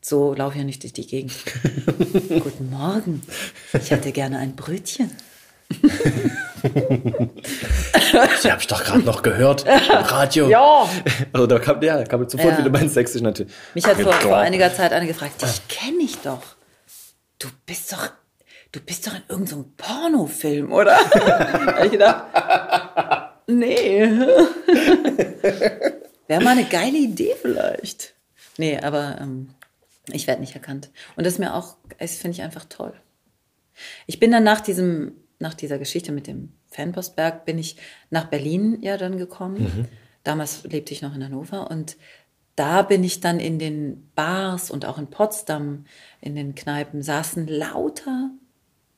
so 0.02 0.34
laufe 0.34 0.56
ich 0.56 0.60
ja 0.60 0.66
nicht 0.66 0.84
durch 0.84 0.94
die 0.94 1.08
Gegend. 1.08 1.34
Guten 2.30 2.70
Morgen. 2.70 3.22
Ich 3.74 3.92
hätte 3.92 4.12
gerne 4.12 4.38
ein 4.38 4.56
Brötchen. 4.56 5.12
Sie 8.42 8.52
habe 8.52 8.62
ich 8.62 8.68
doch 8.68 8.84
gerade 8.84 9.00
noch 9.00 9.22
gehört 9.22 9.66
im 9.66 10.04
Radio. 10.06 10.50
Ja. 10.50 10.90
Also 11.34 11.48
da 11.48 11.60
kam, 11.60 11.82
ja, 11.82 12.04
kam 12.04 12.28
sofort 12.28 12.52
ja. 12.54 12.58
wieder 12.60 12.70
mein 12.70 12.90
Sächsisch 12.90 13.22
natürlich. 13.22 13.54
Mich 13.74 13.86
hat 13.86 13.98
vor, 13.98 14.14
vor 14.14 14.38
einiger 14.38 14.74
Zeit 14.74 14.94
eine 14.94 15.08
gefragt, 15.08 15.42
dich 15.42 15.68
kenne 15.68 16.04
ich 16.04 16.18
doch. 16.20 16.42
Du 17.40 17.48
bist 17.66 17.94
doch, 17.94 18.10
du 18.72 18.80
bist 18.82 19.08
doch 19.08 19.16
in 19.16 19.24
irgendeinem 19.30 19.64
so 19.64 19.72
Pornofilm, 19.78 20.72
oder? 20.72 20.98
ich 21.92 21.98
dachte, 21.98 23.30
nee. 23.48 24.10
Wäre 26.28 26.44
mal 26.44 26.52
eine 26.52 26.66
geile 26.66 26.98
Idee 26.98 27.36
vielleicht. 27.42 28.14
Nee, 28.58 28.80
aber 28.80 29.18
ähm, 29.22 29.50
ich 30.12 30.28
werde 30.28 30.42
nicht 30.42 30.54
erkannt. 30.54 30.90
Und 31.16 31.26
das 31.26 31.34
ist 31.34 31.40
mir 31.40 31.54
auch, 31.54 31.78
das 31.98 32.16
finde 32.16 32.36
ich 32.36 32.42
einfach 32.42 32.66
toll. 32.66 32.94
Ich 34.06 34.20
bin 34.20 34.32
dann 34.32 34.44
nach 34.44 34.62
diesem, 34.62 35.14
nach 35.40 35.54
dieser 35.54 35.80
Geschichte 35.80 36.12
mit 36.12 36.28
dem 36.28 36.54
Fanpostberg, 36.68 37.46
bin 37.46 37.58
ich 37.58 37.78
nach 38.10 38.26
Berlin 38.26 38.78
ja 38.82 38.98
dann 38.98 39.18
gekommen. 39.18 39.64
Mhm. 39.64 39.86
Damals 40.24 40.64
lebte 40.64 40.94
ich 40.94 41.02
noch 41.02 41.16
in 41.16 41.24
Hannover 41.24 41.72
und 41.72 41.98
da 42.56 42.82
bin 42.82 43.06
ich 43.06 43.22
dann 43.22 43.40
in 43.40 43.58
den 43.58 44.10
Bars 44.16 44.70
und 44.70 44.86
auch 44.86 44.98
in 44.98 45.08
Potsdam 45.08 45.86
in 46.20 46.36
den 46.36 46.56
Kneipen 46.56 47.02
saßen 47.02 47.48
lauter 47.48 48.32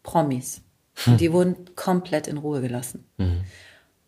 Promis. 0.02 0.62
Hm. 0.96 1.14
Und 1.14 1.22
die 1.22 1.32
wurden 1.32 1.76
komplett 1.76 2.28
in 2.28 2.38
Ruhe 2.38 2.62
gelassen. 2.62 3.06
Mhm. 3.18 3.44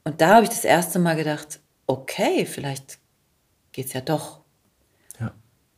Und 0.03 0.21
da 0.21 0.35
habe 0.35 0.43
ich 0.43 0.49
das 0.49 0.65
erste 0.65 0.99
Mal 0.99 1.15
gedacht, 1.15 1.59
okay, 1.87 2.45
vielleicht 2.45 2.97
geht's 3.71 3.93
ja 3.93 4.01
doch. 4.01 4.41
Ja. 5.19 5.33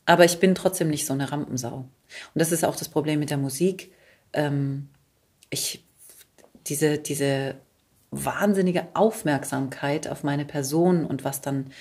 Aber 0.06 0.26
ich 0.26 0.40
bin 0.40 0.56
trotzdem 0.56 0.90
nicht 0.90 1.06
so 1.06 1.14
eine 1.14 1.32
Rampensau. 1.32 1.78
Und 1.80 1.90
das 2.34 2.52
ist 2.52 2.64
auch 2.64 2.76
das 2.76 2.90
Problem 2.90 3.20
mit 3.20 3.30
der 3.30 3.38
Musik. 3.38 3.92
Ähm, 4.34 4.90
ich, 5.50 5.85
diese, 6.68 6.98
diese 6.98 7.56
wahnsinnige 8.12 8.88
Aufmerksamkeit 8.94 10.08
auf 10.08 10.24
meine 10.24 10.46
Person 10.46 11.06
und 11.06 11.24
was 11.24 11.42
dann 11.42 11.72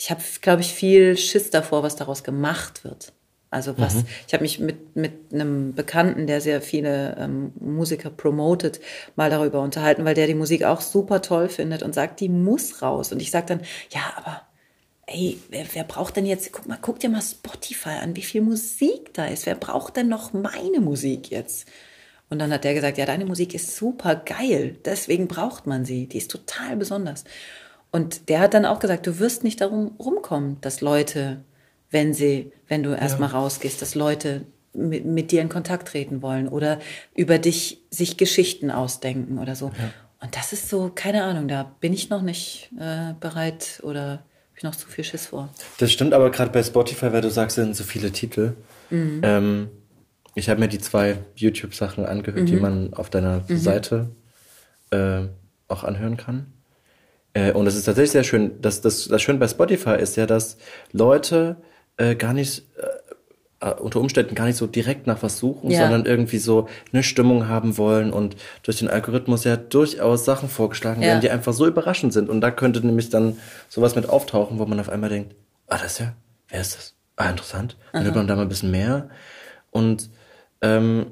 ich 0.00 0.10
habe, 0.10 0.22
glaube 0.40 0.62
ich, 0.62 0.72
viel 0.72 1.18
Schiss 1.18 1.50
davor, 1.50 1.82
was 1.82 1.94
daraus 1.94 2.24
gemacht 2.24 2.84
wird. 2.84 3.12
Also 3.50 3.76
was, 3.76 3.96
mhm. 3.96 4.04
ich 4.26 4.32
habe 4.32 4.44
mich 4.44 4.58
mit, 4.58 4.96
mit 4.96 5.12
einem 5.32 5.74
Bekannten, 5.74 6.26
der 6.26 6.40
sehr 6.40 6.62
viele 6.62 7.16
ähm, 7.18 7.52
Musiker 7.60 8.08
promotet, 8.08 8.80
mal 9.16 9.28
darüber 9.28 9.60
unterhalten, 9.60 10.04
weil 10.06 10.14
der 10.14 10.26
die 10.26 10.34
Musik 10.34 10.64
auch 10.64 10.80
super 10.80 11.20
toll 11.20 11.50
findet 11.50 11.82
und 11.82 11.94
sagt, 11.94 12.20
die 12.20 12.30
muss 12.30 12.80
raus. 12.80 13.12
Und 13.12 13.20
ich 13.20 13.30
sage 13.30 13.46
dann, 13.46 13.60
ja, 13.90 14.00
aber 14.16 14.42
ey, 15.06 15.38
wer, 15.50 15.66
wer 15.74 15.84
braucht 15.84 16.16
denn 16.16 16.24
jetzt, 16.26 16.50
guck 16.52 16.66
mal, 16.66 16.78
guck 16.80 17.00
dir 17.00 17.10
mal 17.10 17.20
Spotify 17.20 17.98
an, 18.00 18.16
wie 18.16 18.22
viel 18.22 18.40
Musik 18.40 19.12
da 19.12 19.26
ist. 19.26 19.44
Wer 19.44 19.56
braucht 19.56 19.96
denn 19.96 20.08
noch 20.08 20.32
meine 20.32 20.80
Musik 20.80 21.30
jetzt? 21.30 21.68
Und 22.30 22.38
dann 22.38 22.52
hat 22.52 22.64
der 22.64 22.74
gesagt, 22.74 22.96
ja, 22.96 23.06
deine 23.06 23.26
Musik 23.26 23.54
ist 23.54 23.76
super 23.76 24.14
geil, 24.14 24.76
deswegen 24.84 25.26
braucht 25.26 25.66
man 25.66 25.84
sie, 25.84 26.06
die 26.06 26.18
ist 26.18 26.30
total 26.30 26.76
besonders. 26.76 27.24
Und 27.90 28.28
der 28.28 28.38
hat 28.38 28.54
dann 28.54 28.64
auch 28.64 28.78
gesagt, 28.78 29.06
du 29.06 29.18
wirst 29.18 29.42
nicht 29.42 29.60
darum 29.60 29.96
rumkommen, 29.98 30.60
dass 30.60 30.80
Leute, 30.80 31.42
wenn 31.90 32.14
sie, 32.14 32.52
wenn 32.68 32.84
du 32.84 32.90
erstmal 32.90 33.30
ja. 33.30 33.38
rausgehst, 33.38 33.82
dass 33.82 33.96
Leute 33.96 34.46
mit, 34.72 35.04
mit, 35.04 35.32
dir 35.32 35.42
in 35.42 35.48
Kontakt 35.48 35.88
treten 35.88 36.22
wollen 36.22 36.46
oder 36.46 36.78
über 37.16 37.38
dich 37.38 37.82
sich 37.90 38.16
Geschichten 38.16 38.70
ausdenken 38.70 39.38
oder 39.38 39.56
so. 39.56 39.66
Ja. 39.66 39.92
Und 40.20 40.36
das 40.36 40.52
ist 40.52 40.68
so, 40.68 40.92
keine 40.94 41.24
Ahnung, 41.24 41.48
da 41.48 41.74
bin 41.80 41.92
ich 41.92 42.10
noch 42.10 42.22
nicht 42.22 42.70
äh, 42.78 43.14
bereit 43.18 43.80
oder 43.82 44.10
habe 44.10 44.56
ich 44.56 44.62
noch 44.62 44.76
zu 44.76 44.86
viel 44.86 45.02
Schiss 45.02 45.26
vor. 45.26 45.48
Das 45.78 45.90
stimmt 45.90 46.12
aber 46.12 46.30
gerade 46.30 46.52
bei 46.52 46.62
Spotify, 46.62 47.12
weil 47.12 47.22
du 47.22 47.30
sagst, 47.30 47.58
es 47.58 47.64
sind 47.64 47.74
so 47.74 47.82
viele 47.82 48.12
Titel. 48.12 48.54
Mhm. 48.90 49.20
Ähm, 49.24 49.68
ich 50.34 50.48
habe 50.48 50.60
mir 50.60 50.68
die 50.68 50.78
zwei 50.78 51.18
YouTube-Sachen 51.34 52.06
angehört, 52.06 52.42
mhm. 52.42 52.46
die 52.46 52.56
man 52.56 52.94
auf 52.94 53.10
deiner 53.10 53.42
mhm. 53.48 53.56
Seite 53.56 54.10
äh, 54.90 55.22
auch 55.68 55.84
anhören 55.84 56.16
kann. 56.16 56.52
Äh, 57.32 57.52
und 57.52 57.66
es 57.66 57.76
ist 57.76 57.84
tatsächlich 57.84 58.12
sehr 58.12 58.24
schön. 58.24 58.60
Das, 58.60 58.80
das, 58.80 59.08
das 59.08 59.22
Schöne 59.22 59.38
bei 59.38 59.48
Spotify 59.48 59.96
ist 59.96 60.16
ja, 60.16 60.26
dass 60.26 60.56
Leute 60.92 61.56
äh, 61.96 62.14
gar 62.14 62.32
nicht 62.32 62.64
äh, 62.76 63.68
äh, 63.68 63.74
unter 63.74 64.00
Umständen 64.00 64.34
gar 64.34 64.46
nicht 64.46 64.56
so 64.56 64.66
direkt 64.66 65.06
nach 65.06 65.22
was 65.22 65.38
suchen, 65.38 65.70
ja. 65.70 65.82
sondern 65.82 66.06
irgendwie 66.06 66.38
so 66.38 66.68
eine 66.92 67.02
Stimmung 67.02 67.46
haben 67.46 67.76
wollen 67.76 68.12
und 68.12 68.36
durch 68.62 68.78
den 68.78 68.88
Algorithmus 68.88 69.44
ja 69.44 69.56
durchaus 69.56 70.24
Sachen 70.24 70.48
vorgeschlagen 70.48 71.02
ja. 71.02 71.08
werden, 71.08 71.20
die 71.20 71.30
einfach 71.30 71.52
so 71.52 71.66
überraschend 71.66 72.12
sind. 72.12 72.28
Und 72.28 72.40
da 72.40 72.50
könnte 72.50 72.84
nämlich 72.84 73.10
dann 73.10 73.36
sowas 73.68 73.94
mit 73.94 74.08
auftauchen, 74.08 74.58
wo 74.58 74.66
man 74.66 74.80
auf 74.80 74.88
einmal 74.88 75.10
denkt, 75.10 75.36
ah, 75.68 75.78
das 75.78 75.92
ist 75.92 75.98
ja, 76.00 76.14
wer 76.48 76.60
ist 76.60 76.76
das? 76.76 76.94
Ah, 77.16 77.28
interessant. 77.28 77.76
Dann 77.92 78.00
Aha. 78.00 78.04
hört 78.06 78.16
man 78.16 78.26
da 78.26 78.36
mal 78.36 78.42
ein 78.42 78.48
bisschen 78.48 78.70
mehr. 78.70 79.10
Und 79.70 80.08
ähm, 80.62 81.06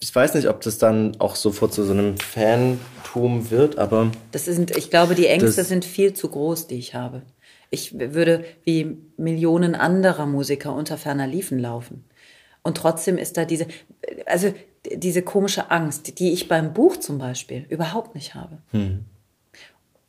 ich 0.00 0.14
weiß 0.14 0.34
nicht, 0.34 0.48
ob 0.48 0.60
das 0.60 0.78
dann 0.78 1.16
auch 1.20 1.36
sofort 1.36 1.72
zu 1.72 1.84
so 1.84 1.92
einem 1.92 2.16
Fantum 2.18 3.50
wird, 3.50 3.78
aber. 3.78 4.12
Das 4.32 4.44
sind, 4.44 4.76
ich 4.76 4.90
glaube, 4.90 5.14
die 5.14 5.26
Ängste 5.26 5.64
sind 5.64 5.84
viel 5.84 6.12
zu 6.12 6.28
groß, 6.28 6.66
die 6.66 6.76
ich 6.76 6.94
habe. 6.94 7.22
Ich 7.70 7.98
würde 7.98 8.44
wie 8.64 8.96
Millionen 9.16 9.74
anderer 9.74 10.26
Musiker 10.26 10.74
unter 10.74 10.96
ferner 10.96 11.26
Liefen 11.26 11.58
laufen. 11.58 12.04
Und 12.62 12.76
trotzdem 12.76 13.18
ist 13.18 13.36
da 13.36 13.44
diese, 13.44 13.66
also 14.26 14.52
diese 14.92 15.22
komische 15.22 15.70
Angst, 15.70 16.18
die 16.18 16.32
ich 16.32 16.48
beim 16.48 16.72
Buch 16.72 16.96
zum 16.96 17.18
Beispiel 17.18 17.66
überhaupt 17.68 18.14
nicht 18.14 18.34
habe. 18.34 18.58
Hm. 18.72 19.04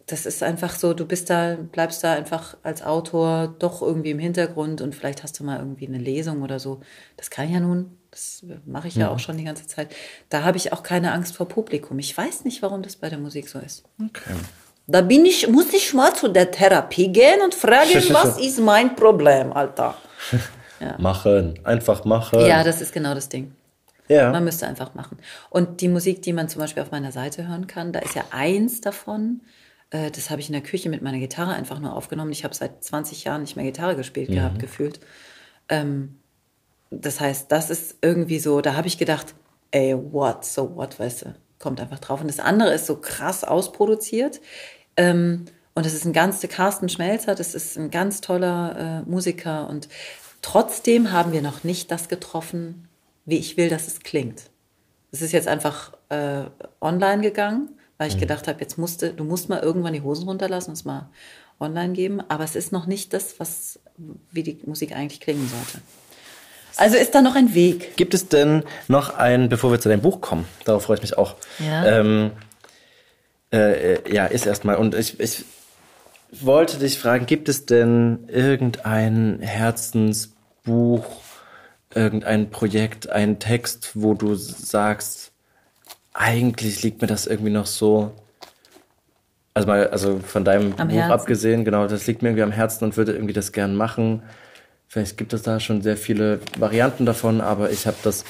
Das 0.07 0.25
ist 0.25 0.41
einfach 0.41 0.75
so, 0.75 0.93
du 0.93 1.05
bist 1.05 1.29
da, 1.29 1.57
bleibst 1.71 2.03
da 2.03 2.13
einfach 2.13 2.57
als 2.63 2.81
Autor 2.81 3.53
doch 3.59 3.81
irgendwie 3.81 4.11
im 4.11 4.19
Hintergrund 4.19 4.81
und 4.81 4.95
vielleicht 4.95 5.21
hast 5.21 5.39
du 5.39 5.43
mal 5.43 5.59
irgendwie 5.59 5.87
eine 5.87 5.97
Lesung 5.97 6.41
oder 6.41 6.59
so. 6.59 6.79
Das 7.17 7.29
kann 7.29 7.51
ja 7.51 7.59
nun 7.59 7.97
das 8.17 8.43
mache 8.65 8.87
ich 8.87 8.95
ja. 8.95 9.07
ja. 9.07 9.11
auch 9.11 9.19
schon 9.19 9.37
die 9.37 9.43
ganze 9.43 9.67
Zeit. 9.67 9.93
Da 10.29 10.43
habe 10.43 10.57
ich 10.57 10.73
auch 10.73 10.81
keine 10.81 11.11
Angst 11.11 11.35
vor 11.35 11.47
Publikum. 11.47 11.99
Ich 11.99 12.17
weiß 12.17 12.45
nicht, 12.45 12.61
warum 12.61 12.81
das 12.81 12.95
bei 12.95 13.09
der 13.09 13.19
Musik 13.19 13.47
so 13.47 13.59
ist. 13.59 13.83
Okay. 14.03 14.33
Da 14.87 15.01
bin 15.01 15.25
ich, 15.25 15.47
muss 15.49 15.73
ich 15.73 15.93
mal 15.93 16.13
zu 16.15 16.29
der 16.29 16.49
Therapie 16.49 17.09
gehen 17.09 17.41
und 17.43 17.53
fragen, 17.53 17.91
was 18.11 18.39
ist 18.39 18.59
mein 18.59 18.95
Problem, 18.95 19.53
Alter? 19.53 19.95
Ja. 20.79 20.93
Machen, 20.99 21.59
einfach 21.63 22.05
machen. 22.05 22.39
Ja, 22.39 22.63
das 22.63 22.81
ist 22.81 22.93
genau 22.93 23.15
das 23.15 23.29
Ding. 23.29 23.51
Ja. 24.07 24.31
Man 24.31 24.43
müsste 24.43 24.67
einfach 24.67 24.93
machen. 24.93 25.17
Und 25.49 25.81
die 25.81 25.87
Musik, 25.87 26.21
die 26.21 26.33
man 26.33 26.49
zum 26.49 26.61
Beispiel 26.61 26.83
auf 26.83 26.91
meiner 26.91 27.11
Seite 27.11 27.47
hören 27.47 27.65
kann, 27.65 27.91
da 27.91 27.97
ist 27.97 28.13
ja 28.13 28.25
eins 28.29 28.79
davon, 28.79 29.41
äh, 29.89 30.11
das 30.11 30.29
habe 30.29 30.41
ich 30.41 30.47
in 30.47 30.53
der 30.53 30.61
Küche 30.61 30.89
mit 30.89 31.01
meiner 31.01 31.19
Gitarre 31.19 31.53
einfach 31.53 31.79
nur 31.79 31.95
aufgenommen. 31.95 32.31
Ich 32.31 32.43
habe 32.43 32.53
seit 32.53 32.83
20 32.83 33.23
Jahren 33.23 33.41
nicht 33.41 33.55
mehr 33.55 33.65
Gitarre 33.65 33.95
gespielt 33.95 34.29
mhm. 34.29 34.35
gehabt, 34.35 34.59
gefühlt. 34.59 34.99
Ähm, 35.69 36.19
das 36.89 37.19
heißt, 37.19 37.51
das 37.51 37.69
ist 37.69 37.97
irgendwie 38.01 38.39
so, 38.39 38.61
da 38.61 38.75
habe 38.75 38.87
ich 38.87 38.97
gedacht, 38.97 39.35
ey, 39.71 39.95
what, 40.11 40.45
so 40.45 40.75
what, 40.75 40.99
weißt 40.99 41.23
du, 41.23 41.35
kommt 41.59 41.81
einfach 41.81 41.99
drauf. 41.99 42.21
Und 42.21 42.27
das 42.27 42.39
andere 42.39 42.73
ist 42.73 42.85
so 42.85 42.97
krass 42.97 43.43
ausproduziert. 43.43 44.41
Ähm, 44.95 45.45
und 45.73 45.85
das 45.85 45.93
ist 45.93 46.05
ein 46.05 46.13
ganz, 46.13 46.39
der 46.39 46.49
Carsten 46.49 46.89
Schmelzer, 46.89 47.35
das 47.35 47.53
ist 47.53 47.77
ein 47.77 47.91
ganz 47.91 48.21
toller 48.21 49.03
äh, 49.05 49.09
Musiker. 49.09 49.69
Und 49.69 49.89
trotzdem 50.41 51.11
haben 51.11 51.33
wir 51.33 51.41
noch 51.41 51.63
nicht 51.63 51.91
das 51.91 52.07
getroffen, 52.07 52.87
wie 53.25 53.37
ich 53.37 53.57
will, 53.57 53.69
dass 53.69 53.87
es 53.87 53.99
klingt. 53.99 54.49
Es 55.11 55.21
ist 55.21 55.33
jetzt 55.33 55.47
einfach 55.47 55.93
äh, 56.09 56.45
online 56.81 57.21
gegangen, 57.21 57.76
weil 57.97 58.09
ich 58.09 58.15
mhm. 58.15 58.21
gedacht 58.21 58.47
habe, 58.47 58.59
jetzt 58.61 58.77
musste, 58.77 59.13
du 59.13 59.23
musst 59.23 59.49
mal 59.49 59.59
irgendwann 59.59 59.93
die 59.93 60.01
Hosen 60.01 60.27
runterlassen 60.27 60.71
und 60.71 60.75
es 60.77 60.85
mal 60.85 61.09
online 61.59 61.93
geben. 61.93 62.21
Aber 62.29 62.43
es 62.43 62.55
ist 62.55 62.71
noch 62.71 62.85
nicht 62.85 63.13
das, 63.13 63.39
was, 63.39 63.79
wie 64.31 64.43
die 64.43 64.59
Musik 64.65 64.95
eigentlich 64.95 65.19
klingen 65.19 65.47
sollte. 65.47 65.83
Also 66.77 66.95
ist 66.95 67.15
da 67.15 67.21
noch 67.21 67.35
ein 67.35 67.55
Weg. 67.55 67.95
Gibt 67.95 68.13
es 68.13 68.27
denn 68.27 68.63
noch 68.87 69.15
ein, 69.17 69.49
bevor 69.49 69.71
wir 69.71 69.79
zu 69.79 69.89
deinem 69.89 70.01
Buch 70.01 70.21
kommen, 70.21 70.45
darauf 70.63 70.83
freue 70.83 70.97
ich 70.97 71.01
mich 71.01 71.17
auch. 71.17 71.35
Ja, 71.59 71.99
ähm, 71.99 72.31
äh, 73.51 73.95
äh 73.95 74.13
ja 74.13 74.27
ist 74.27 74.45
erstmal. 74.45 74.75
Und 74.75 74.93
ich, 74.93 75.19
ich 75.19 75.43
wollte 76.31 76.77
dich 76.77 76.99
fragen, 76.99 77.25
gibt 77.25 77.49
es 77.49 77.65
denn 77.65 78.27
irgendein 78.27 79.39
Herzensbuch, 79.41 81.05
irgendein 81.93 82.51
Projekt, 82.51 83.09
einen 83.09 83.39
Text, 83.39 83.91
wo 83.95 84.13
du 84.13 84.35
sagst, 84.35 85.26
eigentlich 86.17 86.83
liegt 86.83 87.01
mir 87.01 87.07
das 87.07 87.27
irgendwie 87.27 87.51
noch 87.51 87.67
so 87.67 88.11
also 89.53 89.67
mal, 89.67 89.87
also 89.87 90.19
von 90.19 90.45
deinem 90.45 90.73
am 90.77 90.87
Buch 90.87 90.95
Herzen. 90.95 91.11
abgesehen, 91.11 91.65
genau, 91.65 91.87
das 91.87 92.05
liegt 92.05 92.21
mir 92.21 92.29
irgendwie 92.29 92.43
am 92.43 92.51
Herzen 92.51 92.83
und 92.83 92.95
würde 92.95 93.13
irgendwie 93.13 93.33
das 93.33 93.51
gern 93.51 93.75
machen. 93.75 94.21
Vielleicht 94.87 95.17
gibt 95.17 95.33
es 95.33 95.41
da 95.41 95.59
schon 95.59 95.81
sehr 95.81 95.97
viele 95.97 96.39
Varianten 96.59 97.07
davon, 97.07 97.41
aber 97.41 97.71
ich 97.71 97.87
habe 97.87 97.97
das 98.03 98.23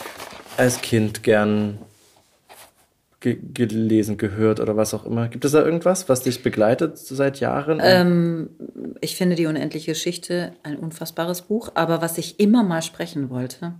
als 0.56 0.82
Kind 0.82 1.24
gern 1.24 1.80
ge 3.20 3.38
gelesen, 3.54 4.18
gehört 4.18 4.62
oder 4.62 4.78
was 4.78 4.94
auch 4.94 5.06
immer. 5.06 5.28
Gibt 5.28 5.44
es 5.44 5.52
da 5.52 5.64
irgendwas, 5.64 6.08
was 6.08 6.22
dich 6.22 6.44
begleitet 6.44 6.98
seit 6.98 7.42
Jahren? 7.42 7.82
Ähm, 7.84 8.50
ich 9.02 9.18
finde 9.18 9.36
die 9.36 9.48
unendliche 9.48 9.92
Geschichte 9.92 10.54
ein 10.64 10.78
unfassbares 10.78 11.42
Buch, 11.42 11.72
aber 11.76 12.02
was 12.02 12.18
ich 12.18 12.40
immer 12.40 12.64
mal 12.64 12.82
sprechen 12.82 13.30
wollte. 13.30 13.74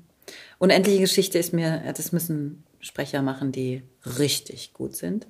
Unendliche 0.60 1.00
Geschichte 1.00 1.40
ist 1.40 1.54
mir, 1.54 1.82
das 1.96 2.12
müssen 2.12 2.64
Sprecher 2.80 3.22
machen, 3.22 3.52
die 3.52 3.84
richtig 4.18 4.74
gut 4.74 4.96
sind. 4.96 5.28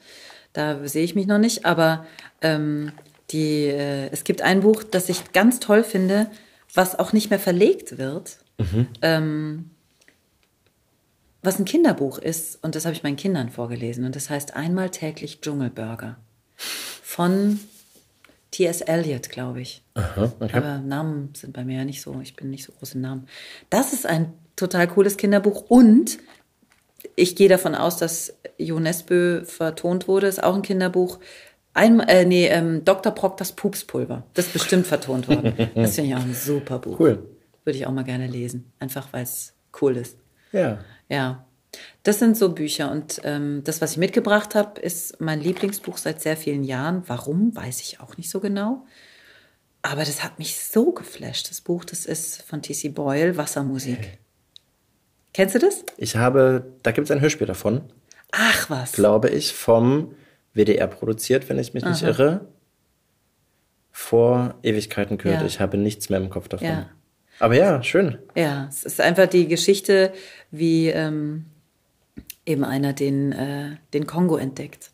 Da 0.53 0.87
sehe 0.87 1.03
ich 1.03 1.15
mich 1.15 1.27
noch 1.27 1.37
nicht, 1.37 1.65
aber 1.65 2.05
ähm, 2.41 2.91
die, 3.31 3.65
äh, 3.65 4.09
es 4.11 4.23
gibt 4.23 4.41
ein 4.41 4.61
Buch, 4.61 4.83
das 4.83 5.09
ich 5.09 5.31
ganz 5.33 5.59
toll 5.59 5.83
finde, 5.83 6.29
was 6.73 6.97
auch 6.97 7.13
nicht 7.13 7.29
mehr 7.29 7.39
verlegt 7.39 7.97
wird, 7.97 8.37
mhm. 8.57 8.87
ähm, 9.01 9.69
was 11.43 11.59
ein 11.59 11.65
Kinderbuch 11.65 12.17
ist. 12.17 12.63
Und 12.63 12.75
das 12.75 12.85
habe 12.85 12.95
ich 12.95 13.03
meinen 13.03 13.15
Kindern 13.15 13.49
vorgelesen. 13.49 14.05
Und 14.05 14.15
das 14.15 14.29
heißt 14.29 14.55
einmal 14.55 14.89
täglich 14.89 15.41
Dschungelburger 15.41 16.17
von 16.55 17.59
T.S. 18.51 18.81
Eliot, 18.81 19.29
glaube 19.29 19.61
ich. 19.61 19.83
Aha, 19.93 20.31
okay. 20.39 20.55
Aber 20.55 20.79
Namen 20.79 21.33
sind 21.35 21.53
bei 21.53 21.63
mir 21.63 21.77
ja 21.77 21.85
nicht 21.85 22.01
so, 22.01 22.19
ich 22.21 22.35
bin 22.35 22.49
nicht 22.49 22.63
so 22.65 22.71
groß 22.73 22.95
in 22.95 23.01
Namen. 23.01 23.27
Das 23.69 23.93
ist 23.93 24.05
ein 24.05 24.33
total 24.55 24.87
cooles 24.87 25.17
Kinderbuch 25.17 25.69
und 25.69 26.17
ich 27.17 27.35
gehe 27.35 27.49
davon 27.49 27.75
aus, 27.75 27.97
dass 27.97 28.37
Jo 28.57 28.79
Nesbø 28.79 29.43
vertont 29.43 30.07
wurde, 30.07 30.27
ist 30.27 30.41
auch 30.41 30.55
ein 30.55 30.61
Kinderbuch. 30.61 31.19
Ein, 31.73 31.99
äh, 31.99 32.25
nee, 32.25 32.47
ähm, 32.47 32.85
Dr. 32.85 33.11
Proctors 33.11 33.51
Pupspulver. 33.51 34.23
Das 34.35 34.47
ist 34.47 34.53
bestimmt 34.53 34.87
vertont 34.87 35.27
worden. 35.27 35.53
Das 35.75 35.95
finde 35.95 36.11
ich 36.11 36.15
auch 36.15 36.21
ein 36.21 36.35
super 36.35 36.79
Buch. 36.79 36.99
Cool. 36.99 37.27
Würde 37.65 37.77
ich 37.77 37.87
auch 37.87 37.91
mal 37.91 38.03
gerne 38.03 38.27
lesen. 38.27 38.71
Einfach 38.79 39.11
weil 39.13 39.23
es 39.23 39.53
cool 39.81 39.97
ist. 39.97 40.17
Ja. 40.51 40.77
Ja. 41.09 41.45
Das 42.03 42.19
sind 42.19 42.37
so 42.37 42.53
Bücher. 42.53 42.91
Und 42.91 43.19
ähm, 43.23 43.61
das, 43.63 43.81
was 43.81 43.93
ich 43.93 43.97
mitgebracht 43.97 44.53
habe, 44.53 44.79
ist 44.79 45.19
mein 45.19 45.41
Lieblingsbuch 45.41 45.97
seit 45.97 46.21
sehr 46.21 46.37
vielen 46.37 46.63
Jahren. 46.63 47.03
Warum, 47.07 47.55
weiß 47.55 47.81
ich 47.81 47.99
auch 47.99 48.15
nicht 48.17 48.29
so 48.29 48.39
genau. 48.39 48.85
Aber 49.81 50.05
das 50.05 50.23
hat 50.23 50.37
mich 50.37 50.55
so 50.59 50.91
geflasht, 50.91 51.49
das 51.49 51.61
Buch. 51.61 51.83
Das 51.83 52.05
ist 52.05 52.43
von 52.43 52.61
T.C. 52.61 52.89
Boyle, 52.89 53.37
Wassermusik. 53.37 54.19
Kennst 55.37 55.53
du 55.53 55.59
das? 55.59 55.83
Ich 55.97 56.15
habe, 56.15 56.73
da 56.81 56.89
gibt 56.89 57.05
es 57.05 57.11
ein 57.11 57.21
Hörspiel 57.21 57.45
davon. 57.45 57.81
Ach 58.31 58.71
was. 58.71 58.93
Glaube 58.93 59.29
ich, 59.29 59.53
vom 59.53 60.15
WDR 60.55 60.87
produziert, 60.87 61.47
wenn 61.47 61.59
ich 61.59 61.75
mich 61.75 61.83
Aha. 61.83 61.91
nicht 61.91 62.01
irre. 62.01 62.47
Vor 63.91 64.55
Ewigkeiten 64.63 65.19
gehört. 65.19 65.41
Ja. 65.41 65.45
Ich 65.45 65.59
habe 65.59 65.77
nichts 65.77 66.09
mehr 66.09 66.19
im 66.19 66.31
Kopf 66.31 66.47
davon. 66.47 66.67
Ja. 66.67 66.89
Aber 67.37 67.53
ja, 67.53 67.83
schön. 67.83 68.17
Ja, 68.33 68.65
es 68.67 68.83
ist 68.83 68.99
einfach 68.99 69.27
die 69.27 69.47
Geschichte, 69.47 70.11
wie 70.49 70.87
ähm, 70.87 71.45
eben 72.47 72.63
einer 72.63 72.93
den, 72.93 73.31
äh, 73.31 73.77
den 73.93 74.07
Kongo 74.07 74.37
entdeckt. 74.37 74.89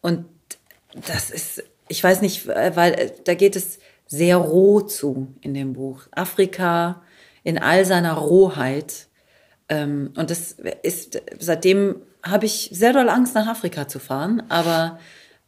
Und 0.00 0.24
das 1.06 1.28
ist, 1.28 1.62
ich 1.88 2.02
weiß 2.02 2.22
nicht, 2.22 2.48
weil 2.48 2.94
äh, 2.94 3.12
da 3.24 3.34
geht 3.34 3.56
es 3.56 3.78
sehr 4.06 4.38
roh 4.38 4.80
zu 4.80 5.34
in 5.42 5.52
dem 5.52 5.74
Buch. 5.74 6.04
Afrika 6.12 7.02
in 7.44 7.58
all 7.58 7.84
seiner 7.84 8.14
Rohheit. 8.14 9.09
Ähm, 9.70 10.12
und 10.16 10.30
das 10.30 10.56
ist, 10.82 11.22
seitdem 11.38 12.02
habe 12.22 12.44
ich 12.44 12.68
sehr 12.72 12.92
doll 12.92 13.08
Angst, 13.08 13.34
nach 13.34 13.46
Afrika 13.46 13.88
zu 13.88 13.98
fahren, 13.98 14.42
aber 14.50 14.98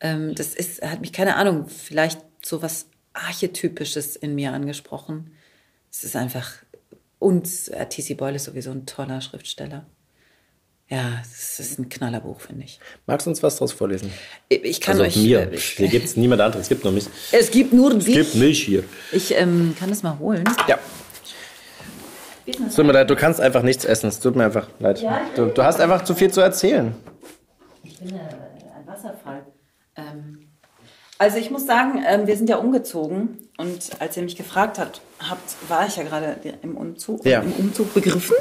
ähm, 0.00 0.34
das 0.34 0.54
ist, 0.54 0.80
hat 0.80 1.00
mich, 1.00 1.12
keine 1.12 1.36
Ahnung, 1.36 1.68
vielleicht 1.68 2.20
so 2.40 2.62
was 2.62 2.86
Archetypisches 3.12 4.16
in 4.16 4.34
mir 4.34 4.52
angesprochen. 4.52 5.32
Es 5.90 6.04
ist 6.04 6.16
einfach, 6.16 6.52
und 7.18 7.48
äh, 7.72 7.86
T.C. 7.86 8.14
Boyle 8.14 8.36
ist 8.36 8.44
sowieso 8.44 8.70
ein 8.70 8.86
toller 8.86 9.20
Schriftsteller. 9.20 9.86
Ja, 10.88 11.22
es 11.22 11.58
ist 11.58 11.78
ein 11.78 11.88
Knallerbuch, 11.88 12.40
finde 12.40 12.64
ich. 12.64 12.78
Magst 13.06 13.26
du 13.26 13.30
uns 13.30 13.42
was 13.42 13.56
daraus 13.56 13.72
vorlesen? 13.72 14.12
Ich 14.48 14.80
kann 14.80 15.00
also 15.00 15.04
euch. 15.04 15.16
Mir. 15.16 15.52
Äh, 15.52 15.56
hier 15.56 15.88
gibt 15.88 16.04
es 16.04 16.16
niemand 16.16 16.42
anderes, 16.42 16.64
es 16.64 16.68
gibt 16.68 16.84
nur 16.84 16.92
mich. 16.92 17.06
Es 17.32 17.50
gibt 17.50 17.72
nur 17.72 17.94
dich. 17.94 18.08
Es 18.08 18.14
gibt 18.14 18.34
mich 18.36 18.62
hier. 18.62 18.84
Ich 19.10 19.34
ähm, 19.34 19.74
kann 19.78 19.90
es 19.90 20.02
mal 20.02 20.18
holen. 20.18 20.44
Ja. 20.68 20.78
Es 22.47 22.74
tut 22.74 22.86
mir 22.86 22.93
leid, 22.93 23.10
du 23.10 23.16
kannst 23.16 23.40
einfach 23.40 23.62
nichts 23.62 23.85
essen. 23.85 24.09
Es 24.09 24.20
tut 24.20 24.36
mir 24.36 24.44
einfach 24.44 24.69
leid. 24.78 25.01
Ja, 25.01 25.20
du, 25.35 25.47
du, 25.47 25.62
hast 25.62 25.81
einfach 25.81 26.02
zu 26.05 26.14
viel 26.14 26.31
zu 26.31 26.40
erzählen. 26.40 26.94
Ich 27.85 27.98
bin 27.98 28.14
ein 28.14 28.86
Wasserfall. 28.86 29.47
Ähm, 29.97 30.48
also 31.19 31.39
ich 31.39 31.51
muss 31.51 31.66
sagen, 31.66 32.02
ähm, 32.06 32.27
wir 32.27 32.36
sind 32.36 32.48
ja 32.48 32.56
umgezogen 32.56 33.39
und 33.56 33.90
als 34.01 34.16
ihr 34.16 34.24
mich 34.24 34.36
gefragt 34.36 34.78
habt, 34.78 35.02
habt 35.20 35.56
war 35.69 35.86
ich 35.86 35.97
ja 35.97 36.02
gerade 36.02 36.36
im 36.62 36.77
Umzug, 36.77 37.24
ja. 37.24 37.40
im 37.43 37.52
Umzug 37.52 37.94
begriffen. 37.94 38.35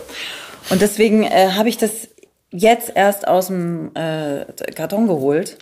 Und 0.70 0.82
deswegen 0.82 1.24
äh, 1.24 1.52
habe 1.52 1.70
ich 1.70 1.78
das 1.78 2.08
jetzt 2.50 2.92
erst 2.96 3.28
aus 3.28 3.48
dem 3.48 3.92
äh, 3.96 4.46
Karton 4.76 5.08
geholt. 5.08 5.60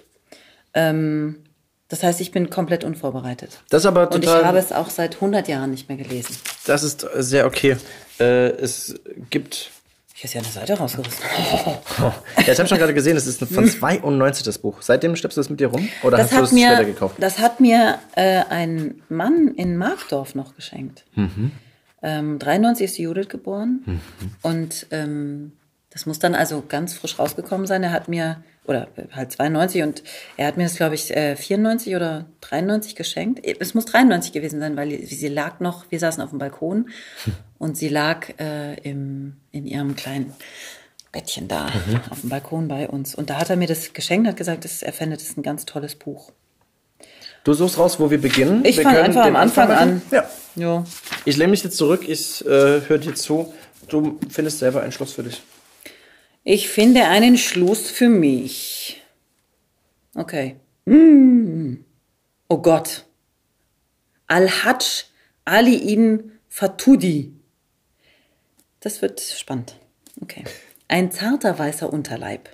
Ähm, 0.73 1.43
das 1.89 2.03
heißt, 2.03 2.21
ich 2.21 2.31
bin 2.31 2.51
komplett 2.51 2.83
unvorbereitet. 2.83 3.61
Das 3.69 3.85
aber 3.87 4.09
total. 4.09 4.15
Und 4.15 4.23
ich 4.23 4.45
habe 4.45 4.57
es 4.59 4.71
auch 4.71 4.91
seit 4.91 5.15
100 5.15 5.47
Jahren 5.47 5.71
nicht 5.71 5.89
mehr 5.89 5.97
gelesen. 5.97 6.37
Das 6.65 6.83
ist 6.83 7.05
sehr 7.15 7.47
okay. 7.47 7.77
Äh, 8.19 8.49
es 8.51 8.95
gibt. 9.31 9.71
Ich 10.13 10.23
habe 10.23 10.33
ja 10.33 10.41
eine 10.41 10.51
Seite 10.51 10.73
rausgerissen. 10.77 11.23
ja, 11.97 12.13
ich 12.37 12.59
habe 12.59 12.67
schon 12.67 12.77
gerade 12.77 12.93
gesehen, 12.93 13.17
es 13.17 13.25
ist 13.25 13.43
von 13.43 13.65
92 13.69 14.43
das 14.43 14.59
Buch. 14.59 14.81
Seitdem 14.81 15.15
schleppst 15.15 15.37
du 15.37 15.41
es 15.41 15.49
mit 15.49 15.59
dir 15.59 15.67
rum? 15.67 15.89
Oder 16.03 16.17
das 16.17 16.31
hast 16.31 16.39
du 16.39 16.43
es 16.43 16.51
mir, 16.51 16.67
später 16.67 16.85
gekauft? 16.85 17.15
Das 17.17 17.39
hat 17.39 17.59
mir 17.59 17.97
äh, 18.15 18.43
ein 18.49 19.01
Mann 19.09 19.55
in 19.55 19.75
Markdorf 19.75 20.35
noch 20.35 20.55
geschenkt. 20.55 21.05
Mhm. 21.15 21.51
Ähm, 22.03 22.37
93 22.37 22.85
ist 22.85 22.97
Judith 22.99 23.29
geboren. 23.29 23.81
Mhm. 23.85 23.99
Und 24.43 24.87
ähm, 24.91 25.53
das 25.89 26.05
muss 26.05 26.19
dann 26.19 26.35
also 26.35 26.63
ganz 26.67 26.93
frisch 26.93 27.17
rausgekommen 27.17 27.65
sein. 27.65 27.81
Er 27.81 27.91
hat 27.91 28.07
mir 28.09 28.43
oder 28.69 28.87
halt 29.11 29.31
92 29.31 29.81
und 29.81 30.03
er 30.37 30.47
hat 30.47 30.57
mir 30.57 30.63
das, 30.63 30.75
glaube 30.75 30.95
ich, 30.95 31.07
94 31.11 31.91
äh, 31.91 31.95
oder 31.95 32.25
93 32.41 32.95
geschenkt. 32.95 33.43
Es 33.43 33.73
muss 33.73 33.85
93 33.85 34.31
gewesen 34.31 34.59
sein, 34.59 34.77
weil 34.77 35.03
sie 35.03 35.27
lag 35.27 35.59
noch, 35.59 35.85
wir 35.89 35.99
saßen 35.99 36.23
auf 36.23 36.29
dem 36.29 36.39
Balkon 36.39 36.89
und 37.57 37.77
sie 37.77 37.89
lag 37.89 38.27
äh, 38.39 38.75
im, 38.81 39.37
in 39.51 39.65
ihrem 39.65 39.95
kleinen 39.95 40.33
Bettchen 41.11 41.47
da 41.47 41.65
mhm. 41.65 41.99
auf 42.11 42.21
dem 42.21 42.29
Balkon 42.29 42.67
bei 42.67 42.87
uns. 42.87 43.15
Und 43.15 43.31
da 43.31 43.39
hat 43.39 43.49
er 43.49 43.55
mir 43.55 43.67
das 43.67 43.93
geschenkt, 43.93 44.27
hat 44.27 44.37
gesagt, 44.37 44.63
dass 44.63 44.83
er 44.83 44.93
fände 44.93 45.17
das 45.17 45.35
ein 45.35 45.41
ganz 45.41 45.65
tolles 45.65 45.95
Buch. 45.95 46.31
Du 47.43 47.53
suchst 47.53 47.79
raus, 47.79 47.99
wo 47.99 48.11
wir 48.11 48.21
beginnen. 48.21 48.63
Ich 48.65 48.79
fange 48.79 49.01
einfach 49.01 49.25
am 49.25 49.35
Anfang, 49.35 49.71
Anfang 49.71 49.77
an. 49.77 50.01
Ja. 50.11 50.29
ja. 50.55 50.83
Ich 51.25 51.37
lehne 51.37 51.51
mich 51.51 51.63
jetzt 51.63 51.77
zurück, 51.77 52.07
ich 52.07 52.45
äh, 52.45 52.81
höre 52.87 52.99
dir 52.99 53.15
zu. 53.15 53.53
Du 53.87 54.19
findest 54.29 54.59
selber 54.59 54.83
ein 54.83 54.91
Schluss 54.91 55.13
für 55.13 55.23
dich. 55.23 55.41
Ich 56.51 56.67
finde 56.67 57.05
einen 57.05 57.37
Schluss 57.37 57.91
für 57.91 58.09
mich. 58.09 59.03
Okay. 60.15 60.55
Mm. 60.85 61.75
Oh 62.47 62.57
Gott. 62.57 63.05
Al-Hajj 64.25 65.05
Ali 65.45 65.93
ibn 65.93 66.31
Fatudi. 66.47 67.35
Das 68.79 69.03
wird 69.03 69.21
spannend. 69.21 69.75
Okay. 70.23 70.43
Ein 70.87 71.11
zarter 71.11 71.59
weißer 71.59 71.93
Unterleib. 71.93 72.49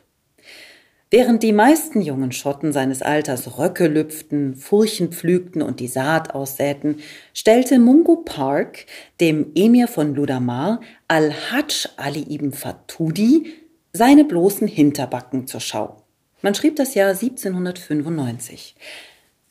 Während 1.09 1.41
die 1.41 1.53
meisten 1.53 2.01
jungen 2.01 2.33
Schotten 2.33 2.73
seines 2.73 3.01
Alters 3.01 3.57
Röcke 3.57 3.87
lüpften, 3.87 4.57
Furchen 4.57 5.13
pflügten 5.13 5.61
und 5.61 5.79
die 5.79 5.87
Saat 5.87 6.35
aussäten, 6.35 6.97
stellte 7.33 7.79
Mungo 7.79 8.17
Park 8.17 8.87
dem 9.21 9.53
Emir 9.55 9.87
von 9.87 10.15
Ludamar 10.15 10.81
Al-Hajj 11.07 11.87
Ali 11.95 12.25
ibn 12.27 12.51
Fatudi 12.51 13.64
seine 13.95 14.25
bloßen 14.25 14.67
Hinterbacken 14.67 15.47
zur 15.47 15.61
Schau. 15.61 15.97
Man 16.41 16.53
schrieb 16.53 16.75
das 16.75 16.93
Jahr 16.95 17.11
1795. 17.11 18.75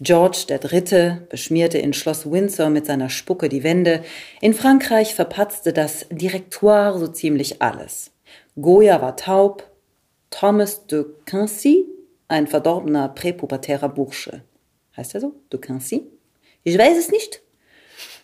George 0.00 0.44
III. 0.50 1.20
beschmierte 1.28 1.78
in 1.78 1.94
Schloss 1.94 2.30
Windsor 2.30 2.68
mit 2.68 2.84
seiner 2.84 3.08
Spucke 3.08 3.48
die 3.48 3.62
Wände. 3.62 4.04
In 4.40 4.52
Frankreich 4.52 5.14
verpatzte 5.14 5.72
das 5.72 6.06
Directoire 6.10 6.98
so 6.98 7.08
ziemlich 7.08 7.62
alles. 7.62 8.12
Goya 8.60 9.00
war 9.00 9.16
taub. 9.16 9.70
Thomas 10.30 10.86
de 10.86 11.06
Quincy, 11.26 11.86
ein 12.28 12.48
verdorbener 12.48 13.08
präpubertärer 13.08 13.88
Bursche. 13.88 14.42
Heißt 14.96 15.14
er 15.14 15.20
so? 15.20 15.34
De 15.52 15.60
Quincy? 15.60 16.06
Ich 16.64 16.76
weiß 16.76 16.98
es 16.98 17.10
nicht. 17.10 17.40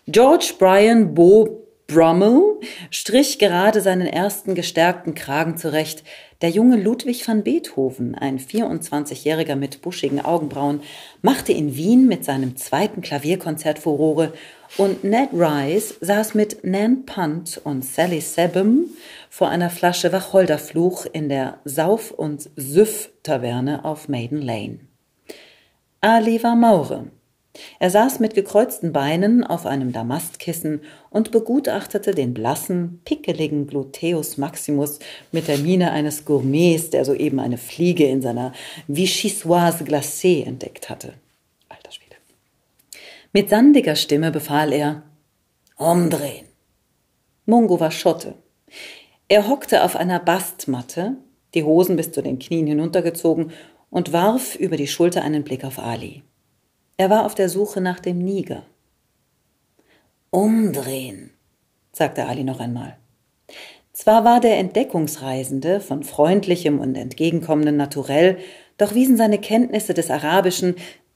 George 0.07 0.53
Brian 0.59 1.13
Beau 1.15 1.60
Brummel 1.91 2.59
strich 2.89 3.37
gerade 3.37 3.81
seinen 3.81 4.07
ersten 4.07 4.55
gestärkten 4.55 5.13
Kragen 5.13 5.57
zurecht. 5.57 6.03
Der 6.41 6.49
junge 6.49 6.77
Ludwig 6.77 7.27
van 7.27 7.43
Beethoven, 7.43 8.15
ein 8.15 8.39
24-Jähriger 8.39 9.55
mit 9.55 9.81
buschigen 9.81 10.21
Augenbrauen, 10.21 10.81
machte 11.21 11.51
in 11.51 11.75
Wien 11.75 12.07
mit 12.07 12.23
seinem 12.23 12.55
zweiten 12.55 13.01
Klavierkonzert 13.01 13.77
Furore 13.79 14.33
und 14.77 15.03
Ned 15.03 15.29
Rice 15.33 15.95
saß 15.99 16.33
mit 16.33 16.63
Nan 16.63 17.05
Punt 17.05 17.59
und 17.63 17.83
Sally 17.83 18.21
Sebum 18.21 18.85
vor 19.29 19.49
einer 19.49 19.69
Flasche 19.69 20.13
Wacholderfluch 20.13 21.05
in 21.11 21.27
der 21.27 21.59
Sauf- 21.65 22.11
und 22.11 22.49
Süff-Taverne 22.55 23.83
auf 23.83 24.07
Maiden 24.07 24.41
Lane. 24.41 24.79
Ali 25.99 26.41
war 26.41 26.55
Maure, 26.55 27.07
er 27.79 27.89
saß 27.89 28.19
mit 28.19 28.33
gekreuzten 28.33 28.93
Beinen 28.93 29.43
auf 29.43 29.65
einem 29.65 29.91
Damastkissen 29.91 30.81
und 31.09 31.31
begutachtete 31.31 32.11
den 32.11 32.33
blassen, 32.33 33.01
pickeligen 33.03 33.67
Gluteus 33.67 34.37
Maximus 34.37 34.99
mit 35.31 35.47
der 35.47 35.57
Miene 35.57 35.91
eines 35.91 36.23
Gourmets, 36.23 36.91
der 36.91 37.03
soeben 37.03 37.39
eine 37.39 37.57
Fliege 37.57 38.05
in 38.05 38.21
seiner 38.21 38.53
Vichyssoise 38.87 39.83
glacée 39.83 40.45
entdeckt 40.45 40.89
hatte. 40.89 41.13
Alter 41.67 41.91
Schwede. 41.91 42.15
Mit 43.33 43.49
sandiger 43.49 43.95
Stimme 43.95 44.31
befahl 44.31 44.71
er, 44.71 45.03
umdrehen. 45.75 46.45
Mungo 47.45 47.79
war 47.79 47.91
Schotte. 47.91 48.35
Er 49.27 49.49
hockte 49.49 49.83
auf 49.83 49.97
einer 49.97 50.19
Bastmatte, 50.19 51.17
die 51.53 51.63
Hosen 51.63 51.97
bis 51.97 52.13
zu 52.13 52.21
den 52.21 52.39
Knien 52.39 52.67
hinuntergezogen 52.67 53.51
und 53.89 54.13
warf 54.13 54.55
über 54.55 54.77
die 54.77 54.87
Schulter 54.87 55.21
einen 55.21 55.43
Blick 55.43 55.65
auf 55.65 55.79
Ali. 55.79 56.23
Er 57.01 57.09
war 57.09 57.25
auf 57.25 57.33
der 57.33 57.49
Suche 57.49 57.81
nach 57.81 57.99
dem 57.99 58.19
Niger. 58.19 58.61
Umdrehen, 60.29 61.31
sagte 61.91 62.27
Ali 62.27 62.43
noch 62.43 62.59
einmal. 62.59 62.95
Zwar 63.91 64.23
war 64.23 64.39
der 64.39 64.59
Entdeckungsreisende 64.59 65.79
von 65.79 66.03
freundlichem 66.03 66.79
und 66.79 66.93
entgegenkommendem 66.93 67.75
Naturell, 67.75 68.37
doch 68.77 68.93
wiesen 68.93 69.17
seine 69.17 69.39
Kenntnisse 69.39 69.95
des 69.95 70.11
Arabischen 70.11 70.75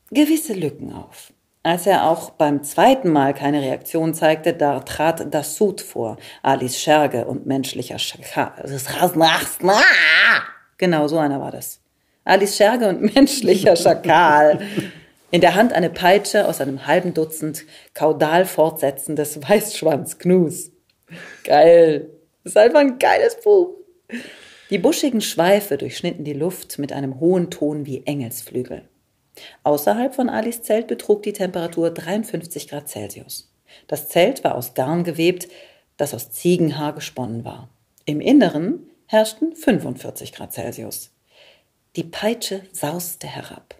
gewisse 0.09 0.53
Lücken 0.53 0.91
auf. 0.91 1.31
Als 1.61 1.85
er 1.85 2.09
auch 2.09 2.31
beim 2.31 2.63
zweiten 2.63 3.11
Mal 3.11 3.35
keine 3.35 3.61
Reaktion 3.61 4.15
zeigte, 4.15 4.53
da 4.53 4.79
trat 4.79 5.31
das 5.35 5.55
Sud 5.55 5.81
vor, 5.81 6.17
Alis 6.41 6.79
Scherge 6.79 7.25
und 7.25 7.45
menschlicher 7.45 7.99
Schaka. 7.99 8.55
Genau 10.79 11.07
so 11.07 11.19
einer 11.19 11.39
war 11.39 11.51
das. 11.51 11.79
Alice 12.23 12.57
Scherge 12.57 12.89
und 12.89 13.13
menschlicher 13.13 13.75
Schakal. 13.75 14.59
In 15.31 15.41
der 15.41 15.55
Hand 15.55 15.73
eine 15.73 15.89
Peitsche 15.89 16.47
aus 16.47 16.61
einem 16.61 16.87
halben 16.87 17.13
Dutzend 17.13 17.65
kaudal 17.93 18.45
fortsetzendes 18.45 19.41
Weißschwanz-Knus. 19.47 20.71
Geil. 21.43 22.09
Das 22.43 22.51
ist 22.53 22.57
einfach 22.57 22.79
ein 22.79 22.99
geiles 22.99 23.39
Buch. 23.41 23.75
Die 24.69 24.77
buschigen 24.77 25.21
Schweife 25.21 25.77
durchschnitten 25.77 26.23
die 26.23 26.33
Luft 26.33 26.79
mit 26.79 26.91
einem 26.91 27.19
hohen 27.19 27.49
Ton 27.49 27.85
wie 27.85 28.05
Engelsflügel. 28.05 28.87
Außerhalb 29.63 30.15
von 30.15 30.29
Alis 30.29 30.61
Zelt 30.61 30.87
betrug 30.87 31.23
die 31.23 31.33
Temperatur 31.33 31.91
53 31.91 32.67
Grad 32.67 32.87
Celsius. 32.87 33.51
Das 33.87 34.07
Zelt 34.07 34.43
war 34.43 34.55
aus 34.55 34.73
Garn 34.73 35.03
gewebt, 35.03 35.47
das 35.97 36.13
aus 36.13 36.31
Ziegenhaar 36.31 36.93
gesponnen 36.93 37.43
war. 37.43 37.69
Im 38.05 38.21
Inneren 38.21 38.89
herrschten 39.07 39.55
45 39.55 40.31
Grad 40.33 40.53
Celsius. 40.53 41.11
Die 41.95 42.03
Peitsche 42.03 42.61
sauste 42.71 43.27
herab. 43.27 43.75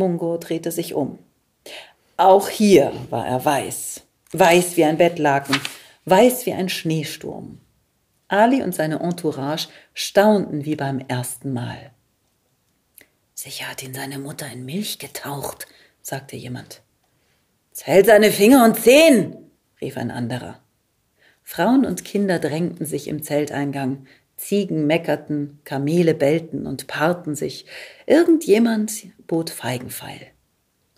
Mungo 0.00 0.38
drehte 0.38 0.72
sich 0.72 0.94
um. 0.94 1.18
Auch 2.16 2.48
hier 2.48 2.92
war 3.10 3.26
er 3.26 3.44
weiß, 3.44 4.02
weiß 4.32 4.76
wie 4.76 4.84
ein 4.84 4.98
Bettlaken, 4.98 5.60
weiß 6.06 6.46
wie 6.46 6.52
ein 6.52 6.68
Schneesturm. 6.68 7.60
Ali 8.28 8.62
und 8.62 8.74
seine 8.74 9.00
Entourage 9.00 9.68
staunten 9.92 10.64
wie 10.64 10.76
beim 10.76 11.00
ersten 11.00 11.52
Mal. 11.52 11.90
Sicher 13.34 13.68
hat 13.68 13.82
ihn 13.82 13.94
seine 13.94 14.18
Mutter 14.18 14.46
in 14.50 14.64
Milch 14.64 14.98
getaucht, 14.98 15.66
sagte 16.02 16.36
jemand. 16.36 16.82
Zähl 17.72 18.04
seine 18.04 18.30
Finger 18.30 18.64
und 18.64 18.78
Zehen, 18.78 19.50
rief 19.80 19.96
ein 19.96 20.10
anderer. 20.10 20.60
Frauen 21.42 21.84
und 21.84 22.04
Kinder 22.04 22.38
drängten 22.38 22.86
sich 22.86 23.08
im 23.08 23.22
Zelteingang, 23.22 24.06
Ziegen 24.40 24.86
meckerten, 24.86 25.60
Kamele 25.64 26.14
bellten 26.14 26.66
und 26.66 26.86
paarten 26.86 27.34
sich. 27.34 27.66
Irgendjemand 28.06 29.06
bot 29.26 29.50
Feigenpfeil. 29.50 30.28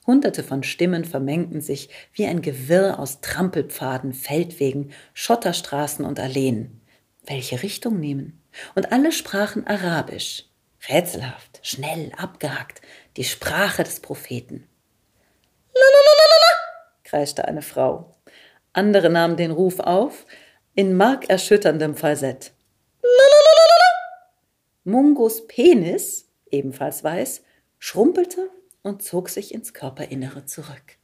Hunderte 0.06 0.43
von 0.43 0.62
Stimmen 0.62 1.05
vermengten 1.05 1.60
sich 1.60 1.89
wie 2.12 2.27
ein 2.27 2.43
Gewirr 2.43 2.98
aus 2.98 3.20
Trampelpfaden, 3.20 4.14
Feldwegen, 4.14 4.93
Schotterstraßen 5.14 6.05
und 6.05 6.19
Alleen 6.19 6.82
welche 7.27 7.62
Richtung 7.62 8.01
nehmen. 8.01 8.43
Und 8.74 8.93
alle 8.93 9.12
sprachen 9.12 9.66
Arabisch, 9.66 10.44
rätselhaft, 10.89 11.60
schnell, 11.62 12.12
abgehackt, 12.16 12.82
die 13.16 13.24
Sprache 13.24 13.85
des 13.85 14.01
Propheten. 14.01 14.69
Lalalala, 15.74 16.56
kreischte 17.05 17.47
eine 17.47 17.62
Frau. 17.62 18.12
Andere 18.73 19.10
nahmen 19.10 19.36
den 19.36 19.51
Ruf 19.51 19.81
auf, 19.81 20.27
in 20.74 20.97
markerschütterndem 20.97 21.94
Falsett. 21.94 22.52
Mungos 24.85 25.47
Penis, 25.47 26.29
ebenfalls 26.51 27.05
weiß, 27.05 27.43
schrumpelte 27.79 28.51
und 28.83 29.03
zog 29.03 29.29
sich 29.29 29.55
ins 29.55 29.74
Körperinnere 29.74 30.45
zurück. 30.45 30.99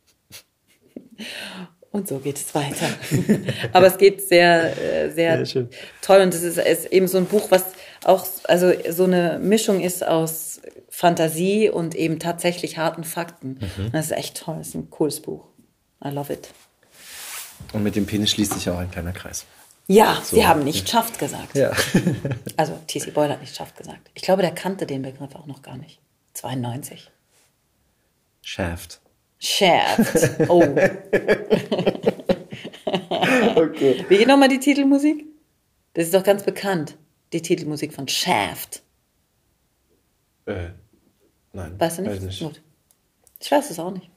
Und 1.90 2.06
so 2.06 2.18
geht 2.18 2.36
es 2.36 2.54
weiter. 2.54 2.86
Aber 3.72 3.86
es 3.86 3.96
geht 3.96 4.20
sehr, 4.26 4.76
äh, 4.76 5.10
sehr, 5.10 5.44
sehr 5.46 5.68
toll. 6.02 6.20
Und 6.20 6.34
es 6.34 6.42
ist, 6.42 6.58
ist, 6.58 6.86
eben 6.92 7.08
so 7.08 7.18
ein 7.18 7.24
Buch, 7.24 7.50
was 7.50 7.64
auch 8.04 8.26
also 8.44 8.72
so 8.90 9.04
eine 9.04 9.38
Mischung 9.38 9.80
ist 9.80 10.06
aus 10.06 10.60
Fantasie 10.90 11.70
und 11.70 11.94
eben 11.94 12.18
tatsächlich 12.18 12.76
harten 12.76 13.04
Fakten. 13.04 13.58
Mhm. 13.60 13.92
Das 13.92 14.06
ist 14.06 14.12
echt 14.12 14.36
toll. 14.36 14.56
Das 14.58 14.68
ist 14.68 14.74
ein 14.74 14.90
cooles 14.90 15.20
Buch. 15.20 15.48
I 16.04 16.10
love 16.10 16.32
it. 16.32 16.50
Und 17.72 17.82
mit 17.82 17.96
dem 17.96 18.06
Penis 18.06 18.30
schließt 18.30 18.54
sich 18.54 18.68
auch 18.70 18.78
ein 18.78 18.90
kleiner 18.90 19.12
Kreis. 19.12 19.46
Ja, 19.90 20.20
so. 20.22 20.36
sie 20.36 20.46
haben 20.46 20.64
nicht 20.64 20.88
schafft 20.88 21.18
gesagt. 21.18 21.56
Ja. 21.56 21.72
also 22.56 22.78
T.C. 22.86 23.10
Boyle 23.10 23.32
hat 23.32 23.40
nicht 23.40 23.56
schafft 23.56 23.76
gesagt. 23.76 24.10
Ich 24.14 24.22
glaube, 24.22 24.42
der 24.42 24.50
kannte 24.50 24.86
den 24.86 25.00
Begriff 25.00 25.34
auch 25.34 25.46
noch 25.46 25.62
gar 25.62 25.78
nicht. 25.78 25.98
92. 26.34 27.10
Shaft. 28.42 29.00
Shaft. 29.38 30.40
Oh. 30.48 30.62
okay. 33.56 34.04
Wie 34.08 34.18
geht 34.18 34.28
nochmal 34.28 34.48
die 34.48 34.60
Titelmusik? 34.60 35.24
Das 35.94 36.04
ist 36.04 36.14
doch 36.14 36.22
ganz 36.22 36.42
bekannt. 36.42 36.96
Die 37.32 37.42
Titelmusik 37.42 37.94
von 37.94 38.08
Shaft. 38.08 38.82
Äh, 40.46 40.70
nein. 41.52 41.74
Weißt 41.78 41.98
du 41.98 42.02
nicht? 42.02 42.12
Weiß 42.12 42.22
nicht. 42.22 42.40
Gut. 42.40 42.62
Ich 43.40 43.50
weiß 43.50 43.70
es 43.70 43.78
auch 43.78 43.90
nicht. 43.90 44.10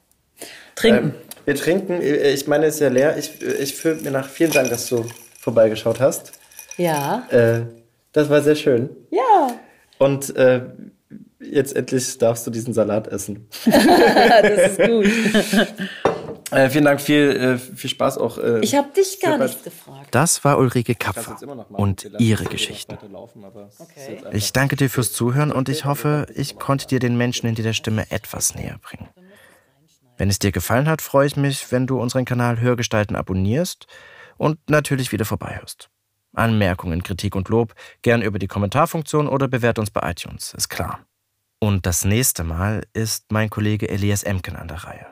Trinken. 0.74 1.10
Ähm, 1.10 1.14
wir 1.44 1.54
trinken. 1.54 2.00
Ich 2.02 2.46
meine, 2.46 2.66
es 2.66 2.76
ist 2.76 2.80
ja 2.80 2.88
leer. 2.88 3.16
Ich, 3.16 3.42
ich 3.42 3.74
fühle 3.74 3.96
mir 3.96 4.10
nach. 4.10 4.28
Vielen 4.28 4.52
Dank, 4.52 4.70
dass 4.70 4.88
du 4.88 5.06
vorbeigeschaut 5.42 6.00
hast. 6.00 6.32
Ja. 6.76 7.26
Äh, 7.30 7.66
das 8.12 8.30
war 8.30 8.40
sehr 8.40 8.54
schön. 8.54 8.90
Ja. 9.10 9.48
Und 9.98 10.34
äh, 10.36 10.62
jetzt 11.40 11.74
endlich 11.76 12.16
darfst 12.18 12.46
du 12.46 12.50
diesen 12.50 12.72
Salat 12.72 13.08
essen. 13.08 13.48
das 13.64 14.78
ist 14.78 14.80
gut. 14.80 15.06
Äh, 16.52 16.68
vielen 16.68 16.84
Dank, 16.84 17.00
viel, 17.00 17.30
äh, 17.30 17.56
viel 17.56 17.88
Spaß 17.88 18.18
auch. 18.18 18.36
Äh, 18.36 18.60
ich 18.60 18.74
habe 18.74 18.90
dich 18.94 19.20
gar 19.20 19.38
nicht 19.38 19.64
gefragt. 19.64 20.08
Das 20.10 20.44
war 20.44 20.58
Ulrike 20.58 20.94
Kapfer 20.94 21.38
und 21.70 22.10
ihre 22.18 22.44
Geschichten. 22.44 22.98
Okay. 23.78 24.20
Ich 24.32 24.52
danke 24.52 24.76
dir 24.76 24.90
fürs 24.90 25.12
Zuhören 25.12 25.50
und 25.50 25.70
ich 25.70 25.86
hoffe, 25.86 26.26
ich 26.34 26.58
konnte 26.58 26.86
dir 26.86 26.98
den 26.98 27.16
Menschen 27.16 27.46
in 27.46 27.54
dieser 27.54 27.72
Stimme 27.72 28.04
etwas 28.10 28.54
näher 28.54 28.76
bringen. 28.82 29.08
Wenn 30.18 30.28
es 30.28 30.40
dir 30.40 30.52
gefallen 30.52 30.90
hat, 30.90 31.00
freue 31.00 31.26
ich 31.26 31.38
mich, 31.38 31.72
wenn 31.72 31.86
du 31.86 31.98
unseren 31.98 32.26
Kanal 32.26 32.60
Hörgestalten 32.60 33.16
abonnierst 33.16 33.86
und 34.36 34.58
natürlich 34.68 35.12
wieder 35.12 35.24
vorbeihörst. 35.24 35.90
Anmerkungen, 36.34 37.02
Kritik 37.02 37.34
und 37.34 37.48
Lob 37.48 37.74
gern 38.02 38.22
über 38.22 38.38
die 38.38 38.48
Kommentarfunktion 38.48 39.28
oder 39.28 39.48
bewährt 39.48 39.78
uns 39.78 39.90
bei 39.90 40.10
iTunes, 40.10 40.54
ist 40.54 40.68
klar. 40.68 41.06
Und 41.60 41.86
das 41.86 42.04
nächste 42.04 42.42
Mal 42.42 42.84
ist 42.92 43.30
mein 43.30 43.50
Kollege 43.50 43.88
Elias 43.88 44.22
Emken 44.22 44.56
an 44.56 44.68
der 44.68 44.84
Reihe. 44.84 45.06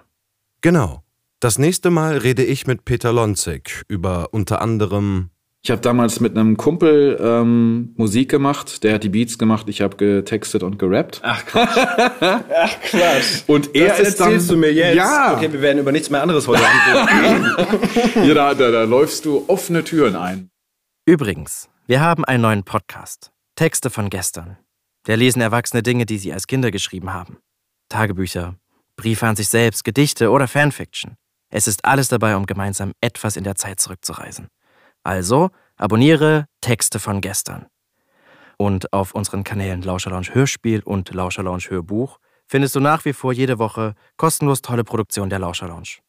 Genau. 0.62 1.04
Das 1.38 1.58
nächste 1.58 1.90
Mal 1.90 2.18
rede 2.18 2.44
ich 2.44 2.66
mit 2.66 2.84
Peter 2.84 3.12
Lonzig 3.12 3.84
über 3.88 4.34
unter 4.34 4.60
anderem. 4.60 5.30
Ich 5.62 5.70
habe 5.70 5.82
damals 5.82 6.20
mit 6.20 6.36
einem 6.38 6.56
Kumpel 6.56 7.18
ähm, 7.20 7.92
Musik 7.96 8.30
gemacht, 8.30 8.82
der 8.82 8.94
hat 8.94 9.04
die 9.04 9.10
Beats 9.10 9.36
gemacht, 9.36 9.68
ich 9.68 9.82
habe 9.82 9.96
getextet 9.98 10.62
und 10.62 10.78
gerappt. 10.78 11.20
Ach 11.22 11.44
Quatsch. 11.44 11.76
Ach 12.50 12.80
Quatsch. 12.80 13.42
Und 13.46 13.74
er 13.74 13.88
das 13.88 14.00
ist 14.00 14.20
erzählst 14.20 14.48
dann, 14.48 14.56
du 14.56 14.60
mir 14.60 14.72
jetzt? 14.72 14.96
Ja. 14.96 15.36
Okay, 15.36 15.52
wir 15.52 15.60
werden 15.60 15.78
über 15.78 15.92
nichts 15.92 16.08
mehr 16.08 16.22
anderes 16.22 16.48
heute 16.48 16.62
reden. 16.62 18.26
ja, 18.26 18.34
da, 18.34 18.54
da, 18.54 18.70
da 18.70 18.84
läufst 18.84 19.26
du 19.26 19.44
offene 19.48 19.84
Türen 19.84 20.16
ein. 20.16 20.50
Übrigens, 21.04 21.68
wir 21.86 22.00
haben 22.00 22.24
einen 22.24 22.42
neuen 22.42 22.64
Podcast. 22.64 23.30
Texte 23.54 23.90
von 23.90 24.08
gestern. 24.08 24.56
Da 25.04 25.14
lesen 25.14 25.42
Erwachsene 25.42 25.82
Dinge, 25.82 26.06
die 26.06 26.16
sie 26.16 26.32
als 26.32 26.46
Kinder 26.46 26.70
geschrieben 26.70 27.12
haben. 27.12 27.36
Tagebücher, 27.90 28.54
Briefe 28.96 29.26
an 29.26 29.36
sich 29.36 29.50
selbst, 29.50 29.84
Gedichte 29.84 30.30
oder 30.30 30.48
Fanfiction. 30.48 31.16
Es 31.50 31.66
ist 31.66 31.84
alles 31.84 32.08
dabei, 32.08 32.36
um 32.36 32.46
gemeinsam 32.46 32.92
etwas 33.02 33.36
in 33.36 33.44
der 33.44 33.56
Zeit 33.56 33.80
zurückzureisen. 33.80 34.48
Also 35.02 35.50
abonniere 35.76 36.46
Texte 36.60 36.98
von 36.98 37.20
gestern. 37.20 37.66
Und 38.56 38.92
auf 38.92 39.14
unseren 39.14 39.44
Kanälen 39.44 39.82
Lauscher 39.82 40.10
Lounge 40.10 40.34
Hörspiel 40.34 40.82
und 40.82 41.12
Lauscher 41.14 41.42
Lounge 41.42 41.64
Hörbuch 41.70 42.18
findest 42.46 42.74
du 42.74 42.80
nach 42.80 43.04
wie 43.04 43.12
vor 43.12 43.32
jede 43.32 43.58
Woche 43.58 43.94
kostenlos 44.16 44.60
tolle 44.60 44.84
Produktionen 44.84 45.30
der 45.30 45.38
Lauscher 45.38 45.68
Lounge. 45.68 46.00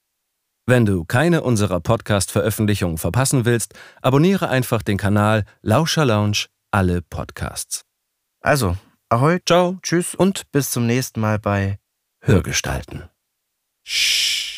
Wenn 0.65 0.85
du 0.85 1.05
keine 1.05 1.43
unserer 1.43 1.80
Podcast-Veröffentlichungen 1.80 2.97
verpassen 2.97 3.45
willst, 3.45 3.73
abonniere 4.01 4.49
einfach 4.49 4.81
den 4.81 4.97
Kanal 4.97 5.45
Lauscher 5.61 6.05
Lounge 6.05 6.47
alle 6.72 7.01
Podcasts. 7.01 7.84
Also, 8.41 8.77
ahoi, 9.09 9.39
ciao, 9.45 9.77
tschüss 9.81 10.15
und 10.15 10.51
bis 10.51 10.72
zum 10.72 10.88
nächsten 10.88 11.19
Mal 11.19 11.39
bei 11.39 11.80
Hörgestalten. 12.22 13.09
Shh. 13.84 14.51